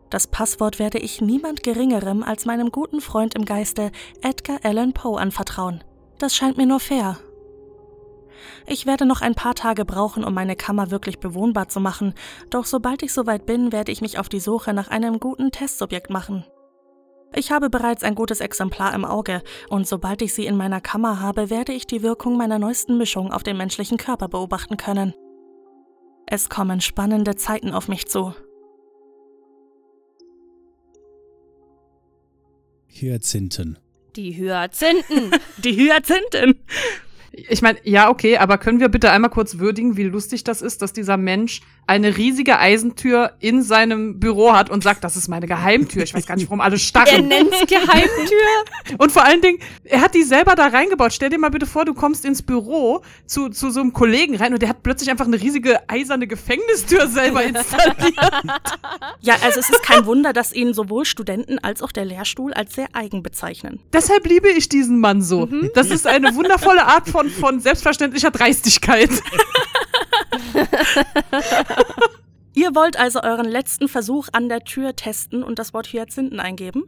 Das 0.09 0.28
Passwort 0.28 0.80
werde 0.80 0.99
ich 0.99 1.19
niemand 1.19 1.61
Geringerem 1.61 2.24
als 2.24 2.45
meinem 2.45 2.71
guten 2.71 3.01
Freund 3.01 3.36
im 3.36 3.43
Geiste 3.43 3.91
Edgar 4.21 4.59
Allan 4.63 4.93
Poe 4.93 5.19
anvertrauen. 5.19 5.84
Das 6.19 6.36
scheint 6.36 6.55
mir 6.55 6.67
nur 6.67 6.80
fair. 6.80 7.17
Ich 8.67 8.85
werde 8.85 9.05
noch 9.05 9.21
ein 9.21 9.35
paar 9.35 9.55
Tage 9.55 9.85
brauchen, 9.85 10.23
um 10.23 10.33
meine 10.33 10.55
Kammer 10.55 10.91
wirklich 10.91 11.19
bewohnbar 11.19 11.69
zu 11.69 11.79
machen, 11.79 12.13
doch 12.49 12.65
sobald 12.65 13.03
ich 13.03 13.13
soweit 13.13 13.45
bin, 13.45 13.71
werde 13.71 13.91
ich 13.91 14.01
mich 14.01 14.19
auf 14.19 14.29
die 14.29 14.39
Suche 14.39 14.73
nach 14.73 14.89
einem 14.89 15.19
guten 15.19 15.51
Testsubjekt 15.51 16.09
machen. 16.09 16.45
Ich 17.35 17.51
habe 17.51 17.69
bereits 17.69 18.03
ein 18.03 18.15
gutes 18.15 18.41
Exemplar 18.41 18.93
im 18.93 19.05
Auge, 19.05 19.41
und 19.69 19.87
sobald 19.87 20.21
ich 20.21 20.33
sie 20.33 20.45
in 20.45 20.55
meiner 20.55 20.81
Kammer 20.81 21.19
habe, 21.19 21.49
werde 21.49 21.73
ich 21.73 21.87
die 21.87 22.03
Wirkung 22.03 22.37
meiner 22.37 22.59
neuesten 22.59 22.97
Mischung 22.97 23.31
auf 23.31 23.43
den 23.43 23.57
menschlichen 23.57 23.97
Körper 23.97 24.27
beobachten 24.27 24.77
können. 24.77 25.13
Es 26.27 26.49
kommen 26.49 26.79
spannende 26.79 27.35
Zeiten 27.35 27.71
auf 27.71 27.87
mich 27.87 28.07
zu. 28.07 28.33
Hyazinthen. 32.87 33.79
Die 34.15 34.31
Hyazinthen. 34.37 35.31
Die 35.57 35.75
Hyazinthen! 35.75 36.63
Ich 37.36 37.63
meine, 37.63 37.79
ja, 37.84 38.09
okay, 38.09 38.38
aber 38.38 38.59
können 38.59 38.79
wir 38.79 38.89
bitte 38.89 39.09
einmal 39.09 39.31
kurz 39.31 39.57
würdigen, 39.57 39.97
wie 39.97 40.03
lustig 40.03 40.43
das 40.43 40.61
ist, 40.61 40.84
dass 40.84 40.93
dieser 40.93 41.17
Mensch 41.17 41.61
eine 41.86 42.17
riesige 42.17 42.59
Eisentür 42.59 43.34
in 43.39 43.61
seinem 43.61 44.19
Büro 44.19 44.53
hat 44.53 44.69
und 44.69 44.84
sagt, 44.84 45.03
das 45.03 45.17
ist 45.17 45.27
meine 45.27 45.47
Geheimtür. 45.47 46.03
Ich 46.03 46.13
weiß 46.13 46.25
gar 46.25 46.36
nicht, 46.36 46.47
warum 46.47 46.61
alle 46.61 46.75
er 46.75 46.79
starren. 46.79 47.27
nennt's 47.27 47.59
Geheimtür. 47.67 48.97
Und 48.97 49.11
vor 49.11 49.23
allen 49.23 49.41
Dingen, 49.41 49.59
er 49.84 50.01
hat 50.01 50.13
die 50.13 50.23
selber 50.23 50.55
da 50.55 50.67
reingebaut. 50.67 51.13
Stell 51.13 51.29
dir 51.29 51.38
mal 51.38 51.49
bitte 51.49 51.65
vor, 51.65 51.86
du 51.86 51.93
kommst 51.93 52.25
ins 52.25 52.41
Büro 52.41 53.01
zu, 53.25 53.49
zu 53.49 53.69
so 53.69 53.79
einem 53.81 53.93
Kollegen 53.93 54.36
rein 54.36 54.53
und 54.53 54.61
der 54.61 54.69
hat 54.69 54.84
plötzlich 54.84 55.09
einfach 55.09 55.25
eine 55.25 55.41
riesige 55.41 55.89
eiserne 55.89 56.27
Gefängnistür 56.27 57.07
selber 57.07 57.43
installiert. 57.43 58.13
Ja, 59.21 59.36
also 59.43 59.59
es 59.59 59.69
ist 59.69 59.84
kein 59.84 60.05
Wunder, 60.05 60.34
dass 60.34 60.53
ihn 60.53 60.73
sowohl 60.73 61.05
Studenten 61.05 61.59
als 61.59 61.81
auch 61.81 61.91
der 61.91 62.05
Lehrstuhl 62.05 62.53
als 62.53 62.75
sehr 62.75 62.88
eigen 62.93 63.23
bezeichnen. 63.23 63.79
Deshalb 63.91 64.27
liebe 64.27 64.49
ich 64.49 64.69
diesen 64.69 64.99
Mann 64.99 65.21
so. 65.21 65.49
Das 65.73 65.88
ist 65.91 66.07
eine 66.07 66.36
wundervolle 66.36 66.86
Art 66.86 67.09
von, 67.09 67.29
von 67.29 67.59
selbstverständlicher 67.59 68.31
Dreistigkeit. 68.31 69.09
Ihr 72.55 72.75
wollt 72.75 72.97
also 72.97 73.21
euren 73.21 73.47
letzten 73.47 73.88
Versuch 73.88 74.27
an 74.31 74.47
der 74.47 74.63
Tür 74.63 74.95
testen 74.95 75.43
und 75.43 75.59
das 75.59 75.73
Wort 75.73 75.91
Hyazinthen 75.91 76.39
eingeben? 76.39 76.84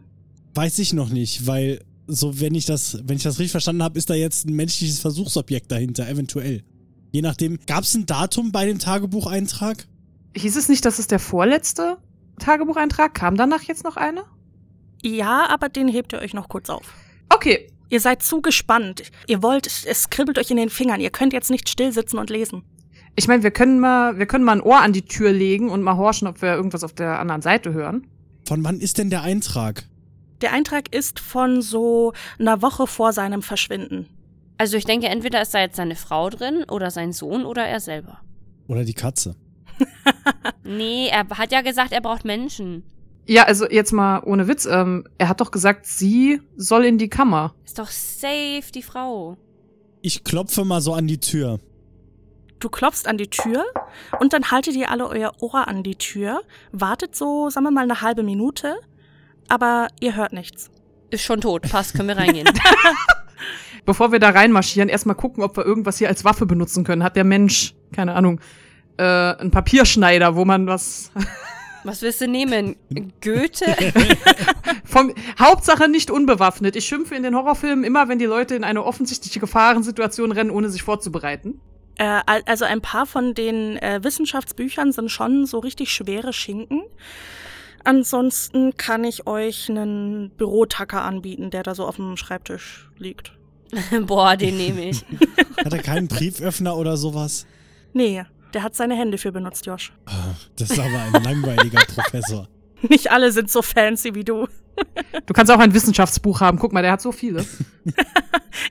Weiß 0.54 0.80
ich 0.80 0.94
noch 0.94 1.10
nicht, 1.10 1.48
weil 1.48 1.82
so 2.08 2.40
wenn 2.40 2.54
ich 2.54 2.66
das, 2.66 3.00
wenn 3.04 3.18
ich 3.18 3.24
das 3.24 3.40
richtig 3.40 3.52
verstanden 3.52 3.84
habe, 3.84 3.98
ist 3.98 4.10
da 4.10 4.14
jetzt 4.14 4.48
ein 4.48 4.56
menschliches 4.56 5.00
Versuchsobjekt 5.00 5.72
dahinter, 5.72 6.08
eventuell. 6.08 6.64
Je 7.12 7.22
nachdem, 7.22 7.60
gab 7.66 7.84
es 7.84 7.96
ein 7.96 8.06
Datum 8.06 8.52
bei 8.52 8.66
dem 8.66 8.78
Tagebucheintrag? 8.78 9.88
Hieß 10.36 10.56
es 10.56 10.70
nicht, 10.70 10.86
dass 10.86 11.00
es 11.00 11.08
der 11.08 11.20
vorletzte 11.20 11.98
Tagebucheintrag? 12.40 13.14
Kam 13.14 13.38
danach 13.38 13.64
jetzt 13.64 13.84
noch 13.84 13.96
einer? 13.96 14.26
Ja, 15.02 15.48
aber 15.50 15.70
den 15.70 15.88
hebt 15.88 16.14
ihr 16.14 16.20
euch 16.20 16.34
noch 16.34 16.50
kurz 16.50 16.70
auf. 16.70 16.94
Okay. 17.30 17.70
Ihr 17.90 18.02
seid 18.02 18.24
zu 18.24 18.42
gespannt. 18.42 19.04
Ihr 19.28 19.44
wollt, 19.44 19.70
es 19.86 20.10
kribbelt 20.10 20.40
euch 20.40 20.52
in 20.52 20.58
den 20.58 20.70
Fingern. 20.70 21.00
Ihr 21.00 21.12
könnt 21.12 21.34
jetzt 21.34 21.52
nicht 21.52 21.70
still 21.70 21.92
sitzen 21.92 22.18
und 22.18 22.30
lesen. 22.30 22.64
Ich 23.16 23.28
meine, 23.28 23.44
wir 23.44 23.52
können 23.52 23.80
mal, 23.80 24.18
wir 24.18 24.26
können 24.26 24.44
mal 24.44 24.54
ein 24.54 24.62
Ohr 24.62 24.82
an 24.82 24.94
die 24.94 25.04
Tür 25.04 25.32
legen 25.32 25.70
und 25.70 25.82
mal 25.82 25.96
horchen, 25.96 26.28
ob 26.28 26.42
wir 26.42 26.54
irgendwas 26.54 26.84
auf 26.84 26.94
der 26.94 27.20
anderen 27.20 27.42
Seite 27.42 27.74
hören. 27.74 28.08
Von 28.46 28.64
wann 28.64 28.80
ist 28.80 28.98
denn 28.98 29.10
der 29.10 29.22
Eintrag? 29.22 29.84
Der 30.42 30.52
Eintrag 30.52 30.94
ist 30.94 31.20
von 31.20 31.62
so 31.62 32.14
einer 32.38 32.62
Woche 32.62 32.88
vor 32.88 33.14
seinem 33.14 33.42
Verschwinden. 33.42 34.08
Also 34.58 34.78
ich 34.78 34.86
denke, 34.86 35.08
entweder 35.08 35.42
ist 35.42 35.54
da 35.54 35.60
jetzt 35.60 35.78
seine 35.78 35.96
Frau 35.96 36.30
drin 36.30 36.66
oder 36.70 36.92
sein 36.92 37.14
Sohn 37.14 37.46
oder 37.46 37.66
er 37.66 37.80
selber. 37.80 38.20
Oder 38.68 38.84
die 38.84 38.94
Katze? 38.94 39.36
Nee, 40.66 41.08
er 41.10 41.28
hat 41.30 41.52
ja 41.52 41.62
gesagt, 41.62 41.92
er 41.92 42.02
braucht 42.02 42.26
Menschen. 42.26 42.84
Ja, 43.28 43.44
also 43.44 43.70
jetzt 43.70 43.92
mal 43.92 44.22
ohne 44.24 44.48
Witz. 44.48 44.66
Ähm, 44.66 45.08
er 45.18 45.30
hat 45.30 45.42
doch 45.42 45.52
gesagt, 45.52 45.86
sie 45.86 46.42
soll 46.56 46.86
in 46.86 46.98
die 46.98 47.10
Kammer. 47.10 47.54
Ist 47.66 47.80
doch 47.80 47.90
safe 47.90 48.72
die 48.74 48.84
Frau. 48.84 49.38
Ich 50.02 50.24
klopfe 50.24 50.66
mal 50.66 50.82
so 50.82 50.94
an 50.94 51.08
die 51.08 51.20
Tür. 51.20 51.60
Du 52.60 52.70
klopfst 52.70 53.08
an 53.08 53.18
die 53.18 53.30
Tür 53.30 53.66
und 54.20 54.34
dann 54.34 54.52
haltet 54.52 54.76
ihr 54.76 54.90
alle 54.90 55.08
euer 55.08 55.34
Ohr 55.40 55.68
an 55.68 55.84
die 55.84 55.96
Tür, 55.96 56.42
wartet 56.72 57.16
so, 57.16 57.50
sagen 57.50 57.66
wir 57.66 57.72
mal, 57.72 57.84
eine 57.84 58.02
halbe 58.02 58.24
Minute, 58.24 58.78
aber 59.48 59.88
ihr 60.00 60.16
hört 60.16 60.34
nichts. 60.34 60.72
Ist 61.10 61.24
schon 61.24 61.42
tot. 61.42 61.70
Passt, 61.70 61.94
können 61.94 62.08
wir 62.08 62.18
reingehen. 62.18 62.48
Bevor 63.86 64.12
wir 64.12 64.20
da 64.20 64.30
reinmarschieren, 64.30 64.90
erstmal 64.90 65.16
gucken, 65.16 65.44
ob 65.44 65.58
wir 65.58 65.66
irgendwas 65.66 65.98
hier 65.98 66.08
als 66.08 66.26
Waffe 66.26 66.46
benutzen 66.46 66.84
können. 66.84 67.04
Hat 67.04 67.16
der 67.16 67.24
Mensch, 67.24 67.76
keine 67.94 68.16
Ahnung, 68.16 68.40
äh, 68.98 69.04
einen 69.04 69.52
Papierschneider, 69.52 70.36
wo 70.36 70.46
man 70.46 70.66
was 70.66 71.12
Was 71.86 72.02
willst 72.02 72.20
du 72.20 72.28
nehmen? 72.28 72.76
Goethe? 73.22 73.66
vom 74.86 75.14
Hauptsache 75.40 75.88
nicht 75.88 76.10
unbewaffnet. 76.10 76.76
Ich 76.76 76.88
schimpfe 76.88 77.14
in 77.14 77.22
den 77.22 77.36
Horrorfilmen 77.36 77.86
immer, 77.86 78.10
wenn 78.10 78.18
die 78.18 78.26
Leute 78.26 78.56
in 78.56 78.64
eine 78.64 78.84
offensichtliche 78.84 79.40
Gefahrensituation 79.40 80.32
rennen, 80.32 80.50
ohne 80.50 80.70
sich 80.70 80.82
vorzubereiten. 80.82 81.62
Äh, 81.98 82.22
al- 82.26 82.44
also 82.46 82.66
ein 82.66 82.82
paar 82.82 83.06
von 83.06 83.34
den 83.34 83.78
äh, 83.78 84.04
Wissenschaftsbüchern 84.04 84.92
sind 84.92 85.10
schon 85.10 85.46
so 85.46 85.60
richtig 85.60 85.92
schwere 85.94 86.34
Schinken. 86.34 86.84
Ansonsten 87.84 88.76
kann 88.78 89.04
ich 89.04 89.28
euch 89.28 89.70
einen 89.70 90.32
Bürotacker 90.32 91.04
anbieten, 91.04 91.52
der 91.52 91.64
da 91.64 91.76
so 91.76 91.86
auf 91.88 91.98
dem 91.98 92.18
Schreibtisch 92.18 92.90
liegt. 92.98 93.34
Boah, 94.08 94.36
den 94.36 94.58
nehme 94.58 94.90
ich. 94.90 95.06
Hat 95.64 95.74
er 95.74 95.82
keinen 95.82 96.08
Brieföffner 96.08 96.76
oder 96.78 96.98
sowas? 96.98 97.46
Nee, 97.94 98.24
der 98.54 98.64
hat 98.64 98.76
seine 98.76 98.96
Hände 98.96 99.18
für 99.18 99.32
benutzt, 99.32 99.66
Josh. 99.66 99.92
Ah, 100.06 100.34
Das 100.58 100.72
ist 100.72 100.80
aber 100.80 101.00
ein 101.14 101.24
langweiliger 101.24 101.80
Professor. 101.94 102.48
Nicht 102.82 103.12
alle 103.12 103.32
sind 103.32 103.50
so 103.52 103.62
fancy 103.62 104.16
wie 104.16 104.24
du. 104.24 104.48
Du 105.26 105.34
kannst 105.34 105.52
auch 105.52 105.60
ein 105.60 105.74
Wissenschaftsbuch 105.74 106.42
haben. 106.42 106.60
Guck 106.60 106.74
mal, 106.74 106.82
der 106.82 106.92
hat 106.92 107.02
so 107.02 107.12
viele. 107.12 107.46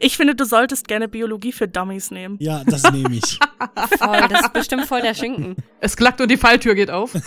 Ich 0.01 0.17
finde, 0.17 0.35
du 0.35 0.47
solltest 0.47 0.89
gerne 0.89 1.09
Biologie 1.09 1.53
für 1.53 1.69
Dummies 1.69 2.11
nehmen. 2.11 2.39
Ja, 2.41 2.65
das 2.65 2.91
nehme 2.91 3.15
ich. 3.15 3.39
Voll, 3.99 4.29
das 4.29 4.41
ist 4.41 4.53
bestimmt 4.55 4.87
voll 4.87 5.03
der 5.03 5.13
Schinken. 5.15 5.57
Es 5.79 5.95
klackt 5.95 6.23
und 6.23 6.31
die 6.31 6.39
Falltür 6.39 6.75
geht 6.75 6.91
auf. 6.91 7.13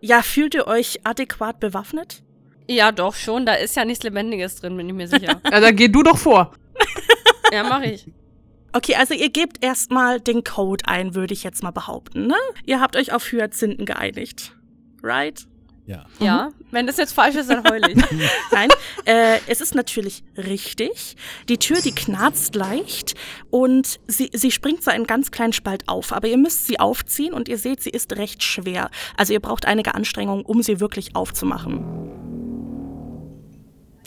Ja, 0.00 0.20
fühlt 0.20 0.54
ihr 0.54 0.66
euch 0.66 1.00
adäquat 1.04 1.60
bewaffnet? 1.60 2.22
Ja, 2.68 2.92
doch 2.92 3.14
schon. 3.14 3.46
Da 3.46 3.54
ist 3.54 3.74
ja 3.74 3.86
nichts 3.86 4.04
Lebendiges 4.04 4.56
drin, 4.56 4.76
bin 4.76 4.86
ich 4.86 4.94
mir 4.94 5.08
sicher. 5.08 5.40
Ja, 5.50 5.60
dann 5.60 5.74
geh 5.74 5.88
du 5.88 6.02
doch 6.02 6.18
vor. 6.18 6.52
Ja, 7.50 7.62
mach 7.62 7.80
ich. 7.80 8.06
Okay, 8.72 8.96
also 8.96 9.14
ihr 9.14 9.30
gebt 9.30 9.64
erstmal 9.64 10.20
den 10.20 10.44
Code 10.44 10.84
ein, 10.86 11.14
würde 11.14 11.32
ich 11.32 11.42
jetzt 11.42 11.62
mal 11.62 11.70
behaupten, 11.70 12.26
ne? 12.26 12.36
Ihr 12.66 12.80
habt 12.80 12.96
euch 12.96 13.12
auf 13.14 13.24
Hyazinthen 13.32 13.86
geeinigt. 13.86 14.52
Right? 15.04 15.46
Ja. 15.86 16.06
Ja, 16.18 16.48
wenn 16.70 16.86
das 16.86 16.96
jetzt 16.96 17.12
falsch 17.12 17.34
ist, 17.34 17.50
dann 17.50 17.62
heul 17.62 17.82
ich. 17.90 17.96
Nein, 18.52 18.70
äh, 19.04 19.38
es 19.46 19.60
ist 19.60 19.74
natürlich 19.74 20.24
richtig. 20.34 21.16
Die 21.50 21.58
Tür, 21.58 21.82
die 21.82 21.94
knarzt 21.94 22.54
leicht 22.54 23.14
und 23.50 24.00
sie, 24.06 24.30
sie 24.32 24.50
springt 24.50 24.82
so 24.82 24.90
einen 24.90 25.06
ganz 25.06 25.30
kleinen 25.30 25.52
Spalt 25.52 25.86
auf. 25.86 26.14
Aber 26.14 26.26
ihr 26.26 26.38
müsst 26.38 26.66
sie 26.66 26.80
aufziehen 26.80 27.34
und 27.34 27.50
ihr 27.50 27.58
seht, 27.58 27.82
sie 27.82 27.90
ist 27.90 28.16
recht 28.16 28.42
schwer. 28.42 28.88
Also 29.18 29.34
ihr 29.34 29.40
braucht 29.40 29.66
einige 29.66 29.94
Anstrengungen, 29.94 30.46
um 30.46 30.62
sie 30.62 30.80
wirklich 30.80 31.14
aufzumachen. 31.14 31.84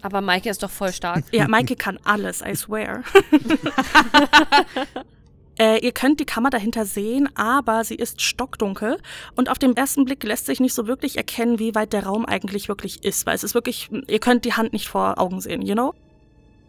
Aber 0.02 0.22
Maike 0.22 0.50
ist 0.50 0.64
doch 0.64 0.72
voll 0.72 0.94
stark. 0.94 1.26
Ja, 1.32 1.48
Maike 1.48 1.76
kann 1.76 2.00
alles, 2.04 2.42
I 2.42 2.56
swear. 2.56 3.04
Äh, 5.60 5.80
ihr 5.80 5.92
könnt 5.92 6.20
die 6.20 6.26
Kammer 6.26 6.50
dahinter 6.50 6.86
sehen, 6.86 7.30
aber 7.36 7.84
sie 7.84 7.96
ist 7.96 8.22
stockdunkel 8.22 9.00
und 9.36 9.50
auf 9.50 9.58
den 9.58 9.76
ersten 9.76 10.06
Blick 10.06 10.24
lässt 10.24 10.46
sich 10.46 10.60
nicht 10.60 10.74
so 10.74 10.88
wirklich 10.88 11.18
erkennen, 11.18 11.58
wie 11.58 11.74
weit 11.74 11.94
der 11.94 12.06
Raum 12.06 12.26
eigentlich 12.26 12.68
wirklich 12.68 13.04
ist, 13.04 13.26
weil 13.26 13.36
es 13.36 13.44
ist 13.44 13.56
wirklich, 13.56 13.90
ihr 14.08 14.20
könnt 14.20 14.46
die 14.46 14.54
Hand 14.54 14.74
nicht 14.74 14.88
vor 14.88 15.18
Augen 15.20 15.42
sehen, 15.42 15.64
you 15.64 15.74
know? 15.74 15.94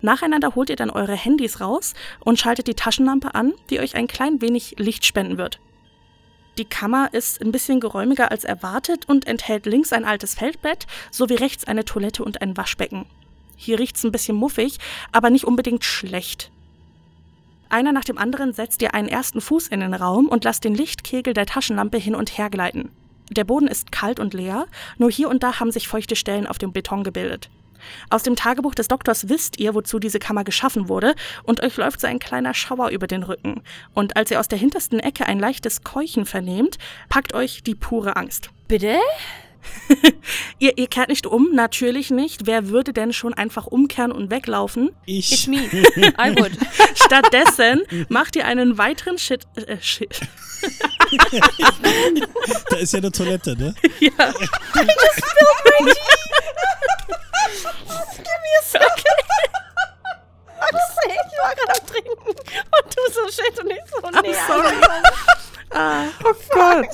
Nacheinander 0.01 0.55
holt 0.55 0.70
ihr 0.70 0.76
dann 0.76 0.91
eure 0.91 1.14
Handys 1.14 1.61
raus 1.61 1.95
und 2.20 2.39
schaltet 2.39 2.68
die 2.68 2.74
Taschenlampe 2.74 3.34
an, 3.34 3.53
die 3.68 3.80
euch 3.80 3.97
ein 3.97 4.07
klein 4.07 4.41
wenig 4.41 4.76
Licht 4.78 5.05
spenden 5.05 5.39
wird. 5.39 5.59
Die 6.57 6.64
Kammer 6.64 7.12
ist 7.12 7.43
ein 7.43 7.53
bisschen 7.53 7.80
geräumiger 7.80 8.30
als 8.30 8.45
erwartet 8.45 9.09
und 9.09 9.26
enthält 9.26 9.66
links 9.66 9.93
ein 9.93 10.05
altes 10.05 10.34
Feldbett 10.34 10.86
sowie 11.11 11.34
rechts 11.34 11.66
eine 11.66 11.84
Toilette 11.84 12.24
und 12.24 12.43
ein 12.43 12.57
Waschbecken. 12.57 13.07
Hier 13.57 13.78
riecht's 13.78 14.05
ein 14.05 14.12
bisschen 14.12 14.36
muffig, 14.36 14.78
aber 15.12 15.30
nicht 15.30 15.45
unbedingt 15.45 15.84
schlecht. 15.84 16.53
Einer 17.71 17.93
nach 17.93 18.05
dem 18.05 18.19
anderen 18.19 18.53
setzt 18.53 18.81
ihr 18.83 18.95
einen 18.95 19.09
ersten 19.09 19.41
Fuß 19.41 19.69
in 19.69 19.81
den 19.81 19.95
Raum 19.95 20.27
und 20.29 20.45
lasst 20.45 20.64
den 20.64 20.75
Lichtkegel 20.75 21.35
der 21.35 21.47
Taschenlampe 21.47 21.99
hin 21.99 22.14
und 22.14 22.39
her 22.39 22.51
gleiten. 22.51 22.91
Der 23.31 23.45
Boden 23.45 23.69
ist 23.69 23.93
kalt 23.93 24.21
und 24.21 24.33
leer, 24.33 24.66
nur 24.97 25.11
hier 25.11 25.29
und 25.29 25.43
da 25.43 25.61
haben 25.61 25.71
sich 25.71 25.87
feuchte 25.87 26.16
Stellen 26.16 26.47
auf 26.47 26.57
dem 26.57 26.73
Beton 26.73 27.05
gebildet. 27.05 27.51
Aus 28.11 28.23
dem 28.23 28.37
Tagebuch 28.37 28.75
des 28.75 28.89
Doktors 28.89 29.29
wisst 29.29 29.61
ihr, 29.61 29.75
wozu 29.75 29.99
diese 29.99 30.19
Kammer 30.19 30.45
geschaffen 30.45 30.89
wurde, 30.89 31.14
und 31.45 31.62
euch 31.62 31.77
läuft 31.77 32.01
so 32.01 32.07
ein 32.07 32.19
kleiner 32.19 32.55
Schauer 32.55 32.89
über 32.89 33.07
den 33.07 33.23
Rücken. 33.23 33.62
Und 33.95 34.16
als 34.16 34.31
ihr 34.31 34.41
aus 34.41 34.49
der 34.49 34.59
hintersten 34.59 34.99
Ecke 34.99 35.27
ein 35.27 35.39
leichtes 35.39 35.85
Keuchen 35.85 36.27
vernehmt, 36.27 36.79
packt 37.09 37.35
euch 37.35 37.62
die 37.62 37.75
pure 37.75 38.16
Angst. 38.16 38.51
Bitte? 38.66 38.97
Ihr, 40.59 40.77
ihr 40.77 40.87
kehrt 40.89 41.09
nicht 41.09 41.27
um, 41.27 41.51
natürlich 41.53 42.11
nicht. 42.11 42.47
Wer 42.47 42.69
würde 42.69 42.93
denn 42.93 43.13
schon 43.13 43.35
einfach 43.35 43.67
umkehren 43.67 44.13
und 44.13 44.31
weglaufen? 44.31 44.91
It's 45.07 45.33
Ich. 45.33 45.47
me. 45.47 45.57
I 46.19 46.35
would. 46.37 46.53
Stattdessen 46.95 47.83
macht 48.09 48.37
ihr 48.37 48.45
einen 48.45 48.77
weiteren 48.79 49.19
Shit. 49.19 49.47
Äh, 49.57 49.77
Shit. 49.81 50.21
Da 52.71 52.77
ist 52.77 52.93
ja 52.93 52.99
eine 52.99 53.13
Toilette, 53.13 53.57
ne? 53.57 53.75
Ja. 54.01 54.11
Ich 61.39 61.45
war 61.45 61.55
gerade 61.55 61.81
am 61.81 61.87
Trinken 61.87 62.29
und 62.29 62.97
du 62.97 63.13
so 63.13 63.31
shit 63.31 63.59
und 63.61 63.71
ich 63.71 63.79
so 63.91 64.21
nee. 64.23 64.35
sorry. 64.47 64.75
Ah. 65.71 66.05
Oh 66.25 66.35
Gott. 66.51 66.87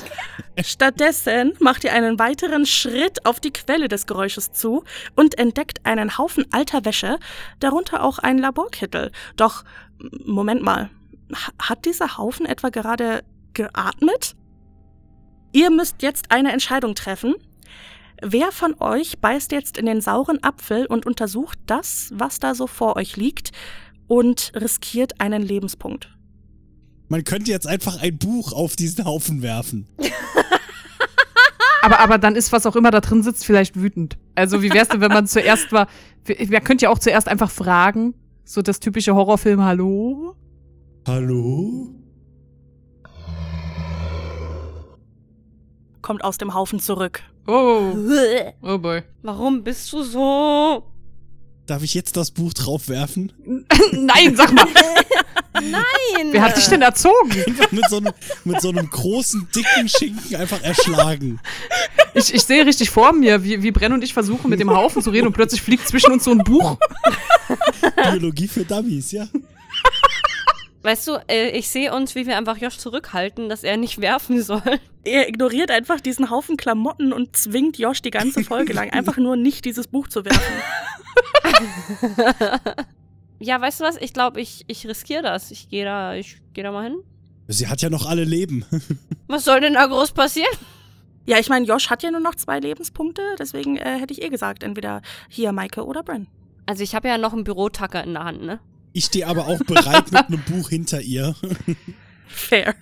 Stattdessen 0.64 1.55
macht 1.59 1.85
ihr 1.85 1.93
einen 1.93 2.18
weiteren 2.18 2.64
Schritt 2.66 3.27
auf 3.27 3.41
die 3.41 3.53
Quelle 3.53 3.89
des 3.89 4.07
Geräusches 4.07 4.53
zu 4.53 4.85
und 5.16 5.37
entdeckt 5.39 5.85
einen 5.85 6.16
Haufen 6.16 6.47
alter 6.53 6.85
Wäsche, 6.85 7.18
darunter 7.61 8.05
auch 8.05 8.18
einen 8.18 8.39
Laborkittel. 8.39 9.11
Doch, 9.37 9.64
Moment 10.25 10.62
mal, 10.62 10.91
ha- 11.33 11.53
hat 11.61 11.85
dieser 11.85 12.18
Haufen 12.18 12.47
etwa 12.47 12.68
gerade 12.68 13.25
geatmet? 13.53 14.37
Ihr 15.53 15.70
müsst 15.70 16.03
jetzt 16.03 16.31
eine 16.31 16.53
Entscheidung 16.53 16.95
treffen. 16.95 17.35
Wer 18.22 18.53
von 18.53 18.77
euch 18.81 19.18
beißt 19.20 19.51
jetzt 19.51 19.77
in 19.77 19.87
den 19.87 20.01
sauren 20.01 20.43
Apfel 20.43 20.87
und 20.87 21.05
untersucht 21.05 21.59
das, 21.66 22.11
was 22.14 22.39
da 22.39 22.55
so 22.55 22.66
vor 22.68 22.97
euch 22.97 23.16
liegt, 23.16 23.51
und 24.07 24.53
riskiert 24.55 25.20
einen 25.20 25.43
Lebenspunkt? 25.43 26.14
Man 27.09 27.25
könnte 27.25 27.51
jetzt 27.51 27.67
einfach 27.67 28.01
ein 28.01 28.17
Buch 28.19 28.53
auf 28.53 28.77
diesen 28.77 29.05
Haufen 29.05 29.43
werfen. 29.43 29.87
Aber, 31.83 32.01
aber 32.01 32.17
dann 32.17 32.35
ist, 32.35 32.51
was 32.51 32.65
auch 32.65 32.77
immer 32.77 32.91
da 32.91 33.01
drin 33.01 33.23
sitzt, 33.23 33.45
vielleicht 33.45 33.77
wütend. 33.79 34.17
Also, 34.35 34.63
wie 34.63 34.73
wär's 34.73 34.89
denn, 34.89 35.03
wenn 35.03 35.13
man 35.13 35.27
zuerst 35.27 35.71
mal. 35.71 35.87
Wer 36.25 36.63
könnte 36.63 36.85
ja 36.85 36.91
auch 36.91 36.99
zuerst 36.99 37.29
einfach 37.29 37.51
fragen. 37.51 38.15
So 38.45 38.63
das 38.63 38.81
typische 38.81 39.15
Horrorfilm, 39.15 39.63
hallo? 39.63 40.35
Hallo? 41.07 41.95
Kommt 46.01 46.25
aus 46.25 46.39
dem 46.39 46.55
Haufen 46.55 46.81
zurück. 46.81 47.23
Oh, 47.47 47.93
oh 48.63 48.79
boy. 48.79 49.03
Warum 49.23 49.63
bist 49.63 49.93
du 49.93 50.03
so? 50.03 50.85
Darf 51.67 51.83
ich 51.83 51.95
jetzt 51.95 52.17
das 52.17 52.31
Buch 52.31 52.53
drauf 52.53 52.89
werfen? 52.89 53.33
Nein, 53.93 54.37
sag 54.37 54.53
mal, 54.53 54.67
Nein. 55.55 56.29
wer 56.31 56.43
hat 56.43 56.57
dich 56.57 56.67
denn 56.67 56.83
erzogen? 56.83 57.33
Einfach 57.47 57.73
mit 57.73 57.89
so 57.89 57.97
einem, 57.97 58.12
mit 58.45 58.61
so 58.61 58.69
einem 58.69 58.91
großen, 58.91 59.49
dicken 59.55 59.89
Schinken 59.89 60.37
einfach 60.37 60.62
erschlagen. 60.62 61.41
Ich, 62.12 62.35
ich 62.35 62.43
sehe 62.43 62.67
richtig 62.67 62.91
vor 62.91 63.12
mir, 63.12 63.45
wie, 63.45 63.62
wie 63.62 63.71
Brenn 63.71 63.93
und 63.93 64.05
ich 64.05 64.12
versuchen, 64.12 64.51
mit 64.51 64.61
dem 64.61 64.71
Haufen 64.71 65.03
zu 65.03 65.11
reden 65.11 65.29
und 65.29 65.33
plötzlich 65.33 65.62
fliegt 65.62 65.89
zwischen 65.89 66.12
uns 66.12 66.25
so 66.25 66.33
ein 66.33 66.39
Buch. 66.39 66.77
Biologie 67.97 68.49
für 68.49 68.65
Dummies, 68.65 69.12
ja. 69.12 69.27
Weißt 70.85 71.09
du, 71.09 71.16
äh, 71.28 71.49
ich 71.51 71.70
sehe 71.70 71.93
uns, 71.93 72.14
wie 72.14 72.26
wir 72.26 72.37
einfach 72.37 72.59
Josh 72.59 72.78
zurückhalten, 72.78 73.49
dass 73.49 73.64
er 73.64 73.76
nicht 73.76 74.01
werfen 74.01 74.43
soll. 74.43 74.62
Er 75.03 75.28
ignoriert 75.28 75.70
einfach 75.70 76.01
diesen 76.01 76.30
Haufen 76.30 76.57
Klamotten 76.57 77.12
und 77.12 77.37
zwingt 77.37 77.78
Josh 77.78 78.03
die 78.03 78.11
ganze 78.11 78.45
Folge 78.45 78.72
lang 78.72 78.91
einfach 78.91 79.16
nur 79.16 79.37
nicht 79.37 79.64
dieses 79.64 79.89
Buch 79.89 80.09
zu 80.09 80.24
werfen. 80.24 80.43
Ja, 83.41 83.61
weißt 83.61 83.80
du 83.80 83.85
was? 83.85 83.97
Ich 83.99 84.14
glaube, 84.14 84.41
ich, 84.41 84.64
ich 84.68 84.87
riskiere 84.87 85.22
das. 85.22 85.51
Ich 85.51 85.68
gehe 85.68 85.85
da, 85.85 86.14
ich 86.14 86.41
geh 86.55 86.62
da 86.62 86.72
mal 86.72 86.85
hin. 86.85 86.97
Sie 87.47 87.68
hat 87.68 87.82
ja 87.82 87.91
noch 87.91 88.07
alle 88.07 88.24
Leben. 88.24 88.64
Was 89.26 89.45
soll 89.45 89.61
denn 89.61 89.74
da 89.74 89.85
groß 89.87 90.12
passieren? 90.12 90.57
Ja, 91.26 91.39
ich 91.39 91.51
meine, 91.51 91.66
Josh 91.66 91.91
hat 91.91 92.03
ja 92.03 92.11
nur 92.11 92.20
noch 92.20 92.37
zwei 92.37 92.59
Lebenspunkte, 92.59 93.22
deswegen 93.39 93.76
äh, 93.76 93.99
hätte 93.99 94.14
ich 94.14 94.22
eh 94.22 94.30
gesagt, 94.30 94.62
entweder 94.62 95.03
hier 95.28 95.53
Maike 95.53 95.85
oder 95.85 96.03
Bren. 96.03 96.26
Also 96.64 96.82
ich 96.82 96.95
habe 96.95 97.09
ja 97.09 97.18
noch 97.18 97.35
einen 97.35 97.45
Bürotacker 97.45 98.03
in 98.03 98.14
der 98.14 98.24
Hand, 98.24 98.43
ne? 98.43 98.61
Ich 98.95 99.07
stehe 99.07 99.26
aber 99.26 99.49
auch 99.49 99.59
bereit 99.59 100.12
mit 100.12 100.26
einem 100.28 100.40
Buch 100.45 100.68
hinter 100.70 101.01
ihr. 101.01 101.34
Fair. 102.28 102.74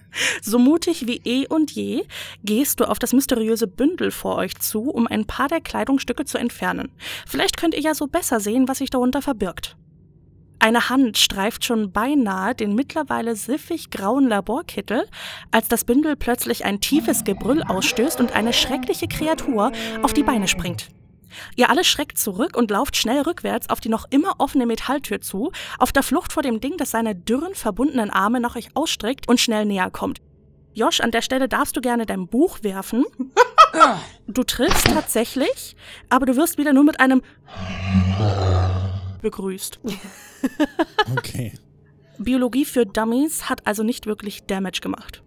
So 0.42 0.58
mutig 0.58 1.06
wie 1.06 1.20
eh 1.24 1.46
und 1.46 1.70
je 1.70 2.04
gehst 2.44 2.80
du 2.80 2.84
auf 2.84 2.98
das 2.98 3.14
mysteriöse 3.14 3.66
Bündel 3.66 4.10
vor 4.10 4.36
euch 4.36 4.54
zu, 4.56 4.90
um 4.90 5.06
ein 5.06 5.26
paar 5.26 5.48
der 5.48 5.62
Kleidungsstücke 5.62 6.26
zu 6.26 6.36
entfernen. 6.36 6.90
Vielleicht 7.26 7.56
könnt 7.56 7.74
ihr 7.74 7.80
ja 7.80 7.94
so 7.94 8.06
besser 8.06 8.40
sehen, 8.40 8.68
was 8.68 8.78
sich 8.78 8.90
darunter 8.90 9.22
verbirgt. 9.22 9.76
Eine 10.58 10.90
Hand 10.90 11.16
streift 11.16 11.64
schon 11.64 11.92
beinahe 11.92 12.54
den 12.54 12.74
mittlerweile 12.74 13.34
siffig 13.34 13.90
grauen 13.90 14.28
Laborkittel, 14.28 15.08
als 15.50 15.68
das 15.68 15.84
Bündel 15.84 16.14
plötzlich 16.14 16.64
ein 16.66 16.80
tiefes 16.80 17.24
Gebrüll 17.24 17.62
ausstößt 17.62 18.20
und 18.20 18.32
eine 18.32 18.52
schreckliche 18.52 19.08
Kreatur 19.08 19.72
auf 20.02 20.12
die 20.12 20.22
Beine 20.22 20.46
springt. 20.46 20.88
Ihr 21.56 21.70
alle 21.70 21.84
schreckt 21.84 22.18
zurück 22.18 22.56
und 22.56 22.70
lauft 22.70 22.96
schnell 22.96 23.22
rückwärts 23.22 23.70
auf 23.70 23.80
die 23.80 23.88
noch 23.88 24.06
immer 24.10 24.34
offene 24.38 24.66
Metalltür 24.66 25.20
zu, 25.20 25.52
auf 25.78 25.92
der 25.92 26.02
Flucht 26.02 26.32
vor 26.32 26.42
dem 26.42 26.60
Ding, 26.60 26.76
das 26.76 26.90
seine 26.90 27.14
dürren, 27.14 27.54
verbundenen 27.54 28.10
Arme 28.10 28.40
nach 28.40 28.56
euch 28.56 28.68
ausstreckt 28.74 29.28
und 29.28 29.40
schnell 29.40 29.64
näher 29.64 29.90
kommt. 29.90 30.20
Josh, 30.74 31.00
an 31.00 31.10
der 31.10 31.22
Stelle 31.22 31.48
darfst 31.48 31.76
du 31.76 31.80
gerne 31.80 32.06
dein 32.06 32.26
Buch 32.28 32.58
werfen. 32.62 33.04
Du 34.26 34.44
triffst 34.44 34.86
tatsächlich, 34.86 35.76
aber 36.10 36.26
du 36.26 36.36
wirst 36.36 36.58
wieder 36.58 36.74
nur 36.74 36.84
mit 36.84 37.00
einem 37.00 37.22
begrüßt. 39.22 39.80
Okay. 41.16 41.54
Biologie 42.18 42.64
für 42.64 42.84
Dummies 42.84 43.48
hat 43.48 43.66
also 43.66 43.82
nicht 43.82 44.06
wirklich 44.06 44.44
Damage 44.44 44.80
gemacht. 44.82 45.22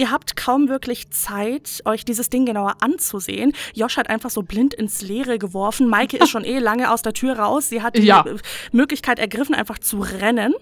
Ihr 0.00 0.10
habt 0.10 0.34
kaum 0.34 0.70
wirklich 0.70 1.10
Zeit, 1.10 1.82
euch 1.84 2.06
dieses 2.06 2.30
Ding 2.30 2.46
genauer 2.46 2.76
anzusehen. 2.80 3.52
Josh 3.74 3.98
hat 3.98 4.08
einfach 4.08 4.30
so 4.30 4.40
blind 4.40 4.72
ins 4.72 5.02
Leere 5.02 5.38
geworfen. 5.38 5.90
Maike 5.90 6.16
ist 6.16 6.30
schon 6.30 6.42
eh 6.46 6.58
lange 6.58 6.90
aus 6.90 7.02
der 7.02 7.12
Tür 7.12 7.38
raus. 7.38 7.68
Sie 7.68 7.82
hat 7.82 7.98
die 7.98 8.04
Ja. 8.04 8.24
Möglichkeit 8.72 9.18
ergriffen, 9.18 9.54
einfach 9.54 9.78
zu 9.78 10.00
rennen. 10.00 10.54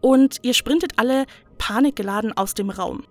Und 0.00 0.38
ihr 0.42 0.54
sprintet 0.54 0.92
alle 0.94 1.26
panikgeladen 1.58 2.36
aus 2.36 2.54
dem 2.54 2.70
Raum. 2.70 3.02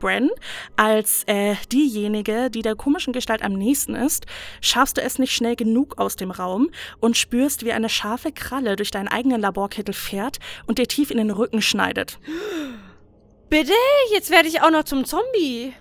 Bren, 0.00 0.30
als 0.74 1.22
äh, 1.28 1.54
diejenige, 1.70 2.50
die 2.50 2.62
der 2.62 2.74
komischen 2.74 3.12
Gestalt 3.12 3.42
am 3.42 3.52
nächsten 3.52 3.94
ist, 3.94 4.26
schaffst 4.60 4.96
du 4.96 5.00
es 5.00 5.20
nicht 5.20 5.32
schnell 5.32 5.54
genug 5.54 5.96
aus 5.96 6.16
dem 6.16 6.32
Raum 6.32 6.70
und 6.98 7.16
spürst, 7.16 7.64
wie 7.64 7.72
eine 7.72 7.88
scharfe 7.88 8.32
Kralle 8.32 8.74
durch 8.74 8.90
deinen 8.90 9.06
eigenen 9.06 9.40
Laborkittel 9.40 9.94
fährt 9.94 10.40
und 10.66 10.78
dir 10.78 10.88
tief 10.88 11.12
in 11.12 11.18
den 11.18 11.30
Rücken 11.30 11.62
schneidet. 11.62 12.18
Bitte? 13.48 13.72
Jetzt 14.12 14.30
werde 14.30 14.48
ich 14.48 14.62
auch 14.62 14.70
noch 14.70 14.84
zum 14.84 15.04
Zombie. 15.04 15.74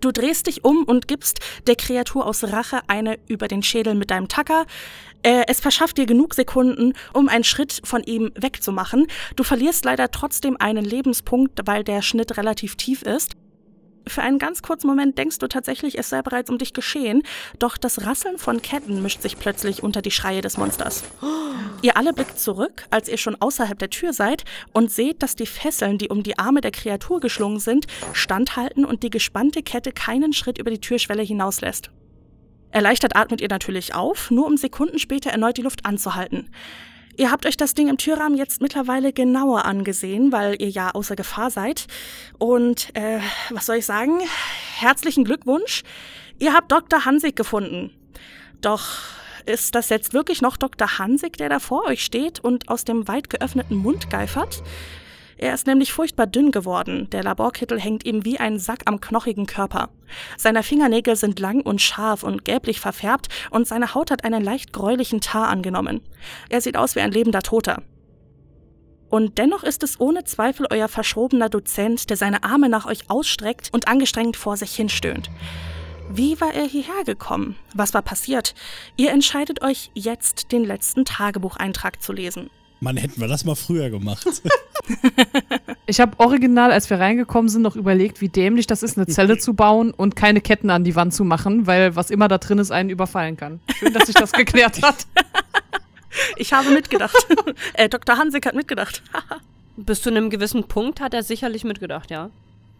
Du 0.00 0.12
drehst 0.12 0.48
dich 0.48 0.64
um 0.64 0.84
und 0.84 1.08
gibst 1.08 1.40
der 1.66 1.76
Kreatur 1.76 2.26
aus 2.26 2.44
Rache 2.44 2.80
eine 2.88 3.18
über 3.26 3.48
den 3.48 3.62
Schädel 3.62 3.94
mit 3.94 4.10
deinem 4.10 4.28
Tacker. 4.28 4.66
Äh, 5.22 5.44
es 5.48 5.60
verschafft 5.60 5.96
dir 5.96 6.04
genug 6.04 6.34
Sekunden, 6.34 6.92
um 7.14 7.30
einen 7.30 7.44
Schritt 7.44 7.80
von 7.84 8.02
ihm 8.02 8.30
wegzumachen. 8.34 9.06
Du 9.36 9.44
verlierst 9.44 9.86
leider 9.86 10.10
trotzdem 10.10 10.58
einen 10.58 10.84
Lebenspunkt, 10.84 11.60
weil 11.64 11.84
der 11.84 12.02
Schnitt 12.02 12.36
relativ 12.36 12.76
tief 12.76 13.00
ist. 13.00 13.32
Für 14.06 14.22
einen 14.22 14.38
ganz 14.38 14.60
kurzen 14.62 14.86
Moment 14.86 15.16
denkst 15.16 15.38
du 15.38 15.46
tatsächlich, 15.46 15.98
es 15.98 16.10
sei 16.10 16.20
bereits 16.20 16.50
um 16.50 16.58
dich 16.58 16.74
geschehen, 16.74 17.22
doch 17.58 17.78
das 17.78 18.04
Rasseln 18.04 18.38
von 18.38 18.60
Ketten 18.60 19.02
mischt 19.02 19.22
sich 19.22 19.38
plötzlich 19.38 19.82
unter 19.82 20.02
die 20.02 20.10
Schreie 20.10 20.42
des 20.42 20.58
Monsters. 20.58 21.04
Ihr 21.80 21.96
alle 21.96 22.12
blickt 22.12 22.38
zurück, 22.38 22.86
als 22.90 23.08
ihr 23.08 23.16
schon 23.16 23.36
außerhalb 23.40 23.78
der 23.78 23.90
Tür 23.90 24.12
seid 24.12 24.44
und 24.72 24.90
seht, 24.90 25.22
dass 25.22 25.36
die 25.36 25.46
Fesseln, 25.46 25.98
die 25.98 26.08
um 26.08 26.22
die 26.22 26.38
Arme 26.38 26.60
der 26.60 26.70
Kreatur 26.70 27.20
geschlungen 27.20 27.60
sind, 27.60 27.86
standhalten 28.12 28.84
und 28.84 29.02
die 29.02 29.10
gespannte 29.10 29.62
Kette 29.62 29.92
keinen 29.92 30.32
Schritt 30.32 30.58
über 30.58 30.70
die 30.70 30.80
Türschwelle 30.80 31.22
hinauslässt. 31.22 31.90
Erleichtert 32.70 33.16
atmet 33.16 33.40
ihr 33.40 33.48
natürlich 33.48 33.94
auf, 33.94 34.30
nur 34.30 34.46
um 34.46 34.56
Sekunden 34.56 34.98
später 34.98 35.30
erneut 35.30 35.56
die 35.56 35.62
Luft 35.62 35.86
anzuhalten. 35.86 36.50
Ihr 37.16 37.30
habt 37.30 37.46
euch 37.46 37.56
das 37.56 37.74
Ding 37.74 37.88
im 37.88 37.96
Türrahmen 37.96 38.36
jetzt 38.36 38.60
mittlerweile 38.60 39.12
genauer 39.12 39.64
angesehen, 39.64 40.32
weil 40.32 40.60
ihr 40.60 40.68
ja 40.68 40.90
außer 40.90 41.14
Gefahr 41.14 41.50
seid. 41.50 41.86
Und 42.38 42.94
äh, 42.96 43.20
was 43.50 43.66
soll 43.66 43.76
ich 43.76 43.86
sagen? 43.86 44.20
Herzlichen 44.78 45.24
Glückwunsch. 45.24 45.84
Ihr 46.40 46.52
habt 46.52 46.72
Dr. 46.72 47.04
Hansig 47.04 47.36
gefunden. 47.36 47.92
Doch 48.60 48.98
ist 49.46 49.74
das 49.74 49.90
jetzt 49.90 50.12
wirklich 50.12 50.42
noch 50.42 50.56
Dr. 50.56 50.98
Hansig, 50.98 51.36
der 51.36 51.48
da 51.48 51.60
vor 51.60 51.84
euch 51.84 52.04
steht 52.04 52.40
und 52.40 52.68
aus 52.68 52.84
dem 52.84 53.06
weit 53.06 53.30
geöffneten 53.30 53.76
Mund 53.76 54.10
geifert? 54.10 54.62
Er 55.36 55.54
ist 55.54 55.66
nämlich 55.66 55.92
furchtbar 55.92 56.26
dünn 56.26 56.50
geworden. 56.50 57.08
Der 57.10 57.22
Laborkittel 57.22 57.80
hängt 57.80 58.04
ihm 58.04 58.24
wie 58.24 58.38
ein 58.38 58.58
Sack 58.58 58.82
am 58.86 59.00
knochigen 59.00 59.46
Körper. 59.46 59.90
Seine 60.36 60.62
Fingernägel 60.62 61.16
sind 61.16 61.40
lang 61.40 61.60
und 61.60 61.80
scharf 61.80 62.22
und 62.22 62.44
gelblich 62.44 62.80
verfärbt 62.80 63.28
und 63.50 63.66
seine 63.66 63.94
Haut 63.94 64.10
hat 64.10 64.24
einen 64.24 64.42
leicht 64.42 64.72
gräulichen 64.72 65.20
Tar 65.20 65.48
angenommen. 65.48 66.00
Er 66.48 66.60
sieht 66.60 66.76
aus 66.76 66.94
wie 66.94 67.00
ein 67.00 67.12
lebender 67.12 67.42
Toter. 67.42 67.82
Und 69.10 69.38
dennoch 69.38 69.62
ist 69.62 69.82
es 69.82 70.00
ohne 70.00 70.24
Zweifel 70.24 70.66
euer 70.70 70.88
verschrobener 70.88 71.48
Dozent, 71.48 72.10
der 72.10 72.16
seine 72.16 72.42
Arme 72.42 72.68
nach 72.68 72.86
euch 72.86 73.10
ausstreckt 73.10 73.68
und 73.72 73.86
angestrengt 73.86 74.36
vor 74.36 74.56
sich 74.56 74.74
hinstöhnt. 74.74 75.30
Wie 76.10 76.40
war 76.40 76.52
er 76.52 76.64
hierher 76.64 77.04
gekommen? 77.04 77.56
Was 77.74 77.94
war 77.94 78.02
passiert? 78.02 78.54
Ihr 78.96 79.10
entscheidet 79.10 79.62
euch 79.62 79.90
jetzt, 79.94 80.52
den 80.52 80.64
letzten 80.64 81.04
Tagebucheintrag 81.04 82.02
zu 82.02 82.12
lesen. 82.12 82.50
Mann, 82.80 82.96
hätten 82.96 83.20
wir 83.20 83.28
das 83.28 83.44
mal 83.44 83.54
früher 83.54 83.88
gemacht. 83.88 84.26
Ich 85.86 86.00
habe 86.00 86.18
original, 86.18 86.72
als 86.72 86.88
wir 86.90 86.98
reingekommen 86.98 87.48
sind, 87.48 87.62
noch 87.62 87.76
überlegt, 87.76 88.20
wie 88.20 88.28
dämlich 88.28 88.66
das 88.66 88.82
ist, 88.82 88.96
eine 88.96 89.06
Zelle 89.06 89.38
zu 89.38 89.54
bauen 89.54 89.92
und 89.92 90.16
keine 90.16 90.40
Ketten 90.40 90.70
an 90.70 90.84
die 90.84 90.96
Wand 90.96 91.12
zu 91.14 91.24
machen, 91.24 91.66
weil 91.66 91.94
was 91.96 92.10
immer 92.10 92.28
da 92.28 92.38
drin 92.38 92.58
ist, 92.58 92.70
einen 92.70 92.90
überfallen 92.90 93.36
kann. 93.36 93.60
Schön, 93.78 93.92
dass 93.92 94.06
sich 94.06 94.14
das 94.14 94.32
geklärt 94.32 94.82
hat. 94.82 95.06
Ich 96.36 96.52
habe 96.52 96.70
mitgedacht. 96.70 97.26
äh, 97.74 97.88
Dr. 97.88 98.16
Hansig 98.16 98.46
hat 98.46 98.54
mitgedacht. 98.54 99.02
Bis 99.76 100.00
zu 100.00 100.10
einem 100.10 100.30
gewissen 100.30 100.68
Punkt 100.68 101.00
hat 101.00 101.12
er 101.12 101.24
sicherlich 101.24 101.64
mitgedacht, 101.64 102.08
ja. 102.12 102.30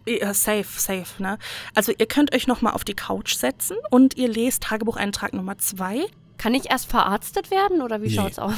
Ja, 0.07 0.33
safe, 0.33 0.63
safe, 0.77 1.21
ne? 1.21 1.37
Also 1.73 1.91
ihr 1.97 2.05
könnt 2.05 2.33
euch 2.33 2.47
nochmal 2.47 2.71
auf 2.73 2.85
die 2.85 2.93
Couch 2.93 3.35
setzen 3.35 3.75
und 3.89 4.15
ihr 4.15 4.29
lest 4.29 4.63
Tagebucheintrag 4.63 5.33
Nummer 5.33 5.57
zwei. 5.57 6.05
Kann 6.37 6.53
ich 6.53 6.69
erst 6.69 6.89
verarztet 6.89 7.51
werden 7.51 7.81
oder 7.81 8.01
wie 8.01 8.07
Nee. 8.07 8.13
schaut's 8.15 8.39
aus? 8.39 8.53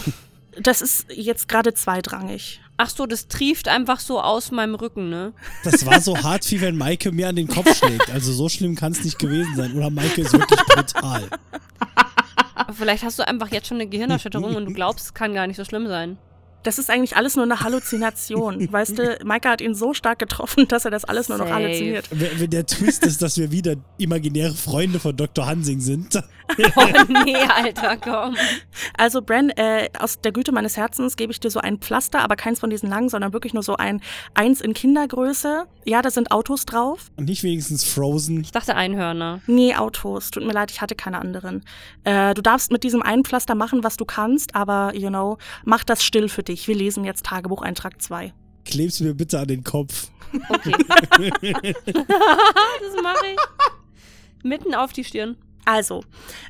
Das 0.59 0.81
ist 0.81 1.07
jetzt 1.11 1.47
gerade 1.47 1.73
zweitrangig. 1.73 2.61
Ach 2.77 2.89
so, 2.89 3.05
das 3.05 3.27
trieft 3.27 3.67
einfach 3.67 3.99
so 3.99 4.21
aus 4.21 4.51
meinem 4.51 4.75
Rücken, 4.75 5.09
ne? 5.09 5.33
Das 5.63 5.85
war 5.85 5.99
so 5.99 6.17
hart, 6.17 6.49
wie 6.51 6.61
wenn 6.61 6.77
Maike 6.77 7.11
mir 7.11 7.27
an 7.27 7.35
den 7.35 7.47
Kopf 7.47 7.75
schlägt. 7.75 8.09
Also 8.11 8.31
so 8.33 8.49
schlimm 8.49 8.75
kann 8.75 8.91
es 8.91 9.03
nicht 9.03 9.17
gewesen 9.17 9.55
sein. 9.55 9.75
Oder 9.75 9.89
Maike 9.89 10.21
ist 10.21 10.33
wirklich 10.33 10.59
brutal. 10.59 11.27
Aber 12.53 12.73
vielleicht 12.73 13.03
hast 13.03 13.17
du 13.17 13.27
einfach 13.27 13.51
jetzt 13.51 13.67
schon 13.67 13.77
eine 13.77 13.87
Gehirnerschütterung 13.87 14.55
und 14.55 14.65
du 14.65 14.73
glaubst, 14.73 15.05
es 15.05 15.13
kann 15.13 15.33
gar 15.33 15.47
nicht 15.47 15.57
so 15.57 15.65
schlimm 15.65 15.87
sein. 15.87 16.17
Das 16.63 16.79
ist 16.79 16.89
eigentlich 16.89 17.15
alles 17.15 17.35
nur 17.35 17.45
eine 17.45 17.61
Halluzination. 17.61 18.67
weißt 18.71 18.97
du, 18.97 19.19
Maike 19.23 19.49
hat 19.49 19.61
ihn 19.61 19.75
so 19.75 19.93
stark 19.93 20.19
getroffen, 20.19 20.67
dass 20.67 20.85
er 20.85 20.91
das 20.91 21.05
alles 21.05 21.29
nur 21.29 21.37
noch 21.37 21.49
halluziniert. 21.49 22.07
Wenn 22.11 22.39
wenn 22.39 22.49
der 22.49 22.65
Twist 22.65 23.05
ist, 23.05 23.21
dass 23.21 23.37
wir 23.37 23.51
wieder 23.51 23.75
imaginäre 23.97 24.53
Freunde 24.53 24.99
von 24.99 25.15
Dr. 25.15 25.45
Hansing 25.45 25.79
sind. 25.79 26.21
Oh 26.77 26.85
nee, 27.25 27.35
Alter, 27.35 27.97
komm. 27.97 28.35
Also, 28.97 29.21
Bren, 29.21 29.49
äh, 29.49 29.89
aus 29.99 30.21
der 30.21 30.31
Güte 30.31 30.51
meines 30.51 30.77
Herzens 30.77 31.17
gebe 31.17 31.31
ich 31.31 31.39
dir 31.39 31.51
so 31.51 31.59
ein 31.59 31.79
Pflaster, 31.79 32.21
aber 32.21 32.35
keins 32.35 32.59
von 32.61 32.69
diesen 32.69 32.89
langen, 32.89 33.09
sondern 33.09 33.33
wirklich 33.33 33.53
nur 33.53 33.63
so 33.63 33.75
ein 33.75 34.01
eins 34.33 34.61
in 34.61 34.73
Kindergröße. 34.73 35.65
Ja, 35.85 36.01
da 36.01 36.09
sind 36.09 36.31
Autos 36.31 36.65
drauf. 36.65 37.07
Und 37.17 37.25
nicht 37.25 37.43
wenigstens 37.43 37.83
Frozen. 37.83 38.41
Ich 38.41 38.51
dachte 38.51 38.75
Einhörner. 38.75 39.41
Nee, 39.47 39.75
Autos. 39.75 40.31
Tut 40.31 40.45
mir 40.45 40.53
leid, 40.53 40.71
ich 40.71 40.81
hatte 40.81 40.95
keine 40.95 41.19
anderen. 41.19 41.65
Äh, 42.05 42.33
du 42.33 42.41
darfst 42.41 42.71
mit 42.71 42.83
diesem 42.83 43.01
einen 43.01 43.25
Pflaster 43.25 43.55
machen, 43.55 43.83
was 43.83 43.97
du 43.97 44.05
kannst, 44.05 44.55
aber, 44.55 44.93
you 44.95 45.09
know, 45.09 45.37
mach 45.65 45.83
das 45.83 46.03
still 46.03 46.29
für 46.29 46.43
dich. 46.47 46.67
Wir 46.67 46.75
lesen 46.75 47.03
jetzt 47.03 47.25
Tagebucheintrag 47.25 48.01
2. 48.01 48.33
Kleb's 48.65 48.99
mir 48.99 49.13
bitte 49.13 49.39
an 49.39 49.47
den 49.47 49.63
Kopf. 49.63 50.09
Okay. 50.49 50.73
das 51.85 53.01
mache 53.01 53.25
ich. 53.33 54.43
Mitten 54.43 54.75
auf 54.75 54.93
die 54.93 55.03
Stirn. 55.03 55.37
Also, 55.67 56.01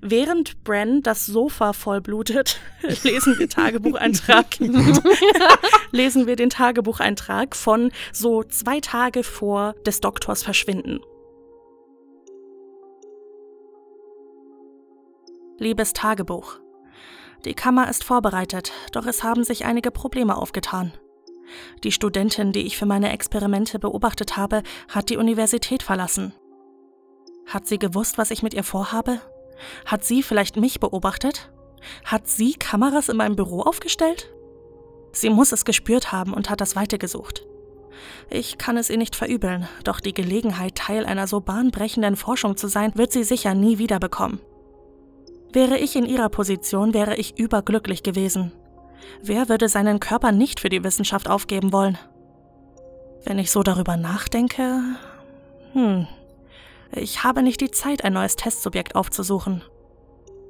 während 0.04 0.64
Bren 0.64 1.02
das 1.02 1.26
Sofa 1.26 1.74
vollblutet, 1.74 2.60
lesen 3.04 3.40
wir 3.40 3.50
Tagebucheintrag. 3.50 4.60
lesen 5.92 6.28
wir 6.28 6.36
den 6.36 6.52
Tagebucheintrag 6.52 7.56
von 7.56 7.92
so 8.14 8.44
zwei 8.44 8.80
Tage 8.80 9.24
vor 9.24 9.74
des 9.88 10.02
Doktors 10.02 10.44
Verschwinden. 10.44 11.00
Liebes 15.58 15.94
Tagebuch. 15.94 16.60
Die 17.48 17.54
Kammer 17.54 17.90
ist 17.90 18.04
vorbereitet, 18.04 18.74
doch 18.92 19.06
es 19.06 19.24
haben 19.24 19.46
sich 19.46 19.64
einige 19.64 19.90
Probleme 19.90 20.36
aufgetan. 20.36 20.92
Die 21.86 21.94
Studentin, 21.94 22.52
die 22.52 22.68
ich 22.68 22.76
für 22.76 22.86
meine 22.86 23.14
Experimente 23.14 23.80
beobachtet 23.80 24.36
habe, 24.36 24.64
hat 24.90 25.10
die 25.10 25.16
Universität 25.16 25.82
verlassen. 25.82 26.34
Hat 27.46 27.66
sie 27.66 27.80
gewusst, 27.80 28.18
was 28.18 28.32
ich 28.32 28.44
mit 28.44 28.54
ihr 28.54 28.66
vorhabe? 28.66 29.22
Hat 29.86 30.04
sie 30.04 30.24
vielleicht 30.24 30.58
mich 30.58 30.82
beobachtet? 30.82 31.50
Hat 32.04 32.28
sie 32.28 32.54
Kameras 32.56 33.08
in 33.08 33.16
meinem 33.16 33.38
Büro 33.38 33.62
aufgestellt? 33.62 34.30
Sie 35.14 35.30
muss 35.30 35.54
es 35.54 35.64
gespürt 35.64 36.12
haben 36.12 36.34
und 36.34 36.50
hat 36.50 36.60
das 36.60 36.76
Weite 36.76 36.98
gesucht. 36.98 37.48
Ich 38.30 38.58
kann 38.58 38.76
es 38.76 38.90
ihr 38.90 38.98
nicht 38.98 39.16
verübeln, 39.16 39.70
doch 39.86 40.02
die 40.02 40.14
Gelegenheit, 40.14 40.76
Teil 40.76 41.06
einer 41.06 41.28
so 41.28 41.40
bahnbrechenden 41.40 42.18
Forschung 42.18 42.58
zu 42.58 42.68
sein, 42.68 42.92
wird 42.96 43.14
sie 43.14 43.24
sicher 43.24 43.54
nie 43.54 43.78
wieder 43.78 44.00
bekommen. 44.00 44.42
Wäre 45.54 45.78
ich 45.78 45.96
in 45.96 46.06
ihrer 46.06 46.30
Position, 46.30 46.94
wäre 46.94 47.16
ich 47.16 47.40
überglücklich 47.40 48.04
gewesen. 48.04 48.52
Wer 49.22 49.50
würde 49.50 49.70
seinen 49.70 50.00
Körper 50.00 50.32
nicht 50.32 50.60
für 50.60 50.70
die 50.70 50.84
Wissenschaft 50.84 51.30
aufgeben 51.30 51.72
wollen? 51.72 51.98
Wenn 53.24 53.40
ich 53.40 53.52
so 53.52 53.64
darüber 53.64 53.98
nachdenke, 53.98 54.82
hm, 55.74 56.08
ich 56.92 57.24
habe 57.24 57.44
nicht 57.44 57.62
die 57.62 57.72
Zeit, 57.72 58.04
ein 58.04 58.14
neues 58.14 58.36
Testsubjekt 58.36 58.96
aufzusuchen. 58.96 59.64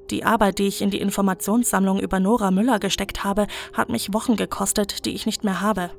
Die 0.10 0.24
Arbeit, 0.24 0.60
die 0.60 0.68
ich 0.68 0.82
in 0.82 0.90
die 0.90 1.02
Informationssammlung 1.02 2.00
über 2.00 2.20
Nora 2.20 2.52
Müller 2.52 2.80
gesteckt 2.80 3.24
habe, 3.24 3.48
hat 3.74 3.90
mich 3.90 4.14
Wochen 4.14 4.36
gekostet, 4.36 5.06
die 5.06 5.14
ich 5.14 5.26
nicht 5.26 5.44
mehr 5.44 5.62
habe. 5.62 5.92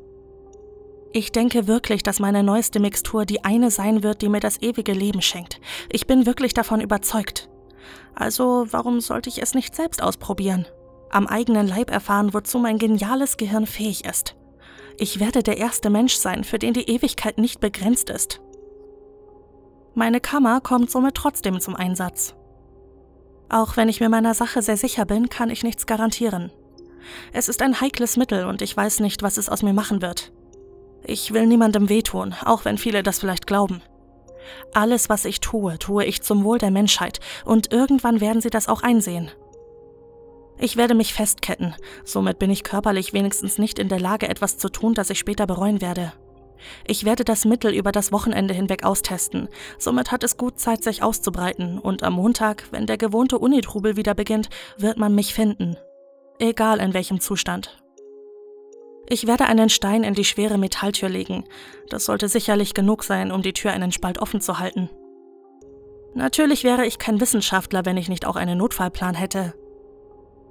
Ich 1.12 1.32
denke 1.32 1.66
wirklich, 1.66 2.02
dass 2.02 2.20
meine 2.20 2.42
neueste 2.42 2.80
Mixtur 2.80 3.24
die 3.24 3.44
eine 3.44 3.70
sein 3.70 4.02
wird, 4.02 4.22
die 4.22 4.28
mir 4.28 4.40
das 4.40 4.60
ewige 4.62 4.92
Leben 4.92 5.22
schenkt. 5.22 5.60
Ich 5.90 6.06
bin 6.06 6.26
wirklich 6.26 6.54
davon 6.54 6.80
überzeugt. 6.80 7.48
Also 8.14 8.66
warum 8.70 9.00
sollte 9.00 9.28
ich 9.28 9.40
es 9.42 9.54
nicht 9.54 9.74
selbst 9.74 10.02
ausprobieren? 10.02 10.66
Am 11.10 11.26
eigenen 11.26 11.68
Leib 11.68 11.90
erfahren, 11.90 12.34
wozu 12.34 12.58
mein 12.58 12.78
geniales 12.78 13.36
Gehirn 13.36 13.66
fähig 13.66 14.04
ist. 14.04 14.36
Ich 14.98 15.20
werde 15.20 15.42
der 15.42 15.58
erste 15.58 15.90
Mensch 15.90 16.16
sein, 16.16 16.44
für 16.44 16.58
den 16.58 16.74
die 16.74 16.90
Ewigkeit 16.90 17.38
nicht 17.38 17.60
begrenzt 17.60 18.10
ist. 18.10 18.40
Meine 19.94 20.20
Kammer 20.20 20.60
kommt 20.60 20.90
somit 20.90 21.14
trotzdem 21.14 21.60
zum 21.60 21.76
Einsatz. 21.76 22.34
Auch 23.48 23.76
wenn 23.76 23.88
ich 23.88 24.00
mir 24.00 24.08
meiner 24.08 24.34
Sache 24.34 24.60
sehr 24.60 24.76
sicher 24.76 25.04
bin, 25.06 25.28
kann 25.28 25.50
ich 25.50 25.62
nichts 25.62 25.86
garantieren. 25.86 26.52
Es 27.32 27.48
ist 27.48 27.62
ein 27.62 27.80
heikles 27.80 28.16
Mittel 28.16 28.44
und 28.44 28.60
ich 28.60 28.76
weiß 28.76 29.00
nicht, 29.00 29.22
was 29.22 29.38
es 29.38 29.48
aus 29.48 29.62
mir 29.62 29.72
machen 29.72 30.02
wird. 30.02 30.32
Ich 31.04 31.32
will 31.32 31.46
niemandem 31.46 31.88
wehtun, 31.88 32.34
auch 32.44 32.64
wenn 32.64 32.76
viele 32.76 33.02
das 33.02 33.20
vielleicht 33.20 33.46
glauben. 33.46 33.80
Alles, 34.72 35.08
was 35.08 35.24
ich 35.24 35.40
tue, 35.40 35.78
tue 35.78 36.04
ich 36.04 36.22
zum 36.22 36.44
Wohl 36.44 36.58
der 36.58 36.70
Menschheit, 36.70 37.20
und 37.44 37.72
irgendwann 37.72 38.20
werden 38.20 38.40
sie 38.40 38.50
das 38.50 38.68
auch 38.68 38.82
einsehen. 38.82 39.30
Ich 40.60 40.76
werde 40.76 40.94
mich 40.94 41.14
festketten, 41.14 41.74
somit 42.04 42.38
bin 42.38 42.50
ich 42.50 42.64
körperlich 42.64 43.12
wenigstens 43.12 43.58
nicht 43.58 43.78
in 43.78 43.88
der 43.88 44.00
Lage, 44.00 44.28
etwas 44.28 44.58
zu 44.58 44.68
tun, 44.68 44.94
das 44.94 45.10
ich 45.10 45.18
später 45.18 45.46
bereuen 45.46 45.80
werde. 45.80 46.12
Ich 46.86 47.04
werde 47.04 47.24
das 47.24 47.44
Mittel 47.44 47.72
über 47.72 47.92
das 47.92 48.10
Wochenende 48.10 48.52
hinweg 48.52 48.84
austesten, 48.84 49.48
somit 49.78 50.10
hat 50.10 50.24
es 50.24 50.36
gut 50.36 50.58
Zeit, 50.58 50.82
sich 50.82 51.02
auszubreiten, 51.02 51.78
und 51.78 52.02
am 52.02 52.14
Montag, 52.14 52.64
wenn 52.72 52.86
der 52.86 52.98
gewohnte 52.98 53.38
Unitrubel 53.38 53.96
wieder 53.96 54.14
beginnt, 54.14 54.48
wird 54.76 54.98
man 54.98 55.14
mich 55.14 55.32
finden. 55.32 55.76
Egal 56.40 56.80
in 56.80 56.94
welchem 56.94 57.20
Zustand. 57.20 57.78
Ich 59.10 59.26
werde 59.26 59.46
einen 59.46 59.70
Stein 59.70 60.04
in 60.04 60.12
die 60.12 60.24
schwere 60.24 60.58
Metalltür 60.58 61.08
legen. 61.08 61.44
Das 61.88 62.04
sollte 62.04 62.28
sicherlich 62.28 62.74
genug 62.74 63.04
sein, 63.04 63.32
um 63.32 63.40
die 63.40 63.54
Tür 63.54 63.72
einen 63.72 63.90
Spalt 63.90 64.18
offen 64.18 64.42
zu 64.42 64.58
halten. 64.58 64.90
Natürlich 66.14 66.62
wäre 66.62 66.84
ich 66.84 66.98
kein 66.98 67.20
Wissenschaftler, 67.20 67.86
wenn 67.86 67.96
ich 67.96 68.08
nicht 68.08 68.26
auch 68.26 68.36
einen 68.36 68.58
Notfallplan 68.58 69.14
hätte. 69.14 69.54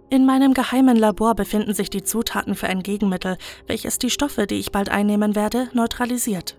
In 0.10 0.26
meinem 0.26 0.54
geheimen 0.54 0.96
Labor 0.96 1.36
befinden 1.36 1.74
sich 1.74 1.90
die 1.90 2.02
Zutaten 2.02 2.56
für 2.56 2.68
ein 2.68 2.82
Gegenmittel, 2.82 3.38
welches 3.68 4.00
die 4.00 4.10
Stoffe, 4.10 4.48
die 4.48 4.56
ich 4.56 4.72
bald 4.72 4.90
einnehmen 4.90 5.36
werde, 5.36 5.70
neutralisiert. 5.74 6.58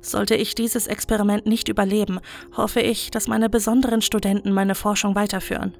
Sollte 0.00 0.36
ich 0.36 0.54
dieses 0.54 0.86
Experiment 0.86 1.46
nicht 1.46 1.68
überleben, 1.68 2.20
hoffe 2.56 2.80
ich, 2.80 3.10
dass 3.10 3.26
meine 3.26 3.50
besonderen 3.50 4.00
Studenten 4.00 4.52
meine 4.52 4.76
Forschung 4.76 5.16
weiterführen. 5.16 5.76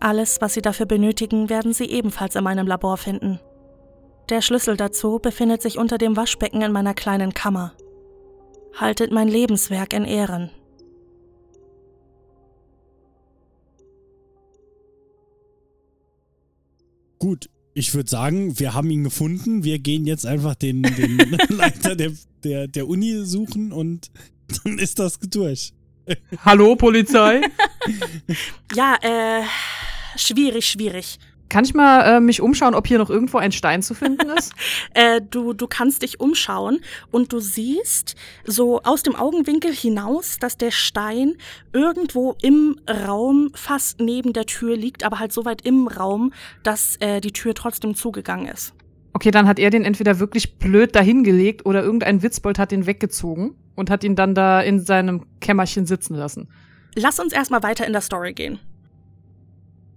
Alles, 0.00 0.40
was 0.40 0.54
sie 0.54 0.62
dafür 0.62 0.86
benötigen, 0.86 1.50
werden 1.50 1.74
sie 1.74 1.84
ebenfalls 1.84 2.34
in 2.34 2.44
meinem 2.44 2.66
Labor 2.66 2.96
finden. 2.96 3.38
Der 4.28 4.42
Schlüssel 4.42 4.76
dazu 4.76 5.20
befindet 5.20 5.62
sich 5.62 5.78
unter 5.78 5.98
dem 5.98 6.16
Waschbecken 6.16 6.60
in 6.60 6.72
meiner 6.72 6.94
kleinen 6.94 7.32
Kammer. 7.32 7.74
Haltet 8.74 9.12
mein 9.12 9.28
Lebenswerk 9.28 9.92
in 9.92 10.04
Ehren. 10.04 10.50
Gut, 17.18 17.48
ich 17.72 17.94
würde 17.94 18.10
sagen, 18.10 18.58
wir 18.58 18.74
haben 18.74 18.90
ihn 18.90 19.04
gefunden. 19.04 19.62
Wir 19.62 19.78
gehen 19.78 20.06
jetzt 20.06 20.26
einfach 20.26 20.56
den, 20.56 20.82
den 20.82 21.18
Leiter 21.48 21.94
der, 21.94 22.12
der, 22.42 22.66
der 22.66 22.88
Uni 22.88 23.24
suchen 23.24 23.72
und 23.72 24.10
dann 24.48 24.78
ist 24.78 24.98
das 24.98 25.20
durch. 25.20 25.72
Hallo, 26.44 26.76
Polizei? 26.76 27.42
ja, 28.74 28.96
äh, 29.02 29.42
schwierig, 30.16 30.66
schwierig. 30.66 31.18
Kann 31.48 31.64
ich 31.64 31.74
mal 31.74 32.16
äh, 32.16 32.20
mich 32.20 32.40
umschauen, 32.40 32.74
ob 32.74 32.86
hier 32.86 32.98
noch 32.98 33.10
irgendwo 33.10 33.38
ein 33.38 33.52
Stein 33.52 33.82
zu 33.82 33.94
finden 33.94 34.28
ist? 34.30 34.52
äh, 34.94 35.20
du, 35.20 35.52
du 35.52 35.66
kannst 35.66 36.02
dich 36.02 36.18
umschauen 36.18 36.80
und 37.12 37.32
du 37.32 37.38
siehst 37.38 38.16
so 38.44 38.82
aus 38.82 39.02
dem 39.02 39.14
Augenwinkel 39.14 39.72
hinaus, 39.72 40.38
dass 40.40 40.56
der 40.56 40.72
Stein 40.72 41.36
irgendwo 41.72 42.36
im 42.42 42.80
Raum 43.06 43.50
fast 43.54 44.00
neben 44.00 44.32
der 44.32 44.46
Tür 44.46 44.76
liegt, 44.76 45.04
aber 45.04 45.20
halt 45.20 45.32
so 45.32 45.44
weit 45.44 45.62
im 45.62 45.86
Raum, 45.86 46.32
dass 46.62 46.96
äh, 46.96 47.20
die 47.20 47.32
Tür 47.32 47.54
trotzdem 47.54 47.94
zugegangen 47.94 48.48
ist. 48.48 48.74
Okay, 49.12 49.30
dann 49.30 49.48
hat 49.48 49.58
er 49.58 49.70
den 49.70 49.84
entweder 49.84 50.18
wirklich 50.18 50.58
blöd 50.58 50.94
dahingelegt 50.94 51.64
oder 51.64 51.82
irgendein 51.82 52.22
Witzbold 52.22 52.58
hat 52.58 52.70
den 52.70 52.86
weggezogen 52.86 53.54
und 53.74 53.88
hat 53.88 54.04
ihn 54.04 54.16
dann 54.16 54.34
da 54.34 54.60
in 54.60 54.80
seinem 54.80 55.24
Kämmerchen 55.40 55.86
sitzen 55.86 56.14
lassen. 56.14 56.48
Lass 56.94 57.18
uns 57.18 57.32
erstmal 57.32 57.62
weiter 57.62 57.86
in 57.86 57.92
der 57.92 58.02
Story 58.02 58.34
gehen. 58.34 58.58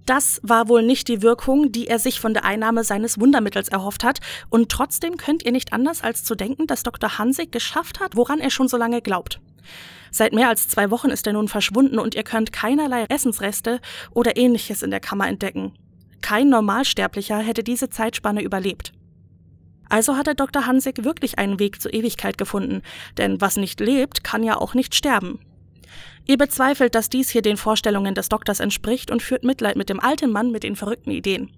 Das 0.10 0.40
war 0.42 0.70
wohl 0.70 0.82
nicht 0.82 1.08
die 1.08 1.22
Wirkung, 1.22 1.72
die 1.72 1.86
er 1.86 2.00
sich 2.00 2.20
von 2.20 2.34
der 2.34 2.44
Einnahme 2.44 2.84
seines 2.84 3.20
Wundermittels 3.20 3.68
erhofft 3.68 4.04
hat, 4.04 4.18
und 4.50 4.70
trotzdem 4.70 5.18
könnt 5.18 5.46
ihr 5.46 5.52
nicht 5.52 5.72
anders 5.72 6.02
als 6.02 6.24
zu 6.24 6.34
denken, 6.34 6.66
dass 6.66 6.82
Dr. 6.82 7.20
Hansig 7.20 7.52
geschafft 7.52 8.00
hat, 8.00 8.16
woran 8.16 8.40
er 8.40 8.50
schon 8.50 8.68
so 8.68 8.76
lange 8.76 9.04
glaubt. 9.04 9.40
Seit 10.10 10.34
mehr 10.34 10.50
als 10.50 10.68
zwei 10.68 10.90
Wochen 10.90 11.12
ist 11.12 11.28
er 11.28 11.34
nun 11.34 11.48
verschwunden 11.48 12.00
und 12.00 12.16
ihr 12.16 12.24
könnt 12.24 12.52
keinerlei 12.52 13.04
Essensreste 13.04 13.82
oder 14.10 14.36
ähnliches 14.36 14.82
in 14.82 14.90
der 14.90 15.00
Kammer 15.00 15.28
entdecken. 15.28 15.74
Kein 16.22 16.50
Normalsterblicher 16.50 17.38
hätte 17.38 17.64
diese 17.64 17.92
Zeitspanne 17.92 18.42
überlebt. 18.42 18.94
Also 19.90 20.18
hat 20.18 20.26
der 20.26 20.34
Dr. 20.34 20.66
Hansig 20.66 21.04
wirklich 21.04 21.38
einen 21.38 21.60
Weg 21.60 21.84
zur 21.84 21.94
Ewigkeit 21.94 22.40
gefunden, 22.40 22.82
denn 23.20 23.42
was 23.42 23.58
nicht 23.58 23.80
lebt, 23.80 24.24
kann 24.24 24.42
ja 24.42 24.58
auch 24.58 24.74
nicht 24.74 24.96
sterben. 24.96 25.40
Ihr 26.26 26.38
bezweifelt, 26.38 26.96
dass 26.96 27.10
dies 27.10 27.30
hier 27.30 27.42
den 27.42 27.58
Vorstellungen 27.58 28.16
des 28.16 28.30
Doktors 28.30 28.60
entspricht 28.60 29.12
und 29.12 29.22
führt 29.22 29.44
Mitleid 29.44 29.76
mit 29.76 29.90
dem 29.90 30.00
alten 30.00 30.32
Mann 30.32 30.52
mit 30.52 30.64
den 30.64 30.76
verrückten 30.76 31.12
Ideen. 31.12 31.52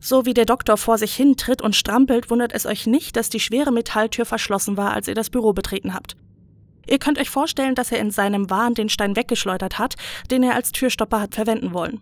So 0.00 0.26
wie 0.26 0.34
der 0.34 0.44
Doktor 0.44 0.76
vor 0.76 0.98
sich 0.98 1.14
hin 1.14 1.36
tritt 1.36 1.62
und 1.62 1.74
strampelt, 1.74 2.28
wundert 2.28 2.52
es 2.52 2.66
euch 2.66 2.86
nicht, 2.86 3.16
dass 3.16 3.30
die 3.30 3.40
schwere 3.40 3.72
Metalltür 3.72 4.26
verschlossen 4.26 4.76
war, 4.76 4.92
als 4.92 5.08
ihr 5.08 5.14
das 5.14 5.30
Büro 5.30 5.52
betreten 5.52 5.94
habt. 5.94 6.16
Ihr 6.86 6.98
könnt 6.98 7.18
euch 7.18 7.30
vorstellen, 7.30 7.74
dass 7.74 7.90
er 7.90 8.00
in 8.00 8.10
seinem 8.10 8.50
Wahn 8.50 8.74
den 8.74 8.90
Stein 8.90 9.16
weggeschleudert 9.16 9.78
hat, 9.78 9.94
den 10.30 10.42
er 10.42 10.54
als 10.54 10.72
Türstopper 10.72 11.20
hat 11.20 11.34
verwenden 11.34 11.72
wollen. 11.72 12.00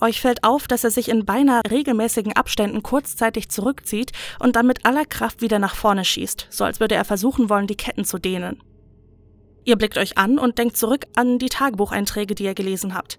Euch 0.00 0.20
fällt 0.20 0.44
auf, 0.44 0.66
dass 0.68 0.84
er 0.84 0.90
sich 0.90 1.08
in 1.08 1.24
beinahe 1.24 1.62
regelmäßigen 1.70 2.34
Abständen 2.34 2.82
kurzzeitig 2.82 3.48
zurückzieht 3.48 4.12
und 4.40 4.56
dann 4.56 4.66
mit 4.66 4.84
aller 4.84 5.06
Kraft 5.06 5.40
wieder 5.40 5.58
nach 5.58 5.74
vorne 5.74 6.04
schießt, 6.04 6.48
so 6.50 6.64
als 6.64 6.80
würde 6.80 6.96
er 6.96 7.04
versuchen 7.04 7.48
wollen, 7.48 7.66
die 7.66 7.76
Ketten 7.76 8.04
zu 8.04 8.18
dehnen. 8.18 8.60
Ihr 9.66 9.76
blickt 9.76 9.98
euch 9.98 10.16
an 10.16 10.38
und 10.38 10.58
denkt 10.58 10.76
zurück 10.76 11.06
an 11.16 11.40
die 11.40 11.48
Tagebucheinträge, 11.48 12.36
die 12.36 12.44
ihr 12.44 12.54
gelesen 12.54 12.94
habt. 12.94 13.18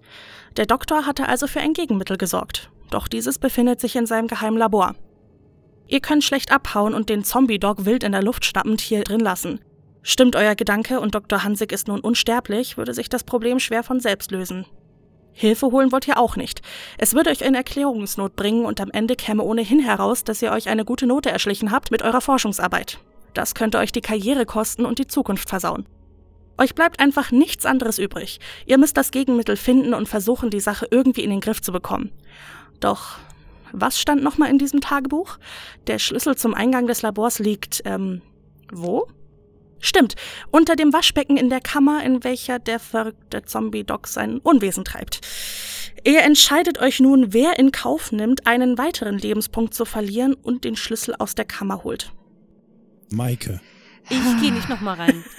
Der 0.56 0.64
Doktor 0.64 1.04
hatte 1.04 1.28
also 1.28 1.46
für 1.46 1.60
ein 1.60 1.74
Gegenmittel 1.74 2.16
gesorgt. 2.16 2.70
Doch 2.90 3.06
dieses 3.06 3.38
befindet 3.38 3.80
sich 3.80 3.94
in 3.96 4.06
seinem 4.06 4.28
geheimen 4.28 4.56
Labor. 4.56 4.94
Ihr 5.88 6.00
könnt 6.00 6.24
schlecht 6.24 6.50
abhauen 6.50 6.94
und 6.94 7.10
den 7.10 7.22
Zombie-Dog 7.22 7.84
wild 7.84 8.02
in 8.02 8.12
der 8.12 8.22
Luft 8.22 8.46
schnappend 8.46 8.80
hier 8.80 9.04
drin 9.04 9.20
lassen. 9.20 9.60
Stimmt 10.02 10.36
euer 10.36 10.54
Gedanke 10.54 11.00
und 11.00 11.14
Dr. 11.14 11.44
Hansig 11.44 11.70
ist 11.70 11.86
nun 11.86 12.00
unsterblich, 12.00 12.78
würde 12.78 12.94
sich 12.94 13.10
das 13.10 13.24
Problem 13.24 13.58
schwer 13.58 13.82
von 13.82 14.00
selbst 14.00 14.30
lösen. 14.30 14.64
Hilfe 15.34 15.66
holen 15.66 15.92
wollt 15.92 16.08
ihr 16.08 16.16
auch 16.16 16.36
nicht. 16.36 16.62
Es 16.96 17.14
würde 17.14 17.28
euch 17.28 17.42
in 17.42 17.54
Erklärungsnot 17.54 18.36
bringen 18.36 18.64
und 18.64 18.80
am 18.80 18.90
Ende 18.90 19.16
käme 19.16 19.42
ohnehin 19.42 19.80
heraus, 19.80 20.24
dass 20.24 20.40
ihr 20.40 20.50
euch 20.52 20.70
eine 20.70 20.86
gute 20.86 21.06
Note 21.06 21.30
erschlichen 21.30 21.72
habt 21.72 21.90
mit 21.90 22.02
eurer 22.02 22.22
Forschungsarbeit. 22.22 23.00
Das 23.34 23.54
könnte 23.54 23.78
euch 23.78 23.92
die 23.92 24.00
Karriere 24.00 24.46
kosten 24.46 24.86
und 24.86 24.98
die 24.98 25.06
Zukunft 25.06 25.50
versauen. 25.50 25.86
Euch 26.58 26.74
bleibt 26.74 27.00
einfach 27.00 27.30
nichts 27.30 27.64
anderes 27.64 27.98
übrig. 27.98 28.40
Ihr 28.66 28.78
müsst 28.78 28.96
das 28.96 29.10
Gegenmittel 29.10 29.56
finden 29.56 29.94
und 29.94 30.08
versuchen, 30.08 30.50
die 30.50 30.60
Sache 30.60 30.88
irgendwie 30.90 31.22
in 31.22 31.30
den 31.30 31.40
Griff 31.40 31.62
zu 31.62 31.72
bekommen. 31.72 32.12
Doch, 32.80 33.18
was 33.72 34.00
stand 34.00 34.22
nochmal 34.22 34.50
in 34.50 34.58
diesem 34.58 34.80
Tagebuch? 34.80 35.38
Der 35.86 35.98
Schlüssel 35.98 36.36
zum 36.36 36.54
Eingang 36.54 36.86
des 36.86 37.02
Labors 37.02 37.38
liegt, 37.38 37.82
ähm, 37.84 38.22
wo? 38.72 39.08
Stimmt, 39.80 40.16
unter 40.50 40.74
dem 40.74 40.92
Waschbecken 40.92 41.36
in 41.36 41.50
der 41.50 41.60
Kammer, 41.60 42.02
in 42.02 42.24
welcher 42.24 42.58
der 42.58 42.80
verrückte 42.80 43.44
Zombie-Doc 43.44 44.08
sein 44.08 44.38
Unwesen 44.38 44.84
treibt. 44.84 45.20
Ihr 46.04 46.22
entscheidet 46.22 46.78
euch 46.78 47.00
nun, 47.00 47.32
wer 47.32 47.58
in 47.58 47.70
Kauf 47.70 48.10
nimmt, 48.10 48.46
einen 48.46 48.78
weiteren 48.78 49.18
Lebenspunkt 49.18 49.74
zu 49.74 49.84
verlieren 49.84 50.34
und 50.34 50.64
den 50.64 50.74
Schlüssel 50.74 51.14
aus 51.18 51.34
der 51.34 51.44
Kammer 51.44 51.84
holt. 51.84 52.12
Maike. 53.10 53.60
Ich 54.10 54.40
gehe 54.40 54.52
nicht 54.52 54.68
nochmal 54.68 54.96
rein. 54.96 55.24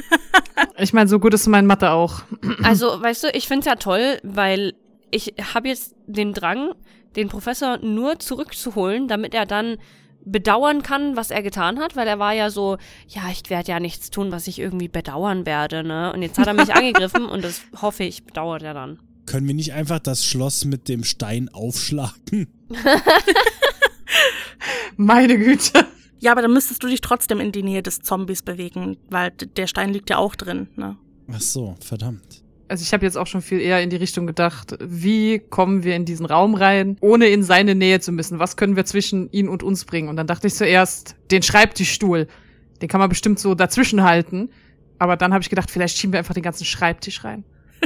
Ich 0.82 0.93
meine, 0.93 1.09
so 1.09 1.20
gut 1.20 1.34
ist 1.34 1.47
mein 1.47 1.65
Mathe 1.65 1.91
auch. 1.91 2.22
Also, 2.63 3.01
weißt 3.01 3.24
du, 3.26 3.28
ich 3.34 3.47
find's 3.47 3.65
ja 3.65 3.76
toll, 3.76 4.20
weil 4.24 4.74
ich 5.11 5.34
habe 5.53 5.67
jetzt 5.67 5.95
den 6.07 6.34
Drang, 6.34 6.74
den 7.15 7.28
Professor 7.28 7.78
nur 7.78 8.20
zurückzuholen, 8.20 9.07
damit 9.07 9.34
er 9.34 9.45
dann 9.45 9.78
bedauern 10.26 10.84
kann, 10.84 11.15
was 11.15 11.32
er 11.32 11.41
getan 11.41 11.80
hat, 11.80 11.95
weil 11.95 12.07
er 12.07 12.20
war 12.20 12.34
ja 12.34 12.49
so, 12.49 12.78
ja, 13.07 13.24
ich 13.32 13.49
werde 13.49 13.72
ja 13.72 13.80
nichts 13.80 14.09
tun, 14.09 14.32
was 14.32 14.47
ich 14.47 14.59
irgendwie 14.59 14.88
bedauern 14.88 15.45
werde, 15.45 15.84
ne? 15.84 16.13
Und 16.13 16.22
jetzt 16.22 16.38
hat 16.38 16.47
er 16.47 16.53
mich 16.53 16.74
angegriffen 16.76 17.26
und 17.26 17.43
das 17.43 17.61
hoffe 17.82 18.03
ich, 18.03 18.26
bedauert 18.26 18.63
er 18.63 18.74
dann. 18.74 18.99
Können 19.26 19.47
wir 19.47 19.55
nicht 19.55 19.74
einfach 19.74 19.99
das 19.99 20.26
Schloss 20.26 20.65
mit 20.65 20.88
dem 20.88 21.03
Stein 21.03 21.49
aufschlagen? 21.49 22.47
Meine 24.97 25.38
Güte. 25.38 25.86
Ja, 26.20 26.32
aber 26.34 26.41
dann 26.41 26.53
müsstest 26.53 26.84
du 26.84 26.88
dich 26.88 27.01
trotzdem 27.01 27.39
in 27.39 27.51
die 27.51 27.63
Nähe 27.63 27.82
des 27.82 28.01
Zombies 28.01 28.41
bewegen, 28.41 28.97
weil 29.09 29.32
der 29.32 29.67
Stein 29.67 29.91
liegt 29.91 30.09
ja 30.09 30.17
auch 30.17 30.36
drin, 30.36 30.67
ne? 30.76 30.97
Ach 31.32 31.41
so, 31.41 31.76
verdammt. 31.80 32.43
Also 32.67 32.84
ich 32.84 32.93
habe 32.93 33.05
jetzt 33.05 33.17
auch 33.17 33.26
schon 33.26 33.41
viel 33.41 33.59
eher 33.59 33.82
in 33.82 33.89
die 33.89 33.95
Richtung 33.95 34.28
gedacht, 34.28 34.78
wie 34.80 35.39
kommen 35.39 35.84
wir 35.84 35.95
in 35.95 36.05
diesen 36.05 36.26
Raum 36.26 36.53
rein, 36.53 36.97
ohne 37.01 37.28
in 37.28 37.41
seine 37.41 37.74
Nähe 37.74 37.99
zu 37.99 38.11
müssen? 38.11 38.38
Was 38.38 38.57
können 38.57 38.76
wir 38.76 38.86
zwischen 38.86 39.32
ihn 39.32 39.47
und 39.47 39.63
uns 39.63 39.86
bringen? 39.86 40.07
Und 40.07 40.17
dann 40.17 40.28
dachte 40.28 40.47
ich 40.47 40.53
zuerst, 40.53 41.15
den 41.32 41.41
Schreibtischstuhl, 41.41 42.28
den 42.82 42.88
kann 42.89 42.99
man 42.99 43.09
bestimmt 43.09 43.39
so 43.39 43.55
dazwischen 43.55 44.03
halten. 44.03 44.49
Aber 44.99 45.17
dann 45.17 45.34
habe 45.34 45.41
ich 45.41 45.49
gedacht, 45.49 45.72
vielleicht 45.72 45.97
schieben 45.97 46.13
wir 46.13 46.20
einfach 46.20 46.36
den 46.36 46.43
ganzen 46.43 46.65
Schreibtisch 46.65 47.24
rein. 47.24 47.43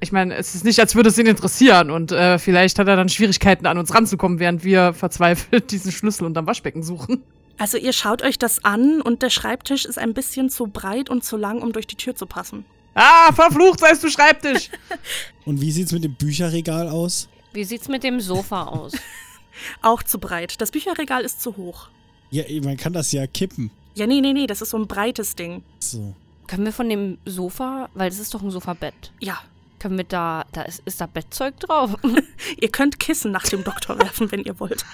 Ich 0.00 0.12
meine, 0.12 0.36
es 0.36 0.54
ist 0.54 0.64
nicht, 0.64 0.78
als 0.78 0.94
würde 0.94 1.08
es 1.08 1.18
ihn 1.18 1.26
interessieren 1.26 1.90
und 1.90 2.12
äh, 2.12 2.38
vielleicht 2.38 2.78
hat 2.78 2.86
er 2.86 2.94
dann 2.94 3.08
Schwierigkeiten, 3.08 3.66
an 3.66 3.78
uns 3.78 3.92
ranzukommen, 3.92 4.38
während 4.38 4.62
wir 4.62 4.92
verzweifelt 4.92 5.70
diesen 5.72 5.90
Schlüssel 5.90 6.24
unterm 6.24 6.46
Waschbecken 6.46 6.84
suchen. 6.84 7.24
Also 7.58 7.76
ihr 7.76 7.92
schaut 7.92 8.22
euch 8.22 8.38
das 8.38 8.64
an 8.64 9.00
und 9.02 9.22
der 9.22 9.30
Schreibtisch 9.30 9.84
ist 9.84 9.98
ein 9.98 10.14
bisschen 10.14 10.48
zu 10.48 10.66
breit 10.68 11.10
und 11.10 11.24
zu 11.24 11.36
lang, 11.36 11.60
um 11.60 11.72
durch 11.72 11.86
die 11.86 11.96
Tür 11.96 12.14
zu 12.14 12.26
passen. 12.26 12.64
Ah, 12.94 13.32
verflucht 13.32 13.80
seist 13.80 14.02
du 14.02 14.08
Schreibtisch! 14.08 14.70
Und 15.44 15.60
wie 15.60 15.70
sieht's 15.70 15.92
mit 15.92 16.02
dem 16.02 16.14
Bücherregal 16.14 16.88
aus? 16.88 17.28
Wie 17.52 17.62
sieht's 17.62 17.86
mit 17.86 18.02
dem 18.02 18.20
Sofa 18.20 18.64
aus? 18.64 18.92
Auch 19.82 20.02
zu 20.02 20.18
breit. 20.18 20.60
Das 20.60 20.72
Bücherregal 20.72 21.22
ist 21.22 21.40
zu 21.40 21.56
hoch. 21.56 21.88
Ja, 22.30 22.42
man 22.62 22.76
kann 22.76 22.92
das 22.92 23.12
ja 23.12 23.26
kippen. 23.28 23.70
Ja, 23.94 24.06
nee, 24.08 24.20
nee, 24.20 24.32
nee, 24.32 24.48
das 24.48 24.62
ist 24.62 24.70
so 24.70 24.78
ein 24.78 24.88
breites 24.88 25.36
Ding. 25.36 25.62
So. 25.78 26.14
Können 26.48 26.64
wir 26.64 26.72
von 26.72 26.88
dem 26.88 27.18
Sofa, 27.24 27.88
weil 27.94 28.10
es 28.10 28.18
ist 28.18 28.34
doch 28.34 28.42
ein 28.42 28.50
Sofabett, 28.50 29.12
Ja. 29.20 29.38
Können 29.78 29.96
wir 29.96 30.04
da, 30.04 30.44
da 30.52 30.62
ist, 30.62 30.82
ist 30.84 31.00
da 31.00 31.06
Bettzeug 31.06 31.58
drauf? 31.60 31.96
Ihr 32.60 32.68
könnt 32.70 32.98
Kissen 32.98 33.32
nach 33.32 33.44
dem 33.44 33.64
Doktor 33.64 33.98
werfen, 33.98 34.30
wenn 34.32 34.42
ihr 34.42 34.58
wollt. 34.60 34.84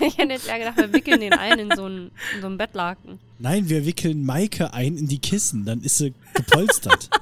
ich 0.00 0.18
hätte 0.18 0.32
jetzt 0.32 0.48
eher 0.48 0.58
gedacht, 0.58 0.76
wir 0.76 0.92
wickeln 0.92 1.20
den 1.20 1.32
ein 1.32 1.58
in 1.58 1.70
so 1.74 1.86
ein, 1.86 2.10
in 2.34 2.40
so 2.40 2.46
ein 2.46 2.58
Bettlaken. 2.58 3.18
Nein, 3.38 3.68
wir 3.68 3.86
wickeln 3.86 4.24
Maike 4.24 4.72
ein 4.74 4.96
in 4.96 5.08
die 5.08 5.18
Kissen, 5.18 5.64
dann 5.64 5.80
ist 5.80 5.98
sie 5.98 6.14
gepolstert. 6.34 7.10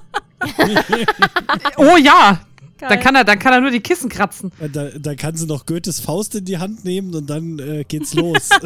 Oh 1.77 1.97
ja! 1.97 2.41
Geil. 2.79 2.91
Dann 2.91 3.01
kann 3.01 3.17
er, 3.17 3.25
dann 3.25 3.41
kann 3.41 3.53
er 3.53 3.61
nur 3.61 3.73
die 3.73 3.81
Kissen 3.81 4.09
kratzen. 4.09 4.53
Da, 4.73 4.91
da 4.91 5.15
kann 5.17 5.35
sie 5.35 5.47
noch 5.47 5.67
Goethes 5.67 5.99
Faust 5.99 6.37
in 6.37 6.45
die 6.45 6.59
Hand 6.59 6.85
nehmen 6.85 7.13
und 7.13 7.29
dann 7.29 7.59
äh, 7.59 7.85
geht's 7.85 8.15
los. 8.15 8.51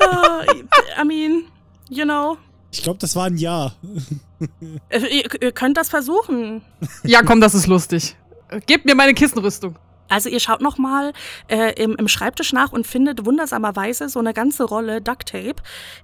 Uh, 0.00 0.44
I 1.00 1.04
mean, 1.04 1.44
you 1.88 2.04
know. 2.04 2.36
Ich 2.72 2.82
glaube, 2.82 2.98
das 2.98 3.14
war 3.14 3.26
ein 3.26 3.36
Ja. 3.36 3.72
Äh, 4.88 4.98
Ihr, 5.06 5.42
ihr 5.42 5.52
könnt 5.52 5.76
das 5.76 5.88
versuchen. 5.88 6.62
Ja, 7.04 7.22
komm, 7.22 7.40
das 7.40 7.54
ist 7.54 7.66
lustig. 7.68 8.16
Gebt 8.66 8.84
mir 8.84 8.94
meine 8.94 9.14
Kissenrüstung. 9.14 9.76
Also 10.08 10.28
ihr 10.28 10.40
schaut 10.40 10.60
nochmal 10.60 11.14
äh, 11.48 11.72
im, 11.82 11.96
im 11.96 12.06
Schreibtisch 12.06 12.52
nach 12.52 12.70
und 12.72 12.86
findet 12.86 13.24
wundersamerweise 13.24 14.10
so 14.10 14.18
eine 14.18 14.34
ganze 14.34 14.64
Rolle 14.64 15.00
Duct 15.00 15.28
Tape. 15.30 15.56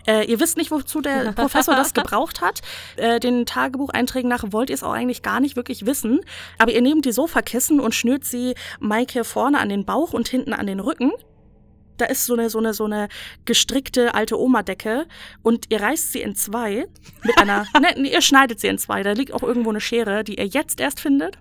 Äh, 0.07 0.25
ihr 0.25 0.41
wisst 0.41 0.57
nicht, 0.57 0.71
wozu 0.71 1.03
der 1.03 1.33
Professor 1.37 1.75
das 1.75 1.93
gebraucht 1.93 2.41
hat. 2.41 2.63
Äh, 2.97 3.21
den 3.21 3.45
Tagebucheinträgen 3.45 4.31
nach 4.31 4.45
wollt 4.51 4.71
ihr 4.71 4.75
es 4.75 4.83
auch 4.83 4.93
eigentlich 4.93 5.21
gar 5.23 5.41
nicht 5.41 5.57
wirklich 5.57 5.85
wissen. 5.85 6.21
Aber 6.57 6.73
ihr 6.73 6.81
nehmt 6.81 7.05
die 7.05 7.13
Sofakissen 7.13 7.81
und 7.81 7.95
schnürt 7.95 8.25
sie 8.25 8.55
Maike 8.81 9.25
vorne 9.25 9.59
an 9.59 9.69
den 9.69 9.85
Bauch 9.85 10.15
und 10.15 10.27
hinten 10.29 10.55
an 10.55 10.67
den 10.67 10.81
Rücken. 10.81 11.13
Da 11.99 12.07
ist 12.07 12.27
so 12.27 12.35
eine, 12.35 12.51
so 12.51 12.59
eine, 12.59 12.75
so 12.75 12.85
eine 12.85 13.09
gestrickte 13.45 14.15
alte 14.15 14.39
Oma-Decke 14.39 15.07
und 15.43 15.67
ihr 15.69 15.81
reißt 15.81 16.13
sie 16.13 16.23
in 16.23 16.35
zwei 16.35 16.87
mit 17.25 17.39
einer, 17.39 17.67
ne, 17.97 18.09
ihr 18.09 18.23
schneidet 18.23 18.61
sie 18.61 18.69
in 18.69 18.79
zwei. 18.79 19.03
Da 19.03 19.13
liegt 19.13 19.33
auch 19.33 19.43
irgendwo 19.43 19.71
eine 19.71 19.81
Schere, 19.81 20.25
die 20.25 20.37
ihr 20.37 20.47
jetzt 20.47 20.81
erst 20.81 21.01
findet. 21.01 21.39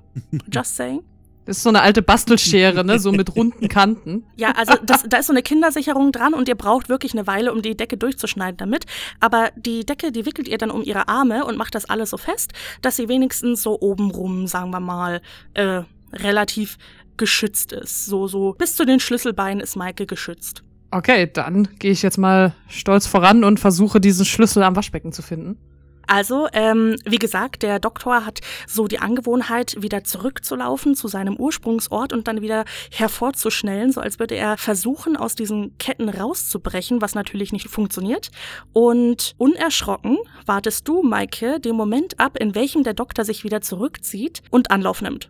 Just 0.52 0.76
saying. 0.76 1.04
Das 1.48 1.58
ist 1.58 1.64
so 1.64 1.70
eine 1.70 1.82
alte 1.82 2.02
Bastelschere, 2.02 2.84
ne, 2.84 3.00
so 3.00 3.14
mit 3.14 3.38
runden 3.38 3.70
Kanten. 3.70 4.26
Ja, 4.36 4.52
also 4.52 4.74
das, 4.84 5.06
da 5.08 5.18
ist 5.18 5.28
so 5.28 5.34
eine 5.34 5.42
Kindersicherung 5.42 6.12
dran 6.12 6.34
und 6.34 6.50
ihr 6.50 6.56
braucht 6.56 6.90
wirklich 6.90 7.14
eine 7.14 7.26
Weile, 7.26 7.54
um 7.54 7.62
die 7.62 7.78
Decke 7.78 7.96
durchzuschneiden 7.96 8.58
damit. 8.58 8.84
Aber 9.22 9.52
die 9.56 9.86
Decke, 9.86 10.12
die 10.12 10.26
wickelt 10.26 10.50
ihr 10.50 10.58
dann 10.58 10.72
um 10.72 10.84
ihre 10.84 11.08
Arme 11.08 11.46
und 11.46 11.58
macht 11.58 11.74
das 11.74 11.90
alles 11.90 12.10
so 12.10 12.18
fest, 12.18 12.52
dass 12.82 12.98
sie 12.98 13.08
wenigstens 13.08 13.64
so 13.64 13.80
obenrum, 13.80 14.48
sagen 14.48 14.72
wir 14.72 14.82
mal, 14.82 15.22
äh, 15.54 15.84
relativ 16.12 16.78
geschützt 17.18 17.72
ist. 17.72 18.06
So, 18.06 18.28
so 18.28 18.54
bis 18.58 18.76
zu 18.76 18.86
den 18.86 19.00
Schlüsselbeinen 19.00 19.60
ist 19.60 19.76
Maike 19.76 20.06
geschützt. 20.06 20.64
Okay, 20.92 21.30
dann 21.32 21.68
gehe 21.80 21.92
ich 21.92 22.02
jetzt 22.02 22.18
mal 22.18 22.54
stolz 22.70 23.08
voran 23.08 23.44
und 23.44 23.60
versuche 23.60 24.00
diesen 24.00 24.26
Schlüssel 24.26 24.64
am 24.64 24.76
Waschbecken 24.76 25.12
zu 25.12 25.22
finden. 25.22 25.58
Also, 26.08 26.48
ähm, 26.54 26.96
wie 27.04 27.20
gesagt, 27.20 27.64
der 27.64 27.80
Doktor 27.80 28.26
hat 28.26 28.40
so 28.66 28.88
die 28.88 29.00
Angewohnheit, 29.00 29.76
wieder 29.82 30.06
zurückzulaufen 30.06 30.96
zu 30.96 31.10
seinem 31.10 31.36
Ursprungsort 31.36 32.14
und 32.14 32.30
dann 32.30 32.42
wieder 32.42 32.64
hervorzuschnellen, 32.92 33.92
so 33.92 34.00
als 34.00 34.18
würde 34.18 34.36
er 34.36 34.58
versuchen, 34.58 35.18
aus 35.18 35.36
diesen 35.36 35.78
Ketten 35.78 36.08
rauszubrechen, 36.08 37.02
was 37.02 37.14
natürlich 37.14 37.52
nicht 37.52 37.68
funktioniert. 37.68 38.30
Und 38.72 39.36
unerschrocken 39.38 40.18
wartest 40.46 40.88
du, 40.88 41.04
Maike, 41.04 41.60
den 41.60 41.76
Moment 41.76 42.22
ab, 42.22 42.38
in 42.40 42.56
welchem 42.56 42.84
der 42.84 42.94
Doktor 42.94 43.26
sich 43.26 43.44
wieder 43.44 43.60
zurückzieht 43.60 44.42
und 44.50 44.72
Anlauf 44.72 45.02
nimmt. 45.02 45.30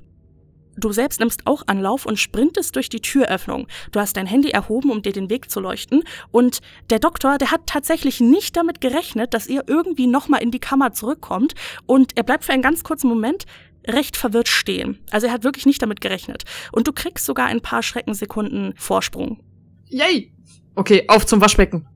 Du 0.77 0.91
selbst 0.91 1.19
nimmst 1.19 1.41
auch 1.45 1.63
Anlauf 1.65 2.05
und 2.05 2.19
sprintest 2.19 2.75
durch 2.75 2.87
die 2.87 2.99
Türöffnung. 2.99 3.67
Du 3.91 3.99
hast 3.99 4.15
dein 4.15 4.27
Handy 4.27 4.51
erhoben, 4.51 4.91
um 4.91 5.01
dir 5.01 5.11
den 5.11 5.29
Weg 5.29 5.49
zu 5.49 5.59
leuchten. 5.59 6.03
Und 6.31 6.59
der 6.91 6.99
Doktor, 6.99 7.37
der 7.39 7.51
hat 7.51 7.65
tatsächlich 7.65 8.19
nicht 8.19 8.55
damit 8.55 8.79
gerechnet, 8.79 9.33
dass 9.33 9.47
ihr 9.47 9.63
irgendwie 9.67 10.07
nochmal 10.07 10.43
in 10.43 10.51
die 10.51 10.59
Kammer 10.59 10.93
zurückkommt. 10.93 11.55
Und 11.87 12.15
er 12.15 12.23
bleibt 12.23 12.45
für 12.45 12.53
einen 12.53 12.61
ganz 12.61 12.83
kurzen 12.83 13.07
Moment 13.07 13.45
recht 13.87 14.17
verwirrt 14.17 14.47
stehen. 14.47 14.99
Also 15.09 15.27
er 15.27 15.33
hat 15.33 15.43
wirklich 15.43 15.65
nicht 15.65 15.81
damit 15.81 15.99
gerechnet. 15.99 16.43
Und 16.71 16.87
du 16.87 16.93
kriegst 16.93 17.25
sogar 17.25 17.47
ein 17.47 17.61
paar 17.61 17.81
Schreckensekunden 17.81 18.73
Vorsprung. 18.77 19.41
Yay! 19.87 20.31
Okay, 20.75 21.05
auf 21.07 21.25
zum 21.25 21.41
Waschbecken. 21.41 21.87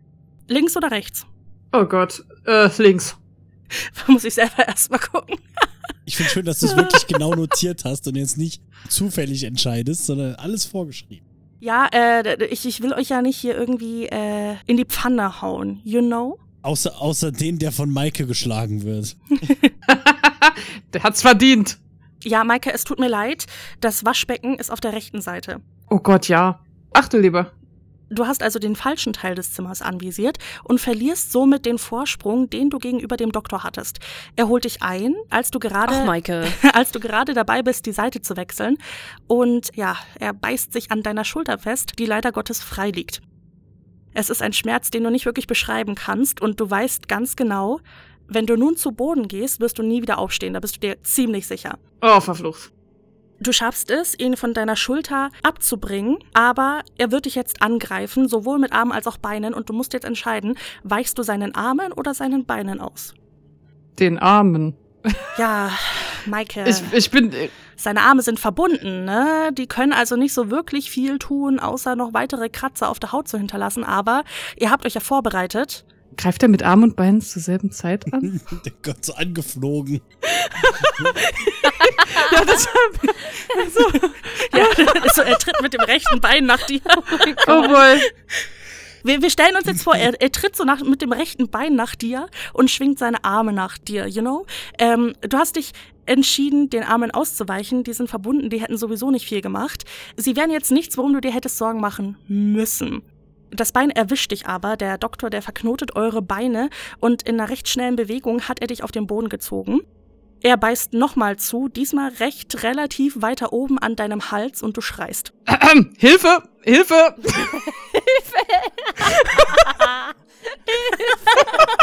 Links 0.48 0.76
oder 0.76 0.90
rechts? 0.90 1.26
Oh 1.72 1.86
Gott, 1.86 2.24
äh, 2.46 2.70
links. 2.82 3.16
Muss 4.08 4.24
ich 4.24 4.34
selber 4.34 4.68
erstmal 4.68 5.00
gucken. 5.00 5.38
Ich 6.12 6.18
finde 6.18 6.30
schön, 6.30 6.46
dass 6.46 6.60
du 6.60 6.66
es 6.66 6.76
wirklich 6.76 7.08
genau 7.08 7.34
notiert 7.36 7.86
hast 7.86 8.06
und 8.06 8.18
jetzt 8.18 8.38
nicht 8.38 8.62
zufällig 8.90 9.46
entscheidest, 9.46 10.06
sondern 10.06 10.36
alles 10.36 10.66
vorgeschrieben. 10.66 11.26
Ja, 11.62 11.88
äh, 11.94 12.48
ich, 12.48 12.66
ich 12.66 12.82
will 12.82 12.92
euch 12.92 13.08
ja 13.08 13.22
nicht 13.22 13.38
hier 13.38 13.56
irgendwie 13.58 14.08
äh, 14.08 14.58
in 14.68 14.76
die 14.76 14.84
Pfanne 14.84 15.42
hauen, 15.42 15.80
you 15.86 16.02
know? 16.02 16.38
Außer, 16.64 17.02
außer 17.02 17.32
den, 17.32 17.60
der 17.60 17.72
von 17.72 17.90
Maike 17.90 18.26
geschlagen 18.26 18.84
wird. 18.84 19.16
Der 20.94 21.04
hat's 21.04 21.22
verdient. 21.22 21.80
Ja, 22.26 22.44
Maike, 22.44 22.74
es 22.74 22.84
tut 22.84 23.00
mir 23.00 23.08
leid. 23.08 23.46
Das 23.80 24.04
Waschbecken 24.04 24.58
ist 24.60 24.70
auf 24.70 24.82
der 24.82 24.92
rechten 24.92 25.22
Seite. 25.22 25.62
Oh 25.90 26.00
Gott, 26.00 26.28
ja. 26.28 26.60
Ach 26.94 27.08
du 27.08 27.20
lieber. 27.20 27.54
Du 28.12 28.28
hast 28.28 28.44
also 28.44 28.60
den 28.60 28.76
falschen 28.76 29.14
Teil 29.14 29.36
des 29.36 29.54
Zimmers 29.54 29.82
anvisiert 29.82 30.38
und 30.66 30.82
verlierst 30.82 31.32
somit 31.32 31.66
den 31.66 31.78
Vorsprung, 31.78 32.50
den 32.50 32.70
du 32.70 32.78
gegenüber 32.78 33.16
dem 33.16 33.32
Doktor 33.32 33.64
hattest. 33.64 34.00
Er 34.36 34.50
holt 34.50 34.66
dich 34.66 34.84
ein, 34.84 35.16
als 35.30 35.50
du 35.50 35.60
gerade, 35.60 35.94
Ach, 35.96 36.06
als 36.74 36.92
du 36.92 37.00
gerade 37.00 37.34
dabei 37.34 37.64
bist, 37.64 37.86
die 37.86 37.94
Seite 37.94 38.22
zu 38.22 38.36
wechseln. 38.36 38.78
Und 39.28 39.70
ja, 39.76 39.96
er 40.20 40.34
beißt 40.34 40.74
sich 40.74 40.92
an 40.92 41.04
deiner 41.04 41.24
Schulter 41.24 41.58
fest, 41.58 41.94
die 42.00 42.06
leider 42.06 42.34
Gottes 42.34 42.62
frei 42.62 42.90
liegt. 42.90 43.22
Es 44.14 44.30
ist 44.30 44.42
ein 44.42 44.52
Schmerz, 44.52 44.90
den 44.90 45.06
du 45.06 45.10
nicht 45.10 45.26
wirklich 45.26 45.48
beschreiben 45.48 45.96
kannst 45.96 46.42
und 46.42 46.60
du 46.60 46.70
weißt 46.70 47.08
ganz 47.08 47.38
genau, 47.38 47.80
wenn 48.28 48.46
du 48.46 48.58
nun 48.58 48.76
zu 48.76 48.92
Boden 48.92 49.30
gehst, 49.30 49.62
wirst 49.62 49.80
du 49.80 49.84
nie 49.84 50.02
wieder 50.02 50.18
aufstehen, 50.18 50.54
da 50.54 50.60
bist 50.60 50.76
du 50.76 50.80
dir 50.82 51.02
ziemlich 51.04 51.48
sicher. 51.48 51.80
Oh, 52.02 52.20
verflucht. 52.20 52.74
Du 53.42 53.52
schaffst 53.52 53.90
es, 53.90 54.18
ihn 54.20 54.38
von 54.38 54.54
deiner 54.54 54.76
Schulter 54.76 55.30
abzubringen, 55.42 56.20
aber 56.36 56.82
er 57.00 57.12
wird 57.12 57.26
dich 57.26 57.34
jetzt 57.34 57.64
angreifen, 57.64 58.28
sowohl 58.28 58.60
mit 58.60 58.72
Armen 58.72 58.92
als 58.92 59.08
auch 59.08 59.18
Beinen, 59.18 59.56
und 59.56 59.68
du 59.68 59.74
musst 59.74 59.94
jetzt 59.94 60.06
entscheiden, 60.06 60.56
weichst 60.84 61.18
du 61.18 61.24
seinen 61.24 61.56
Armen 61.56 61.92
oder 61.92 62.14
seinen 62.14 62.46
Beinen 62.46 62.80
aus? 62.80 63.16
Den 63.98 64.20
Armen. 64.20 64.76
Ja, 65.40 65.72
Maike, 66.28 66.66
Ich, 66.68 66.84
ich 66.94 67.10
bin. 67.10 67.34
äh, 67.34 67.50
seine 67.76 68.02
Arme 68.02 68.22
sind 68.22 68.40
verbunden, 68.40 69.06
ne? 69.06 69.50
Die 69.54 69.66
können 69.66 69.94
also 69.94 70.16
nicht 70.16 70.36
so 70.36 70.52
wirklich 70.52 70.92
viel 70.92 71.18
tun, 71.18 71.60
außer 71.60 71.96
noch 71.96 72.14
weitere 72.14 72.48
Kratzer 72.50 72.90
auf 72.90 73.00
der 73.00 73.12
Haut 73.12 73.28
zu 73.28 73.40
hinterlassen, 73.40 73.84
aber 73.84 74.24
ihr 74.60 74.70
habt 74.70 74.86
euch 74.86 74.94
ja 74.94 75.02
vorbereitet. 75.02 75.84
Greift 76.18 76.44
er 76.44 76.50
mit 76.50 76.64
Arm 76.64 76.84
und 76.84 76.96
Beinen 76.96 77.22
zur 77.22 77.42
selben 77.42 77.72
Zeit 77.72 78.12
an? 78.14 78.42
Der 78.66 78.74
Gott 78.84 79.04
so 79.04 79.14
angeflogen. 79.14 80.02
ja, 82.32 82.46
das 82.46 82.68
Ja, 84.54 84.66
also 85.02 85.22
er 85.22 85.38
tritt 85.38 85.62
mit 85.62 85.74
dem 85.74 85.82
rechten 85.82 86.20
Bein 86.22 86.46
nach 86.46 86.66
dir. 86.66 86.82
Oh 87.48 87.62
boy. 87.62 88.00
Wir, 89.04 89.22
wir 89.22 89.30
stellen 89.30 89.56
uns 89.56 89.66
jetzt 89.66 89.84
vor, 89.84 89.96
er, 89.96 90.20
er 90.22 90.32
tritt 90.32 90.56
so 90.56 90.64
nach, 90.64 90.84
mit 90.84 91.02
dem 91.02 91.12
rechten 91.12 91.50
Bein 91.50 91.76
nach 91.76 91.96
dir 91.96 92.28
und 92.54 92.70
schwingt 92.70 93.00
seine 93.00 93.24
Arme 93.24 93.52
nach 93.52 93.78
dir, 93.78 94.08
you 94.08 94.22
know? 94.22 94.46
Ähm, 94.78 95.14
du 95.22 95.38
hast 95.38 95.56
dich 95.56 95.72
entschieden, 96.06 96.70
den 96.70 96.84
Armen 96.84 97.12
auszuweichen. 97.12 97.84
Die 97.84 97.94
sind 97.94 98.10
verbunden, 98.10 98.50
die 98.50 98.62
hätten 98.62 98.78
sowieso 98.78 99.12
nicht 99.12 99.26
viel 99.26 99.42
gemacht. 99.42 99.86
Sie 100.18 100.36
wären 100.36 100.52
jetzt 100.52 100.72
nichts, 100.72 100.98
worum 100.98 101.14
du 101.14 101.22
dir 101.22 101.32
hättest 101.32 101.58
Sorgen 101.58 101.80
machen 101.80 102.18
müssen. 102.28 103.02
Das 103.52 103.74
Bein 103.74 103.90
erwischt 103.90 104.32
dich 104.32 104.48
aber, 104.48 104.78
der 104.78 104.98
Doktor, 104.98 105.30
der 105.30 105.42
verknotet 105.42 105.96
eure 105.96 106.22
Beine 106.22 106.70
und 107.00 107.24
in 107.24 107.40
einer 107.40 107.50
recht 107.50 107.68
schnellen 107.68 107.98
Bewegung 107.98 108.48
hat 108.48 108.62
er 108.62 108.68
dich 108.68 108.84
auf 108.84 108.92
den 108.92 109.08
Boden 109.08 109.30
gezogen. 109.30 109.82
Er 110.44 110.58
beißt 110.58 110.94
nochmal 110.94 111.38
zu, 111.38 111.68
diesmal 111.68 112.10
recht 112.20 112.64
relativ 112.64 113.22
weiter 113.22 113.54
oben 113.54 113.78
an 113.78 113.96
deinem 113.96 114.32
Hals 114.32 114.64
und 114.64 114.78
du 114.78 114.82
schreist. 114.82 115.34
Hilfe! 115.98 116.44
Hilfe! 116.64 117.16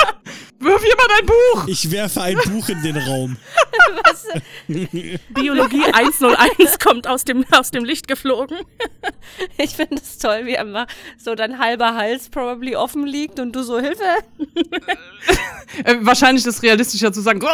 Wirf 0.60 0.82
jemand 0.82 1.10
ein 1.20 1.26
Buch! 1.26 1.68
Ich 1.68 1.90
werfe 1.90 2.22
ein 2.22 2.38
Buch 2.46 2.68
in 2.68 2.82
den 2.82 2.96
Raum. 2.96 3.36
Was? 4.04 4.26
Biologie 5.30 5.84
101 5.92 6.78
kommt 6.78 7.06
aus 7.06 7.24
dem, 7.24 7.44
aus 7.50 7.70
dem 7.70 7.84
Licht 7.84 8.08
geflogen. 8.08 8.58
Ich 9.56 9.76
finde 9.76 9.96
es 9.96 10.18
toll, 10.18 10.46
wie 10.46 10.58
einfach 10.58 10.86
so 11.16 11.34
dein 11.34 11.58
halber 11.58 11.94
Hals 11.94 12.28
probably 12.28 12.76
offen 12.76 13.06
liegt 13.06 13.40
und 13.40 13.54
du 13.54 13.62
so 13.62 13.78
Hilfe. 13.78 14.04
Äh, 15.84 15.96
wahrscheinlich 16.00 16.44
ist 16.46 16.56
es 16.56 16.62
realistischer 16.62 17.12
zu 17.12 17.20
sagen. 17.20 17.40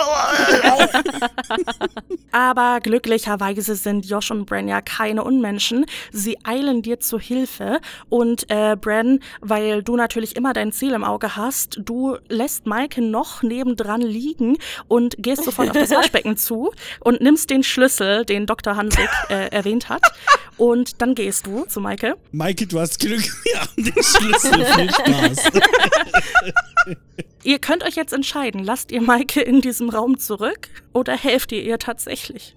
Aber 2.33 2.81
glücklicherweise 2.81 3.75
sind 3.75 4.07
Josh 4.07 4.31
und 4.31 4.47
Bran 4.47 4.69
ja 4.69 4.81
keine 4.81 5.25
Unmenschen. 5.25 5.85
Sie 6.13 6.39
eilen 6.45 6.83
dir 6.83 7.01
zu 7.01 7.19
Hilfe. 7.19 7.81
Und 8.09 8.51
äh, 8.51 8.77
Bran, 8.77 9.21
weil 9.41 9.83
du 9.83 9.97
natürlich 9.97 10.37
immer 10.37 10.53
dein 10.53 10.73
Ziel 10.73 10.93
im 10.93 11.05
Auge 11.05 11.37
hast, 11.37 11.79
du 11.81 12.17
lässt 12.29 12.64
Maike 12.67 13.01
noch 13.01 13.43
nebendran 13.43 14.01
liegen 14.01 14.59
und 14.89 15.17
gehst 15.19 15.45
sofort 15.45 15.71
auf 15.71 15.77
das 15.77 15.91
Waschbecken 15.91 16.37
zu 16.37 16.73
und 17.01 17.21
nimmst 17.21 17.51
den 17.51 17.63
Schlüssel, 17.63 18.25
den 18.25 18.47
Dr. 18.47 18.77
Hansig 18.77 19.09
äh, 19.29 19.49
erwähnt 19.49 19.89
hat. 19.89 20.03
Und 20.57 21.01
dann 21.03 21.15
gehst 21.15 21.47
du 21.47 21.65
zu 21.67 21.81
Maike. 21.81 22.17
Maike, 22.33 22.67
du 22.67 22.79
hast 22.81 23.01
Glück. 23.01 23.23
Wir 23.45 23.61
haben 23.61 23.85
den 23.85 24.03
Schlüssel. 24.03 24.65
Viel 24.65 24.91
Spaß. 24.91 25.51
Ihr 27.43 27.59
könnt 27.59 27.83
euch 27.85 27.95
jetzt 27.95 28.13
entscheiden, 28.13 28.65
lasst 28.65 28.91
ihr 28.91 29.03
Maike 29.03 29.41
in 29.41 29.61
diesem 29.61 29.91
Raum 29.91 30.19
zurück 30.19 30.69
oder 30.93 31.17
helft 31.17 31.53
ihr 31.53 31.63
ihr 31.63 31.79
tatsächlich? 31.79 32.57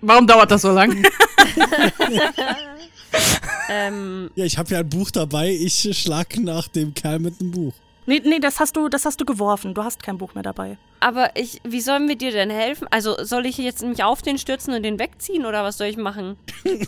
Warum 0.00 0.26
dauert 0.26 0.50
das 0.50 0.62
so 0.62 0.70
lang? 0.70 0.96
ähm, 3.70 4.30
Ja, 4.34 4.44
ich 4.44 4.58
habe 4.58 4.70
ja 4.70 4.78
ein 4.80 4.88
Buch 4.88 5.10
dabei. 5.10 5.50
Ich 5.50 5.88
schlag 5.98 6.36
nach 6.38 6.68
dem 6.68 6.94
Kerl 6.94 7.18
mit 7.18 7.40
dem 7.40 7.50
Buch. 7.50 7.74
Nee, 8.06 8.22
nee, 8.24 8.38
das 8.38 8.58
hast 8.58 8.74
du, 8.76 8.88
das 8.88 9.04
hast 9.04 9.20
du 9.20 9.26
geworfen. 9.26 9.74
Du 9.74 9.84
hast 9.84 10.02
kein 10.02 10.16
Buch 10.16 10.32
mehr 10.34 10.42
dabei. 10.42 10.78
aber 11.00 11.36
ich, 11.36 11.60
wie 11.64 11.82
sollen 11.82 12.08
wir 12.08 12.16
dir 12.16 12.30
denn 12.32 12.48
helfen? 12.48 12.88
Also 12.90 13.22
soll 13.22 13.44
ich 13.44 13.58
jetzt 13.58 13.82
mich 13.84 14.02
auf 14.02 14.22
den 14.22 14.38
stürzen 14.38 14.72
und 14.72 14.82
den 14.82 14.98
wegziehen 14.98 15.44
oder 15.44 15.62
was 15.62 15.76
soll 15.76 15.88
ich 15.88 15.96
machen? 15.98 16.36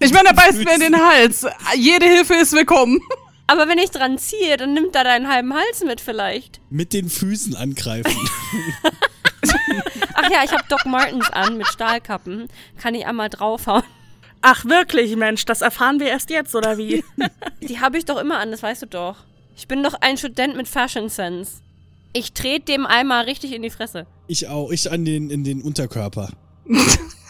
Ich 0.00 0.12
meine, 0.12 0.28
er 0.30 0.34
beißt 0.34 0.64
mir 0.64 0.74
in 0.74 0.80
den 0.80 0.96
Hals. 0.96 1.46
Jede 1.76 2.06
Hilfe 2.06 2.34
ist 2.34 2.52
willkommen. 2.52 3.00
Aber 3.46 3.68
wenn 3.68 3.78
ich 3.78 3.90
dran 3.90 4.18
ziehe, 4.18 4.56
dann 4.56 4.72
nimmt 4.74 4.96
er 4.96 5.04
deinen 5.04 5.28
halben 5.28 5.52
Hals 5.54 5.84
mit 5.84 6.00
vielleicht. 6.00 6.60
Mit 6.70 6.92
den 6.92 7.08
Füßen 7.10 7.54
angreifen. 7.54 8.16
Ach 10.14 10.30
ja, 10.30 10.42
ich 10.44 10.52
habe 10.52 10.64
Doc 10.68 10.86
Martens 10.86 11.28
an 11.30 11.58
mit 11.58 11.66
Stahlkappen. 11.66 12.48
Kann 12.80 12.94
ich 12.94 13.06
einmal 13.06 13.28
draufhauen. 13.28 13.82
Ach 14.46 14.66
wirklich, 14.66 15.16
Mensch, 15.16 15.46
das 15.46 15.62
erfahren 15.62 16.00
wir 16.00 16.08
erst 16.08 16.28
jetzt, 16.28 16.54
oder 16.54 16.76
wie? 16.76 17.02
Die 17.66 17.80
habe 17.80 17.96
ich 17.96 18.04
doch 18.04 18.20
immer 18.20 18.40
an, 18.40 18.50
das 18.50 18.62
weißt 18.62 18.82
du 18.82 18.86
doch. 18.86 19.16
Ich 19.56 19.66
bin 19.68 19.82
doch 19.82 19.94
ein 20.02 20.18
Student 20.18 20.54
mit 20.54 20.68
Fashion 20.68 21.08
Sense. 21.08 21.62
Ich 22.12 22.34
trete 22.34 22.66
dem 22.66 22.84
einmal 22.84 23.24
richtig 23.24 23.54
in 23.54 23.62
die 23.62 23.70
Fresse. 23.70 24.06
Ich 24.26 24.46
auch. 24.48 24.70
Ich 24.70 24.92
an 24.92 25.06
den, 25.06 25.30
in 25.30 25.44
den 25.44 25.62
Unterkörper. 25.62 26.28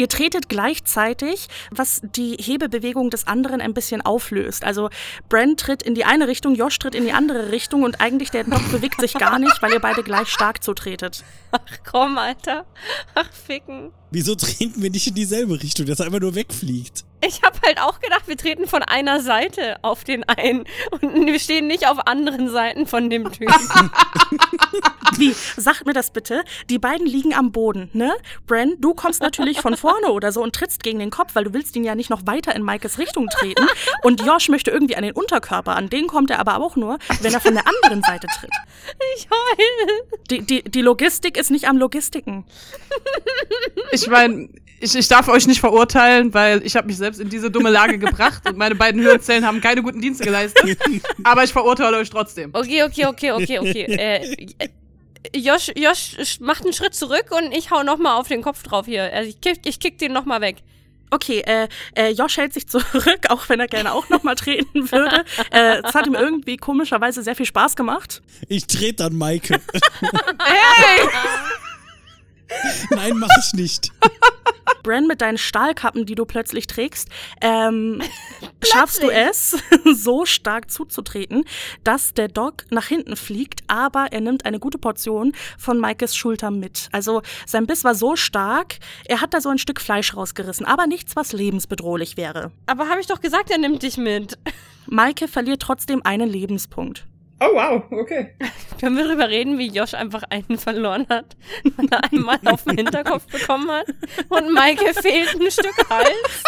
Ihr 0.00 0.08
tretet 0.08 0.48
gleichzeitig, 0.48 1.48
was 1.70 2.00
die 2.02 2.38
Hebebewegung 2.40 3.10
des 3.10 3.26
anderen 3.26 3.60
ein 3.60 3.74
bisschen 3.74 4.00
auflöst. 4.00 4.64
Also 4.64 4.88
Bran 5.28 5.58
tritt 5.58 5.82
in 5.82 5.94
die 5.94 6.06
eine 6.06 6.26
Richtung, 6.26 6.54
Josh 6.54 6.78
tritt 6.78 6.94
in 6.94 7.04
die 7.04 7.12
andere 7.12 7.52
Richtung 7.52 7.82
und 7.82 8.00
eigentlich 8.00 8.30
der 8.30 8.44
Doc 8.44 8.62
bewegt 8.72 8.98
sich 8.98 9.12
gar 9.12 9.38
nicht, 9.38 9.60
weil 9.60 9.74
ihr 9.74 9.78
beide 9.78 10.02
gleich 10.02 10.28
stark 10.28 10.64
zutretet. 10.64 11.22
Ach 11.52 11.60
komm, 11.84 12.16
Alter. 12.16 12.64
Ach, 13.14 13.30
ficken. 13.30 13.92
Wieso 14.10 14.34
treten 14.36 14.80
wir 14.80 14.88
nicht 14.88 15.06
in 15.06 15.14
dieselbe 15.14 15.62
Richtung, 15.62 15.84
dass 15.84 16.00
er 16.00 16.06
einfach 16.06 16.20
nur 16.20 16.34
wegfliegt? 16.34 17.04
Ich 17.22 17.42
habe 17.42 17.58
halt 17.64 17.80
auch 17.80 18.00
gedacht, 18.00 18.26
wir 18.26 18.36
treten 18.36 18.66
von 18.66 18.82
einer 18.82 19.20
Seite 19.20 19.76
auf 19.82 20.04
den 20.04 20.24
einen 20.28 20.64
und 20.90 21.26
wir 21.26 21.38
stehen 21.38 21.66
nicht 21.66 21.86
auf 21.86 22.06
anderen 22.06 22.48
Seiten 22.48 22.86
von 22.86 23.10
dem 23.10 23.30
Typen. 23.30 23.54
Wie? 25.16 25.34
Sagt 25.56 25.86
mir 25.86 25.92
das 25.92 26.12
bitte. 26.12 26.42
Die 26.70 26.78
beiden 26.78 27.06
liegen 27.06 27.34
am 27.34 27.52
Boden, 27.52 27.90
ne? 27.92 28.12
Bran, 28.46 28.74
du 28.78 28.94
kommst 28.94 29.22
natürlich 29.22 29.60
von 29.60 29.76
vorne 29.76 30.12
oder 30.12 30.32
so 30.32 30.42
und 30.42 30.54
trittst 30.54 30.82
gegen 30.82 30.98
den 30.98 31.10
Kopf, 31.10 31.34
weil 31.34 31.44
du 31.44 31.52
willst 31.52 31.76
ihn 31.76 31.84
ja 31.84 31.94
nicht 31.94 32.10
noch 32.10 32.26
weiter 32.26 32.54
in 32.54 32.62
Maikes 32.62 32.98
Richtung 32.98 33.28
treten. 33.28 33.66
Und 34.02 34.24
Josh 34.24 34.48
möchte 34.48 34.70
irgendwie 34.70 34.96
an 34.96 35.02
den 35.02 35.12
Unterkörper. 35.12 35.76
An 35.76 35.90
den 35.90 36.06
kommt 36.06 36.30
er 36.30 36.38
aber 36.38 36.56
auch 36.56 36.76
nur, 36.76 36.98
wenn 37.20 37.32
er 37.34 37.40
von 37.40 37.54
der 37.54 37.64
anderen 37.66 38.02
Seite 38.02 38.26
tritt. 38.38 38.52
Ich 39.16 39.28
heul. 39.30 40.18
Die, 40.30 40.40
die, 40.42 40.62
die 40.62 40.82
Logistik 40.82 41.36
ist 41.36 41.50
nicht 41.50 41.68
am 41.68 41.76
Logistiken. 41.76 42.44
Ich 43.92 44.08
meine, 44.08 44.48
ich, 44.80 44.94
ich 44.94 45.08
darf 45.08 45.28
euch 45.28 45.46
nicht 45.46 45.60
verurteilen, 45.60 46.32
weil 46.32 46.64
ich 46.64 46.76
habe 46.76 46.86
mich 46.86 46.96
selbst 46.96 47.09
in 47.18 47.28
diese 47.28 47.50
dumme 47.50 47.70
Lage 47.70 47.98
gebracht 47.98 48.48
und 48.48 48.56
meine 48.56 48.74
beiden 48.74 49.00
Hirnzellen 49.00 49.46
haben 49.46 49.60
keine 49.60 49.82
guten 49.82 50.00
Dienste 50.00 50.24
geleistet. 50.24 50.78
Aber 51.24 51.44
ich 51.44 51.52
verurteile 51.52 51.96
euch 51.96 52.10
trotzdem. 52.10 52.50
Okay, 52.52 52.84
okay, 52.84 53.06
okay, 53.06 53.32
okay, 53.32 53.58
okay. 53.58 53.86
Äh, 54.00 54.46
äh, 54.58 54.68
Josh, 55.38 55.70
Josh 55.76 56.40
macht 56.40 56.64
einen 56.64 56.72
Schritt 56.72 56.94
zurück 56.94 57.26
und 57.30 57.52
ich 57.52 57.70
hau 57.70 57.82
nochmal 57.82 58.18
auf 58.18 58.28
den 58.28 58.42
Kopf 58.42 58.62
drauf 58.62 58.86
hier. 58.86 59.12
Also 59.12 59.28
ich 59.28 59.40
kick, 59.40 59.60
ich 59.64 59.78
kick 59.78 59.98
den 59.98 60.12
nochmal 60.12 60.40
weg. 60.40 60.56
Okay, 61.10 61.40
äh, 61.40 61.68
äh, 61.94 62.10
Josh 62.12 62.36
hält 62.36 62.54
sich 62.54 62.68
zurück, 62.68 63.20
auch 63.28 63.48
wenn 63.48 63.60
er 63.60 63.66
gerne 63.66 63.92
auch 63.92 64.08
nochmal 64.08 64.36
treten 64.36 64.90
würde. 64.90 65.24
Äh, 65.50 65.82
es 65.84 65.94
hat 65.94 66.06
ihm 66.06 66.14
irgendwie 66.14 66.56
komischerweise 66.56 67.22
sehr 67.22 67.34
viel 67.34 67.46
Spaß 67.46 67.76
gemacht. 67.76 68.22
Ich 68.48 68.66
trete 68.66 69.04
dann 69.04 69.16
Maike. 69.16 69.60
Hey! 70.38 71.08
Nein, 72.90 73.16
mach 73.16 73.30
ich 73.38 73.52
nicht. 73.54 73.92
Bran, 74.82 75.06
mit 75.06 75.20
deinen 75.20 75.38
Stahlkappen, 75.38 76.06
die 76.06 76.14
du 76.14 76.24
plötzlich 76.24 76.66
trägst, 76.66 77.08
ähm, 77.40 78.02
schaffst 78.64 79.02
du 79.02 79.10
es, 79.10 79.56
so 79.94 80.24
stark 80.24 80.70
zuzutreten, 80.70 81.44
dass 81.84 82.14
der 82.14 82.28
Dog 82.28 82.64
nach 82.70 82.86
hinten 82.86 83.16
fliegt, 83.16 83.60
aber 83.66 84.08
er 84.10 84.20
nimmt 84.20 84.46
eine 84.46 84.58
gute 84.58 84.78
Portion 84.78 85.32
von 85.58 85.78
Maikes 85.78 86.16
Schulter 86.16 86.50
mit. 86.50 86.88
Also 86.92 87.22
sein 87.46 87.66
Biss 87.66 87.84
war 87.84 87.94
so 87.94 88.16
stark, 88.16 88.78
er 89.04 89.20
hat 89.20 89.34
da 89.34 89.40
so 89.40 89.48
ein 89.48 89.58
Stück 89.58 89.80
Fleisch 89.80 90.16
rausgerissen, 90.16 90.66
aber 90.66 90.86
nichts, 90.86 91.16
was 91.16 91.32
lebensbedrohlich 91.32 92.16
wäre. 92.16 92.52
Aber 92.66 92.88
habe 92.88 93.00
ich 93.00 93.06
doch 93.06 93.20
gesagt, 93.20 93.50
er 93.50 93.58
nimmt 93.58 93.82
dich 93.82 93.96
mit. 93.96 94.38
Maike 94.86 95.28
verliert 95.28 95.62
trotzdem 95.62 96.00
einen 96.04 96.28
Lebenspunkt. 96.28 97.06
Oh, 97.42 97.54
wow, 97.54 97.82
okay. 97.90 98.34
Können 98.78 98.96
wir 98.96 99.04
darüber 99.04 99.28
reden, 99.28 99.58
wie 99.58 99.68
Josh 99.68 99.94
einfach 99.94 100.22
einen 100.28 100.58
verloren 100.58 101.06
hat, 101.08 101.36
weil 101.76 101.88
er 101.90 102.04
einmal 102.12 102.38
auf 102.44 102.64
den 102.64 102.76
Hinterkopf 102.76 103.26
bekommen 103.26 103.70
hat 103.70 103.86
und 104.28 104.52
Maike 104.52 104.92
fehlt 104.94 105.40
ein 105.40 105.50
Stück 105.50 105.88
Hals? 105.88 106.44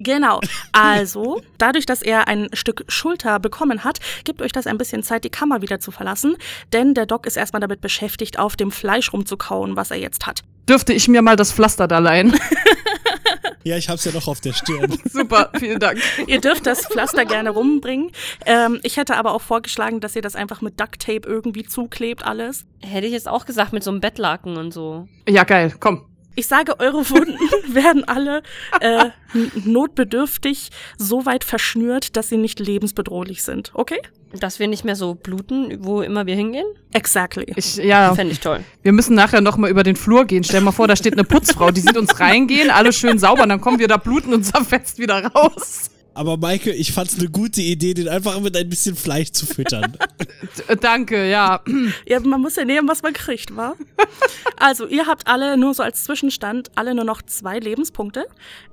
Genau. 0.00 0.40
Also, 0.72 1.42
dadurch, 1.58 1.86
dass 1.86 2.02
er 2.02 2.26
ein 2.26 2.48
Stück 2.52 2.84
Schulter 2.88 3.38
bekommen 3.38 3.84
hat, 3.84 4.00
gibt 4.24 4.42
euch 4.42 4.50
das 4.50 4.66
ein 4.66 4.78
bisschen 4.78 5.02
Zeit, 5.02 5.22
die 5.22 5.30
Kammer 5.30 5.62
wieder 5.62 5.78
zu 5.78 5.92
verlassen, 5.92 6.36
denn 6.72 6.94
der 6.94 7.06
Doc 7.06 7.26
ist 7.26 7.36
erstmal 7.36 7.60
damit 7.60 7.80
beschäftigt, 7.80 8.38
auf 8.38 8.56
dem 8.56 8.72
Fleisch 8.72 9.12
rumzukauen, 9.12 9.76
was 9.76 9.92
er 9.92 9.98
jetzt 9.98 10.26
hat. 10.26 10.42
Dürfte 10.68 10.92
ich 10.92 11.06
mir 11.08 11.22
mal 11.22 11.36
das 11.36 11.52
Pflaster 11.52 11.86
da 11.86 11.98
leihen? 11.98 12.34
Ja, 13.64 13.76
ich 13.76 13.90
hab's 13.90 14.04
ja 14.06 14.12
noch 14.12 14.26
auf 14.26 14.40
der 14.40 14.54
Stirn. 14.54 14.98
Super, 15.04 15.50
vielen 15.58 15.78
Dank. 15.78 15.98
Ihr 16.26 16.40
dürft 16.40 16.66
das 16.66 16.86
Pflaster 16.86 17.26
gerne 17.26 17.50
rumbringen. 17.50 18.10
Ähm, 18.46 18.80
ich 18.82 18.96
hätte 18.96 19.16
aber 19.16 19.34
auch 19.34 19.42
vorgeschlagen, 19.42 20.00
dass 20.00 20.16
ihr 20.16 20.22
das 20.22 20.34
einfach 20.34 20.62
mit 20.62 20.80
Duct 20.80 21.00
Tape 21.00 21.28
irgendwie 21.28 21.64
zuklebt, 21.64 22.24
alles. 22.24 22.64
Hätte 22.80 23.06
ich 23.06 23.12
jetzt 23.12 23.28
auch 23.28 23.44
gesagt, 23.44 23.74
mit 23.74 23.84
so 23.84 23.90
einem 23.90 24.00
Bettlaken 24.00 24.56
und 24.56 24.72
so. 24.72 25.08
Ja, 25.28 25.44
geil, 25.44 25.74
komm. 25.78 26.06
Ich 26.36 26.46
sage, 26.46 26.78
eure 26.78 27.08
Wunden 27.10 27.38
werden 27.74 28.04
alle 28.04 28.42
äh, 28.80 29.10
notbedürftig 29.64 30.70
so 30.96 31.26
weit 31.26 31.44
verschnürt, 31.44 32.16
dass 32.16 32.28
sie 32.28 32.36
nicht 32.36 32.60
lebensbedrohlich 32.60 33.42
sind. 33.42 33.72
Okay? 33.74 33.98
Dass 34.32 34.60
wir 34.60 34.68
nicht 34.68 34.84
mehr 34.84 34.94
so 34.94 35.14
bluten, 35.14 35.84
wo 35.84 36.02
immer 36.02 36.26
wir 36.26 36.36
hingehen? 36.36 36.66
Exactly. 36.92 37.46
Ich, 37.56 37.76
ja, 37.76 38.14
Fände 38.14 38.32
ich 38.32 38.40
toll. 38.40 38.60
wir 38.82 38.92
müssen 38.92 39.16
nachher 39.16 39.40
noch 39.40 39.56
mal 39.56 39.68
über 39.68 39.82
den 39.82 39.96
Flur 39.96 40.24
gehen. 40.24 40.44
Stell 40.44 40.60
mal 40.60 40.72
vor, 40.72 40.86
da 40.86 40.94
steht 40.94 41.14
eine 41.14 41.24
Putzfrau, 41.24 41.72
die 41.72 41.80
sieht 41.80 41.96
uns 41.96 42.20
reingehen, 42.20 42.70
alles 42.70 42.96
schön 42.96 43.18
sauber, 43.18 43.42
und 43.42 43.48
dann 43.48 43.60
kommen 43.60 43.80
wir 43.80 43.88
da 43.88 43.96
bluten 43.96 44.32
und 44.32 44.44
zerfetzt 44.44 44.98
wieder 44.98 45.24
raus. 45.26 45.90
Aber 46.20 46.36
Maike, 46.36 46.70
ich 46.70 46.92
fand's 46.92 47.18
eine 47.18 47.30
gute 47.30 47.62
Idee, 47.62 47.94
den 47.94 48.06
einfach 48.06 48.38
mit 48.40 48.54
ein 48.54 48.68
bisschen 48.68 48.94
Fleisch 48.94 49.30
zu 49.32 49.46
füttern. 49.46 49.96
D 50.68 50.76
danke, 50.82 51.30
ja. 51.30 51.62
Ja, 52.06 52.20
man 52.20 52.42
muss 52.42 52.56
ja 52.56 52.66
nehmen, 52.66 52.86
was 52.86 53.02
man 53.02 53.14
kriegt, 53.14 53.56
wa? 53.56 53.74
Also, 54.58 54.86
ihr 54.86 55.06
habt 55.06 55.26
alle 55.28 55.56
nur 55.56 55.72
so 55.72 55.82
als 55.82 56.04
Zwischenstand 56.04 56.72
alle 56.74 56.94
nur 56.94 57.04
noch 57.06 57.22
zwei 57.22 57.58
Lebenspunkte. 57.58 58.26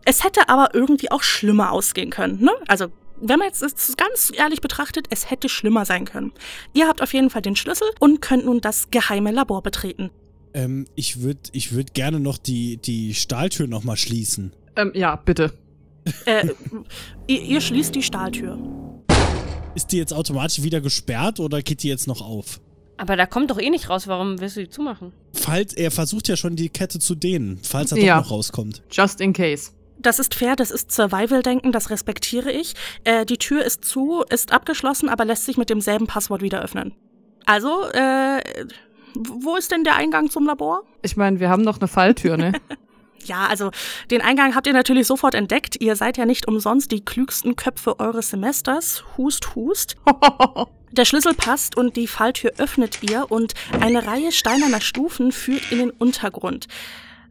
Es 0.03 0.26
hätte 0.26 0.49
aber 0.49 0.76
irgendwie 0.76 1.10
auch 1.10 1.24
schlimmer 1.24 1.72
ausgehen 1.72 2.10
können, 2.10 2.41
ne? 2.41 2.52
Also, 2.68 2.88
wenn 3.22 3.40
man 3.40 3.48
jetzt 3.48 3.61
das 3.61 3.95
ganz 3.95 4.30
ehrlich 4.36 4.60
betrachtet, 4.60 5.07
es 5.10 5.32
hätte 5.32 5.48
schlimmer 5.48 5.86
sein 5.86 6.03
können. 6.03 6.34
Ihr 6.74 6.90
habt 6.90 7.02
auf 7.02 7.14
jeden 7.14 7.30
Fall 7.30 7.44
den 7.44 7.56
Schlüssel 7.56 7.88
und 8.02 8.22
könnt 8.22 8.44
nun 8.44 8.60
das 8.60 8.91
geheime 8.91 9.32
Labor 9.32 9.64
betreten. 9.64 10.10
ähm, 10.53 10.86
ich 10.95 11.22
würde 11.22 11.40
ich 11.53 11.72
würd 11.72 11.94
gerne 11.94 12.19
noch 12.19 12.38
die, 12.40 12.76
die 12.76 13.14
Stahltür 13.14 13.68
nochmal 13.68 13.95
schließen. 13.95 14.52
Ähm, 14.76 14.91
ja, 14.94 15.15
bitte. 15.15 15.53
Äh, 16.25 16.49
ihr, 17.27 17.41
ihr 17.41 17.61
schließt 17.61 17.93
die 17.95 18.03
Stahltür. 18.03 18.57
Ist 19.75 19.91
die 19.91 19.97
jetzt 19.97 20.13
automatisch 20.13 20.63
wieder 20.63 20.81
gesperrt 20.81 21.39
oder 21.39 21.61
geht 21.61 21.84
die 21.84 21.88
jetzt 21.89 22.07
noch 22.07 22.21
auf? 22.21 22.59
Aber 22.97 23.15
da 23.15 23.25
kommt 23.27 23.51
doch 23.51 23.59
eh 23.59 23.69
nicht 23.69 23.89
raus, 23.89 24.07
warum 24.07 24.39
willst 24.41 24.57
du 24.57 24.61
die 24.61 24.69
zumachen? 24.69 25.13
Falls, 25.34 25.73
er 25.73 25.91
versucht 25.91 26.27
ja 26.27 26.35
schon 26.35 26.55
die 26.55 26.69
Kette 26.69 26.97
zu 26.99 27.13
dehnen, 27.13 27.59
falls 27.61 27.91
er 27.91 27.99
Ja. 27.99 28.17
doch 28.17 28.23
noch 28.23 28.31
rauskommt. 28.31 28.81
Just 28.91 29.21
in 29.21 29.34
case. 29.34 29.71
Das 29.99 30.17
ist 30.19 30.34
fair, 30.35 30.55
das 30.55 30.71
ist 30.71 30.91
Survival-Denken, 30.91 31.71
das 31.71 31.89
respektiere 31.91 32.51
ich. 32.51 32.73
Äh, 33.03 33.25
die 33.25 33.38
Tür 33.38 33.63
ist 33.63 33.84
zu, 33.85 34.23
ist 34.29 34.51
abgeschlossen, 34.51 35.09
aber 35.09 35.25
lässt 35.25 35.45
sich 35.45 35.57
mit 35.57 35.69
demselben 35.69 36.07
Passwort 36.07 36.41
wieder 36.41 36.61
öffnen. 36.61 36.93
Also, 37.45 37.84
äh, 37.93 38.39
wo 39.15 39.55
ist 39.55 39.71
denn 39.71 39.84
der 39.84 39.95
Eingang 39.95 40.29
zum 40.29 40.45
Labor? 40.45 40.81
Ich 41.01 41.17
meine, 41.17 41.39
wir 41.39 41.49
haben 41.49 41.63
noch 41.63 41.79
eine 41.79 41.88
Falltür, 41.88 42.38
ne? 42.38 42.53
Ja, 43.26 43.48
also 43.48 43.72
den 44.11 44.22
Eingang 44.22 44.56
habt 44.56 44.68
ihr 44.68 44.73
natürlich 44.73 45.07
sofort 45.07 45.35
entdeckt. 45.35 45.81
Ihr 45.81 45.95
seid 45.95 46.18
ja 46.18 46.26
nicht 46.26 46.48
umsonst 46.48 46.91
die 46.91 47.03
klügsten 47.03 47.56
Köpfe 47.56 47.99
eures 47.99 48.30
Semesters. 48.30 49.03
Hust, 49.18 49.56
hust. 49.56 49.95
Der 50.91 51.06
Schlüssel 51.06 51.34
passt 51.34 51.76
und 51.76 51.98
die 51.98 52.07
Falltür 52.07 52.53
öffnet 52.57 53.03
ihr 53.03 53.30
und 53.30 53.53
eine 53.81 54.07
Reihe 54.07 54.31
steinerner 54.31 54.80
Stufen 54.80 55.34
führt 55.34 55.72
in 55.72 55.80
den 55.80 55.89
Untergrund. 55.91 56.68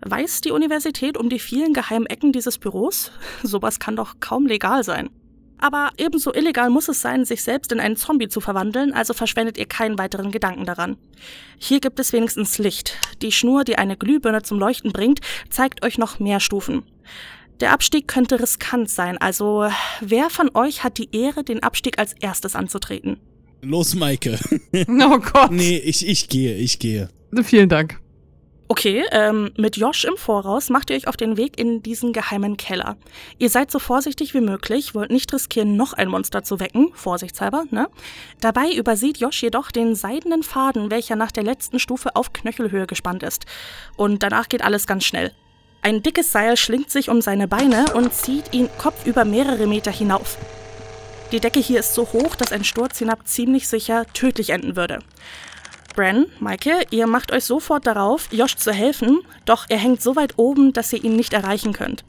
Weiß 0.03 0.43
die 0.43 0.51
Universität 0.51 1.17
um 1.17 1.31
die 1.31 1.39
vielen 1.39 1.73
geheimen 1.73 2.07
Ecken 2.07 2.33
dieses 2.33 2.59
Büros? 2.59 3.13
Sowas 3.43 3.79
kann 3.81 3.97
doch 3.97 4.17
kaum 4.21 4.47
legal 4.47 4.85
sein. 4.85 5.11
Aber 5.59 5.91
ebenso 5.97 6.33
illegal 6.33 6.71
muss 6.71 6.89
es 6.89 7.01
sein, 7.01 7.25
sich 7.25 7.43
selbst 7.43 7.73
in 7.73 7.81
einen 7.81 7.97
Zombie 7.97 8.29
zu 8.29 8.41
verwandeln, 8.41 8.93
also 8.93 9.15
verschwendet 9.15 9.57
ihr 9.59 9.67
keinen 9.67 9.99
weiteren 9.99 10.31
Gedanken 10.31 10.65
daran. 10.65 10.97
Hier 11.59 11.81
gibt 11.81 11.99
es 11.99 12.13
wenigstens 12.13 12.59
Licht. 12.59 12.97
Die 13.23 13.33
Schnur, 13.33 13.65
die 13.65 13.77
eine 13.79 13.97
Glühbirne 13.97 14.43
zum 14.43 14.59
Leuchten 14.59 14.93
bringt, 14.93 15.21
zeigt 15.49 15.85
euch 15.85 15.99
noch 15.99 16.19
mehr 16.19 16.41
Stufen. 16.41 16.83
Der 17.61 17.73
Abstieg 17.73 18.07
könnte 18.07 18.39
riskant 18.39 18.91
sein, 18.91 19.17
also 19.17 19.69
wer 20.01 20.29
von 20.29 20.51
euch 20.55 20.85
hat 20.85 20.99
die 20.99 21.09
Ehre, 21.17 21.43
den 21.43 21.63
Abstieg 21.63 21.99
als 21.99 22.13
erstes 22.13 22.55
anzutreten? 22.55 23.19
Los, 23.63 23.95
Maike. 23.95 24.39
oh 24.89 25.19
Gott. 25.19 25.51
nee, 25.51 25.79
ich, 25.79 26.07
ich 26.07 26.29
gehe, 26.29 26.55
ich 26.57 26.79
gehe. 26.79 27.09
Vielen 27.43 27.71
Dank. 27.71 27.99
Okay, 28.69 29.05
ähm, 29.13 29.53
mit 29.57 29.77
Josh 29.77 30.05
im 30.05 30.17
Voraus 30.17 30.71
macht 30.71 30.91
ihr 30.91 30.97
euch 30.97 31.07
auf 31.07 31.17
den 31.17 31.37
Weg 31.37 31.57
in 31.57 31.85
diesen 31.85 32.13
geheimen 32.13 32.57
Keller. 32.57 32.97
Ihr 33.39 33.49
seid 33.49 33.71
so 33.71 33.79
vorsichtig 33.79 34.35
wie 34.35 34.41
möglich, 34.41 34.93
wollt 34.93 35.13
nicht 35.13 35.33
riskieren, 35.33 35.77
noch 35.77 35.93
ein 35.93 36.09
Monster 36.09 36.43
zu 36.43 36.59
wecken, 36.59 36.91
vorsichtshalber, 36.93 37.65
ne? 37.71 37.89
Dabei 38.41 38.73
übersieht 38.73 39.19
Josh 39.19 39.41
jedoch 39.41 39.71
den 39.71 39.95
seidenen 39.95 40.43
Faden, 40.43 40.91
welcher 40.91 41.15
nach 41.15 41.31
der 41.31 41.45
letzten 41.45 41.79
Stufe 41.79 42.17
auf 42.17 42.33
Knöchelhöhe 42.33 42.89
gespannt 42.89 43.23
ist. 43.23 43.47
Und 43.97 44.25
danach 44.25 44.49
geht 44.49 44.63
alles 44.63 44.89
ganz 44.89 45.05
schnell. 45.05 45.31
Ein 45.83 46.03
dickes 46.03 46.33
Seil 46.33 46.57
schlingt 46.57 46.91
sich 46.91 47.09
um 47.09 47.21
seine 47.21 47.47
Beine 47.47 47.85
und 47.95 48.13
zieht 48.13 48.53
ihn 48.53 48.69
kopfüber 48.79 49.25
mehrere 49.25 49.69
Meter 49.69 49.93
hinauf. 49.93 50.39
Die 51.31 51.39
Decke 51.39 51.61
hier 51.61 51.81
ist 51.81 51.95
so 51.95 52.03
hoch, 52.13 52.35
dass 52.35 52.51
ein 52.51 52.65
Sturz 52.65 52.99
hinab 52.99 53.29
ziemlich 53.29 53.69
sicher 53.69 54.07
tödlich 54.13 54.51
enden 54.51 54.75
würde. 54.75 54.99
Bren, 55.97 56.27
Maike, 56.41 56.85
ihr 56.91 57.07
macht 57.07 57.33
euch 57.33 57.45
sofort 57.45 57.87
darauf, 57.87 58.29
Josh 58.31 58.57
zu 58.57 58.71
helfen, 58.71 59.21
doch 59.47 59.65
er 59.71 59.79
hängt 59.79 60.03
so 60.03 60.15
weit 60.15 60.35
oben, 60.37 60.75
dass 60.75 60.93
ihr 60.93 61.03
ihn 61.03 61.17
nicht 61.17 61.33
erreichen 61.33 61.73
könnt. 61.73 62.05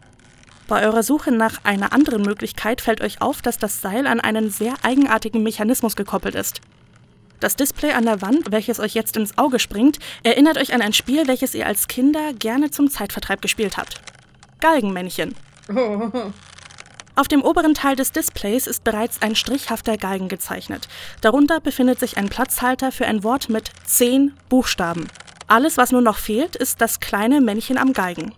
Bei 0.67 0.85
eurer 0.85 1.03
Suche 1.03 1.31
nach 1.31 1.63
einer 1.63 1.93
anderen 1.93 2.21
Möglichkeit 2.21 2.81
fällt 2.81 2.99
euch 2.99 3.21
auf, 3.21 3.41
dass 3.41 3.57
das 3.57 3.81
Seil 3.81 4.05
an 4.05 4.19
einen 4.19 4.49
sehr 4.49 4.73
eigenartigen 4.83 5.41
Mechanismus 5.41 5.95
gekoppelt 5.95 6.35
ist. 6.35 6.59
Das 7.39 7.55
Display 7.55 7.93
an 7.93 8.03
der 8.03 8.21
Wand, 8.21 8.51
welches 8.51 8.81
euch 8.81 8.93
jetzt 8.93 9.15
ins 9.15 9.37
Auge 9.37 9.57
springt, 9.57 9.99
erinnert 10.23 10.57
euch 10.57 10.73
an 10.73 10.81
ein 10.81 10.91
Spiel, 10.91 11.25
welches 11.27 11.55
ihr 11.55 11.65
als 11.65 11.87
Kinder 11.87 12.33
gerne 12.33 12.71
zum 12.71 12.89
Zeitvertreib 12.89 13.41
gespielt 13.41 13.77
habt. 13.77 14.01
Galgenmännchen. 14.59 15.33
Auf 17.17 17.27
dem 17.27 17.41
oberen 17.41 17.73
Teil 17.73 17.95
des 17.95 18.11
Displays 18.11 18.67
ist 18.67 18.83
bereits 18.83 19.23
ein 19.23 19.35
strichhafter 19.35 19.97
Galgen 19.97 20.27
gezeichnet. 20.27 20.87
Darunter 21.21 21.59
befindet 21.59 21.99
sich 21.99 22.15
ein 22.15 22.29
Platzhalter 22.29 22.91
für 22.91 23.07
ein 23.07 23.23
Wort 23.23 23.49
mit 23.49 23.71
zehn 23.85 24.33
Buchstaben. 24.49 25.07
Alles, 25.47 25.77
was 25.77 25.91
nur 25.91 26.03
noch 26.03 26.19
fehlt, 26.19 26.55
ist 26.55 26.79
das 26.79 26.99
kleine 26.99 27.41
Männchen 27.41 27.79
am 27.79 27.93
Galgen. 27.93 28.35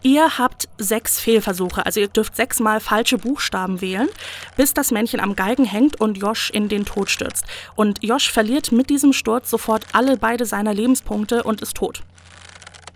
Ihr 0.00 0.38
habt 0.38 0.66
sechs 0.78 1.20
Fehlversuche, 1.20 1.84
also 1.84 2.00
ihr 2.00 2.08
dürft 2.08 2.36
sechsmal 2.36 2.80
falsche 2.80 3.18
Buchstaben 3.18 3.82
wählen, 3.82 4.08
bis 4.56 4.72
das 4.72 4.90
Männchen 4.90 5.20
am 5.20 5.36
Galgen 5.36 5.66
hängt 5.66 6.00
und 6.00 6.16
Josh 6.16 6.48
in 6.48 6.70
den 6.70 6.86
Tod 6.86 7.10
stürzt. 7.10 7.44
Und 7.76 8.02
Josh 8.02 8.32
verliert 8.32 8.72
mit 8.72 8.88
diesem 8.88 9.12
Sturz 9.12 9.50
sofort 9.50 9.84
alle 9.92 10.16
beide 10.16 10.46
seiner 10.46 10.72
Lebenspunkte 10.72 11.42
und 11.42 11.60
ist 11.60 11.76
tot. 11.76 12.02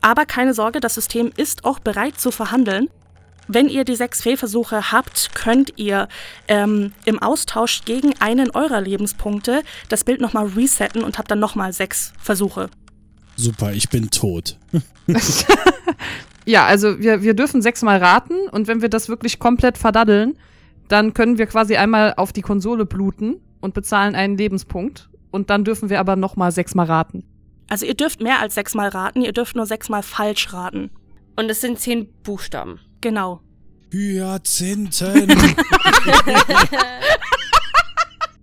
Aber 0.00 0.24
keine 0.24 0.54
Sorge, 0.54 0.80
das 0.80 0.94
System 0.94 1.30
ist 1.36 1.66
auch 1.66 1.78
bereit 1.78 2.18
zu 2.18 2.30
verhandeln. 2.30 2.88
Wenn 3.48 3.68
ihr 3.68 3.84
die 3.84 3.96
sechs 3.96 4.22
Fehlversuche 4.22 4.92
habt, 4.92 5.34
könnt 5.34 5.72
ihr 5.76 6.08
ähm, 6.46 6.92
im 7.04 7.20
Austausch 7.20 7.84
gegen 7.84 8.12
einen 8.20 8.50
eurer 8.50 8.80
Lebenspunkte 8.80 9.62
das 9.88 10.04
Bild 10.04 10.20
nochmal 10.20 10.46
resetten 10.48 11.02
und 11.02 11.18
habt 11.18 11.30
dann 11.30 11.38
nochmal 11.38 11.72
sechs 11.72 12.12
Versuche. 12.18 12.68
Super, 13.36 13.72
ich 13.72 13.88
bin 13.88 14.10
tot. 14.10 14.58
Ja, 16.48 16.64
also 16.64 16.98
wir, 16.98 17.22
wir 17.22 17.34
dürfen 17.34 17.60
sechsmal 17.60 17.98
raten 17.98 18.48
und 18.50 18.68
wenn 18.68 18.80
wir 18.80 18.88
das 18.88 19.10
wirklich 19.10 19.38
komplett 19.38 19.76
verdaddeln, 19.76 20.38
dann 20.88 21.12
können 21.12 21.36
wir 21.36 21.44
quasi 21.44 21.76
einmal 21.76 22.14
auf 22.16 22.32
die 22.32 22.40
Konsole 22.40 22.86
bluten 22.86 23.42
und 23.60 23.74
bezahlen 23.74 24.14
einen 24.14 24.38
Lebenspunkt 24.38 25.10
und 25.30 25.50
dann 25.50 25.64
dürfen 25.64 25.90
wir 25.90 26.00
aber 26.00 26.16
nochmal 26.16 26.50
sechsmal 26.50 26.86
raten. 26.86 27.22
Also 27.68 27.84
ihr 27.84 27.92
dürft 27.92 28.22
mehr 28.22 28.40
als 28.40 28.54
sechsmal 28.54 28.88
raten, 28.88 29.20
ihr 29.20 29.34
dürft 29.34 29.56
nur 29.56 29.66
sechsmal 29.66 30.02
falsch 30.02 30.54
raten. 30.54 30.88
Und 31.36 31.50
es 31.50 31.60
sind 31.60 31.78
zehn 31.80 32.08
Buchstaben. 32.22 32.80
Genau. 33.00 33.40
Hyazinthen. 33.90 35.28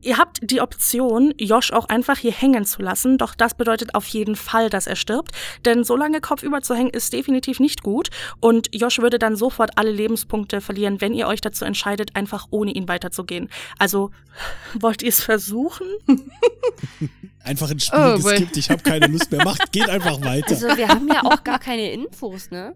Ihr 0.02 0.18
habt 0.20 0.38
die 0.44 0.62
Option, 0.62 1.34
Josh 1.40 1.74
auch 1.74 1.90
einfach 1.90 2.20
hier 2.20 2.32
hängen 2.32 2.64
zu 2.64 2.84
lassen, 2.84 3.18
doch 3.18 3.34
das 3.34 3.56
bedeutet 3.56 3.96
auf 3.96 4.06
jeden 4.06 4.36
Fall, 4.36 4.70
dass 4.70 4.86
er 4.86 4.96
stirbt, 4.96 5.32
denn 5.66 5.84
so 5.84 5.96
lange 5.96 6.22
kopfüber 6.22 6.62
zu 6.62 6.76
hängen 6.76 6.92
ist 6.92 7.12
definitiv 7.12 7.60
nicht 7.60 7.82
gut 7.82 8.10
und 8.40 8.70
Josh 8.72 9.00
würde 9.00 9.18
dann 9.18 9.36
sofort 9.36 9.80
alle 9.80 9.90
Lebenspunkte 9.90 10.62
verlieren, 10.62 11.02
wenn 11.02 11.16
ihr 11.16 11.26
euch 11.26 11.42
dazu 11.42 11.66
entscheidet, 11.66 12.16
einfach 12.16 12.46
ohne 12.52 12.72
ihn 12.72 12.88
weiterzugehen. 12.88 13.50
Also, 13.80 14.12
wollt 14.80 15.02
ihr 15.02 15.10
es 15.10 15.22
versuchen? 15.24 15.88
einfach 17.44 17.72
ins 17.72 17.88
Spiel 17.88 18.14
Oh, 18.14 18.16
geskippt, 18.18 18.58
ich 18.58 18.70
habe 18.70 18.84
keine 18.84 19.08
Lust 19.08 19.32
mehr. 19.32 19.44
Macht, 19.44 19.72
geht 19.72 19.90
einfach 19.90 20.22
weiter. 20.22 20.50
Also 20.50 20.68
wir 20.78 20.88
haben 20.88 21.08
ja 21.08 21.24
auch 21.24 21.44
gar 21.44 21.58
keine 21.58 21.92
Infos, 21.92 22.52
ne? 22.52 22.76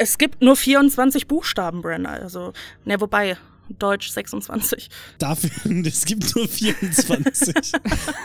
Es 0.00 0.18
gibt 0.18 0.42
nur 0.42 0.56
24 0.56 1.26
Buchstaben, 1.28 1.82
Brenner, 1.82 2.10
also, 2.10 2.52
ne, 2.84 3.00
wobei, 3.00 3.36
Deutsch 3.78 4.10
26. 4.10 4.88
Darf, 5.18 5.44
es 5.84 6.04
gibt 6.04 6.36
nur 6.36 6.46
24. 6.48 7.72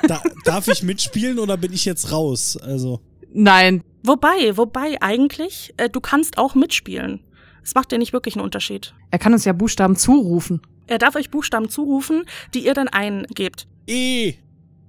da, 0.07 0.21
darf 0.45 0.67
ich 0.67 0.83
mitspielen 0.83 1.39
oder 1.39 1.57
bin 1.57 1.73
ich 1.73 1.85
jetzt 1.85 2.11
raus? 2.11 2.57
Also, 2.57 3.01
Nein, 3.33 3.83
Wobei, 4.03 4.57
wobei, 4.57 4.99
eigentlich, 5.01 5.73
äh, 5.77 5.89
du 5.89 6.01
kannst 6.01 6.37
auch 6.37 6.55
mitspielen. 6.55 7.23
Es 7.63 7.75
macht 7.75 7.91
dir 7.91 7.99
nicht 7.99 8.13
wirklich 8.13 8.35
einen 8.35 8.43
Unterschied. 8.43 8.95
er 9.11 9.19
kann 9.19 9.33
uns 9.33 9.45
ja 9.45 9.53
Buchstaben 9.53 9.95
zurufen. 9.95 10.61
Er 10.87 10.97
darf 10.97 11.15
euch 11.15 11.29
Buchstaben 11.29 11.69
zurufen, 11.69 12.23
die 12.53 12.65
ihr 12.65 12.73
dann 12.73 12.87
eingebt. 12.87 13.67
E. 13.87 14.33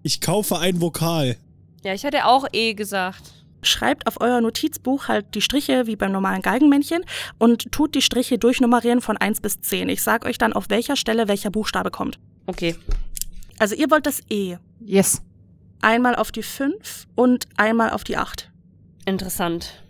Ich 0.03 0.21
kaufe 0.21 0.59
ein 0.59 0.81
Vokal. 0.81 1.37
Ja, 1.85 1.93
ich 1.93 2.05
hatte 2.05 2.25
auch 2.25 2.47
eh 2.53 2.73
gesagt. 2.75 3.42
Schreibt 3.63 4.07
auf 4.07 4.21
euer 4.21 4.41
Notizbuch 4.41 5.09
halt 5.09 5.35
die 5.35 5.41
Striche 5.41 5.87
wie 5.87 5.97
beim 5.97 6.11
normalen 6.13 6.43
Geigenmännchen 6.43 7.05
und 7.39 7.71
tut 7.71 7.95
die 7.95 8.03
Striche 8.03 8.39
durchnummerieren 8.39 9.01
von 9.01 9.17
1 9.17 9.41
bis 9.41 9.61
10. 9.61 9.89
Ich 9.89 10.03
sag 10.03 10.25
euch 10.27 10.37
dann, 10.37 10.53
auf 10.53 10.69
welcher 10.69 10.97
Stelle 10.97 11.29
welcher 11.29 11.51
Buchstabe 11.51 11.91
kommt. 11.91 12.19
Okay. 12.47 12.75
Also 13.59 13.77
ihr 13.77 13.91
wollt 13.91 14.07
das 14.07 14.21
E. 14.29 14.57
Yes. 14.81 15.23
Einmal 15.81 16.17
auf 16.17 16.33
die 16.33 16.43
5 16.43 17.07
und 17.15 17.47
einmal 17.57 17.91
auf 17.91 18.03
die 18.03 18.17
8. 18.17 18.51
Interessant. 19.05 19.85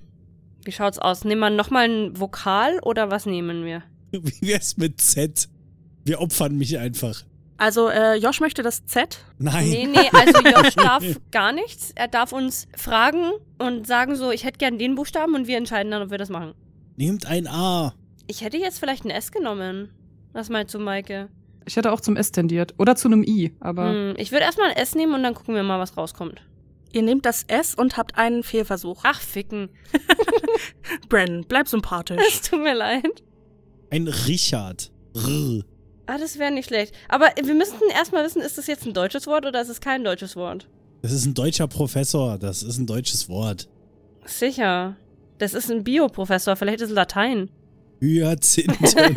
Wie 0.64 0.72
schaut's 0.72 0.98
aus? 0.98 1.24
Nehmen 1.24 1.40
wir 1.40 1.50
nochmal 1.50 1.88
ein 1.88 2.20
Vokal 2.20 2.78
oder 2.80 3.10
was 3.10 3.26
nehmen 3.26 3.64
wir? 3.64 3.82
Wie 4.12 4.48
wär's 4.48 4.76
mit 4.76 5.00
Z? 5.00 5.48
Wir 6.04 6.20
opfern 6.20 6.56
mich 6.56 6.78
einfach. 6.78 7.24
Also 7.62 7.88
äh, 7.90 8.16
Josh 8.16 8.40
möchte 8.40 8.64
das 8.64 8.86
Z. 8.86 9.20
Nein. 9.38 9.70
Nee, 9.70 9.86
nee, 9.86 10.10
also 10.12 10.40
Josh 10.44 10.74
darf 10.74 11.04
gar 11.30 11.52
nichts. 11.52 11.92
Er 11.94 12.08
darf 12.08 12.32
uns 12.32 12.66
fragen 12.76 13.30
und 13.56 13.86
sagen 13.86 14.16
so, 14.16 14.32
ich 14.32 14.42
hätte 14.42 14.58
gern 14.58 14.78
den 14.78 14.96
Buchstaben 14.96 15.36
und 15.36 15.46
wir 15.46 15.58
entscheiden 15.58 15.92
dann, 15.92 16.02
ob 16.02 16.10
wir 16.10 16.18
das 16.18 16.28
machen. 16.28 16.54
Nehmt 16.96 17.24
ein 17.24 17.46
A. 17.46 17.94
Ich 18.26 18.40
hätte 18.40 18.56
jetzt 18.56 18.80
vielleicht 18.80 19.04
ein 19.04 19.10
S 19.10 19.30
genommen. 19.30 19.90
Was 20.32 20.48
meinst 20.48 20.74
du, 20.74 20.80
Maike? 20.80 21.28
Ich 21.64 21.76
hätte 21.76 21.92
auch 21.92 22.00
zum 22.00 22.16
S 22.16 22.32
tendiert. 22.32 22.74
Oder 22.78 22.96
zu 22.96 23.06
einem 23.06 23.22
I, 23.22 23.52
aber. 23.60 23.90
Hm, 23.90 24.14
ich 24.18 24.32
würde 24.32 24.42
erstmal 24.42 24.70
ein 24.70 24.76
S 24.76 24.96
nehmen 24.96 25.14
und 25.14 25.22
dann 25.22 25.34
gucken 25.34 25.54
wir 25.54 25.62
mal, 25.62 25.78
was 25.78 25.96
rauskommt. 25.96 26.42
Ihr 26.90 27.02
nehmt 27.02 27.24
das 27.24 27.44
S 27.44 27.76
und 27.76 27.96
habt 27.96 28.18
einen 28.18 28.42
Fehlversuch. 28.42 29.02
Ach, 29.04 29.20
ficken. 29.20 29.68
Bren, 31.08 31.44
bleib 31.46 31.68
sympathisch. 31.68 32.20
Es 32.26 32.42
tut 32.42 32.60
mir 32.60 32.74
leid. 32.74 33.22
Ein 33.90 34.08
Richard. 34.08 34.90
Rr. 35.14 35.62
Ah, 36.12 36.18
das 36.18 36.38
wäre 36.38 36.52
nicht 36.52 36.68
schlecht. 36.68 36.94
Aber 37.08 37.30
wir 37.42 37.54
müssten 37.54 37.84
erstmal 37.90 38.22
wissen, 38.22 38.42
ist 38.42 38.58
das 38.58 38.66
jetzt 38.66 38.84
ein 38.84 38.92
deutsches 38.92 39.26
Wort 39.26 39.46
oder 39.46 39.62
ist 39.62 39.70
es 39.70 39.80
kein 39.80 40.04
deutsches 40.04 40.36
Wort? 40.36 40.68
Das 41.00 41.10
ist 41.10 41.24
ein 41.24 41.32
deutscher 41.32 41.66
Professor. 41.68 42.36
Das 42.36 42.62
ist 42.62 42.76
ein 42.76 42.86
deutsches 42.86 43.30
Wort. 43.30 43.66
Sicher. 44.26 44.96
Das 45.38 45.54
ist 45.54 45.70
ein 45.70 45.84
Bioprofessor, 45.84 46.54
vielleicht 46.56 46.82
ist 46.82 46.90
es 46.90 46.94
Latein. 46.94 47.50
Hyazinthen. 48.00 49.16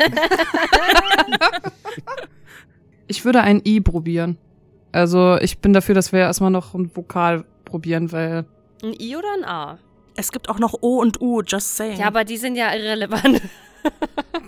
Ich 3.08 3.24
würde 3.24 3.40
ein 3.40 3.62
I 3.64 3.80
probieren. 3.80 4.36
Also, 4.90 5.36
ich 5.36 5.58
bin 5.58 5.72
dafür, 5.72 5.94
dass 5.94 6.10
wir 6.10 6.18
erstmal 6.18 6.50
noch 6.50 6.74
ein 6.74 6.90
Vokal 6.96 7.44
probieren, 7.64 8.10
weil. 8.10 8.46
Ein 8.82 8.94
I 9.00 9.16
oder 9.16 9.28
ein 9.38 9.44
A? 9.44 9.78
Es 10.16 10.32
gibt 10.32 10.48
auch 10.48 10.58
noch 10.58 10.74
O 10.80 10.98
und 11.00 11.20
U, 11.20 11.42
just 11.42 11.76
saying. 11.76 11.98
Ja, 12.00 12.06
aber 12.06 12.24
die 12.24 12.36
sind 12.36 12.56
ja 12.56 12.74
irrelevant. 12.74 13.40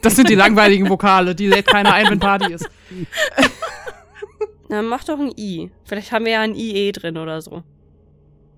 Das 0.02 0.16
sind 0.16 0.28
die 0.28 0.34
langweiligen 0.34 0.88
Vokale, 0.88 1.34
die 1.34 1.46
lädt 1.46 1.66
keiner 1.66 1.92
ein, 1.92 2.10
wenn 2.10 2.18
Party 2.18 2.52
ist. 2.52 2.68
Na, 4.68 4.82
mach 4.82 5.04
doch 5.04 5.18
ein 5.18 5.32
I. 5.36 5.70
Vielleicht 5.84 6.12
haben 6.12 6.24
wir 6.24 6.32
ja 6.32 6.40
ein 6.40 6.54
IE 6.54 6.90
drin 6.92 7.16
oder 7.16 7.40
so. 7.40 7.62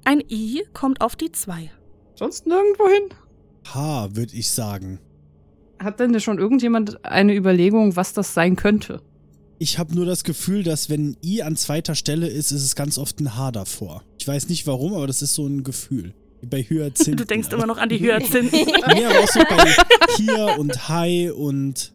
Ein 0.05 0.23
I 0.31 0.65
kommt 0.73 1.01
auf 1.01 1.17
die 1.17 1.33
2. 1.33 1.71
Sonst 2.15 2.47
nirgendwo 2.47 2.89
hin. 2.89 3.15
H, 3.75 4.09
würde 4.13 4.35
ich 4.35 4.51
sagen. 4.51 5.01
Hat 5.79 6.01
denn 6.01 6.19
schon 6.21 6.39
irgendjemand 6.39 7.05
eine 7.05 7.35
Überlegung, 7.35 7.97
was 7.97 8.13
das 8.13 8.35
sein 8.35 8.57
könnte? 8.57 9.03
Ich 9.59 9.79
habe 9.79 9.95
nur 9.95 10.07
das 10.07 10.25
Gefühl, 10.25 10.63
dass 10.63 10.89
wenn 10.89 11.11
ein 11.11 11.17
I 11.23 11.43
an 11.43 11.57
zweiter 11.57 11.95
Stelle 11.95 12.29
ist, 12.29 12.51
ist 12.51 12.65
es 12.65 12.75
ganz 12.75 12.99
oft 12.99 13.21
ein 13.21 13.37
H 13.37 13.53
davor. 13.53 14.03
Ich 14.19 14.27
weiß 14.27 14.49
nicht 14.49 14.67
warum, 14.67 14.95
aber 14.95 15.07
das 15.07 15.23
ist 15.23 15.35
so 15.35 15.47
ein 15.47 15.65
Gefühl. 15.65 16.15
Wie 16.41 16.47
bei 16.47 16.63
Hyazinthen. 16.63 17.17
Du 17.17 17.25
denkst 17.25 17.49
immer 17.53 17.67
noch 17.67 17.79
an 17.79 17.89
die 17.89 17.99
Hyazinthen. 17.99 18.51
Nee, 18.95 19.05
aber 19.07 19.21
auch 19.21 19.29
so 19.29 19.41
bei 19.41 19.75
hier 20.17 20.59
und 20.59 20.89
Hi 20.89 21.31
und 21.31 21.93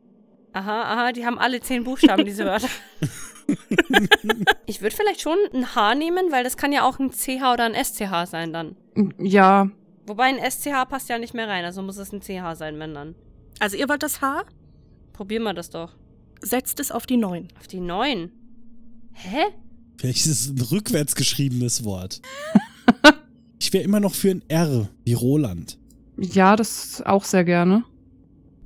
Aha, 0.53 0.81
aha, 0.83 1.11
die 1.11 1.25
haben 1.25 1.37
alle 1.37 1.59
zehn 1.59 1.83
Buchstaben, 1.83 2.25
diese 2.25 2.45
Wörter. 2.45 2.69
ich 4.65 4.81
würde 4.81 4.95
vielleicht 4.95 5.19
schon 5.19 5.37
ein 5.53 5.75
H 5.75 5.95
nehmen, 5.95 6.31
weil 6.31 6.45
das 6.45 6.55
kann 6.55 6.71
ja 6.71 6.87
auch 6.87 6.97
ein 6.97 7.11
CH 7.11 7.53
oder 7.53 7.65
ein 7.65 7.75
SCH 7.75 8.25
sein 8.25 8.53
dann. 8.53 8.77
Ja, 9.19 9.69
Wobei 10.07 10.25
ein 10.25 10.39
SCH 10.39 10.87
passt 10.87 11.09
ja 11.09 11.17
nicht 11.17 11.33
mehr 11.33 11.47
rein, 11.47 11.65
also 11.65 11.81
muss 11.81 11.97
es 11.97 12.11
ein 12.11 12.21
CH 12.21 12.55
sein, 12.55 12.77
wenn 12.79 12.93
dann. 12.93 13.15
Also 13.59 13.75
ihr 13.75 13.89
wollt 13.89 14.03
das 14.03 14.21
H? 14.21 14.43
Probieren 15.13 15.43
wir 15.43 15.53
das 15.53 15.69
doch. 15.69 15.95
Setzt 16.41 16.79
es 16.79 16.91
auf 16.91 17.07
die 17.07 17.17
9. 17.17 17.47
Auf 17.59 17.67
die 17.67 17.79
9. 17.79 18.31
Hä? 19.13 19.45
vielleicht 19.97 20.25
ist 20.25 20.41
es 20.41 20.47
ein 20.49 20.61
rückwärts 20.61 21.15
geschriebenes 21.15 21.85
Wort. 21.85 22.21
Ich 23.65 23.73
wäre 23.73 23.83
immer 23.83 23.99
noch 23.99 24.13
für 24.13 24.29
ein 24.29 24.43
R, 24.47 24.89
wie 25.05 25.13
Roland. 25.13 25.79
ja, 26.17 26.55
das 26.55 27.01
auch 27.03 27.23
sehr 27.23 27.43
gerne. 27.43 27.83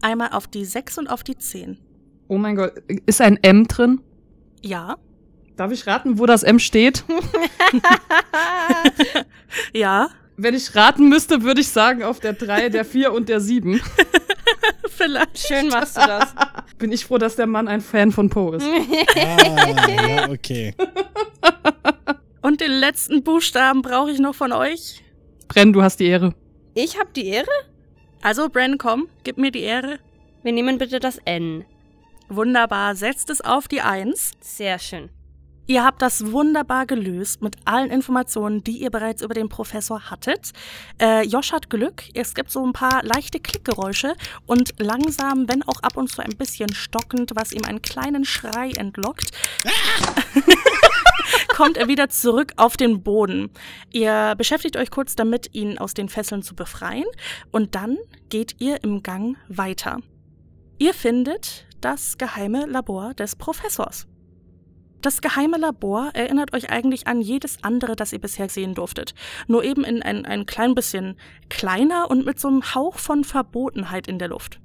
Einmal 0.01 0.31
auf 0.33 0.45
die 0.47 0.65
6 0.65 0.97
und 0.97 1.07
auf 1.07 1.23
die 1.23 1.37
10. 1.37 1.77
Oh 2.27 2.37
mein 2.37 2.57
Gott, 2.57 2.73
ist 3.05 3.21
ein 3.21 3.41
M 3.41 3.65
drin? 3.69 4.01
Ja. 4.61 4.97
Darf 5.55 5.71
ich 5.71 5.87
raten, 5.87 6.19
wo 6.19 6.25
das 6.25 6.43
M 6.43 6.59
steht? 6.59 7.05
Ja. 9.73 10.09
Wenn 10.35 10.53
ich 10.53 10.75
raten 10.75 11.07
müsste, 11.07 11.43
würde 11.43 11.61
ich 11.61 11.69
sagen 11.69 12.03
auf 12.03 12.19
der 12.19 12.33
3, 12.33 12.67
der 12.67 12.83
4 12.83 13.13
und 13.13 13.29
der 13.29 13.39
7. 13.39 13.79
Vielleicht. 14.89 15.39
Schön 15.39 15.69
machst 15.69 15.95
du 15.95 16.01
das. 16.01 16.35
Bin 16.77 16.91
ich 16.91 17.05
froh, 17.05 17.17
dass 17.17 17.37
der 17.37 17.47
Mann 17.47 17.69
ein 17.69 17.79
Fan 17.79 18.11
von 18.11 18.29
Poe 18.29 18.57
ist. 18.57 18.65
Ah, 19.15 20.07
ja, 20.09 20.29
okay. 20.29 20.73
Und 22.49 22.61
den 22.61 22.71
letzten 22.71 23.21
Buchstaben 23.21 23.83
brauche 23.83 24.09
ich 24.09 24.17
noch 24.17 24.33
von 24.33 24.51
euch. 24.51 25.03
Brenn, 25.49 25.71
du 25.71 25.83
hast 25.83 25.99
die 25.99 26.07
Ehre. 26.07 26.33
Ich 26.73 26.97
hab 26.97 27.13
die 27.13 27.27
Ehre? 27.27 27.45
Also, 28.23 28.49
Bren, 28.49 28.79
komm, 28.79 29.07
gib 29.23 29.37
mir 29.37 29.51
die 29.51 29.61
Ehre. 29.61 29.99
Wir 30.41 30.51
nehmen 30.51 30.79
bitte 30.79 30.99
das 30.99 31.19
N. 31.25 31.63
Wunderbar, 32.27 32.95
setzt 32.95 33.29
es 33.29 33.41
auf 33.41 33.67
die 33.67 33.81
1. 33.81 34.31
Sehr 34.41 34.79
schön. 34.79 35.11
Ihr 35.67 35.85
habt 35.85 36.01
das 36.01 36.31
wunderbar 36.31 36.87
gelöst 36.87 37.43
mit 37.43 37.55
allen 37.65 37.91
Informationen, 37.91 38.63
die 38.63 38.79
ihr 38.79 38.89
bereits 38.89 39.21
über 39.21 39.35
den 39.35 39.49
Professor 39.49 40.09
hattet. 40.09 40.49
Äh, 40.99 41.27
Josh 41.27 41.51
hat 41.51 41.69
Glück. 41.69 42.01
Es 42.15 42.33
gibt 42.33 42.49
so 42.49 42.65
ein 42.65 42.73
paar 42.73 43.03
leichte 43.03 43.39
Klickgeräusche 43.39 44.15
und 44.47 44.73
langsam, 44.79 45.47
wenn 45.47 45.61
auch 45.61 45.83
ab 45.83 45.97
und 45.97 46.09
zu 46.09 46.23
ein 46.23 46.35
bisschen 46.35 46.73
stockend, 46.73 47.33
was 47.35 47.51
ihm 47.51 47.65
einen 47.65 47.83
kleinen 47.83 48.25
Schrei 48.25 48.71
entlockt, 48.71 49.29
kommt 51.55 51.77
er 51.77 51.87
wieder 51.87 52.09
zurück 52.09 52.53
auf 52.57 52.77
den 52.77 53.03
Boden. 53.03 53.49
Ihr 53.91 54.35
beschäftigt 54.37 54.77
euch 54.77 54.91
kurz 54.91 55.15
damit, 55.15 55.49
ihn 55.53 55.77
aus 55.77 55.93
den 55.93 56.09
Fesseln 56.09 56.43
zu 56.43 56.55
befreien 56.55 57.05
und 57.51 57.75
dann 57.75 57.97
geht 58.29 58.55
ihr 58.59 58.83
im 58.83 59.03
Gang 59.03 59.37
weiter. 59.47 59.99
Ihr 60.77 60.93
findet 60.93 61.65
das 61.81 62.17
geheime 62.17 62.65
Labor 62.65 63.13
des 63.13 63.35
Professors. 63.35 64.07
Das 65.01 65.21
geheime 65.21 65.57
Labor 65.57 66.11
erinnert 66.13 66.53
euch 66.53 66.69
eigentlich 66.69 67.07
an 67.07 67.21
jedes 67.21 67.63
andere, 67.63 67.95
das 67.95 68.11
ihr 68.11 68.19
bisher 68.19 68.49
sehen 68.49 68.75
durftet. 68.75 69.13
Nur 69.47 69.63
eben 69.63 69.85
in 69.85 70.01
ein, 70.03 70.25
ein 70.25 70.45
klein 70.45 70.75
bisschen 70.75 71.15
kleiner 71.47 72.11
und 72.11 72.25
mit 72.25 72.37
so 72.37 72.49
einem 72.49 72.75
Hauch 72.75 72.97
von 72.97 73.23
Verbotenheit 73.23 74.07
in 74.07 74.19
der 74.19 74.27
Luft. 74.27 74.59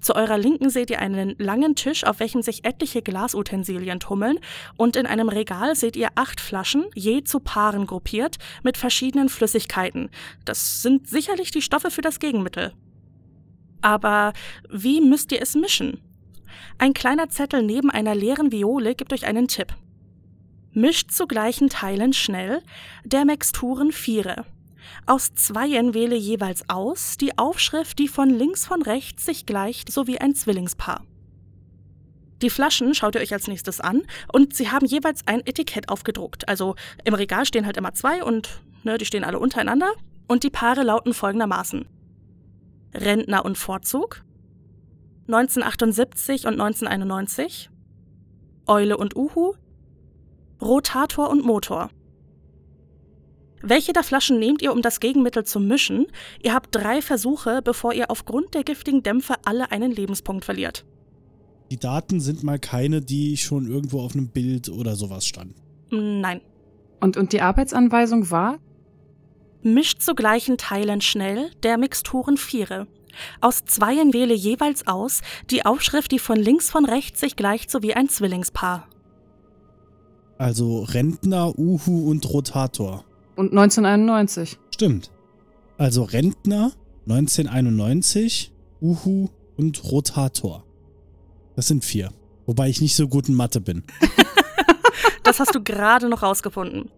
Zu 0.00 0.14
eurer 0.14 0.38
Linken 0.38 0.70
seht 0.70 0.90
ihr 0.90 1.00
einen 1.00 1.34
langen 1.38 1.74
Tisch, 1.74 2.04
auf 2.04 2.20
welchem 2.20 2.42
sich 2.42 2.64
etliche 2.64 3.02
Glasutensilien 3.02 4.00
tummeln, 4.00 4.38
und 4.76 4.96
in 4.96 5.06
einem 5.06 5.28
Regal 5.28 5.76
seht 5.76 5.96
ihr 5.96 6.08
acht 6.14 6.40
Flaschen, 6.40 6.86
je 6.94 7.22
zu 7.22 7.40
Paaren 7.40 7.86
gruppiert, 7.86 8.36
mit 8.62 8.76
verschiedenen 8.78 9.28
Flüssigkeiten. 9.28 10.10
Das 10.44 10.82
sind 10.82 11.08
sicherlich 11.08 11.50
die 11.50 11.62
Stoffe 11.62 11.90
für 11.90 12.02
das 12.02 12.18
Gegenmittel. 12.18 12.72
Aber 13.82 14.32
wie 14.70 15.00
müsst 15.00 15.32
ihr 15.32 15.42
es 15.42 15.54
mischen? 15.54 16.00
Ein 16.78 16.94
kleiner 16.94 17.28
Zettel 17.28 17.62
neben 17.62 17.90
einer 17.90 18.14
leeren 18.14 18.52
Viole 18.52 18.94
gibt 18.94 19.12
euch 19.12 19.26
einen 19.26 19.48
Tipp. 19.48 19.74
Mischt 20.72 21.10
zu 21.10 21.26
gleichen 21.26 21.68
Teilen 21.68 22.12
schnell 22.12 22.62
der 23.04 23.24
Mixturen 23.24 23.92
Viere. 23.92 24.46
Aus 25.06 25.34
Zweien 25.34 25.94
wähle 25.94 26.16
jeweils 26.16 26.68
aus 26.68 27.16
die 27.16 27.36
Aufschrift, 27.38 27.98
die 27.98 28.08
von 28.08 28.30
links 28.30 28.66
von 28.66 28.82
rechts 28.82 29.24
sich 29.24 29.46
gleicht, 29.46 29.92
sowie 29.92 30.18
ein 30.18 30.34
Zwillingspaar. 30.34 31.04
Die 32.42 32.50
Flaschen 32.50 32.94
schaut 32.94 33.14
ihr 33.14 33.20
euch 33.20 33.32
als 33.32 33.48
nächstes 33.48 33.80
an 33.80 34.02
und 34.32 34.54
sie 34.54 34.70
haben 34.70 34.86
jeweils 34.86 35.26
ein 35.26 35.40
Etikett 35.46 35.88
aufgedruckt. 35.88 36.48
Also 36.48 36.74
im 37.04 37.14
Regal 37.14 37.44
stehen 37.44 37.66
halt 37.66 37.76
immer 37.76 37.92
zwei 37.92 38.24
und 38.24 38.62
ne, 38.82 38.96
die 38.96 39.04
stehen 39.04 39.24
alle 39.24 39.38
untereinander. 39.38 39.92
Und 40.26 40.44
die 40.44 40.50
Paare 40.50 40.84
lauten 40.84 41.12
folgendermaßen. 41.12 41.86
Rentner 42.94 43.44
und 43.44 43.58
Vorzug, 43.58 44.22
1978 45.26 46.46
und 46.46 46.60
1991, 46.60 47.68
Eule 48.66 48.96
und 48.96 49.16
Uhu, 49.16 49.54
Rotator 50.60 51.30
und 51.30 51.44
Motor. 51.44 51.90
Welche 53.62 53.92
der 53.92 54.02
Flaschen 54.02 54.38
nehmt 54.38 54.62
ihr, 54.62 54.72
um 54.72 54.80
das 54.80 55.00
Gegenmittel 55.00 55.44
zu 55.44 55.60
mischen? 55.60 56.06
Ihr 56.42 56.54
habt 56.54 56.74
drei 56.74 57.02
Versuche, 57.02 57.60
bevor 57.62 57.92
ihr 57.92 58.10
aufgrund 58.10 58.54
der 58.54 58.64
giftigen 58.64 59.02
Dämpfe 59.02 59.34
alle 59.44 59.70
einen 59.70 59.92
Lebenspunkt 59.92 60.44
verliert. 60.44 60.84
Die 61.70 61.76
Daten 61.76 62.20
sind 62.20 62.42
mal 62.42 62.58
keine, 62.58 63.00
die 63.00 63.36
schon 63.36 63.70
irgendwo 63.70 64.00
auf 64.00 64.14
einem 64.14 64.28
Bild 64.28 64.68
oder 64.70 64.96
sowas 64.96 65.26
standen. 65.26 65.54
Nein. 65.90 66.40
Und, 67.00 67.16
und 67.16 67.32
die 67.32 67.42
Arbeitsanweisung 67.42 68.30
war? 68.30 68.58
Mischt 69.62 70.00
zu 70.00 70.14
gleichen 70.14 70.56
Teilen 70.56 71.00
schnell 71.00 71.50
der 71.62 71.76
Mixturen 71.76 72.38
Viere. 72.38 72.86
Aus 73.40 73.64
Zweien 73.64 74.12
wähle 74.12 74.34
jeweils 74.34 74.86
aus 74.86 75.20
die 75.50 75.66
Aufschrift, 75.66 76.12
die 76.12 76.18
von 76.18 76.36
links 76.36 76.70
von 76.70 76.84
rechts 76.84 77.20
sich 77.20 77.36
gleicht, 77.36 77.70
sowie 77.70 77.92
ein 77.94 78.08
Zwillingspaar. 78.08 78.88
Also 80.38 80.84
Rentner, 80.84 81.58
Uhu 81.58 82.10
und 82.10 82.28
Rotator. 82.32 83.04
Und 83.40 83.52
1991. 83.52 84.58
Stimmt. 84.74 85.10
Also 85.78 86.02
Rentner, 86.02 86.72
1991, 87.08 88.52
Uhu 88.82 89.30
und 89.56 89.82
Rotator. 89.82 90.66
Das 91.56 91.66
sind 91.66 91.82
vier. 91.82 92.10
Wobei 92.44 92.68
ich 92.68 92.82
nicht 92.82 92.94
so 92.94 93.08
gut 93.08 93.30
in 93.30 93.34
Mathe 93.34 93.62
bin. 93.62 93.82
Das 95.22 95.38
hast 95.38 95.54
du 95.54 95.62
gerade 95.62 96.08
noch 96.08 96.22
rausgefunden. 96.22 96.90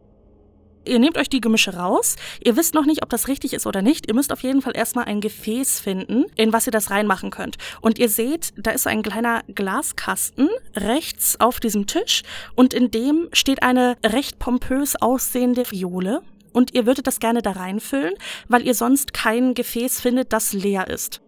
Ihr 0.85 0.99
nehmt 0.99 1.17
euch 1.17 1.29
die 1.29 1.41
Gemische 1.41 1.75
raus. 1.77 2.17
Ihr 2.43 2.57
wisst 2.57 2.75
noch 2.75 2.87
nicht, 2.87 3.03
ob 3.03 3.09
das 3.09 3.29
richtig 3.29 3.53
ist 3.53 3.67
oder 3.67 3.83
nicht. 3.83 4.09
Ihr 4.09 4.15
müsst 4.15 4.33
auf 4.33 4.43
jeden 4.43 4.63
Fall 4.63 4.77
erstmal 4.77 5.05
ein 5.05 5.21
Gefäß 5.21 5.79
finden, 5.79 6.25
in 6.35 6.53
was 6.53 6.67
ihr 6.67 6.73
das 6.73 6.91
reinmachen 6.91 7.31
könnt. 7.31 7.57
Und 7.81 7.99
ihr 7.99 8.09
seht, 8.09 8.53
da 8.57 8.73
ist 8.73 8.87
ein 8.87 9.03
kleiner 9.03 9.43
Glaskasten 9.55 10.49
rechts 10.75 11.39
auf 11.41 11.61
diesem 11.61 11.87
Tisch 11.87 12.23
und 12.57 12.75
in 12.75 12.91
dem 12.91 13.29
steht 13.33 13.63
eine 13.63 13.97
recht 14.05 14.39
pompös 14.39 14.97
aussehende 14.97 15.71
Viole. 15.71 16.23
Und 16.53 16.75
ihr 16.75 16.87
würdet 16.87 17.07
das 17.07 17.21
gerne 17.21 17.43
da 17.43 17.53
reinfüllen, 17.53 18.15
weil 18.49 18.67
ihr 18.67 18.75
sonst 18.75 19.13
kein 19.13 19.55
Gefäß 19.55 20.01
findet, 20.01 20.33
das 20.33 20.53
leer 20.53 20.89
ist. 20.89 21.23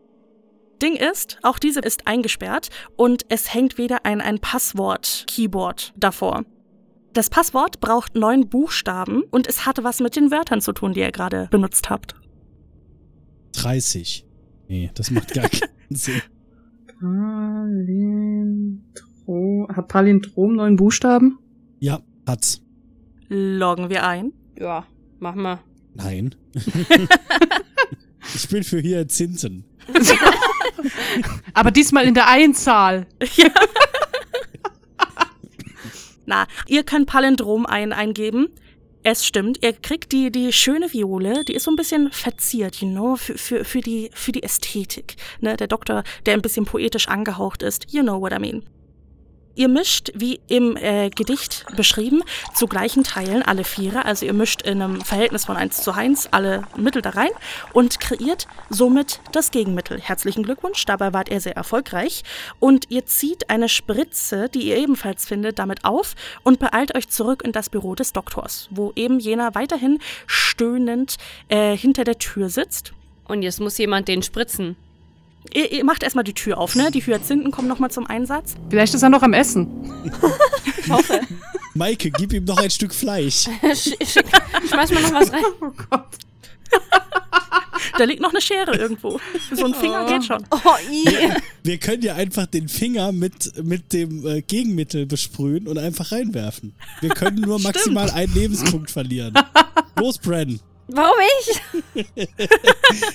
Ding 0.83 0.97
ist, 0.97 1.39
auch 1.43 1.59
diese 1.59 1.81
ist 1.81 2.07
eingesperrt 2.07 2.69
und 2.97 3.25
es 3.29 3.55
hängt 3.55 3.79
wieder 3.79 4.05
ein, 4.05 4.21
ein 4.21 4.39
Passwort-Keyboard 4.39 5.95
davor. 5.97 6.45
Das 7.13 7.31
Passwort 7.31 7.81
braucht 7.81 8.17
neun 8.17 8.49
Buchstaben 8.49 9.23
und 9.31 9.47
es 9.47 9.67
hatte 9.67 9.85
was 9.85 10.01
mit 10.01 10.17
den 10.17 10.31
Wörtern 10.33 10.61
zu 10.61 10.73
tun, 10.73 10.93
die 10.93 11.01
ihr 11.01 11.13
gerade 11.13 11.49
benutzt 11.51 11.89
habt. 11.91 12.17
30. 13.53 14.27
Nee, 14.69 14.91
das 14.95 15.11
macht 15.13 15.33
gar 15.33 15.49
keinen 15.49 15.71
Sinn. 15.91 16.21
Palindrom. 16.99 18.83
Hat 19.69 19.89
Palindrom 19.89 20.57
neun 20.57 20.77
Buchstaben? 20.77 21.39
Ja, 21.79 22.01
hat's. 22.27 22.63
Loggen 23.29 23.91
wir 23.91 24.07
ein. 24.07 24.33
Ja, 24.59 24.87
mach 25.25 25.35
mal. 25.35 25.59
Nein. 25.95 26.35
ich 28.35 28.49
bin 28.51 28.63
für 28.63 28.79
hier 28.79 29.09
Zinsen. 29.09 29.65
Aber 31.55 31.71
diesmal 31.71 32.05
in 32.05 32.13
der 32.13 32.29
Einzahl. 32.29 33.07
Ja. 33.37 33.47
Na, 36.27 36.47
ihr 36.69 36.85
könnt 36.85 37.07
Palindrom 37.07 37.65
ein 37.65 37.95
eingeben. 37.95 38.49
Es 39.03 39.27
stimmt, 39.27 39.63
ihr 39.63 39.73
kriegt 39.73 40.13
die, 40.13 40.31
die 40.31 40.53
schöne 40.53 40.93
Viole, 40.93 41.45
die 41.45 41.55
ist 41.55 41.65
so 41.65 41.71
ein 41.71 41.77
bisschen 41.77 42.11
verziert, 42.11 42.77
you 42.77 42.89
know, 42.89 43.17
für, 43.17 43.39
für, 43.39 43.65
für, 43.65 43.81
die, 43.81 44.11
für 44.15 44.33
die 44.33 44.43
Ästhetik. 44.43 45.17
Ne, 45.41 45.57
der 45.57 45.69
Doktor, 45.69 46.05
der 46.27 46.35
ein 46.35 46.43
bisschen 46.43 46.67
poetisch 46.67 47.09
angehaucht 47.09 47.63
ist, 47.63 47.93
you 47.93 48.03
know 48.03 48.21
what 48.21 48.33
I 48.33 48.39
mean. 48.39 48.63
Ihr 49.57 49.69
mischt, 49.69 50.11
wie 50.15 50.41
im 50.49 50.77
äh, 50.77 51.11
Gedicht 51.11 51.65
beschrieben, 51.77 52.23
zu 52.55 52.67
gleichen 52.67 53.05
Teilen 53.05 53.43
alle 53.43 53.63
Viere. 53.63 54.05
Also 54.05 54.27
ihr 54.27 54.33
mischt 54.33 54.63
in 54.63 54.83
einem 54.83 55.01
Verhältnis 55.01 55.45
von 55.45 55.57
1 55.57 55.83
zu 55.83 55.93
1 55.93 56.33
alle 56.33 56.65
Mittel 56.77 57.03
da 57.03 57.11
rein 57.11 57.31
und 57.73 58.01
kreiert 58.01 58.49
somit 58.69 59.21
das 59.31 59.53
Gegenmittel. 59.53 60.01
Herzlichen 60.01 60.43
Glückwunsch, 60.43 60.85
dabei 60.87 61.13
wart 61.13 61.29
ihr 61.29 61.41
sehr 61.41 61.57
erfolgreich. 61.57 62.25
Und 62.59 62.91
ihr 62.91 63.07
zieht 63.07 63.49
eine 63.49 63.69
Spritze, 63.69 64.49
die 64.49 64.63
ihr 64.63 64.77
ebenfalls 64.77 65.25
findet, 65.25 65.61
damit 65.61 65.85
auf 65.85 66.15
und 66.43 66.59
beeilt 66.59 66.97
euch 66.97 67.09
zurück 67.09 67.43
in 67.45 67.53
das 67.53 67.71
Büro 67.71 67.95
des 67.95 68.13
Doktors, 68.13 68.69
wo 68.71 68.93
eben 68.97 69.21
jener 69.21 69.55
weiterhin 69.55 70.01
stöhnend 70.27 71.17
äh, 71.49 71.77
hinter 71.77 72.03
der 72.03 72.19
Tür 72.19 72.49
sitzt. 72.49 72.93
Und 73.29 73.43
jetzt 73.43 73.61
muss 73.61 73.79
jemand 73.79 74.09
den 74.09 74.23
spritzen. 74.23 74.77
Ihr, 75.53 75.71
ihr 75.71 75.85
macht 75.85 76.03
erstmal 76.03 76.25
die 76.25 76.33
Tür 76.35 76.59
auf, 76.59 76.75
ne? 76.75 76.91
Die 76.91 77.01
Hyazinthen 77.05 77.51
kommen 77.51 77.69
nochmal 77.69 77.91
zum 77.91 78.07
Einsatz. 78.07 78.55
Vielleicht 78.71 78.95
ist 78.95 79.03
er 79.03 79.11
noch 79.11 79.23
am 79.23 79.33
Essen. 79.33 79.69
Ich 80.87 80.91
hoffe. 80.91 81.19
Maike, 81.73 82.11
gib 82.11 82.35
ihm 82.35 82.45
noch 82.45 82.59
ein 82.59 82.71
Stück 82.71 82.93
Fleisch. 82.95 83.47
Sch- 83.63 83.99
sch- 84.03 84.23
Schmeiß 84.69 84.91
mal 84.93 85.03
noch 85.03 85.13
was 85.15 85.33
rein. 85.33 85.43
Oh 85.63 85.71
Gott. 85.91 86.05
Da 87.97 88.05
liegt 88.05 88.21
noch 88.21 88.31
eine 88.31 88.41
Schere 88.43 88.77
irgendwo. 88.77 89.19
So 89.53 89.65
ein 89.65 89.73
Finger 89.75 90.05
geht 90.07 90.25
schon. 90.25 90.45
Oh, 90.51 90.59
i. 90.93 91.05
Wir 91.63 91.79
können 91.79 92.03
ja 92.03 92.17
einfach 92.17 92.45
den 92.47 92.69
Finger 92.69 93.13
mit, 93.13 93.65
mit 93.65 93.95
dem 93.95 94.27
äh, 94.27 94.43
Gegenmittel 94.43 95.07
besprühen 95.07 95.67
und 95.69 95.79
einfach 95.79 96.13
reinwerfen. 96.13 96.75
Wir 97.01 97.11
können 97.11 97.41
nur 97.41 97.59
maximal 97.61 98.11
einen 98.11 98.35
Lebenspunkt 98.35 98.91
verlieren. 98.91 99.33
Los, 99.99 100.19
Bren. 100.19 100.61
Warum 100.89 101.17
ich? 101.95 102.17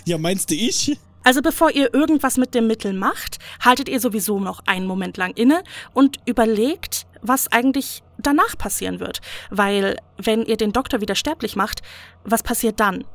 Ja, 0.06 0.18
meinst 0.18 0.50
du 0.50 0.56
ich? 0.56 0.98
Also 1.24 1.42
bevor 1.42 1.72
ihr 1.72 1.94
irgendwas 1.94 2.38
mit 2.38 2.56
dem 2.56 2.68
Mittel 2.68 2.94
macht, 2.94 3.38
haltet 3.64 3.90
ihr 3.90 4.00
sowieso 4.00 4.40
noch 4.40 4.62
einen 4.66 4.88
Moment 4.88 5.18
lang 5.18 5.32
inne 5.36 5.64
und 5.94 6.18
überlegt, 6.26 7.06
was 7.22 7.52
eigentlich 7.52 8.04
danach 8.18 8.58
passieren 8.58 9.00
wird. 9.00 9.22
Weil 9.50 9.98
wenn 10.18 10.44
ihr 10.44 10.58
den 10.58 10.72
Doktor 10.72 11.02
wieder 11.02 11.16
sterblich 11.16 11.56
macht, 11.56 11.82
was 12.24 12.44
passiert 12.44 12.80
dann? 12.80 13.06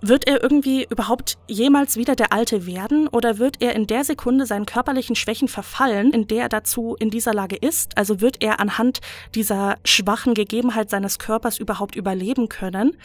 Wird 0.00 0.28
er 0.28 0.40
irgendwie 0.40 0.86
überhaupt 0.88 1.38
jemals 1.48 1.96
wieder 1.96 2.14
der 2.14 2.32
Alte 2.32 2.66
werden 2.66 3.08
oder 3.08 3.38
wird 3.38 3.60
er 3.60 3.74
in 3.74 3.88
der 3.88 4.04
Sekunde 4.04 4.46
seinen 4.46 4.64
körperlichen 4.64 5.16
Schwächen 5.16 5.48
verfallen, 5.48 6.12
in 6.12 6.28
der 6.28 6.42
er 6.42 6.48
dazu 6.48 6.94
in 7.00 7.10
dieser 7.10 7.34
Lage 7.34 7.56
ist? 7.56 7.98
Also 7.98 8.20
wird 8.20 8.40
er 8.40 8.60
anhand 8.60 9.00
dieser 9.34 9.76
schwachen 9.84 10.34
Gegebenheit 10.34 10.88
seines 10.88 11.18
Körpers 11.18 11.58
überhaupt 11.58 11.96
überleben 11.96 12.48
können? 12.48 12.96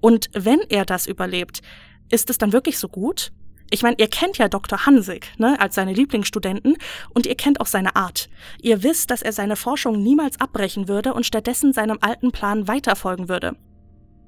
Und 0.00 0.28
wenn 0.34 0.60
er 0.68 0.84
das 0.84 1.06
überlebt, 1.06 1.62
ist 2.10 2.28
es 2.28 2.36
dann 2.36 2.52
wirklich 2.52 2.78
so 2.78 2.88
gut? 2.88 3.32
Ich 3.72 3.82
meine, 3.82 3.96
ihr 3.98 4.08
kennt 4.08 4.36
ja 4.36 4.48
Dr. 4.48 4.84
Hansig, 4.84 5.32
ne, 5.38 5.58
als 5.58 5.74
seine 5.74 5.94
Lieblingsstudenten 5.94 6.76
und 7.14 7.24
ihr 7.24 7.34
kennt 7.36 7.58
auch 7.58 7.66
seine 7.66 7.96
Art. 7.96 8.28
Ihr 8.60 8.82
wisst, 8.82 9.10
dass 9.10 9.22
er 9.22 9.32
seine 9.32 9.56
Forschung 9.56 10.02
niemals 10.02 10.38
abbrechen 10.38 10.88
würde 10.88 11.14
und 11.14 11.24
stattdessen 11.24 11.72
seinem 11.72 11.96
alten 12.02 12.32
Plan 12.32 12.68
weiterfolgen 12.68 13.30
würde. 13.30 13.56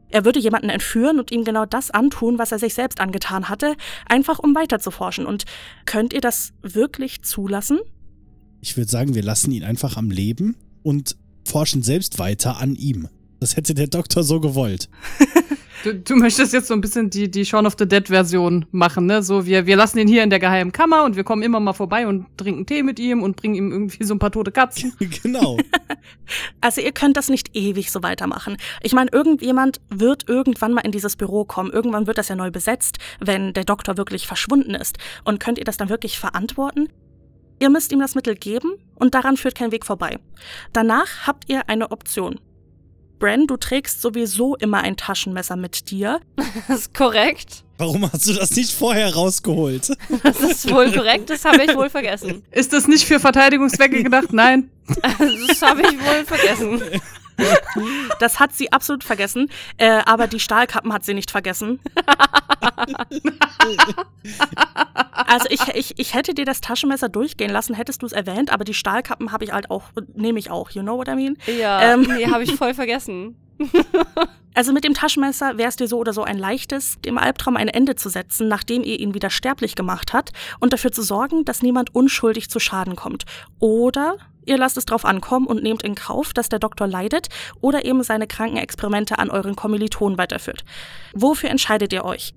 Er 0.09 0.25
würde 0.25 0.41
jemanden 0.41 0.71
entführen 0.71 1.19
und 1.19 1.31
ihm 1.31 1.45
genau 1.45 1.67
das 1.67 1.91
antun, 1.91 2.39
was 2.39 2.53
er 2.53 2.59
sich 2.59 2.73
selbst 2.73 3.01
angetan 3.01 3.51
hatte, 3.51 3.77
einfach 4.07 4.39
um 4.39 4.55
weiterzuforschen. 4.55 5.27
Und 5.27 5.45
könnt 5.85 6.15
ihr 6.15 6.23
das 6.23 6.55
wirklich 6.63 7.21
zulassen? 7.21 7.81
Ich 8.63 8.79
würde 8.79 8.91
sagen, 8.91 9.15
wir 9.15 9.23
lassen 9.23 9.53
ihn 9.53 9.65
einfach 9.65 9.99
am 9.99 10.11
Leben 10.11 10.57
und 10.83 11.19
forschen 11.45 11.83
selbst 11.83 12.19
weiter 12.19 12.57
an 12.61 12.77
ihm. 12.77 13.09
Das 13.41 13.57
hätte 13.57 13.75
der 13.75 13.89
Doktor 13.89 14.23
so 14.23 14.41
gewollt. 14.41 14.89
Du, 15.85 15.95
du 15.95 16.17
möchtest 16.17 16.55
jetzt 16.55 16.69
so 16.69 16.75
ein 16.75 16.81
bisschen 16.81 17.11
die, 17.11 17.31
die 17.31 17.45
Shaun 17.45 17.67
of 17.67 17.75
the 17.79 17.87
Dead-Version 17.87 18.65
machen, 18.71 19.05
ne? 19.05 19.23
So, 19.23 19.45
wir, 19.45 19.67
wir 19.67 19.77
lassen 19.77 19.99
ihn 19.99 20.09
hier 20.09 20.23
in 20.23 20.31
der 20.31 20.39
geheimen 20.39 20.73
Kammer 20.73 21.05
und 21.05 21.15
wir 21.15 21.25
kommen 21.25 21.43
immer 21.43 21.61
mal 21.61 21.75
vorbei 21.75 22.07
und 22.07 22.27
trinken 22.39 22.65
Tee 22.65 22.83
mit 22.83 22.99
ihm 22.99 23.23
und 23.23 23.37
bringen 23.37 23.55
ihm 23.55 23.71
irgendwie 23.71 24.03
so 24.03 24.15
ein 24.15 24.19
paar 24.19 24.33
tote 24.33 24.51
Katzen. 24.51 24.95
genau. 25.23 25.59
Also 26.63 26.81
ihr 26.81 26.93
könnt 26.93 27.19
das 27.19 27.29
nicht 27.29 27.55
ewig 27.55 27.93
so 27.93 28.03
weitermachen. 28.03 28.57
Ich 28.81 28.95
meine, 28.95 29.11
irgendjemand 29.13 29.83
wird 29.91 30.27
irgendwann 30.27 30.73
mal 30.73 30.81
in 30.81 30.91
dieses 30.91 31.17
Büro 31.17 31.45
kommen. 31.45 31.71
Irgendwann 31.71 32.07
wird 32.07 32.17
das 32.17 32.29
ja 32.29 32.35
neu 32.35 32.51
besetzt, 32.51 32.97
wenn 33.21 33.53
der 33.53 33.65
Doktor 33.65 33.99
wirklich 33.99 34.27
verschwunden 34.27 34.75
ist. 34.75 34.97
Und 35.25 35.39
könnt 35.39 35.59
ihr 35.59 35.65
das 35.65 35.77
dann 35.77 35.91
wirklich 35.91 36.19
verantworten? 36.19 36.89
Ihr 37.61 37.69
müsst 37.69 37.93
ihm 37.93 38.01
das 38.01 38.15
Mittel 38.15 38.37
geben 38.37 38.73
und 38.95 39.15
daran 39.15 39.37
führt 39.37 39.55
kein 39.55 39.71
Weg 39.71 39.85
vorbei. 39.85 40.19
Danach 40.73 41.27
habt 41.27 41.45
ihr 41.51 41.69
eine 41.69 41.91
Option. 41.91 42.41
Bren, 43.19 43.47
du 43.47 43.57
trägst 43.57 44.03
sowieso 44.03 44.57
immer 44.57 44.81
ein 44.81 44.97
Taschenmesser 44.97 45.57
mit 45.57 45.91
dir. 45.91 46.21
Das 46.69 46.81
ist 46.81 46.95
korrekt. 46.95 47.65
Warum 47.79 48.11
hast 48.11 48.29
du 48.29 48.33
das 48.33 48.53
nicht 48.53 48.73
vorher 48.73 49.13
rausgeholt? 49.15 49.93
Das 50.23 50.41
ist 50.41 50.71
wohl 50.71 50.93
korrekt. 50.93 51.31
Das 51.31 51.45
habe 51.45 51.65
ich 51.65 51.75
wohl 51.75 51.91
vergessen. 51.91 52.45
Ist 52.53 52.73
das 52.73 52.87
nicht 52.87 53.05
für 53.07 53.19
Verteidigungszwecke 53.19 54.03
gedacht? 54.03 54.33
Nein. 54.33 54.71
Das 55.49 55.63
habe 55.63 55.83
ich 55.83 55.93
wohl 55.93 56.25
vergessen. 56.25 56.83
Das 58.21 58.39
hat 58.39 58.55
sie 58.55 58.71
absolut 58.71 59.03
vergessen, 59.03 59.51
äh, 59.79 60.03
aber 60.07 60.29
die 60.29 60.39
Stahlkappen 60.39 60.93
hat 60.93 61.05
sie 61.05 61.15
nicht 61.15 61.33
vergessen. 61.33 61.81
Also 65.27 65.47
ich, 65.51 65.61
ich, 65.75 65.99
ich 65.99 66.15
hätte 66.15 66.35
dir 66.35 66.45
das 66.45 66.61
Taschenmesser 66.61 67.09
durchgehen 67.09 67.51
lassen, 67.51 67.75
hättest 67.75 68.03
du 68.03 68.07
es 68.07 68.13
erwähnt, 68.13 68.53
aber 68.53 68.65
die 68.65 68.75
Stahlkappen 68.75 69.33
habe 69.33 69.45
ich 69.45 69.53
halt 69.53 69.71
auch, 69.71 69.85
nehme 70.15 70.39
ich 70.39 70.51
auch, 70.51 70.71
you 70.71 70.83
know 70.83 70.97
what 70.97 71.09
I 71.09 71.15
mean? 71.15 71.37
Ja, 71.59 71.95
Ähm. 71.95 72.03
nee, 72.03 72.27
habe 72.27 72.45
ich 72.45 72.55
voll 72.55 72.75
vergessen. 72.75 73.37
Also 74.57 74.73
mit 74.73 74.85
dem 74.85 74.95
Taschenmesser 74.95 75.59
wäre 75.59 75.69
es 75.69 75.75
dir 75.75 75.89
so 75.89 75.99
oder 75.99 76.13
so 76.13 76.23
ein 76.23 76.39
leichtes, 76.39 77.01
dem 77.05 77.19
Albtraum 77.19 77.57
ein 77.57 77.67
Ende 77.67 77.97
zu 77.97 78.09
setzen, 78.09 78.47
nachdem 78.47 78.85
ihr 78.85 79.01
ihn 79.01 79.13
wieder 79.13 79.29
sterblich 79.29 79.75
gemacht 79.75 80.13
habt 80.13 80.31
und 80.61 80.73
dafür 80.73 80.93
zu 80.93 81.03
sorgen, 81.03 81.45
dass 81.45 81.61
niemand 81.61 81.93
unschuldig 81.93 82.49
zu 82.49 82.61
Schaden 82.61 82.95
kommt. 82.95 83.25
Oder 83.59 84.17
ihr 84.47 84.57
lasst 84.57 84.77
es 84.77 84.87
drauf 84.87 85.05
ankommen 85.05 85.47
und 85.47 85.65
nehmt 85.65 85.83
in 85.83 85.97
Kauf, 85.97 86.33
dass 86.33 86.49
der 86.49 86.61
Doktor 86.61 86.87
leidet 86.87 87.29
oder 87.61 87.85
eben 87.85 88.05
seine 88.05 88.29
kranken 88.29 88.59
Experimente 88.59 89.19
an 89.19 89.29
euren 89.29 89.57
Kommilitonen 89.57 90.19
weiterführt. 90.19 90.65
Wofür 91.15 91.51
entscheidet 91.51 91.93
ihr 91.93 92.05
euch? 92.05 92.33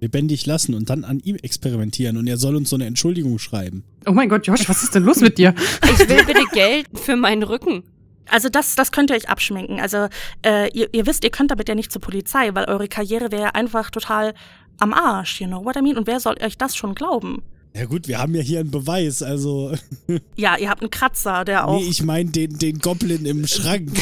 Lebendig 0.00 0.46
lassen 0.46 0.74
und 0.74 0.90
dann 0.90 1.04
an 1.04 1.20
ihm 1.20 1.36
experimentieren 1.36 2.16
und 2.16 2.26
er 2.26 2.36
soll 2.36 2.56
uns 2.56 2.70
so 2.70 2.76
eine 2.76 2.86
Entschuldigung 2.86 3.38
schreiben. 3.38 3.84
Oh 4.06 4.12
mein 4.12 4.28
Gott, 4.28 4.46
Josh, 4.46 4.68
was 4.68 4.82
ist 4.82 4.94
denn 4.94 5.04
los 5.04 5.20
mit 5.20 5.38
dir? 5.38 5.54
Ich 5.82 6.08
will 6.08 6.24
bitte 6.24 6.44
Geld 6.52 6.86
für 6.94 7.16
meinen 7.16 7.42
Rücken. 7.42 7.82
Also 8.30 8.48
das, 8.48 8.76
das 8.76 8.92
könnt 8.92 9.10
ihr 9.10 9.16
euch 9.16 9.28
abschminken. 9.28 9.80
Also 9.80 10.08
äh, 10.44 10.70
ihr, 10.72 10.88
ihr 10.92 11.06
wisst, 11.06 11.24
ihr 11.24 11.30
könnt 11.30 11.50
damit 11.50 11.68
ja 11.68 11.74
nicht 11.74 11.92
zur 11.92 12.00
Polizei, 12.00 12.54
weil 12.54 12.64
eure 12.66 12.88
Karriere 12.88 13.30
wäre 13.32 13.54
einfach 13.54 13.90
total 13.90 14.34
am 14.78 14.94
Arsch, 14.94 15.40
you 15.40 15.46
know 15.46 15.64
what 15.64 15.76
I 15.76 15.82
mean? 15.82 15.98
Und 15.98 16.06
wer 16.06 16.20
soll 16.20 16.36
euch 16.42 16.56
das 16.56 16.76
schon 16.76 16.94
glauben? 16.94 17.42
Ja 17.74 17.84
gut, 17.84 18.08
wir 18.08 18.18
haben 18.18 18.34
ja 18.34 18.42
hier 18.42 18.60
einen 18.60 18.70
Beweis, 18.70 19.22
also... 19.22 19.72
Ja, 20.36 20.56
ihr 20.56 20.68
habt 20.68 20.80
einen 20.80 20.90
Kratzer, 20.90 21.44
der 21.44 21.68
auch 21.68 21.78
Nee, 21.78 21.86
ich 21.88 22.02
meine 22.02 22.30
den, 22.30 22.58
den 22.58 22.78
Goblin 22.78 23.26
im 23.26 23.46
Schrank. 23.46 23.92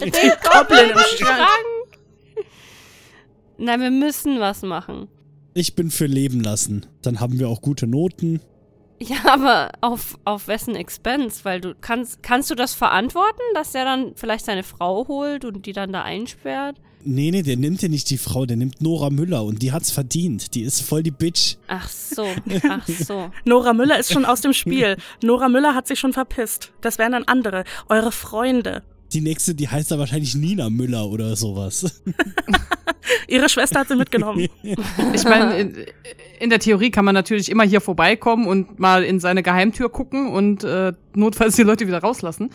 Goblin 0.00 0.90
im 0.90 0.98
Schrank. 1.18 1.48
Nein, 3.62 3.80
wir 3.80 3.92
müssen 3.92 4.40
was 4.40 4.62
machen. 4.62 5.06
Ich 5.54 5.76
bin 5.76 5.92
für 5.92 6.06
Leben 6.06 6.40
lassen. 6.40 6.84
Dann 7.00 7.20
haben 7.20 7.38
wir 7.38 7.48
auch 7.48 7.60
gute 7.60 7.86
Noten. 7.86 8.40
Ja, 9.00 9.18
aber 9.24 9.70
auf, 9.80 10.18
auf 10.24 10.48
wessen 10.48 10.74
Expense? 10.74 11.44
Weil 11.44 11.60
du 11.60 11.76
kannst, 11.80 12.24
kannst 12.24 12.50
du 12.50 12.56
das 12.56 12.74
verantworten, 12.74 13.42
dass 13.54 13.70
der 13.70 13.84
dann 13.84 14.14
vielleicht 14.16 14.46
seine 14.46 14.64
Frau 14.64 15.06
holt 15.06 15.44
und 15.44 15.64
die 15.64 15.72
dann 15.72 15.92
da 15.92 16.02
einsperrt? 16.02 16.76
Nee, 17.04 17.30
nee, 17.30 17.42
der 17.42 17.56
nimmt 17.56 17.82
ja 17.82 17.88
nicht 17.88 18.10
die 18.10 18.18
Frau, 18.18 18.46
der 18.46 18.56
nimmt 18.56 18.80
Nora 18.80 19.10
Müller 19.10 19.44
und 19.44 19.62
die 19.62 19.70
hat's 19.70 19.92
verdient. 19.92 20.54
Die 20.54 20.62
ist 20.62 20.80
voll 20.80 21.04
die 21.04 21.10
Bitch. 21.12 21.56
Ach 21.68 21.88
so, 21.88 22.26
ach 22.68 22.88
so. 22.88 23.30
Nora 23.44 23.74
Müller 23.74 23.98
ist 23.98 24.12
schon 24.12 24.24
aus 24.24 24.40
dem 24.40 24.52
Spiel. 24.52 24.96
Nora 25.22 25.48
Müller 25.48 25.76
hat 25.76 25.86
sich 25.86 26.00
schon 26.00 26.12
verpisst. 26.12 26.72
Das 26.80 26.98
wären 26.98 27.12
dann 27.12 27.24
andere, 27.24 27.62
eure 27.88 28.10
Freunde. 28.10 28.82
Die 29.12 29.20
nächste, 29.20 29.54
die 29.54 29.68
heißt 29.68 29.90
da 29.90 29.98
wahrscheinlich 29.98 30.34
Nina 30.34 30.70
Müller 30.70 31.08
oder 31.08 31.36
sowas. 31.36 32.02
Ihre 33.28 33.48
Schwester 33.48 33.80
hat 33.80 33.88
sie 33.88 33.96
mitgenommen. 33.96 34.48
Ich 35.14 35.24
meine, 35.24 35.58
in, 35.58 35.76
in 36.40 36.50
der 36.50 36.58
Theorie 36.58 36.90
kann 36.90 37.04
man 37.04 37.14
natürlich 37.14 37.50
immer 37.50 37.64
hier 37.64 37.80
vorbeikommen 37.80 38.46
und 38.46 38.78
mal 38.78 39.04
in 39.04 39.20
seine 39.20 39.42
Geheimtür 39.42 39.90
gucken 39.90 40.30
und 40.30 40.64
äh, 40.64 40.92
notfalls 41.14 41.56
die 41.56 41.62
Leute 41.62 41.86
wieder 41.86 41.98
rauslassen. 41.98 42.50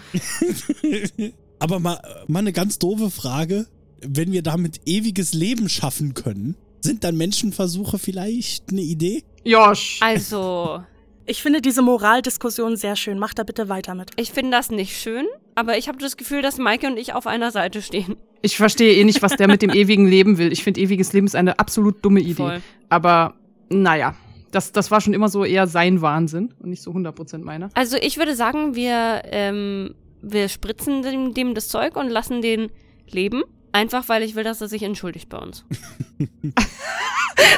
Aber 1.60 1.80
mal, 1.80 2.00
mal 2.28 2.40
eine 2.40 2.54
ganz 2.54 2.80
doofe 2.80 3.12
Frage. 3.12 3.68
Wenn 4.02 4.32
wir 4.32 4.44
damit 4.44 4.82
ewiges 4.86 5.34
Leben 5.34 5.70
schaffen 5.70 6.14
können, 6.14 6.56
sind 6.82 7.04
dann 7.04 7.18
Menschenversuche 7.18 7.98
vielleicht 7.98 8.70
eine 8.72 8.82
Idee? 8.82 9.24
Josh. 9.44 10.00
Also, 10.02 10.82
Ich 11.30 11.42
finde 11.42 11.62
diese 11.62 11.82
Moraldiskussion 11.82 12.78
sehr 12.78 12.96
schön. 12.96 13.20
Macht 13.20 13.38
da 13.38 13.44
bitte 13.44 13.68
weiter 13.68 13.96
mit. 13.96 14.12
ich 14.16 14.32
finde 14.32 14.52
das 14.52 14.72
nicht 14.72 14.96
schön, 14.96 15.28
aber 15.56 15.78
ich 15.78 15.90
habe 15.90 15.98
das 15.98 16.16
Gefühl, 16.16 16.42
dass 16.42 16.58
Maike 16.58 16.88
und 16.88 16.98
ich 16.98 17.14
auf 17.14 17.28
einer 17.28 17.52
Seite 17.52 17.82
stehen. 17.82 18.16
Ich 18.42 18.56
verstehe 18.56 18.94
eh 18.94 19.04
nicht, 19.04 19.22
was 19.22 19.36
der 19.36 19.48
mit 19.48 19.62
dem 19.62 19.72
ewigen 19.72 20.08
Leben 20.08 20.38
will. 20.38 20.54
Ich 20.54 20.64
finde, 20.64 20.80
ewiges 20.80 21.12
Leben 21.12 21.28
ist 21.28 21.36
eine 21.36 21.60
absolut 21.60 22.04
dumme 22.06 22.22
Idee. 22.22 22.36
Voll. 22.36 22.62
Aber 22.88 23.34
naja, 23.70 24.16
das, 24.52 24.72
das 24.72 24.90
war 24.90 25.02
schon 25.02 25.14
immer 25.14 25.28
so 25.28 25.44
eher 25.44 25.68
sein 25.68 26.02
Wahnsinn 26.02 26.54
und 26.60 26.70
nicht 26.70 26.82
so 26.82 26.92
100% 26.92 27.40
meiner. 27.40 27.70
Also 27.74 27.98
ich 27.98 28.18
würde 28.18 28.34
sagen, 28.34 28.76
wir, 28.76 29.24
ähm, 29.26 29.96
wir 30.22 30.48
spritzen 30.48 31.02
dem, 31.02 31.34
dem 31.34 31.56
das 31.56 31.68
Zeug 31.68 31.98
und 31.98 32.10
lassen 32.10 32.42
den 32.42 32.72
leben. 33.10 33.44
Einfach 33.72 34.08
weil 34.10 34.24
ich 34.24 34.36
will, 34.36 34.44
dass 34.44 34.62
er 34.62 34.68
sich 34.68 34.84
entschuldigt 34.84 35.30
bei 35.30 35.38
uns. 35.38 35.66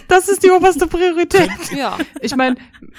Das 0.07 0.27
ist 0.27 0.43
die 0.43 0.51
oberste 0.51 0.87
Priorität. 0.87 1.49
Ja. 1.75 1.97
Ich 2.21 2.35
meine, 2.35 2.55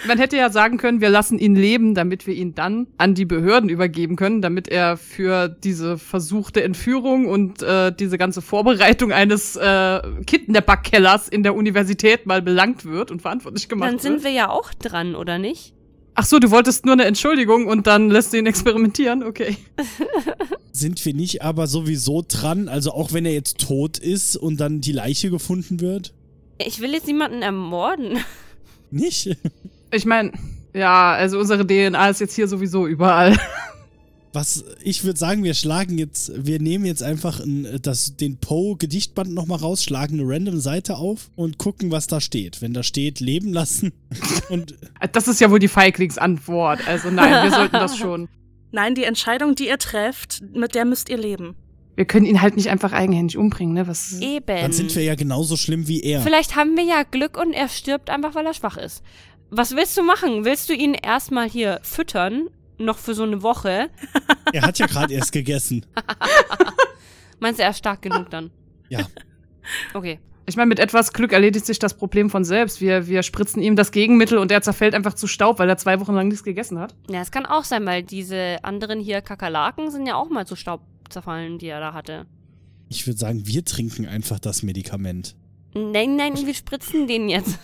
man 0.06 0.18
hätte 0.18 0.36
ja 0.36 0.48
sagen 0.48 0.78
können, 0.78 1.00
wir 1.00 1.10
lassen 1.10 1.38
ihn 1.38 1.54
leben, 1.54 1.94
damit 1.94 2.26
wir 2.26 2.34
ihn 2.34 2.54
dann 2.54 2.86
an 2.98 3.14
die 3.14 3.24
Behörden 3.24 3.68
übergeben 3.68 4.16
können, 4.16 4.40
damit 4.40 4.68
er 4.68 4.96
für 4.96 5.48
diese 5.48 5.98
versuchte 5.98 6.62
Entführung 6.62 7.26
und 7.26 7.62
äh, 7.62 7.92
diese 7.92 8.16
ganze 8.16 8.40
Vorbereitung 8.40 9.12
eines 9.12 9.56
äh, 9.56 10.00
Kidnapper-Kellers 10.26 11.28
in 11.28 11.42
der 11.42 11.54
Universität 11.54 12.26
mal 12.26 12.42
belangt 12.42 12.84
wird 12.84 13.10
und 13.10 13.20
verantwortlich 13.20 13.68
gemacht 13.68 13.90
Dann 13.90 13.98
sind 13.98 14.12
wird. 14.14 14.24
wir 14.24 14.30
ja 14.30 14.48
auch 14.48 14.72
dran, 14.72 15.14
oder 15.14 15.38
nicht? 15.38 15.74
Ach 16.22 16.26
so, 16.26 16.38
du 16.38 16.50
wolltest 16.50 16.84
nur 16.84 16.92
eine 16.92 17.06
Entschuldigung 17.06 17.66
und 17.66 17.86
dann 17.86 18.10
lässt 18.10 18.34
du 18.34 18.36
ihn 18.36 18.44
experimentieren? 18.44 19.22
Okay. 19.22 19.56
Sind 20.70 21.02
wir 21.06 21.14
nicht 21.14 21.40
aber 21.40 21.66
sowieso 21.66 22.22
dran, 22.28 22.68
also 22.68 22.92
auch 22.92 23.14
wenn 23.14 23.24
er 23.24 23.32
jetzt 23.32 23.56
tot 23.56 23.96
ist 23.96 24.36
und 24.36 24.60
dann 24.60 24.82
die 24.82 24.92
Leiche 24.92 25.30
gefunden 25.30 25.80
wird? 25.80 26.12
Ich 26.58 26.82
will 26.82 26.92
jetzt 26.92 27.06
niemanden 27.06 27.40
ermorden. 27.40 28.18
Nicht? 28.90 29.34
Ich 29.92 30.04
meine, 30.04 30.32
ja, 30.74 31.14
also 31.14 31.38
unsere 31.38 31.66
DNA 31.66 32.10
ist 32.10 32.20
jetzt 32.20 32.34
hier 32.34 32.48
sowieso 32.48 32.86
überall. 32.86 33.34
Was, 34.32 34.64
ich 34.82 35.02
würde 35.04 35.18
sagen, 35.18 35.42
wir 35.42 35.54
schlagen 35.54 35.98
jetzt, 35.98 36.32
wir 36.36 36.60
nehmen 36.60 36.84
jetzt 36.84 37.02
einfach 37.02 37.40
ein, 37.40 37.80
das, 37.82 38.16
den 38.16 38.36
Poe-Gedichtband 38.36 39.32
nochmal 39.34 39.58
raus, 39.58 39.82
schlagen 39.82 40.20
eine 40.20 40.28
random 40.28 40.60
Seite 40.60 40.96
auf 40.96 41.30
und 41.34 41.58
gucken, 41.58 41.90
was 41.90 42.06
da 42.06 42.20
steht. 42.20 42.62
Wenn 42.62 42.72
da 42.72 42.82
steht, 42.82 43.18
leben 43.20 43.52
lassen 43.52 43.92
und 44.48 44.74
Das 45.12 45.26
ist 45.26 45.40
ja 45.40 45.50
wohl 45.50 45.58
die 45.58 45.68
Feiglingsantwort. 45.68 46.86
Also 46.86 47.10
nein, 47.10 47.44
wir 47.44 47.50
sollten 47.50 47.72
das 47.72 47.96
schon. 47.96 48.28
Nein, 48.72 48.94
die 48.94 49.02
Entscheidung, 49.02 49.56
die 49.56 49.66
ihr 49.66 49.78
trefft, 49.78 50.42
mit 50.54 50.76
der 50.76 50.84
müsst 50.84 51.08
ihr 51.08 51.18
leben. 51.18 51.56
Wir 51.96 52.04
können 52.04 52.24
ihn 52.24 52.40
halt 52.40 52.56
nicht 52.56 52.68
einfach 52.70 52.92
eigenhändig 52.92 53.36
umbringen, 53.36 53.74
ne? 53.74 53.86
Was 53.86 54.20
Eben. 54.20 54.46
dann 54.46 54.72
sind 54.72 54.94
wir 54.94 55.02
ja 55.02 55.16
genauso 55.16 55.56
schlimm 55.56 55.88
wie 55.88 56.00
er. 56.00 56.22
Vielleicht 56.22 56.56
haben 56.56 56.76
wir 56.76 56.84
ja 56.84 57.02
Glück 57.02 57.36
und 57.36 57.52
er 57.52 57.68
stirbt 57.68 58.10
einfach, 58.10 58.34
weil 58.34 58.46
er 58.46 58.54
schwach 58.54 58.76
ist. 58.76 59.02
Was 59.50 59.74
willst 59.74 59.96
du 59.96 60.02
machen? 60.02 60.44
Willst 60.44 60.68
du 60.68 60.72
ihn 60.72 60.94
erstmal 60.94 61.50
hier 61.50 61.80
füttern? 61.82 62.48
Noch 62.80 62.98
für 62.98 63.14
so 63.14 63.22
eine 63.22 63.42
Woche? 63.42 63.90
Er 64.52 64.62
hat 64.62 64.80
ja 64.80 64.86
gerade 64.86 65.14
erst 65.14 65.30
gegessen. 65.30 65.86
Meinst 67.38 67.60
du, 67.60 67.62
er 67.62 67.70
ist 67.70 67.78
stark 67.78 68.02
genug 68.02 68.30
dann? 68.30 68.50
Ja. 68.88 69.00
Okay. 69.94 70.18
Ich 70.46 70.56
meine, 70.56 70.66
mit 70.66 70.80
etwas 70.80 71.12
Glück 71.12 71.32
erledigt 71.32 71.64
sich 71.64 71.78
das 71.78 71.94
Problem 71.94 72.28
von 72.30 72.44
selbst. 72.44 72.80
Wir, 72.80 73.06
wir 73.06 73.22
spritzen 73.22 73.62
ihm 73.62 73.76
das 73.76 73.92
Gegenmittel 73.92 74.38
und 74.38 74.50
er 74.50 74.62
zerfällt 74.62 74.96
einfach 74.96 75.14
zu 75.14 75.28
Staub, 75.28 75.60
weil 75.60 75.68
er 75.68 75.76
zwei 75.76 76.00
Wochen 76.00 76.14
lang 76.14 76.26
nichts 76.26 76.42
gegessen 76.42 76.80
hat. 76.80 76.96
Ja, 77.08 77.20
es 77.20 77.30
kann 77.30 77.46
auch 77.46 77.62
sein, 77.62 77.86
weil 77.86 78.02
diese 78.02 78.56
anderen 78.62 78.98
hier 78.98 79.20
Kakerlaken 79.20 79.92
sind 79.92 80.06
ja 80.06 80.16
auch 80.16 80.28
mal 80.28 80.46
zu 80.46 80.56
Staub 80.56 80.80
zerfallen, 81.08 81.58
die 81.58 81.68
er 81.68 81.78
da 81.78 81.92
hatte. 81.92 82.26
Ich 82.88 83.06
würde 83.06 83.18
sagen, 83.18 83.46
wir 83.46 83.64
trinken 83.64 84.08
einfach 84.08 84.40
das 84.40 84.64
Medikament. 84.64 85.36
Nein, 85.74 86.16
nein, 86.16 86.34
wir 86.34 86.54
spritzen 86.54 87.06
den 87.06 87.28
jetzt. 87.28 87.56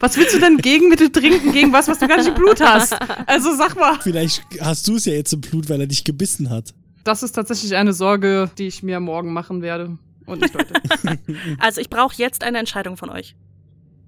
Was 0.00 0.16
willst 0.16 0.34
du 0.34 0.38
denn 0.40 0.56
Gegenmittel 0.58 1.10
trinken 1.10 1.52
gegen 1.52 1.72
was, 1.72 1.88
was 1.88 1.98
du 1.98 2.08
gar 2.08 2.16
nicht 2.18 2.28
im 2.28 2.34
Blut 2.34 2.60
hast? 2.60 2.94
Also 3.26 3.54
sag 3.56 3.76
mal. 3.76 3.98
Vielleicht 4.00 4.42
hast 4.60 4.86
du 4.88 4.96
es 4.96 5.04
ja 5.04 5.12
jetzt 5.12 5.32
im 5.32 5.40
Blut, 5.40 5.68
weil 5.68 5.80
er 5.80 5.86
dich 5.86 6.04
gebissen 6.04 6.50
hat. 6.50 6.74
Das 7.04 7.22
ist 7.22 7.32
tatsächlich 7.32 7.76
eine 7.76 7.92
Sorge, 7.92 8.50
die 8.58 8.66
ich 8.66 8.82
mir 8.82 9.00
morgen 9.00 9.32
machen 9.32 9.62
werde. 9.62 9.98
Und 10.26 10.42
nicht 10.42 10.54
heute. 10.54 10.74
Also 11.58 11.80
ich 11.80 11.90
brauche 11.90 12.14
jetzt 12.16 12.44
eine 12.44 12.58
Entscheidung 12.58 12.96
von 12.96 13.10
euch. 13.10 13.34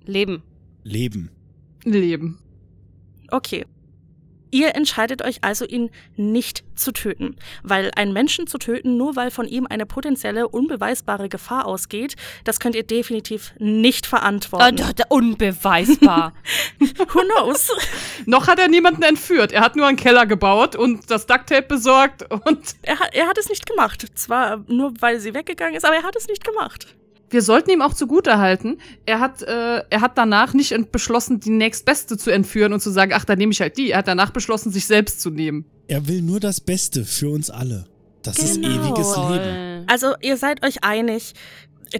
Leben. 0.04 0.42
Leben. 0.84 1.30
Leben. 1.84 2.38
Okay. 3.30 3.66
Ihr 4.52 4.76
entscheidet 4.76 5.22
euch 5.24 5.38
also, 5.42 5.64
ihn 5.64 5.90
nicht 6.16 6.62
zu 6.76 6.92
töten. 6.92 7.36
Weil 7.62 7.90
einen 7.96 8.12
Menschen 8.12 8.46
zu 8.46 8.58
töten, 8.58 8.96
nur 8.98 9.16
weil 9.16 9.30
von 9.30 9.48
ihm 9.48 9.66
eine 9.68 9.86
potenzielle, 9.86 10.46
unbeweisbare 10.46 11.28
Gefahr 11.28 11.66
ausgeht, 11.66 12.16
das 12.44 12.60
könnt 12.60 12.74
ihr 12.76 12.82
definitiv 12.84 13.54
nicht 13.58 14.06
verantworten. 14.06 14.76
da- 14.76 15.04
unbeweisbar. 15.08 16.32
Who 16.78 17.20
knows? 17.34 17.68
Noch 18.26 18.46
hat 18.46 18.58
er 18.58 18.68
niemanden 18.68 19.02
entführt. 19.02 19.52
Er 19.52 19.62
hat 19.62 19.74
nur 19.74 19.86
einen 19.86 19.96
Keller 19.96 20.26
gebaut 20.26 20.76
und 20.76 21.10
das 21.10 21.26
Ducktape 21.26 21.62
besorgt 21.62 22.30
und 22.30 22.76
Er, 22.82 22.98
er 23.12 23.26
hat 23.28 23.38
es 23.38 23.48
nicht 23.48 23.66
gemacht. 23.66 24.06
Zwar 24.14 24.64
nur, 24.68 24.92
weil 25.00 25.18
sie 25.18 25.32
weggegangen 25.34 25.74
ist, 25.76 25.84
aber 25.84 25.96
er 25.96 26.02
hat 26.02 26.14
es 26.16 26.28
nicht 26.28 26.44
gemacht. 26.44 26.94
Wir 27.32 27.42
sollten 27.42 27.70
ihm 27.70 27.82
auch 27.82 27.94
zugutehalten. 27.94 28.78
Er 29.06 29.20
hat, 29.20 29.42
äh, 29.42 29.82
er 29.88 30.00
hat 30.00 30.16
danach 30.18 30.54
nicht 30.54 30.92
beschlossen, 30.92 31.40
die 31.40 31.50
nächstbeste 31.50 32.16
zu 32.16 32.30
entführen 32.30 32.72
und 32.72 32.80
zu 32.80 32.90
sagen, 32.90 33.12
ach, 33.14 33.24
dann 33.24 33.38
nehme 33.38 33.52
ich 33.52 33.60
halt 33.60 33.76
die. 33.76 33.90
Er 33.90 33.98
hat 33.98 34.08
danach 34.08 34.30
beschlossen, 34.30 34.70
sich 34.72 34.86
selbst 34.86 35.20
zu 35.20 35.30
nehmen. 35.30 35.64
Er 35.88 36.06
will 36.08 36.22
nur 36.22 36.40
das 36.40 36.60
Beste 36.60 37.04
für 37.04 37.28
uns 37.30 37.50
alle. 37.50 37.86
Das 38.22 38.38
ist 38.38 38.62
Genau. 38.62 38.68
ewiges 38.68 39.16
Leben. 39.16 39.84
Also 39.88 40.14
ihr 40.20 40.36
seid 40.36 40.64
euch 40.64 40.84
einig. 40.84 41.34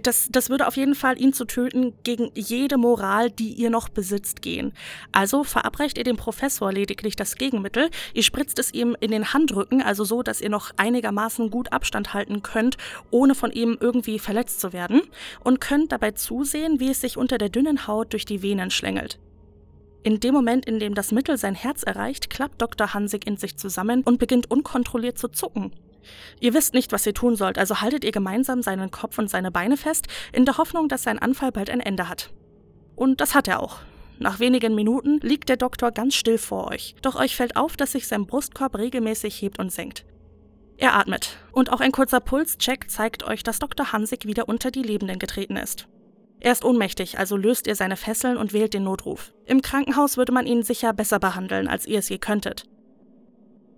Das, 0.01 0.27
das 0.31 0.49
würde 0.49 0.67
auf 0.67 0.75
jeden 0.75 0.95
Fall 0.95 1.21
ihn 1.21 1.33
zu 1.33 1.45
töten 1.45 1.93
gegen 2.03 2.31
jede 2.33 2.77
Moral, 2.77 3.29
die 3.29 3.53
ihr 3.53 3.69
noch 3.69 3.89
besitzt, 3.89 4.41
gehen. 4.41 4.73
Also 5.11 5.43
verabreicht 5.43 5.97
ihr 5.97 6.03
dem 6.03 6.17
Professor 6.17 6.71
lediglich 6.71 7.15
das 7.15 7.35
Gegenmittel, 7.35 7.89
ihr 8.13 8.23
spritzt 8.23 8.57
es 8.57 8.73
ihm 8.73 8.95
in 8.99 9.11
den 9.11 9.33
Handrücken, 9.33 9.81
also 9.81 10.03
so, 10.03 10.23
dass 10.23 10.41
ihr 10.41 10.49
noch 10.49 10.71
einigermaßen 10.77 11.51
gut 11.51 11.71
Abstand 11.71 12.13
halten 12.13 12.41
könnt, 12.41 12.77
ohne 13.11 13.35
von 13.35 13.51
ihm 13.51 13.77
irgendwie 13.79 14.17
verletzt 14.17 14.59
zu 14.59 14.73
werden, 14.73 15.01
und 15.43 15.61
könnt 15.61 15.91
dabei 15.91 16.11
zusehen, 16.11 16.79
wie 16.79 16.89
es 16.89 17.01
sich 17.01 17.17
unter 17.17 17.37
der 17.37 17.49
dünnen 17.49 17.85
Haut 17.87 18.13
durch 18.13 18.25
die 18.25 18.41
Venen 18.41 18.71
schlängelt. 18.71 19.19
In 20.03 20.19
dem 20.19 20.33
Moment, 20.33 20.65
in 20.65 20.79
dem 20.79 20.95
das 20.95 21.11
Mittel 21.11 21.37
sein 21.37 21.55
Herz 21.55 21.83
erreicht, 21.83 22.29
klappt 22.29 22.61
Dr. 22.61 22.93
Hansig 22.93 23.25
in 23.25 23.37
sich 23.37 23.55
zusammen 23.55 24.01
und 24.03 24.19
beginnt 24.19 24.51
unkontrolliert 24.51 25.17
zu 25.17 25.29
zucken. 25.29 25.71
Ihr 26.39 26.53
wisst 26.53 26.73
nicht, 26.73 26.91
was 26.91 27.05
ihr 27.05 27.13
tun 27.13 27.35
sollt, 27.35 27.57
also 27.57 27.81
haltet 27.81 28.03
ihr 28.03 28.11
gemeinsam 28.11 28.61
seinen 28.61 28.91
Kopf 28.91 29.17
und 29.17 29.29
seine 29.29 29.51
Beine 29.51 29.77
fest, 29.77 30.07
in 30.31 30.45
der 30.45 30.57
Hoffnung, 30.57 30.87
dass 30.87 31.03
sein 31.03 31.19
Anfall 31.19 31.51
bald 31.51 31.69
ein 31.69 31.79
Ende 31.79 32.09
hat. 32.09 32.31
Und 32.95 33.21
das 33.21 33.35
hat 33.35 33.47
er 33.47 33.61
auch. 33.61 33.79
Nach 34.19 34.39
wenigen 34.39 34.75
Minuten 34.75 35.19
liegt 35.21 35.49
der 35.49 35.57
Doktor 35.57 35.91
ganz 35.91 36.15
still 36.15 36.37
vor 36.37 36.69
euch, 36.71 36.95
doch 37.01 37.15
euch 37.15 37.35
fällt 37.35 37.55
auf, 37.55 37.75
dass 37.75 37.93
sich 37.93 38.07
sein 38.07 38.27
Brustkorb 38.27 38.77
regelmäßig 38.77 39.41
hebt 39.41 39.59
und 39.59 39.71
senkt. 39.71 40.05
Er 40.77 40.95
atmet, 40.95 41.37
und 41.51 41.71
auch 41.71 41.81
ein 41.81 41.91
kurzer 41.91 42.19
Pulscheck 42.19 42.89
zeigt 42.89 43.23
euch, 43.23 43.43
dass 43.43 43.59
Dr. 43.59 43.91
Hansig 43.91 44.25
wieder 44.25 44.49
unter 44.49 44.71
die 44.71 44.81
Lebenden 44.81 45.19
getreten 45.19 45.55
ist. 45.55 45.87
Er 46.39 46.51
ist 46.51 46.65
ohnmächtig, 46.65 47.19
also 47.19 47.37
löst 47.37 47.67
ihr 47.67 47.75
seine 47.75 47.95
Fesseln 47.95 48.37
und 48.37 48.51
wählt 48.51 48.73
den 48.73 48.83
Notruf. 48.83 49.33
Im 49.45 49.61
Krankenhaus 49.61 50.17
würde 50.17 50.33
man 50.33 50.45
ihn 50.45 50.61
sicher 50.61 50.91
besser 50.91 51.19
behandeln, 51.19 51.69
als 51.69 51.85
ihr 51.85 51.99
es 51.99 52.09
je 52.09 52.17
könntet. 52.17 52.65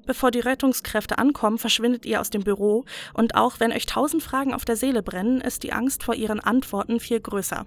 Bevor 0.06 0.32
die 0.32 0.40
Rettungskräfte 0.40 1.18
ankommen, 1.18 1.57
verschwindet 1.57 2.06
ihr 2.06 2.22
aus 2.22 2.30
dem 2.30 2.44
Büro 2.44 2.86
und 3.14 3.36
auch 3.36 3.60
wenn 3.60 3.72
euch 3.72 3.86
tausend 3.86 4.22
Fragen 4.22 4.53
auf 4.53 4.65
der 4.65 4.76
Seele 4.76 5.02
brennen, 5.02 5.41
ist 5.41 5.64
die 5.64 5.73
Angst 5.73 6.03
vor 6.03 6.15
ihren 6.15 6.40
Antworten 6.40 6.99
viel 6.99 7.19
größer. 7.19 7.65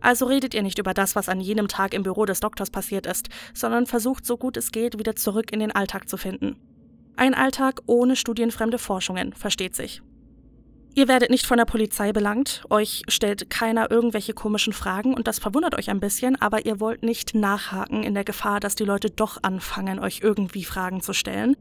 Also 0.00 0.26
redet 0.26 0.52
ihr 0.52 0.62
nicht 0.62 0.78
über 0.78 0.94
das, 0.94 1.14
was 1.14 1.28
an 1.28 1.40
jenem 1.40 1.68
Tag 1.68 1.94
im 1.94 2.02
Büro 2.02 2.24
des 2.26 2.40
Doktors 2.40 2.70
passiert 2.70 3.06
ist, 3.06 3.28
sondern 3.54 3.86
versucht 3.86 4.26
so 4.26 4.36
gut 4.36 4.56
es 4.56 4.72
geht, 4.72 4.98
wieder 4.98 5.14
zurück 5.16 5.52
in 5.52 5.60
den 5.60 5.72
Alltag 5.72 6.08
zu 6.08 6.16
finden. 6.16 6.56
Ein 7.16 7.34
Alltag 7.34 7.80
ohne 7.86 8.16
studienfremde 8.16 8.78
Forschungen, 8.78 9.32
versteht 9.32 9.76
sich. 9.76 10.02
Ihr 10.94 11.08
werdet 11.08 11.30
nicht 11.30 11.46
von 11.46 11.56
der 11.56 11.64
Polizei 11.64 12.12
belangt, 12.12 12.64
euch 12.68 13.02
stellt 13.08 13.48
keiner 13.48 13.90
irgendwelche 13.90 14.34
komischen 14.34 14.74
Fragen 14.74 15.14
und 15.14 15.26
das 15.26 15.38
verwundert 15.38 15.74
euch 15.78 15.88
ein 15.88 16.00
bisschen, 16.00 16.38
aber 16.40 16.66
ihr 16.66 16.80
wollt 16.80 17.02
nicht 17.02 17.34
nachhaken 17.34 18.02
in 18.02 18.12
der 18.12 18.24
Gefahr, 18.24 18.60
dass 18.60 18.74
die 18.74 18.84
Leute 18.84 19.08
doch 19.08 19.38
anfangen, 19.42 19.98
euch 19.98 20.20
irgendwie 20.22 20.64
Fragen 20.64 21.00
zu 21.00 21.14
stellen. 21.14 21.56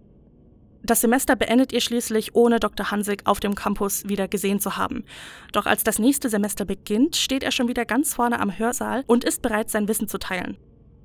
Das 0.84 1.00
Semester 1.00 1.38
beendet 1.38 1.72
ihr 1.72 1.80
schließlich, 1.80 2.36
ohne 2.36 2.60
Dr. 2.60 2.92
Hansig 2.92 3.22
auf 3.26 3.40
dem 3.40 3.56
Campus 3.56 4.10
wieder 4.10 4.28
gesehen 4.28 4.60
zu 4.60 4.76
haben. 4.76 5.06
Doch 5.54 5.66
als 5.66 5.86
das 5.86 5.98
nächste 5.98 6.28
Semester 6.28 6.66
beginnt, 6.66 7.16
steht 7.16 7.44
er 7.44 7.52
schon 7.52 7.70
wieder 7.70 7.86
ganz 7.86 8.14
vorne 8.14 8.40
am 8.40 8.58
Hörsaal 8.58 9.04
und 9.08 9.24
ist 9.24 9.42
bereit, 9.42 9.70
sein 9.70 9.88
Wissen 9.88 10.10
zu 10.10 10.18
teilen. 10.18 10.58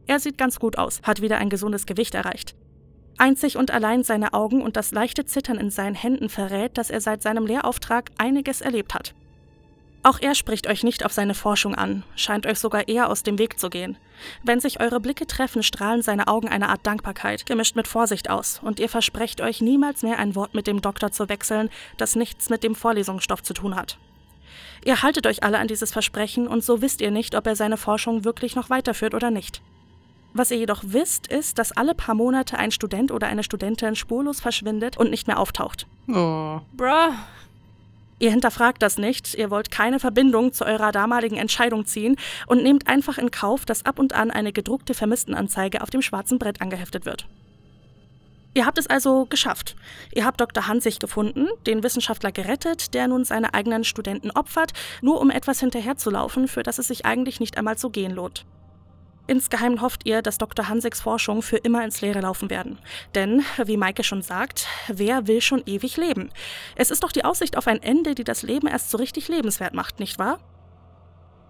Er 0.09 0.19
sieht 0.19 0.39
ganz 0.39 0.59
gut 0.59 0.78
aus, 0.78 1.01
hat 1.03 1.20
wieder 1.20 1.39
ein 1.39 1.51
gesundes 1.51 1.86
Gewicht 1.86 2.15
erreicht. 2.15 2.57
Einzig 3.18 3.56
und 3.56 3.70
allein 3.70 4.05
seine 4.05 4.34
Augen 4.34 4.60
und 4.62 4.76
das 4.76 4.93
leichte 4.93 5.24
Zittern 5.24 5.59
in 5.59 5.70
seinen 5.70 5.94
Händen 5.94 6.28
verrät, 6.28 6.76
dass 6.76 6.90
er 6.90 7.01
seit 7.01 7.22
seinem 7.22 7.47
Lehrauftrag 7.47 8.10
einiges 8.18 8.60
erlebt 8.60 8.94
hat. 8.94 9.14
Auch 10.02 10.20
er 10.20 10.36
spricht 10.36 10.68
euch 10.68 10.84
nicht 10.84 11.05
auf 11.05 11.12
seine 11.12 11.34
Forschung 11.34 11.74
an, 11.74 12.05
scheint 12.14 12.47
euch 12.47 12.60
sogar 12.60 12.86
eher 12.86 13.10
aus 13.10 13.24
dem 13.24 13.38
Weg 13.38 13.59
zu 13.59 13.70
gehen. 13.70 13.97
Wenn 14.44 14.60
sich 14.60 14.78
eure 14.78 15.01
Blicke 15.01 15.26
treffen, 15.26 15.64
strahlen 15.64 16.01
seine 16.01 16.28
Augen 16.28 16.48
eine 16.48 16.68
Art 16.68 16.86
Dankbarkeit, 16.86 17.44
gemischt 17.44 17.74
mit 17.74 17.88
Vorsicht 17.88 18.30
aus, 18.30 18.60
und 18.62 18.78
ihr 18.78 18.88
versprecht 18.88 19.40
euch 19.40 19.60
niemals 19.60 20.02
mehr 20.02 20.18
ein 20.18 20.36
Wort 20.36 20.55
mit 20.55 20.68
dem 20.68 20.80
Doktor 20.80 21.10
zu 21.10 21.28
wechseln, 21.28 21.70
das 21.97 22.14
nichts 22.14 22.51
mit 22.51 22.62
dem 22.62 22.76
Vorlesungsstoff 22.76 23.43
zu 23.43 23.52
tun 23.52 23.74
hat. 23.74 23.98
Ihr 24.84 25.02
haltet 25.02 25.26
euch 25.26 25.43
alle 25.43 25.59
an 25.59 25.66
dieses 25.66 25.90
Versprechen 25.90 26.47
und 26.47 26.62
so 26.62 26.82
wisst 26.82 27.01
ihr 27.01 27.10
nicht, 27.10 27.34
ob 27.34 27.47
er 27.48 27.56
seine 27.56 27.76
Forschung 27.76 28.24
wirklich 28.24 28.55
noch 28.55 28.70
weiterführt 28.70 29.14
oder 29.14 29.32
nicht. 29.32 29.60
Was 30.38 30.50
ihr 30.50 30.58
jedoch 30.58 30.82
wisst, 30.84 31.28
ist, 31.28 31.58
dass 31.58 31.72
alle 31.72 31.94
paar 31.94 32.14
Monate 32.14 32.58
ein 32.58 32.70
Student 32.70 33.10
oder 33.10 33.26
eine 33.26 33.42
Studentin 33.42 33.96
spurlos 33.96 34.38
verschwindet 34.38 34.98
und 34.98 35.10
nicht 35.10 35.26
mehr 35.26 35.38
auftaucht. 35.38 35.86
Oh. 36.08 36.60
Bruh. 36.76 37.14
Ihr 38.18 38.30
hinterfragt 38.30 38.82
das 38.82 38.98
nicht, 38.98 39.32
ihr 39.32 39.50
wollt 39.50 39.70
keine 39.70 39.98
Verbindung 39.98 40.52
zu 40.52 40.66
eurer 40.66 40.92
damaligen 40.92 41.36
Entscheidung 41.36 41.86
ziehen 41.86 42.16
und 42.46 42.62
nehmt 42.62 42.86
einfach 42.86 43.16
in 43.16 43.30
Kauf, 43.30 43.64
dass 43.64 43.86
ab 43.86 43.98
und 43.98 44.12
an 44.12 44.30
eine 44.30 44.52
gedruckte 44.52 44.92
Vermisstenanzeige 44.92 45.80
auf 45.80 45.88
dem 45.88 46.02
schwarzen 46.02 46.38
Brett 46.38 46.60
angeheftet 46.60 47.06
wird. 47.06 47.26
Ihr 48.52 48.66
habt 48.66 48.76
es 48.76 48.86
also 48.86 49.24
geschafft. 49.24 49.74
Ihr 50.14 50.26
habt 50.26 50.40
Dr. 50.40 50.66
Hansig 50.66 50.98
gefunden, 50.98 51.48
den 51.66 51.82
Wissenschaftler 51.82 52.30
gerettet, 52.30 52.92
der 52.92 53.08
nun 53.08 53.24
seine 53.24 53.54
eigenen 53.54 53.84
Studenten 53.84 54.30
opfert, 54.30 54.72
nur 55.00 55.18
um 55.18 55.30
etwas 55.30 55.60
hinterherzulaufen, 55.60 56.46
für 56.46 56.62
das 56.62 56.78
es 56.78 56.88
sich 56.88 57.06
eigentlich 57.06 57.40
nicht 57.40 57.56
einmal 57.56 57.78
zu 57.78 57.88
gehen 57.88 58.12
lohnt. 58.12 58.44
Insgeheim 59.28 59.81
hofft 59.81 60.07
ihr, 60.07 60.23
dass 60.23 60.39
Dr. 60.39 60.69
Hansigs 60.69 61.01
Forschung 61.01 61.43
für 61.43 61.57
immer 61.57 61.85
ins 61.85 62.01
Leere 62.01 62.20
laufen 62.20 62.48
werden. 62.48 62.78
Denn, 63.15 63.44
wie 63.65 63.77
Maike 63.77 64.05
schon 64.05 64.23
sagt, 64.23 64.69
wer 64.89 65.27
will 65.27 65.40
schon 65.40 65.62
ewig 65.66 65.97
leben? 65.97 66.31
Es 66.77 66.90
ist 66.90 67.03
doch 67.03 67.12
die 67.12 67.24
Aussicht 67.24 67.57
auf 67.57 67.66
ein 67.66 67.82
Ende, 67.82 68.15
die 68.15 68.24
das 68.24 68.43
Leben 68.43 68.69
erst 68.69 68.90
so 68.90 68.98
richtig 68.98 69.28
lebenswert 69.28 69.74
macht, 69.74 69.98
nicht 69.98 70.19
wahr? 70.19 70.39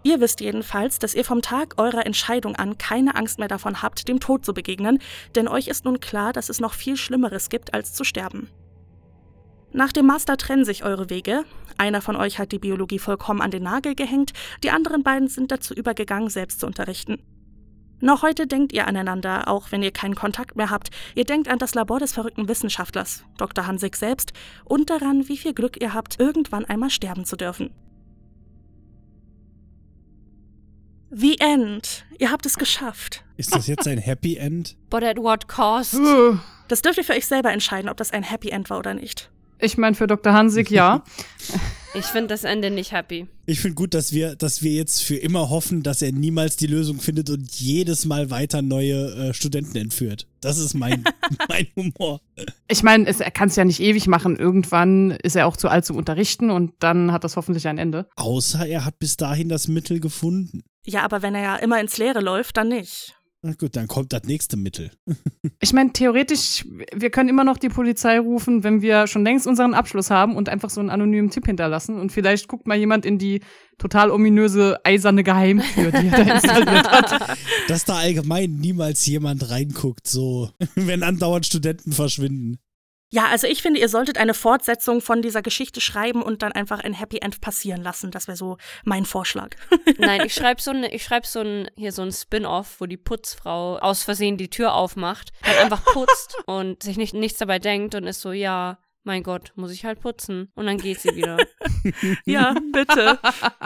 Ihr 0.07 0.21
wisst 0.21 0.41
jedenfalls, 0.41 1.01
dass 1.01 1.15
ihr 1.15 1.25
vom 1.25 1.43
Tag 1.43 1.75
eurer 1.79 2.07
Entscheidung 2.07 2.55
an 2.55 2.79
keine 2.79 3.17
Angst 3.17 3.41
mehr 3.41 3.49
davon 3.49 3.83
habt, 3.83 4.07
dem 4.07 4.21
Tod 4.21 4.45
zu 4.45 4.55
begegnen, 4.55 5.01
denn 5.35 5.49
euch 5.49 5.67
ist 5.67 5.85
nun 5.85 5.99
klar, 5.99 6.33
dass 6.33 6.49
es 6.49 6.61
noch 6.61 6.75
viel 6.75 6.97
Schlimmeres 6.97 7.49
gibt, 7.49 7.75
als 7.75 7.93
zu 7.93 8.05
sterben. 8.05 8.49
Nach 9.73 9.93
dem 9.93 10.07
Master 10.07 10.37
trennen 10.37 10.65
sich 10.65 10.85
eure 10.85 11.11
Wege. 11.11 11.45
Einer 11.77 12.01
von 12.01 12.17
euch 12.17 12.39
hat 12.39 12.53
die 12.53 12.59
Biologie 12.61 13.01
vollkommen 13.01 13.43
an 13.43 13.51
den 13.51 13.65
Nagel 13.65 13.95
gehängt, 13.95 14.33
die 14.63 14.71
anderen 14.71 15.03
beiden 15.03 15.29
sind 15.29 15.51
dazu 15.51 15.75
übergegangen, 15.75 16.31
selbst 16.31 16.61
zu 16.61 16.67
unterrichten. 16.67 17.19
Noch 18.01 18.23
heute 18.23 18.47
denkt 18.47 18.73
ihr 18.73 18.87
aneinander, 18.87 19.49
auch 19.49 19.73
wenn 19.73 19.83
ihr 19.83 19.91
keinen 19.91 20.15
Kontakt 20.15 20.57
mehr 20.57 20.71
habt. 20.71 20.91
Ihr 21.15 21.25
denkt 21.25 21.49
an 21.49 21.59
das 21.59 21.75
Labor 21.75 21.99
des 21.99 22.13
verrückten 22.13 22.49
Wissenschaftlers, 22.49 23.25
Dr. 23.39 23.67
Hansig 23.67 23.97
selbst, 23.97 24.33
und 24.65 24.91
daran, 24.91 25.29
wie 25.29 25.39
viel 25.39 25.55
Glück 25.55 25.81
ihr 25.81 25.95
habt, 25.95 26.21
irgendwann 26.21 26.67
einmal 26.67 26.91
sterben 26.91 27.25
zu 27.25 27.37
dürfen. 27.37 27.71
The 31.11 31.39
End. 31.41 32.05
Ihr 32.19 32.31
habt 32.31 32.45
es 32.45 32.59
geschafft. 32.59 33.25
Ist 33.37 33.55
das 33.55 33.67
jetzt 33.67 33.87
ein 33.89 33.99
Happy 33.99 34.37
End? 34.37 34.77
But 34.91 35.03
at 35.03 35.17
what 35.17 35.49
cost? 35.49 35.99
Das 36.69 36.83
dürft 36.83 36.99
ihr 36.99 37.05
für 37.05 37.15
euch 37.15 37.27
selber 37.27 37.53
entscheiden, 37.53 37.89
ob 37.89 37.97
das 37.97 38.11
ein 38.11 38.25
Happy 38.25 38.51
End 38.51 38.69
war 38.69 38.79
oder 38.79 38.93
nicht. 38.93 39.31
Ich 39.59 39.79
meine, 39.79 39.95
für 39.95 40.07
Dr. 40.07 40.33
Hansig 40.33 40.71
ja. 40.71 41.03
Ich 41.95 42.05
finde 42.05 42.27
das 42.27 42.45
Ende 42.45 42.71
nicht 42.71 42.93
happy. 42.93 43.27
Ich 43.47 43.61
finde 43.61 43.75
gut, 43.75 43.95
dass 43.95 44.13
wir, 44.13 44.37
dass 44.37 44.63
wir 44.63 44.73
jetzt 44.73 45.03
für 45.03 45.17
immer 45.17 45.49
hoffen, 45.49 45.83
dass 45.83 46.03
er 46.03 46.13
niemals 46.13 46.57
die 46.57 46.67
Lösung 46.67 47.01
findet 47.01 47.31
und 47.31 47.51
jedes 47.55 48.05
Mal 48.05 48.29
weiter 48.29 48.61
neue 48.61 49.29
äh, 49.29 49.33
Studenten 49.33 49.79
entführt. 49.79 50.27
Das 50.43 50.59
ist 50.59 50.75
mein, 50.75 51.05
mein 51.49 51.69
Humor. 51.75 52.21
Ich 52.69 52.83
meine, 52.83 53.09
er 53.09 53.31
kann 53.31 53.49
es 53.49 53.57
ja 53.57 53.65
nicht 53.65 53.81
ewig 53.81 54.09
machen. 54.09 54.37
Irgendwann 54.37 55.13
ist 55.13 55.37
er 55.37 55.47
auch 55.47 55.57
zu 55.57 55.71
alt 55.71 55.87
zum 55.87 55.97
Unterrichten 55.97 56.51
und 56.51 56.75
dann 56.81 57.13
hat 57.13 57.25
das 57.25 57.37
hoffentlich 57.37 57.67
ein 57.67 57.79
Ende. 57.79 58.07
Außer 58.17 58.67
er 58.67 58.85
hat 58.85 58.99
bis 58.99 59.17
dahin 59.17 59.49
das 59.49 59.67
Mittel 59.67 59.99
gefunden. 59.99 60.65
Ja, 60.85 61.03
aber 61.03 61.23
wenn 61.23 61.35
er 61.35 61.43
ja 61.43 61.57
immer 61.57 61.81
ins 61.81 61.97
Leere 61.97 62.21
läuft, 62.21 62.59
dann 62.59 62.69
nicht. 62.69 63.16
Na 63.47 63.53
gut, 63.53 63.77
dann 63.77 63.87
kommt 63.87 64.13
das 64.13 64.25
nächste 64.25 64.57
Mittel. 64.57 64.91
Ich 65.61 65.73
meine, 65.73 65.93
theoretisch, 65.93 66.67
wir 66.95 67.11
können 67.11 67.29
immer 67.29 67.43
noch 67.45 67.57
die 67.57 67.69
Polizei 67.69 68.19
rufen, 68.19 68.63
wenn 68.63 68.83
wir 68.83 69.07
schon 69.07 69.25
längst 69.25 69.47
unseren 69.47 69.75
Abschluss 69.75 70.11
haben 70.11 70.37
und 70.37 70.49
einfach 70.49 70.71
so 70.71 70.81
einen 70.81 70.91
anonymen 70.91 71.31
Tipp 71.31 71.47
hinterlassen. 71.47 71.99
Und 71.99 72.13
vielleicht 72.13 72.47
guckt 72.47 72.67
mal 72.67 72.77
jemand 72.77 73.07
in 73.07 73.19
die 73.19 73.41
total 73.79 74.11
ominöse 74.11 74.79
eiserne 74.85 75.23
Geheimtür, 75.23 75.93
die 75.93 76.09
er 76.09 76.25
da 76.25 76.35
installiert 76.35 76.91
hat. 76.91 77.39
Dass 77.69 77.85
da 77.85 77.97
allgemein 77.97 78.57
niemals 78.57 79.07
jemand 79.07 79.49
reinguckt, 79.51 80.07
so, 80.07 80.51
wenn 80.75 81.03
andauernd 81.03 81.47
Studenten 81.47 81.93
verschwinden. 81.93 82.59
Ja, 83.11 83.27
also 83.27 83.47
ich 83.47 83.63
finde, 83.63 83.79
ihr 83.79 83.89
solltet 83.89 84.19
eine 84.19 84.35
Fortsetzung 84.35 85.01
von 85.01 85.23
dieser 85.23 85.41
Geschichte 85.41 85.81
schreiben 85.81 86.23
und 86.23 86.43
dann 86.43 86.53
einfach 86.53 86.81
ein 86.81 86.93
Happy 86.93 87.19
End 87.19 87.41
passieren 87.41 87.83
lassen. 87.83 88.11
Das 88.11 88.27
wäre 88.27 88.37
so 88.37 88.59
mein 88.85 89.05
Vorschlag. 89.05 89.51
Nein, 89.99 90.23
ich 90.27 90.35
schreibe 90.35 90.61
so 90.61 90.73
ein, 90.73 90.83
ich 90.83 91.05
schreib 91.05 91.25
so 91.25 91.41
ein, 91.41 91.71
hier 91.77 91.93
so 91.93 92.03
ein 92.03 92.11
Spin-off, 92.11 92.81
wo 92.81 92.87
die 92.87 92.97
Putzfrau 92.97 93.79
aus 93.79 94.03
Versehen 94.03 94.37
die 94.37 94.51
Tür 94.51 94.75
aufmacht, 94.75 95.31
dann 95.43 95.57
einfach 95.59 95.85
putzt 95.85 96.37
und 96.47 96.83
sich 96.83 96.97
nicht, 96.97 97.15
nichts 97.15 97.39
dabei 97.39 97.61
denkt 97.61 97.95
und 97.95 98.05
ist 98.05 98.21
so, 98.21 98.33
ja, 98.33 98.79
mein 99.07 99.23
Gott, 99.23 99.53
muss 99.55 99.71
ich 99.71 99.85
halt 99.85 100.01
putzen. 100.01 100.51
Und 100.55 100.67
dann 100.67 100.79
geht 100.79 101.01
sie 101.01 101.15
wieder. 101.15 101.39
ja, 102.27 102.55
bitte. 102.73 103.19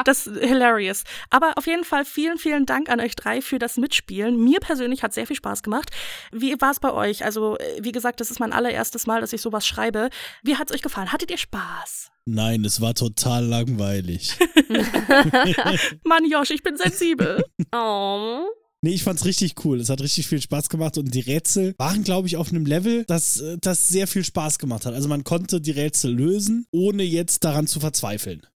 Das 0.05 0.27
ist 0.27 0.39
hilarious. 0.39 1.05
Aber 1.31 1.55
auf 1.57 1.67
jeden 1.67 1.85
Fall 1.85 2.05
vielen, 2.05 2.39
vielen 2.39 2.67
Dank 2.67 2.91
an 2.91 3.01
euch 3.01 3.17
drei 3.17 3.41
für 3.41 3.59
das 3.59 3.77
Mitspielen. 3.77 4.37
Mir 4.43 4.61
persönlich 4.61 5.03
hat 5.03 5.15
sehr 5.15 5.27
viel 5.27 5.37
Spaß 5.37 5.63
gemacht. 5.63 5.91
Wie 6.31 6.55
war 6.61 6.71
es 6.71 6.81
bei 6.81 6.93
euch? 6.93 7.25
Also, 7.25 7.57
wie 7.81 7.93
gesagt, 7.93 8.21
das 8.21 8.31
ist 8.31 8.39
mein 8.39 8.53
allererstes 8.53 9.07
Mal, 9.07 9.21
dass 9.21 9.33
ich 9.33 9.41
sowas 9.41 9.67
schreibe. 9.67 10.11
Wie 10.43 10.57
hat 10.57 10.71
es 10.71 10.77
euch 10.77 10.83
gefallen? 10.83 11.13
Hattet 11.13 11.31
ihr 11.31 11.39
Spaß? 11.39 12.11
Nein, 12.27 12.65
es 12.65 12.81
war 12.81 12.95
total 12.95 13.45
langweilig. 13.47 14.37
Mann, 16.05 16.31
Josh, 16.31 16.51
ich 16.51 16.63
bin 16.63 16.77
sensibel. 16.77 17.43
Oh. 17.73 18.47
Nee, 18.83 18.93
ich 18.93 19.03
fand's 19.03 19.27
richtig 19.27 19.63
cool. 19.65 19.79
Es 19.79 19.91
hat 19.91 20.01
richtig 20.01 20.27
viel 20.27 20.41
Spaß 20.41 20.71
gemacht 20.71 20.97
und 20.97 21.15
die 21.15 21.21
Rätsel 21.21 21.75
waren, 21.77 22.03
glaube 22.03 22.29
ich, 22.29 22.39
auf 22.39 22.51
einem 22.51 22.65
Level, 22.65 23.05
das, 23.07 23.39
äh, 23.41 23.59
das 23.61 23.89
sehr 23.89 24.07
viel 24.07 24.25
Spaß 24.25 24.59
gemacht 24.59 24.87
hat. 24.87 24.95
Also 24.95 25.09
man 25.09 25.23
konnte 25.23 25.61
die 25.61 25.71
Rätsel 25.71 26.15
lösen, 26.15 26.67
ohne 26.71 27.03
jetzt 27.03 27.45
daran 27.45 27.67
zu 27.67 27.79
verzweifeln. 27.81 28.47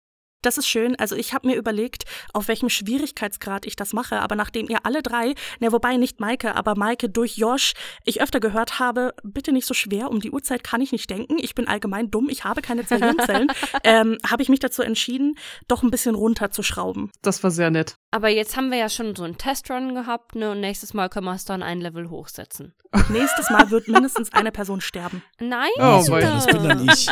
Das 0.45 0.59
ist 0.59 0.67
schön. 0.67 0.95
Also 0.99 1.15
ich 1.15 1.33
habe 1.33 1.47
mir 1.47 1.55
überlegt, 1.55 2.03
auf 2.31 2.47
welchem 2.47 2.69
Schwierigkeitsgrad 2.69 3.65
ich 3.65 3.75
das 3.75 3.93
mache. 3.93 4.19
Aber 4.21 4.35
nachdem 4.35 4.69
ihr 4.69 4.85
alle 4.85 5.01
drei, 5.01 5.33
ne, 5.59 5.71
wobei 5.71 5.97
nicht 5.97 6.19
Maike, 6.19 6.55
aber 6.55 6.75
Maike 6.75 7.09
durch 7.09 7.35
Josh, 7.37 7.73
ich 8.03 8.21
öfter 8.21 8.39
gehört 8.39 8.77
habe, 8.77 9.15
bitte 9.23 9.51
nicht 9.51 9.65
so 9.65 9.73
schwer, 9.73 10.09
um 10.11 10.19
die 10.19 10.29
Uhrzeit 10.29 10.63
kann 10.63 10.81
ich 10.81 10.91
nicht 10.91 11.09
denken. 11.09 11.37
Ich 11.39 11.55
bin 11.55 11.67
allgemein 11.67 12.11
dumm, 12.11 12.29
ich 12.29 12.43
habe 12.43 12.61
keine 12.61 12.83
Gehirnzellen, 12.83 13.51
ähm, 13.83 14.19
habe 14.29 14.43
ich 14.43 14.49
mich 14.49 14.59
dazu 14.59 14.83
entschieden, 14.83 15.35
doch 15.67 15.81
ein 15.81 15.89
bisschen 15.89 16.13
runterzuschrauben. 16.13 17.11
Das 17.23 17.43
war 17.43 17.49
sehr 17.49 17.71
nett. 17.71 17.97
Aber 18.11 18.29
jetzt 18.29 18.55
haben 18.55 18.69
wir 18.69 18.77
ja 18.77 18.89
schon 18.89 19.15
so 19.15 19.23
einen 19.23 19.39
Testrun 19.39 19.95
gehabt, 19.95 20.35
ne? 20.35 20.51
Und 20.51 20.59
nächstes 20.61 20.93
Mal 20.93 21.09
können 21.09 21.25
wir 21.25 21.33
es 21.33 21.45
dann 21.45 21.63
ein 21.63 21.81
Level 21.81 22.09
hochsetzen. 22.11 22.73
Nächstes 23.09 23.49
Mal 23.49 23.71
wird 23.71 23.87
mindestens 23.87 24.31
eine 24.31 24.51
Person 24.51 24.79
sterben. 24.79 25.21
Nein, 25.39 25.69
Oh, 25.79 26.03
das 26.07 26.45
bin 26.45 26.63
dann 26.63 26.87
ich. 26.87 27.07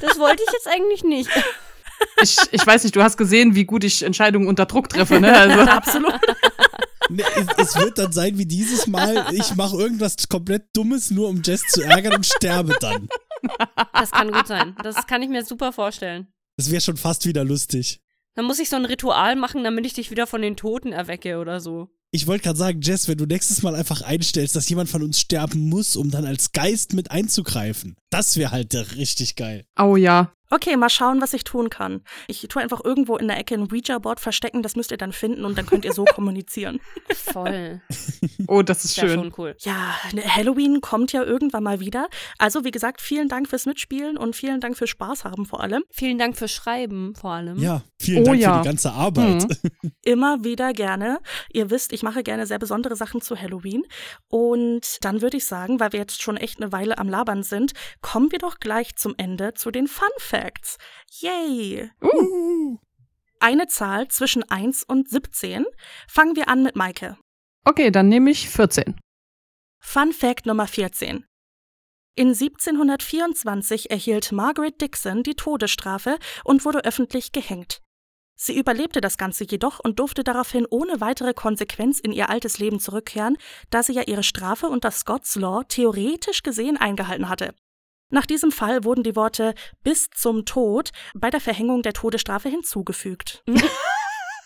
das 0.00 0.18
wollte 0.18 0.42
ich 0.46 0.52
jetzt 0.52 0.68
eigentlich 0.68 1.04
nicht. 1.04 1.28
Ich, 2.22 2.36
ich 2.50 2.66
weiß 2.66 2.84
nicht, 2.84 2.94
du 2.96 3.02
hast 3.02 3.16
gesehen, 3.16 3.54
wie 3.54 3.64
gut 3.64 3.84
ich 3.84 4.02
Entscheidungen 4.02 4.46
unter 4.46 4.66
Druck 4.66 4.88
treffe, 4.88 5.20
ne? 5.20 5.36
Also, 5.36 5.60
Absolut. 5.70 6.14
Nee, 7.08 7.24
es, 7.36 7.68
es 7.68 7.76
wird 7.76 7.98
dann 7.98 8.12
sein 8.12 8.38
wie 8.38 8.46
dieses 8.46 8.86
Mal, 8.86 9.26
ich 9.32 9.56
mache 9.56 9.76
irgendwas 9.76 10.28
komplett 10.28 10.64
Dummes, 10.76 11.10
nur 11.10 11.28
um 11.28 11.42
Jess 11.44 11.62
zu 11.68 11.82
ärgern 11.82 12.14
und 12.14 12.26
sterbe 12.26 12.76
dann. 12.80 13.08
Das 13.92 14.12
kann 14.12 14.30
gut 14.30 14.46
sein. 14.46 14.76
Das 14.82 15.06
kann 15.06 15.22
ich 15.22 15.28
mir 15.28 15.44
super 15.44 15.72
vorstellen. 15.72 16.28
Das 16.56 16.70
wäre 16.70 16.80
schon 16.80 16.96
fast 16.96 17.26
wieder 17.26 17.42
lustig. 17.42 18.00
Dann 18.34 18.44
muss 18.44 18.60
ich 18.60 18.68
so 18.68 18.76
ein 18.76 18.84
Ritual 18.84 19.34
machen, 19.34 19.64
damit 19.64 19.86
ich 19.86 19.94
dich 19.94 20.10
wieder 20.10 20.26
von 20.26 20.42
den 20.42 20.56
Toten 20.56 20.92
erwecke 20.92 21.38
oder 21.38 21.60
so. 21.60 21.88
Ich 22.12 22.26
wollte 22.26 22.44
gerade 22.44 22.58
sagen, 22.58 22.80
Jess, 22.80 23.08
wenn 23.08 23.18
du 23.18 23.26
nächstes 23.26 23.62
Mal 23.62 23.74
einfach 23.74 24.02
einstellst, 24.02 24.56
dass 24.56 24.68
jemand 24.68 24.88
von 24.88 25.02
uns 25.02 25.20
sterben 25.20 25.68
muss, 25.68 25.96
um 25.96 26.10
dann 26.10 26.24
als 26.24 26.52
Geist 26.52 26.92
mit 26.92 27.10
einzugreifen, 27.10 27.96
das 28.10 28.36
wäre 28.36 28.50
halt 28.50 28.74
richtig 28.96 29.36
geil. 29.36 29.64
oh 29.78 29.96
ja. 29.96 30.32
Okay, 30.50 30.76
mal 30.76 30.88
schauen, 30.90 31.20
was 31.20 31.32
ich 31.32 31.44
tun 31.44 31.70
kann. 31.70 32.02
Ich 32.26 32.46
tue 32.48 32.60
einfach 32.62 32.80
irgendwo 32.84 33.16
in 33.16 33.28
der 33.28 33.38
Ecke 33.38 33.54
ein 33.54 33.68
Ouija-Board 33.70 34.20
verstecken, 34.20 34.62
das 34.62 34.74
müsst 34.76 34.90
ihr 34.90 34.96
dann 34.96 35.12
finden 35.12 35.44
und 35.44 35.56
dann 35.56 35.66
könnt 35.66 35.84
ihr 35.84 35.92
so 35.92 36.04
kommunizieren. 36.14 36.80
Voll. 37.14 37.80
Oh, 38.46 38.62
das 38.62 38.84
ist 38.84 38.92
Ist 38.92 38.96
ja 38.96 39.02
schön. 39.06 39.14
schon 39.20 39.32
cool. 39.38 39.54
Ja, 39.60 39.94
ne, 40.12 40.22
Halloween 40.24 40.80
kommt 40.80 41.12
ja 41.12 41.22
irgendwann 41.22 41.62
mal 41.62 41.78
wieder. 41.78 42.08
Also, 42.38 42.64
wie 42.64 42.70
gesagt, 42.70 43.00
vielen 43.00 43.28
Dank 43.28 43.48
fürs 43.48 43.66
Mitspielen 43.66 44.16
und 44.16 44.34
vielen 44.34 44.60
Dank 44.60 44.76
fürs 44.76 44.90
Spaß 44.90 45.24
haben 45.24 45.44
vor 45.46 45.60
allem. 45.62 45.84
Vielen 45.90 46.18
Dank 46.18 46.36
fürs 46.36 46.50
Schreiben 46.50 47.14
vor 47.14 47.32
allem. 47.32 47.58
Ja, 47.58 47.82
vielen 47.98 48.22
Oh 48.22 48.26
Dank 48.26 48.40
ja. 48.40 48.56
für 48.56 48.62
die 48.62 48.68
ganze 48.68 48.92
Arbeit. 48.92 49.46
Immer 50.04 50.42
wieder 50.42 50.72
gerne. 50.72 51.20
Ihr 51.52 51.70
wisst, 51.70 51.92
ich 51.92 52.02
mache 52.02 52.22
gerne 52.22 52.46
sehr 52.46 52.58
besondere 52.58 52.96
Sachen 52.96 53.20
zu 53.20 53.36
Halloween. 53.40 53.82
Und 54.28 55.04
dann 55.04 55.20
würde 55.22 55.36
ich 55.36 55.44
sagen, 55.44 55.78
weil 55.78 55.92
wir 55.92 56.00
jetzt 56.00 56.22
schon 56.22 56.36
echt 56.36 56.60
eine 56.60 56.72
Weile 56.72 56.98
am 56.98 57.08
Labern 57.08 57.42
sind, 57.42 57.72
kommen 58.00 58.32
wir 58.32 58.38
doch 58.38 58.58
gleich 58.58 58.96
zum 58.96 59.14
Ende 59.18 59.54
zu 59.54 59.70
den 59.70 59.86
Fun 59.86 60.08
Facts. 60.18 60.39
Yay! 61.20 61.90
Uh. 62.02 62.78
Eine 63.40 63.66
Zahl 63.66 64.08
zwischen 64.08 64.42
1 64.48 64.84
und 64.84 65.08
17. 65.08 65.64
Fangen 66.08 66.36
wir 66.36 66.48
an 66.48 66.62
mit 66.62 66.76
Maike. 66.76 67.16
Okay, 67.64 67.90
dann 67.90 68.08
nehme 68.08 68.30
ich 68.30 68.48
14. 68.48 68.98
Fun 69.80 70.12
Fact 70.12 70.46
Nummer 70.46 70.66
14. 70.66 71.24
In 72.16 72.28
1724 72.28 73.90
erhielt 73.90 74.32
Margaret 74.32 74.80
Dixon 74.80 75.22
die 75.22 75.34
Todesstrafe 75.34 76.18
und 76.44 76.64
wurde 76.64 76.84
öffentlich 76.84 77.32
gehängt. 77.32 77.80
Sie 78.36 78.58
überlebte 78.58 79.00
das 79.00 79.18
Ganze 79.18 79.44
jedoch 79.44 79.80
und 79.80 79.98
durfte 79.98 80.24
daraufhin 80.24 80.66
ohne 80.68 81.00
weitere 81.00 81.34
Konsequenz 81.34 82.00
in 82.00 82.12
ihr 82.12 82.30
altes 82.30 82.58
Leben 82.58 82.80
zurückkehren, 82.80 83.36
da 83.68 83.82
sie 83.82 83.92
ja 83.92 84.02
ihre 84.02 84.22
Strafe 84.22 84.66
unter 84.66 84.90
Scots 84.90 85.36
Law 85.36 85.62
theoretisch 85.64 86.42
gesehen 86.42 86.76
eingehalten 86.76 87.28
hatte. 87.28 87.54
Nach 88.10 88.26
diesem 88.26 88.52
Fall 88.52 88.84
wurden 88.84 89.02
die 89.02 89.16
Worte 89.16 89.54
bis 89.82 90.08
zum 90.14 90.44
Tod 90.44 90.90
bei 91.14 91.30
der 91.30 91.40
Verhängung 91.40 91.82
der 91.82 91.92
Todesstrafe 91.92 92.48
hinzugefügt. 92.48 93.44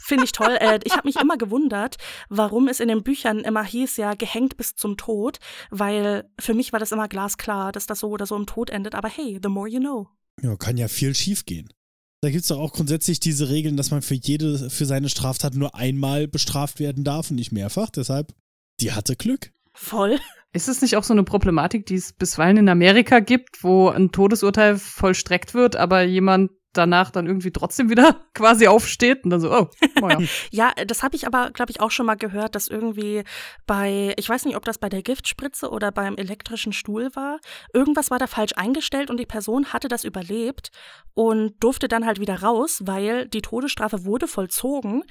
Finde 0.05 0.25
ich 0.25 0.33
toll. 0.33 0.59
Äh, 0.61 0.81
ich 0.85 0.93
habe 0.93 1.09
mich 1.09 1.17
immer 1.17 1.39
gewundert, 1.39 1.97
warum 2.29 2.69
es 2.69 2.79
in 2.79 2.89
den 2.89 3.03
Büchern 3.03 3.41
immer 3.41 3.65
hieß, 3.65 3.97
ja, 3.97 4.13
gehängt 4.13 4.59
bis 4.59 4.77
zum 4.77 4.99
Tod, 4.99 5.39
weil 5.71 6.31
für 6.39 6.53
mich 6.53 6.75
war 6.75 6.79
das 6.79 6.93
immer 6.93 7.09
glasklar, 7.09 7.73
dass 7.73 7.87
das 7.87 8.01
so 8.01 8.11
oder 8.11 8.27
so 8.27 8.37
im 8.37 8.45
Tod 8.45 8.69
endet. 8.69 8.95
Aber 8.95 9.09
hey, 9.09 9.41
the 9.43 9.49
more 9.49 9.67
you 9.67 9.81
know. 9.81 10.09
Ja, 10.43 10.57
kann 10.57 10.77
ja 10.77 10.89
viel 10.89 11.15
schief 11.15 11.47
gehen. 11.47 11.73
Da 12.21 12.31
gibt 12.31 12.43
es 12.43 12.49
doch 12.49 12.59
auch 12.59 12.73
grundsätzlich 12.73 13.19
diese 13.19 13.49
Regeln, 13.49 13.79
dass 13.79 13.91
man 13.91 14.03
für 14.03 14.15
jede, 14.15 14.69
für 14.69 14.85
seine 14.85 15.09
Straftat 15.09 15.55
nur 15.55 15.75
einmal 15.75 16.29
bestraft 16.29 16.81
werden 16.81 17.05
darf 17.05 17.31
und 17.31 17.37
nicht 17.37 17.53
mehrfach. 17.53 17.89
Deshalb, 17.89 18.35
die 18.81 18.93
hatte 18.93 19.17
Glück. 19.17 19.53
Voll. 19.73 20.19
Ist 20.55 20.69
es 20.69 20.81
nicht 20.81 20.97
auch 20.97 21.03
so 21.03 21.13
eine 21.13 21.25
Problematik, 21.25 21.85
die 21.87 21.97
es 21.97 22.13
bisweilen 22.13 22.57
in 22.59 22.69
Amerika 22.69 23.19
gibt, 23.19 23.65
wo 23.65 23.89
ein 23.89 24.13
Todesurteil 24.13 24.79
vollstreckt 24.79 25.53
wird, 25.53 25.75
aber 25.75 26.03
jemand 26.03 26.53
danach 26.73 27.11
dann 27.11 27.27
irgendwie 27.27 27.51
trotzdem 27.51 27.91
wieder 27.91 28.21
quasi 28.35 28.69
aufsteht 28.69 29.25
und 29.25 29.31
dann 29.31 29.41
so, 29.41 29.53
oh, 29.53 29.69
oh 30.01 30.09
ja. 30.09 30.19
Ja, 30.51 30.73
das 30.87 31.03
habe 31.03 31.17
ich 31.17 31.27
aber, 31.27 31.51
glaube 31.51 31.73
ich, 31.73 31.81
auch 31.81 31.91
schon 31.91 32.07
mal 32.07 32.15
gehört, 32.15 32.55
dass 32.55 32.69
irgendwie 32.69 33.25
bei, 33.67 34.15
ich 34.17 34.29
weiß 34.29 34.45
nicht, 34.45 34.57
ob 34.57 34.65
das 34.65 34.79
bei 34.79 34.89
der 34.89 35.03
Giftspritze 35.03 35.71
oder 35.71 35.91
beim 35.91 36.17
elektrischen 36.17 36.73
Stuhl 36.73 37.11
war, 37.15 37.41
irgendwas 37.73 38.13
war 38.13 38.21
da 38.21 38.29
falsch 38.29 38.53
eingestellt 38.55 39.11
und 39.11 39.19
die 39.19 39.27
Person 39.27 39.73
hatte 39.73 39.89
das 39.89 40.05
überlebt 40.05 40.71
und 41.15 41.55
durfte 41.61 41.89
dann 41.89 42.07
halt 42.07 42.21
wieder 42.21 42.43
raus, 42.43 42.83
weil 42.85 43.27
die 43.29 43.43
Todesstrafe 43.43 44.05
wurde 44.05 44.29
vollzogen, 44.29 45.03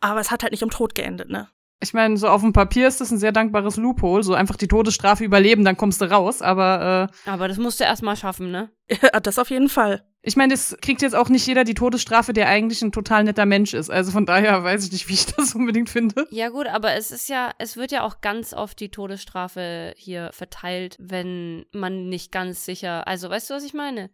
aber 0.00 0.18
es 0.18 0.32
hat 0.32 0.42
halt 0.42 0.52
nicht 0.52 0.62
im 0.62 0.70
Tod 0.70 0.96
geendet, 0.96 1.28
ne? 1.28 1.48
Ich 1.80 1.94
meine, 1.94 2.16
so 2.16 2.28
auf 2.28 2.40
dem 2.40 2.52
Papier 2.52 2.88
ist 2.88 3.00
das 3.00 3.12
ein 3.12 3.18
sehr 3.18 3.30
dankbares 3.30 3.76
Loophole, 3.76 4.24
so 4.24 4.34
einfach 4.34 4.56
die 4.56 4.66
Todesstrafe 4.66 5.24
überleben, 5.24 5.64
dann 5.64 5.76
kommst 5.76 6.00
du 6.00 6.06
raus, 6.06 6.42
aber 6.42 7.10
äh, 7.26 7.30
Aber 7.30 7.46
das 7.46 7.58
musst 7.58 7.78
du 7.78 7.84
erstmal 7.84 8.16
schaffen, 8.16 8.50
ne? 8.50 8.70
das 9.22 9.38
auf 9.38 9.50
jeden 9.50 9.68
Fall. 9.68 10.04
ich 10.22 10.34
meine, 10.36 10.54
es 10.54 10.76
kriegt 10.80 11.02
jetzt 11.02 11.14
auch 11.14 11.28
nicht 11.28 11.46
jeder 11.46 11.62
die 11.62 11.74
Todesstrafe, 11.74 12.32
der 12.32 12.48
eigentlich 12.48 12.82
ein 12.82 12.90
total 12.90 13.22
netter 13.24 13.46
Mensch 13.46 13.74
ist. 13.74 13.90
Also 13.90 14.10
von 14.10 14.26
daher 14.26 14.64
weiß 14.64 14.86
ich 14.86 14.92
nicht, 14.92 15.08
wie 15.08 15.14
ich 15.14 15.26
das 15.36 15.54
unbedingt 15.54 15.88
finde. 15.88 16.26
Ja, 16.30 16.48
gut, 16.48 16.66
aber 16.66 16.94
es 16.94 17.12
ist 17.12 17.28
ja, 17.28 17.52
es 17.58 17.76
wird 17.76 17.92
ja 17.92 18.02
auch 18.02 18.20
ganz 18.20 18.54
oft 18.54 18.80
die 18.80 18.90
Todesstrafe 18.90 19.94
hier 19.96 20.30
verteilt, 20.32 20.96
wenn 20.98 21.64
man 21.72 22.08
nicht 22.08 22.32
ganz 22.32 22.64
sicher. 22.64 23.06
Also, 23.06 23.30
weißt 23.30 23.50
du, 23.50 23.54
was 23.54 23.64
ich 23.64 23.74
meine? 23.74 24.10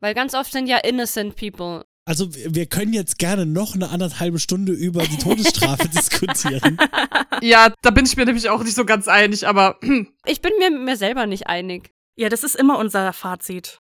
Weil 0.00 0.14
ganz 0.14 0.34
oft 0.34 0.52
sind 0.52 0.68
ja 0.68 0.78
innocent 0.78 1.34
people. 1.34 1.84
Also 2.08 2.34
wir 2.34 2.64
können 2.64 2.94
jetzt 2.94 3.18
gerne 3.18 3.44
noch 3.44 3.74
eine 3.74 3.90
anderthalbe 3.90 4.38
Stunde 4.38 4.72
über 4.72 5.02
die 5.02 5.18
Todesstrafe 5.18 5.88
diskutieren. 5.94 6.78
Ja, 7.42 7.74
da 7.82 7.90
bin 7.90 8.06
ich 8.06 8.16
mir 8.16 8.24
nämlich 8.24 8.48
auch 8.48 8.64
nicht 8.64 8.76
so 8.76 8.86
ganz 8.86 9.08
einig, 9.08 9.46
aber 9.46 9.78
Ich 10.24 10.40
bin 10.40 10.52
mir 10.58 10.70
mit 10.70 10.80
mir 10.80 10.96
selber 10.96 11.26
nicht 11.26 11.48
einig. 11.48 11.90
Ja, 12.16 12.30
das 12.30 12.44
ist 12.44 12.56
immer 12.56 12.78
unser 12.78 13.12
Fazit. 13.12 13.80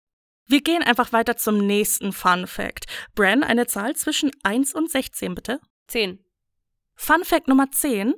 Wir 0.48 0.62
gehen 0.62 0.84
einfach 0.84 1.12
weiter 1.12 1.36
zum 1.36 1.58
nächsten 1.58 2.14
Fun 2.14 2.48
Fact. 2.48 2.86
Bran, 3.14 3.44
eine 3.44 3.68
Zahl 3.68 3.94
zwischen 3.98 4.32
1 4.44 4.74
und 4.74 4.90
16, 4.90 5.36
bitte. 5.36 5.60
Zehn. 5.90 6.24
Fun 6.96 7.26
Fact 7.26 7.50
Nummer 7.50 7.72
10. 7.72 8.14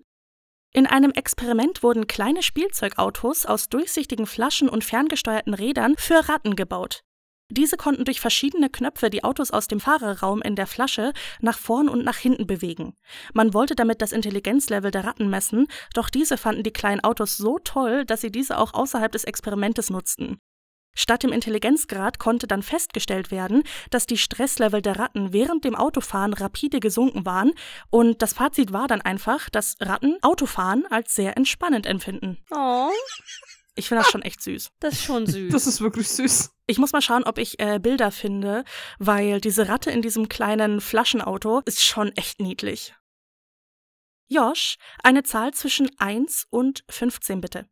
In 0.72 0.86
einem 0.86 1.14
Experiment 1.14 1.82
wurden 1.82 2.06
kleine 2.06 2.44
Spielzeugautos 2.44 3.48
aus 3.48 3.69
durchsichtigen 3.69 4.27
Flaschen 4.27 4.69
und 4.69 4.84
ferngesteuerten 4.84 5.56
Rädern 5.56 5.95
für 5.98 6.30
Ratten 6.30 6.56
gebaut. 6.56 7.02
Diese 7.50 7.78
konnten 7.78 8.06
durch 8.06 8.22
verschiedene 8.22 8.70
Knöpfe 8.70 9.12
die 9.12 9.24
Autos 9.24 9.52
aus 9.52 9.68
dem 9.68 9.80
Fahrerraum 9.80 10.42
in 10.42 10.56
der 10.56 10.66
Flasche 10.66 11.14
nach 11.42 11.60
vorn 11.60 11.88
und 11.88 12.04
nach 12.04 12.18
hinten 12.18 12.48
bewegen. 12.48 12.98
Man 13.34 13.54
wollte 13.54 13.76
damit 13.76 14.02
das 14.02 14.14
Intelligenzlevel 14.14 14.90
der 14.90 15.06
Ratten 15.06 15.30
messen, 15.30 15.68
doch 15.94 16.10
diese 16.10 16.38
fanden 16.38 16.64
die 16.64 16.74
kleinen 16.74 17.04
Autos 17.04 17.38
so 17.38 17.60
toll, 17.60 18.04
dass 18.06 18.22
sie 18.22 18.32
diese 18.32 18.58
auch 18.58 18.74
außerhalb 18.74 19.12
des 19.12 19.26
Experimentes 19.26 19.92
nutzten. 19.92 20.40
Statt 20.98 21.24
dem 21.24 21.34
Intelligenzgrad 21.34 22.20
konnte 22.20 22.48
dann 22.48 22.64
festgestellt 22.64 23.30
werden, 23.30 23.64
dass 23.92 24.08
die 24.08 24.18
Stresslevel 24.18 24.82
der 24.82 24.98
Ratten 24.98 25.34
während 25.34 25.66
dem 25.66 25.76
Autofahren 25.76 26.34
rapide 26.34 26.80
gesunken 26.80 27.26
waren 27.26 27.52
und 27.90 28.22
das 28.22 28.34
Fazit 28.34 28.72
war 28.72 28.88
dann 28.88 29.02
einfach, 29.02 29.50
dass 29.50 29.76
Ratten 29.82 30.18
Autofahren 30.24 30.86
als 30.90 31.14
sehr 31.14 31.38
entspannend 31.38 31.86
empfinden. 31.86 32.38
Oh, 32.50 32.90
Ich 33.76 33.89
finde 33.89 34.03
das 34.03 34.11
schon 34.11 34.22
echt 34.22 34.41
süß. 34.41 34.72
das 34.80 34.93
ist 34.93 35.03
schon 35.03 35.27
süß. 35.27 35.52
das 35.52 35.68
ist 35.68 35.81
wirklich 35.81 36.07
süß. 36.10 36.52
Ich 36.68 36.77
muss 36.77 36.93
mal 36.93 37.02
schauen, 37.02 37.23
ob 37.23 37.38
ich 37.38 37.60
äh, 37.60 37.80
Bilder 37.80 38.10
finde, 38.10 38.64
weil 38.99 39.41
diese 39.41 39.68
Ratte 39.68 39.91
in 39.91 40.02
diesem 40.02 40.30
kleinen 40.30 40.81
Flaschenauto 40.81 41.61
ist 41.65 41.84
schon 41.84 42.11
echt 42.14 42.39
niedlich. 42.39 42.95
Josh, 44.27 44.77
eine 45.03 45.23
Zahl 45.23 45.53
zwischen 45.53 45.91
1 45.99 46.47
und 46.49 46.84
15 46.89 47.41
bitte. 47.41 47.68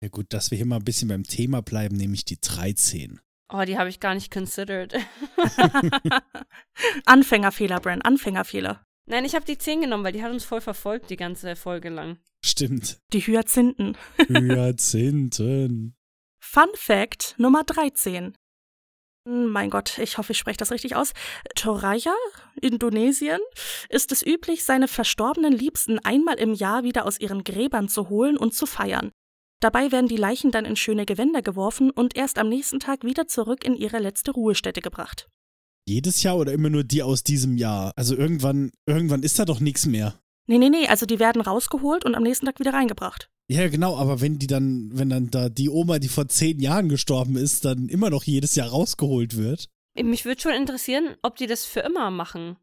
Ja 0.00 0.08
gut, 0.08 0.32
dass 0.32 0.50
wir 0.50 0.56
hier 0.56 0.66
mal 0.66 0.76
ein 0.76 0.84
bisschen 0.84 1.08
beim 1.08 1.22
Thema 1.22 1.62
bleiben, 1.62 1.96
nämlich 1.96 2.24
die 2.24 2.40
13. 2.40 3.20
oh, 3.52 3.62
die 3.64 3.78
habe 3.78 3.88
ich 3.90 4.00
gar 4.00 4.14
nicht 4.14 4.32
considered. 4.32 4.94
Anfängerfehler, 7.04 7.80
Bran, 7.80 8.02
Anfängerfehler. 8.02 8.84
Nein, 9.06 9.24
ich 9.24 9.34
habe 9.34 9.44
die 9.44 9.58
10 9.58 9.82
genommen, 9.82 10.04
weil 10.04 10.12
die 10.12 10.22
hat 10.22 10.32
uns 10.32 10.44
voll 10.44 10.60
verfolgt 10.60 11.10
die 11.10 11.16
ganze 11.16 11.56
Folge 11.56 11.90
lang. 11.90 12.18
Stimmt. 12.44 12.98
Die 13.12 13.20
Hyazinthen. 13.20 13.96
Hyazinthen. 14.28 15.94
Fun 16.40 16.68
Fact 16.74 17.34
Nummer 17.38 17.64
13. 17.64 18.34
Hm, 19.26 19.48
Mein 19.48 19.70
Gott, 19.70 19.98
ich 19.98 20.18
hoffe, 20.18 20.32
ich 20.32 20.38
spreche 20.38 20.58
das 20.58 20.70
richtig 20.70 20.96
aus. 20.96 21.12
Toraya, 21.54 22.14
Indonesien, 22.60 23.40
ist 23.88 24.12
es 24.12 24.24
üblich, 24.24 24.64
seine 24.64 24.88
verstorbenen 24.88 25.52
Liebsten 25.52 25.98
einmal 25.98 26.36
im 26.36 26.54
Jahr 26.54 26.84
wieder 26.84 27.06
aus 27.06 27.18
ihren 27.18 27.44
Gräbern 27.44 27.88
zu 27.88 28.08
holen 28.08 28.36
und 28.36 28.54
zu 28.54 28.66
feiern. 28.66 29.10
Dabei 29.60 29.92
werden 29.92 30.08
die 30.08 30.16
Leichen 30.18 30.50
dann 30.50 30.66
in 30.66 30.76
schöne 30.76 31.06
Gewänder 31.06 31.40
geworfen 31.40 31.90
und 31.90 32.16
erst 32.16 32.38
am 32.38 32.50
nächsten 32.50 32.80
Tag 32.80 33.02
wieder 33.02 33.26
zurück 33.26 33.64
in 33.64 33.74
ihre 33.74 33.98
letzte 33.98 34.32
Ruhestätte 34.32 34.82
gebracht. 34.82 35.28
Jedes 35.86 36.22
Jahr 36.22 36.38
oder 36.38 36.52
immer 36.52 36.70
nur 36.70 36.82
die 36.82 37.02
aus 37.02 37.24
diesem 37.24 37.56
Jahr? 37.58 37.92
Also 37.96 38.16
irgendwann, 38.16 38.72
irgendwann 38.86 39.22
ist 39.22 39.38
da 39.38 39.44
doch 39.44 39.60
nichts 39.60 39.84
mehr. 39.86 40.14
Nee, 40.46 40.58
nee, 40.58 40.70
nee, 40.70 40.86
also 40.88 41.06
die 41.06 41.18
werden 41.18 41.42
rausgeholt 41.42 42.04
und 42.04 42.14
am 42.14 42.22
nächsten 42.22 42.46
Tag 42.46 42.58
wieder 42.58 42.72
reingebracht. 42.72 43.30
Ja, 43.48 43.68
genau, 43.68 43.96
aber 43.96 44.22
wenn 44.22 44.38
die 44.38 44.46
dann, 44.46 44.90
wenn 44.94 45.10
dann 45.10 45.30
da 45.30 45.50
die 45.50 45.68
Oma, 45.68 45.98
die 45.98 46.08
vor 46.08 46.28
zehn 46.28 46.60
Jahren 46.60 46.88
gestorben 46.88 47.36
ist, 47.36 47.64
dann 47.66 47.88
immer 47.88 48.08
noch 48.08 48.24
jedes 48.24 48.54
Jahr 48.54 48.68
rausgeholt 48.68 49.36
wird. 49.36 49.68
Mich 50.02 50.24
würde 50.24 50.40
schon 50.40 50.52
interessieren, 50.52 51.16
ob 51.22 51.36
die 51.36 51.46
das 51.46 51.66
für 51.66 51.80
immer 51.80 52.10
machen. 52.10 52.56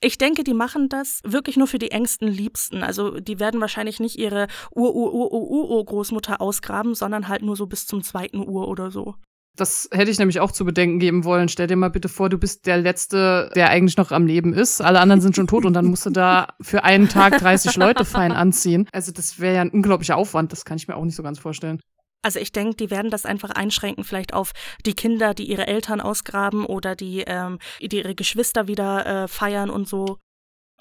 Ich 0.00 0.18
denke, 0.18 0.44
die 0.44 0.52
machen 0.52 0.88
das 0.88 1.20
wirklich 1.24 1.56
nur 1.56 1.66
für 1.66 1.78
die 1.78 1.92
engsten 1.92 2.28
Liebsten. 2.28 2.82
Also 2.82 3.20
die 3.20 3.38
werden 3.38 3.60
wahrscheinlich 3.60 4.00
nicht 4.00 4.18
ihre 4.18 4.48
Ur-Ur-Ur-Ur-Ur-Großmutter 4.72 6.40
ausgraben, 6.40 6.94
sondern 6.94 7.28
halt 7.28 7.42
nur 7.42 7.56
so 7.56 7.66
bis 7.66 7.86
zum 7.86 8.02
zweiten 8.02 8.46
Uhr 8.46 8.68
oder 8.68 8.90
so. 8.90 9.14
Das 9.56 9.88
hätte 9.92 10.10
ich 10.10 10.18
nämlich 10.18 10.40
auch 10.40 10.50
zu 10.50 10.64
bedenken 10.64 10.98
geben 10.98 11.24
wollen. 11.24 11.48
Stell 11.48 11.68
dir 11.68 11.76
mal 11.76 11.90
bitte 11.90 12.08
vor, 12.08 12.28
du 12.28 12.38
bist 12.38 12.66
der 12.66 12.78
Letzte, 12.78 13.50
der 13.54 13.70
eigentlich 13.70 13.96
noch 13.96 14.10
am 14.10 14.26
Leben 14.26 14.52
ist. 14.52 14.80
Alle 14.80 14.98
anderen 14.98 15.20
sind 15.20 15.36
schon 15.36 15.46
tot 15.46 15.64
und 15.64 15.74
dann 15.74 15.84
musst 15.84 16.06
du 16.06 16.10
da 16.10 16.48
für 16.60 16.82
einen 16.82 17.08
Tag 17.08 17.38
30 17.38 17.76
Leute 17.76 18.04
fein 18.04 18.32
anziehen. 18.32 18.88
Also 18.92 19.12
das 19.12 19.38
wäre 19.38 19.54
ja 19.54 19.60
ein 19.60 19.70
unglaublicher 19.70 20.16
Aufwand. 20.16 20.50
Das 20.50 20.64
kann 20.64 20.76
ich 20.76 20.88
mir 20.88 20.96
auch 20.96 21.04
nicht 21.04 21.14
so 21.14 21.22
ganz 21.22 21.38
vorstellen. 21.38 21.80
Also 22.22 22.40
ich 22.40 22.52
denke, 22.52 22.76
die 22.76 22.90
werden 22.90 23.10
das 23.10 23.26
einfach 23.26 23.50
einschränken, 23.50 24.02
vielleicht 24.02 24.32
auf 24.32 24.52
die 24.86 24.94
Kinder, 24.94 25.34
die 25.34 25.44
ihre 25.44 25.66
Eltern 25.66 26.00
ausgraben 26.00 26.64
oder 26.64 26.96
die, 26.96 27.22
ähm, 27.26 27.58
die 27.82 27.98
ihre 27.98 28.14
Geschwister 28.14 28.66
wieder 28.66 29.24
äh, 29.24 29.28
feiern 29.28 29.68
und 29.68 29.86
so. 29.86 30.16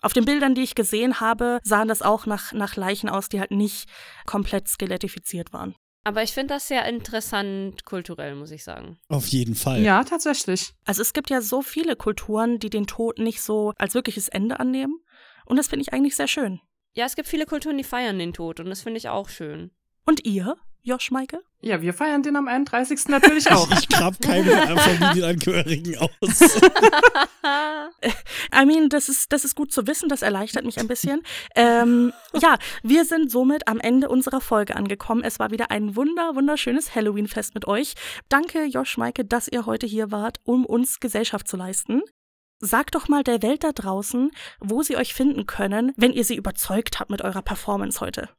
Auf 0.01 0.13
den 0.13 0.25
Bildern, 0.25 0.55
die 0.55 0.63
ich 0.63 0.73
gesehen 0.73 1.19
habe, 1.19 1.59
sahen 1.63 1.89
das 1.89 2.01
auch 2.01 2.25
nach, 2.25 2.53
nach 2.53 2.75
Leichen 2.77 3.09
aus, 3.09 3.29
die 3.29 3.39
halt 3.39 3.51
nicht 3.51 3.89
komplett 4.25 4.67
skelettifiziert 4.67 5.51
waren. 5.53 5.75
Aber 6.03 6.21
ich 6.21 6.33
finde 6.33 6.55
das 6.55 6.67
sehr 6.67 6.85
interessant 6.85 7.85
kulturell, 7.85 8.35
muss 8.35 8.51
ich 8.51 8.63
sagen. 8.63 8.99
Auf 9.07 9.27
jeden 9.27 9.55
Fall. 9.55 9.81
Ja, 9.81 10.03
tatsächlich. 10.03 10.73
Also 10.85 11.01
es 11.01 11.13
gibt 11.13 11.29
ja 11.29 11.41
so 11.41 11.61
viele 11.61 11.95
Kulturen, 11.95 12.59
die 12.59 12.69
den 12.69 12.87
Tod 12.87 13.19
nicht 13.19 13.41
so 13.41 13.73
als 13.77 13.93
wirkliches 13.93 14.27
Ende 14.27 14.59
annehmen. 14.59 14.99
Und 15.45 15.57
das 15.57 15.67
finde 15.67 15.83
ich 15.83 15.93
eigentlich 15.93 16.15
sehr 16.15 16.27
schön. 16.27 16.59
Ja, 16.93 17.05
es 17.05 17.15
gibt 17.15 17.27
viele 17.27 17.45
Kulturen, 17.45 17.77
die 17.77 17.83
feiern 17.83 18.19
den 18.19 18.33
Tod 18.33 18.59
und 18.59 18.67
das 18.67 18.81
finde 18.81 18.97
ich 18.97 19.09
auch 19.09 19.29
schön. 19.29 19.71
Und 20.05 20.25
ihr, 20.25 20.57
Josh 20.83 21.11
Maike? 21.11 21.41
Ja, 21.61 21.81
wir 21.81 21.93
feiern 21.93 22.23
den 22.23 22.35
am 22.35 22.49
31. 22.49 23.07
natürlich 23.07 23.49
auch. 23.49 23.69
Ich 23.79 23.87
grab 23.87 24.19
keine 24.21 24.51
Familienangehörigen 24.77 25.97
aus. 25.97 26.41
I 28.53 28.65
mean, 28.65 28.89
das 28.89 29.07
ist, 29.07 29.31
das 29.31 29.45
ist 29.45 29.55
gut 29.55 29.71
zu 29.71 29.87
wissen, 29.87 30.09
das 30.09 30.21
erleichtert 30.21 30.65
mich 30.65 30.77
ein 30.79 30.87
bisschen. 30.89 31.21
ähm, 31.55 32.11
ja, 32.33 32.57
wir 32.83 33.05
sind 33.05 33.31
somit 33.31 33.67
am 33.67 33.79
Ende 33.79 34.09
unserer 34.09 34.41
Folge 34.41 34.75
angekommen. 34.75 35.23
Es 35.23 35.39
war 35.39 35.51
wieder 35.51 35.71
ein 35.71 35.95
wunder, 35.95 36.35
wunderschönes 36.35 36.93
Halloween-Fest 36.93 37.55
mit 37.55 37.65
euch. 37.65 37.93
Danke, 38.27 38.65
Josh 38.65 38.97
Maike, 38.97 39.23
dass 39.23 39.47
ihr 39.47 39.65
heute 39.65 39.87
hier 39.87 40.11
wart, 40.11 40.39
um 40.43 40.65
uns 40.65 40.99
Gesellschaft 40.99 41.47
zu 41.47 41.55
leisten. 41.55 42.01
Sagt 42.59 42.95
doch 42.95 43.07
mal 43.07 43.23
der 43.23 43.41
Welt 43.41 43.63
da 43.63 43.71
draußen, 43.71 44.31
wo 44.59 44.83
sie 44.83 44.97
euch 44.97 45.13
finden 45.13 45.45
können, 45.45 45.93
wenn 45.95 46.11
ihr 46.13 46.23
sie 46.25 46.35
überzeugt 46.35 46.99
habt 46.99 47.09
mit 47.09 47.21
eurer 47.21 47.41
Performance 47.41 47.99
heute. 48.01 48.29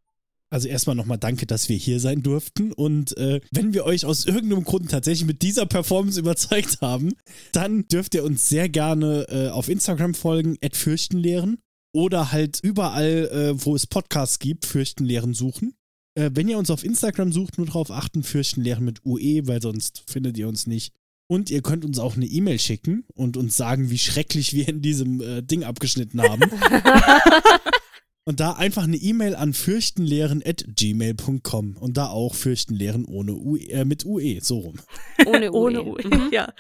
Also 0.55 0.69
erstmal 0.69 0.95
nochmal 0.95 1.19
danke, 1.19 1.47
dass 1.47 1.69
wir 1.69 1.77
hier 1.77 1.99
sein 1.99 2.23
durften. 2.23 2.71
Und 2.71 3.17
äh, 3.17 3.41
wenn 3.51 3.75
wir 3.75 3.85
euch 3.85 4.07
aus 4.07 4.25
irgendeinem 4.25 4.63
Grund 4.63 4.89
tatsächlich 4.89 5.27
mit 5.27 5.43
dieser 5.43 5.67
Performance 5.67 6.21
überzeugt 6.21 6.81
haben, 6.81 7.15
dann 7.51 7.89
dürft 7.89 8.15
ihr 8.15 8.23
uns 8.23 8.49
sehr 8.49 8.69
gerne 8.69 9.27
äh, 9.31 9.49
auf 9.49 9.69
Instagram 9.69 10.15
folgen, 10.15 10.57
fürchtenlehren. 10.73 11.59
Oder 11.93 12.31
halt 12.31 12.61
überall, 12.63 13.29
äh, 13.33 13.65
wo 13.65 13.75
es 13.75 13.89
Podcasts 13.89 14.39
gibt, 14.39 14.65
Fürchtenlehren 14.65 15.35
suchen. 15.35 15.75
Äh, 16.15 16.31
wenn 16.35 16.47
ihr 16.47 16.59
uns 16.59 16.71
auf 16.71 16.85
Instagram 16.85 17.33
sucht, 17.33 17.59
nur 17.59 17.67
darauf 17.67 17.91
achten, 17.91 18.23
Fürchtenlehren 18.23 18.85
mit 18.85 19.05
UE, 19.05 19.49
weil 19.49 19.61
sonst 19.61 20.05
findet 20.07 20.39
ihr 20.39 20.47
uns 20.47 20.69
nicht. 20.69 20.95
Und 21.27 21.51
ihr 21.51 21.63
könnt 21.63 21.85
uns 21.85 21.99
auch 21.99 22.15
eine 22.15 22.27
E-Mail 22.27 22.61
schicken 22.61 23.03
und 23.15 23.37
uns 23.37 23.57
sagen, 23.57 23.91
wie 23.91 23.99
schrecklich 23.99 24.53
wir 24.53 24.69
in 24.69 24.83
diesem 24.83 25.21
äh, 25.21 25.43
Ding 25.43 25.65
abgeschnitten 25.65 26.23
haben. 26.23 26.43
und 28.27 28.41
da 28.41 28.53
einfach 28.53 28.85
eine 28.85 28.97
E-Mail 28.97 29.35
an 29.37 29.53
fürchtenlehren.gmail.com 29.53 31.77
und 31.79 31.97
da 31.97 32.07
auch 32.09 32.35
Fürchtenlehren 32.35 33.05
ohne 33.05 33.33
UE, 33.35 33.69
äh, 33.71 33.85
mit 33.85 34.05
UE, 34.07 34.41
so 34.41 34.59
rum. 34.61 34.77
Ohne 35.27 35.53
UE. 35.53 35.59
Ohne 35.59 35.85
UE, 35.85 36.09
Mhm. 36.09 36.29
ja. 36.33 36.51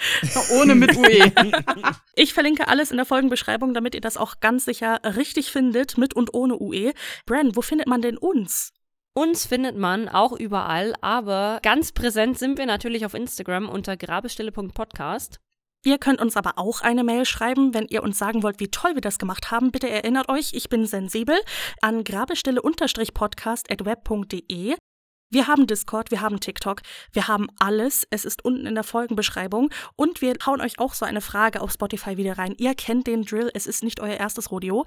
Ohne 0.61 0.75
mit 0.75 0.95
UE. 0.97 1.33
Ich 2.17 2.33
verlinke 2.33 2.69
alles 2.69 2.91
in 2.93 2.97
der 2.97 3.07
Folgenbeschreibung, 3.07 3.75
damit 3.75 3.95
ihr 3.95 4.01
das 4.01 4.17
auch 4.17 4.39
ganz 4.41 4.65
sicher 4.65 5.01
richtig 5.17 5.51
findet, 5.51 5.99
mit 5.99 6.15
und 6.15 6.33
ohne 6.33 6.61
UE. 6.61 6.93
Bran, 7.27 7.57
wo 7.57 7.63
findet 7.63 7.89
man 7.89 8.03
denn 8.03 8.17
uns? 8.19 8.71
Uns 9.17 9.47
findet 9.47 9.77
man 9.77 10.09
auch 10.09 10.33
überall, 10.33 10.93
aber 11.01 11.61
ganz 11.63 11.93
präsent 11.93 12.37
sind 12.39 12.59
wir 12.59 12.67
natürlich 12.67 13.07
auf 13.07 13.15
Instagram 13.15 13.69
unter 13.69 13.97
grabestille.podcast. 13.97 15.39
Ihr 15.85 15.99
könnt 15.99 16.21
uns 16.21 16.37
aber 16.39 16.57
auch 16.57 16.81
eine 16.81 17.05
Mail 17.05 17.27
schreiben, 17.27 17.75
wenn 17.75 17.87
ihr 17.89 18.03
uns 18.03 18.19
sagen 18.19 18.43
wollt, 18.43 18.59
wie 18.59 18.69
toll 18.69 18.95
wir 18.95 19.03
das 19.03 19.19
gemacht 19.19 19.51
haben. 19.51 19.71
Bitte 19.71 19.91
erinnert 19.91 20.31
euch, 20.31 20.55
ich 20.55 20.71
bin 20.71 20.87
sensibel 20.87 21.37
an 21.83 22.05
grabestille-podcast.web.de. 22.05 24.77
Wir 25.31 25.47
haben 25.47 25.67
Discord, 25.67 26.11
wir 26.11 26.23
haben 26.23 26.41
TikTok, 26.41 26.81
wir 27.13 27.29
haben 27.29 27.49
alles. 27.59 28.07
Es 28.09 28.25
ist 28.25 28.47
unten 28.47 28.65
in 28.67 28.75
der 28.75 28.85
Folgenbeschreibung. 28.85 29.69
Und 29.95 30.23
wir 30.23 30.33
hauen 30.47 30.63
euch 30.63 30.79
auch 30.79 30.95
so 30.95 31.05
eine 31.05 31.21
Frage 31.21 31.61
auf 31.61 31.73
Spotify 31.73 32.17
wieder 32.17 32.39
rein. 32.39 32.55
Ihr 32.57 32.75
kennt 32.75 33.07
den 33.07 33.25
Drill, 33.25 33.51
es 33.53 33.67
ist 33.67 33.85
nicht 33.85 34.01
euer 34.01 34.17
erstes 34.17 34.51
Rodeo. 34.51 34.87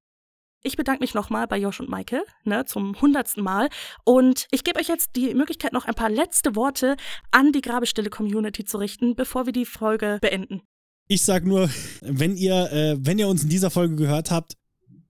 Ich 0.63 0.77
bedanke 0.77 1.01
mich 1.01 1.13
nochmal 1.13 1.45
bei 1.47 1.59
Josh 1.59 1.79
und 1.79 1.89
Maike, 1.89 2.23
ne, 2.43 2.65
zum 2.65 2.99
hundertsten 2.99 3.43
Mal. 3.43 3.69
Und 4.03 4.47
ich 4.49 4.63
gebe 4.63 4.79
euch 4.79 4.87
jetzt 4.87 5.15
die 5.15 5.35
Möglichkeit, 5.35 5.73
noch 5.73 5.85
ein 5.85 5.93
paar 5.93 6.09
letzte 6.09 6.55
Worte 6.55 6.97
an 7.29 7.51
die 7.51 7.61
Grabestille-Community 7.61 8.65
zu 8.65 8.79
richten, 8.79 9.15
bevor 9.15 9.45
wir 9.45 9.53
die 9.53 9.65
Folge 9.65 10.17
beenden. 10.21 10.63
Ich 11.07 11.21
sag 11.23 11.45
nur, 11.45 11.69
wenn 12.01 12.35
ihr, 12.35 12.71
äh, 12.71 12.97
wenn 12.99 13.17
ihr 13.19 13.27
uns 13.27 13.43
in 13.43 13.49
dieser 13.49 13.69
Folge 13.69 13.95
gehört 13.95 14.29
habt, 14.31 14.53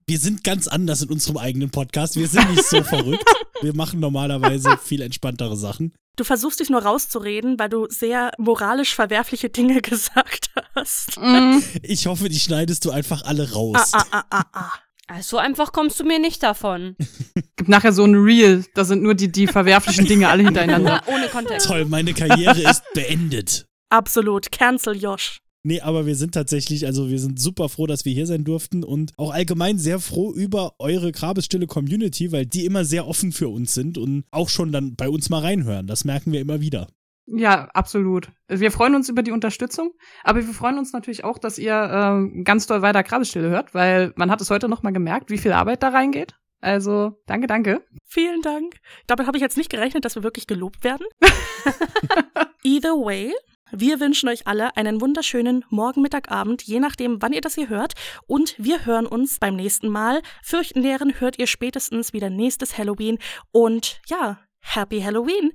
wir 0.06 0.18
sind 0.18 0.44
ganz 0.44 0.68
anders 0.68 1.02
in 1.02 1.10
unserem 1.10 1.36
eigenen 1.36 1.70
Podcast. 1.70 2.16
Wir 2.16 2.28
sind 2.28 2.50
nicht 2.50 2.64
so 2.64 2.82
verrückt. 2.84 3.24
Wir 3.60 3.74
machen 3.74 4.00
normalerweise 4.00 4.78
viel 4.82 5.02
entspanntere 5.02 5.56
Sachen. 5.56 5.92
Du 6.16 6.24
versuchst 6.24 6.60
dich 6.60 6.70
nur 6.70 6.82
rauszureden, 6.82 7.58
weil 7.58 7.68
du 7.68 7.86
sehr 7.90 8.32
moralisch 8.38 8.94
verwerfliche 8.94 9.50
Dinge 9.50 9.80
gesagt 9.82 10.50
hast. 10.74 11.18
Mm, 11.20 11.58
Ich 11.82 12.06
hoffe, 12.06 12.28
die 12.28 12.38
schneidest 12.38 12.84
du 12.84 12.90
einfach 12.90 13.22
alle 13.24 13.44
Ah, 13.50 13.52
raus. 13.54 13.90
ah, 13.92 14.04
ah, 14.12 14.24
ah, 14.30 14.44
ah. 14.52 14.72
Also 15.10 15.30
so 15.30 15.38
einfach 15.38 15.72
kommst 15.72 15.98
du 16.00 16.04
mir 16.04 16.18
nicht 16.18 16.42
davon. 16.42 16.96
gibt 17.56 17.68
nachher 17.68 17.92
so 17.92 18.04
ein 18.04 18.14
Reel, 18.14 18.64
da 18.74 18.84
sind 18.84 19.02
nur 19.02 19.14
die, 19.14 19.32
die 19.32 19.46
verwerflichen 19.46 20.06
Dinge 20.06 20.28
alle 20.28 20.42
hintereinander. 20.44 21.02
Ohne 21.06 21.28
Kontext. 21.28 21.66
Toll, 21.66 21.86
meine 21.86 22.12
Karriere 22.14 22.60
ist 22.70 22.82
beendet. 22.94 23.66
Absolut. 23.90 24.52
Cancel 24.52 24.96
Josh. 24.96 25.38
Nee, 25.64 25.80
aber 25.80 26.06
wir 26.06 26.14
sind 26.14 26.34
tatsächlich, 26.34 26.86
also 26.86 27.08
wir 27.08 27.18
sind 27.18 27.40
super 27.40 27.68
froh, 27.68 27.86
dass 27.86 28.04
wir 28.04 28.12
hier 28.12 28.26
sein 28.26 28.44
durften 28.44 28.84
und 28.84 29.12
auch 29.16 29.32
allgemein 29.32 29.78
sehr 29.78 29.98
froh 29.98 30.32
über 30.32 30.74
eure 30.78 31.10
Grabesstille 31.12 31.66
Community, 31.66 32.30
weil 32.30 32.46
die 32.46 32.64
immer 32.64 32.84
sehr 32.84 33.06
offen 33.08 33.32
für 33.32 33.48
uns 33.48 33.74
sind 33.74 33.98
und 33.98 34.24
auch 34.30 34.48
schon 34.48 34.72
dann 34.72 34.94
bei 34.94 35.08
uns 35.08 35.30
mal 35.30 35.40
reinhören. 35.40 35.86
Das 35.86 36.04
merken 36.04 36.32
wir 36.32 36.40
immer 36.40 36.60
wieder. 36.60 36.86
Ja, 37.26 37.68
absolut. 37.74 38.30
Wir 38.48 38.70
freuen 38.70 38.94
uns 38.94 39.08
über 39.10 39.22
die 39.22 39.32
Unterstützung, 39.32 39.92
aber 40.24 40.46
wir 40.46 40.54
freuen 40.54 40.78
uns 40.78 40.92
natürlich 40.92 41.24
auch, 41.24 41.38
dass 41.38 41.58
ihr 41.58 41.74
äh, 41.74 42.42
ganz 42.42 42.66
doll 42.66 42.80
weiter 42.80 43.02
Grabestille 43.02 43.50
hört, 43.50 43.74
weil 43.74 44.12
man 44.16 44.30
hat 44.30 44.40
es 44.40 44.50
heute 44.50 44.68
noch 44.68 44.82
mal 44.82 44.92
gemerkt, 44.92 45.30
wie 45.30 45.36
viel 45.38 45.52
Arbeit 45.52 45.82
da 45.82 45.88
reingeht. 45.88 46.34
Also, 46.60 47.20
danke, 47.26 47.46
danke. 47.46 47.84
Vielen 48.04 48.42
Dank. 48.42 48.76
Damit 49.06 49.26
habe 49.26 49.36
ich 49.36 49.42
jetzt 49.42 49.56
nicht 49.56 49.70
gerechnet, 49.70 50.04
dass 50.04 50.16
wir 50.16 50.22
wirklich 50.22 50.46
gelobt 50.46 50.82
werden. 50.84 51.06
Either 52.64 52.94
way, 52.94 53.32
wir 53.72 54.00
wünschen 54.00 54.28
euch 54.28 54.46
alle 54.46 54.76
einen 54.76 55.00
wunderschönen 55.00 55.64
Morgen, 55.70 56.02
Mittag, 56.02 56.30
Abend, 56.30 56.62
je 56.62 56.80
nachdem, 56.80 57.20
wann 57.20 57.32
ihr 57.32 57.40
das 57.40 57.54
hier 57.54 57.68
hört. 57.68 57.94
Und 58.26 58.54
wir 58.58 58.86
hören 58.86 59.06
uns 59.06 59.38
beim 59.38 59.56
nächsten 59.56 59.88
Mal. 59.88 60.22
Fürchtenlehren 60.42 61.20
hört 61.20 61.38
ihr 61.38 61.46
spätestens 61.46 62.12
wieder 62.12 62.30
nächstes 62.30 62.76
Halloween. 62.78 63.18
Und 63.52 64.00
ja, 64.08 64.38
Happy 64.60 65.00
Halloween. 65.00 65.52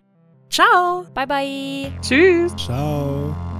Ciao. 0.49 1.06
Bye 1.14 1.27
bye. 1.27 1.99
Tschüss. 2.02 2.56
Ciao. 2.56 3.52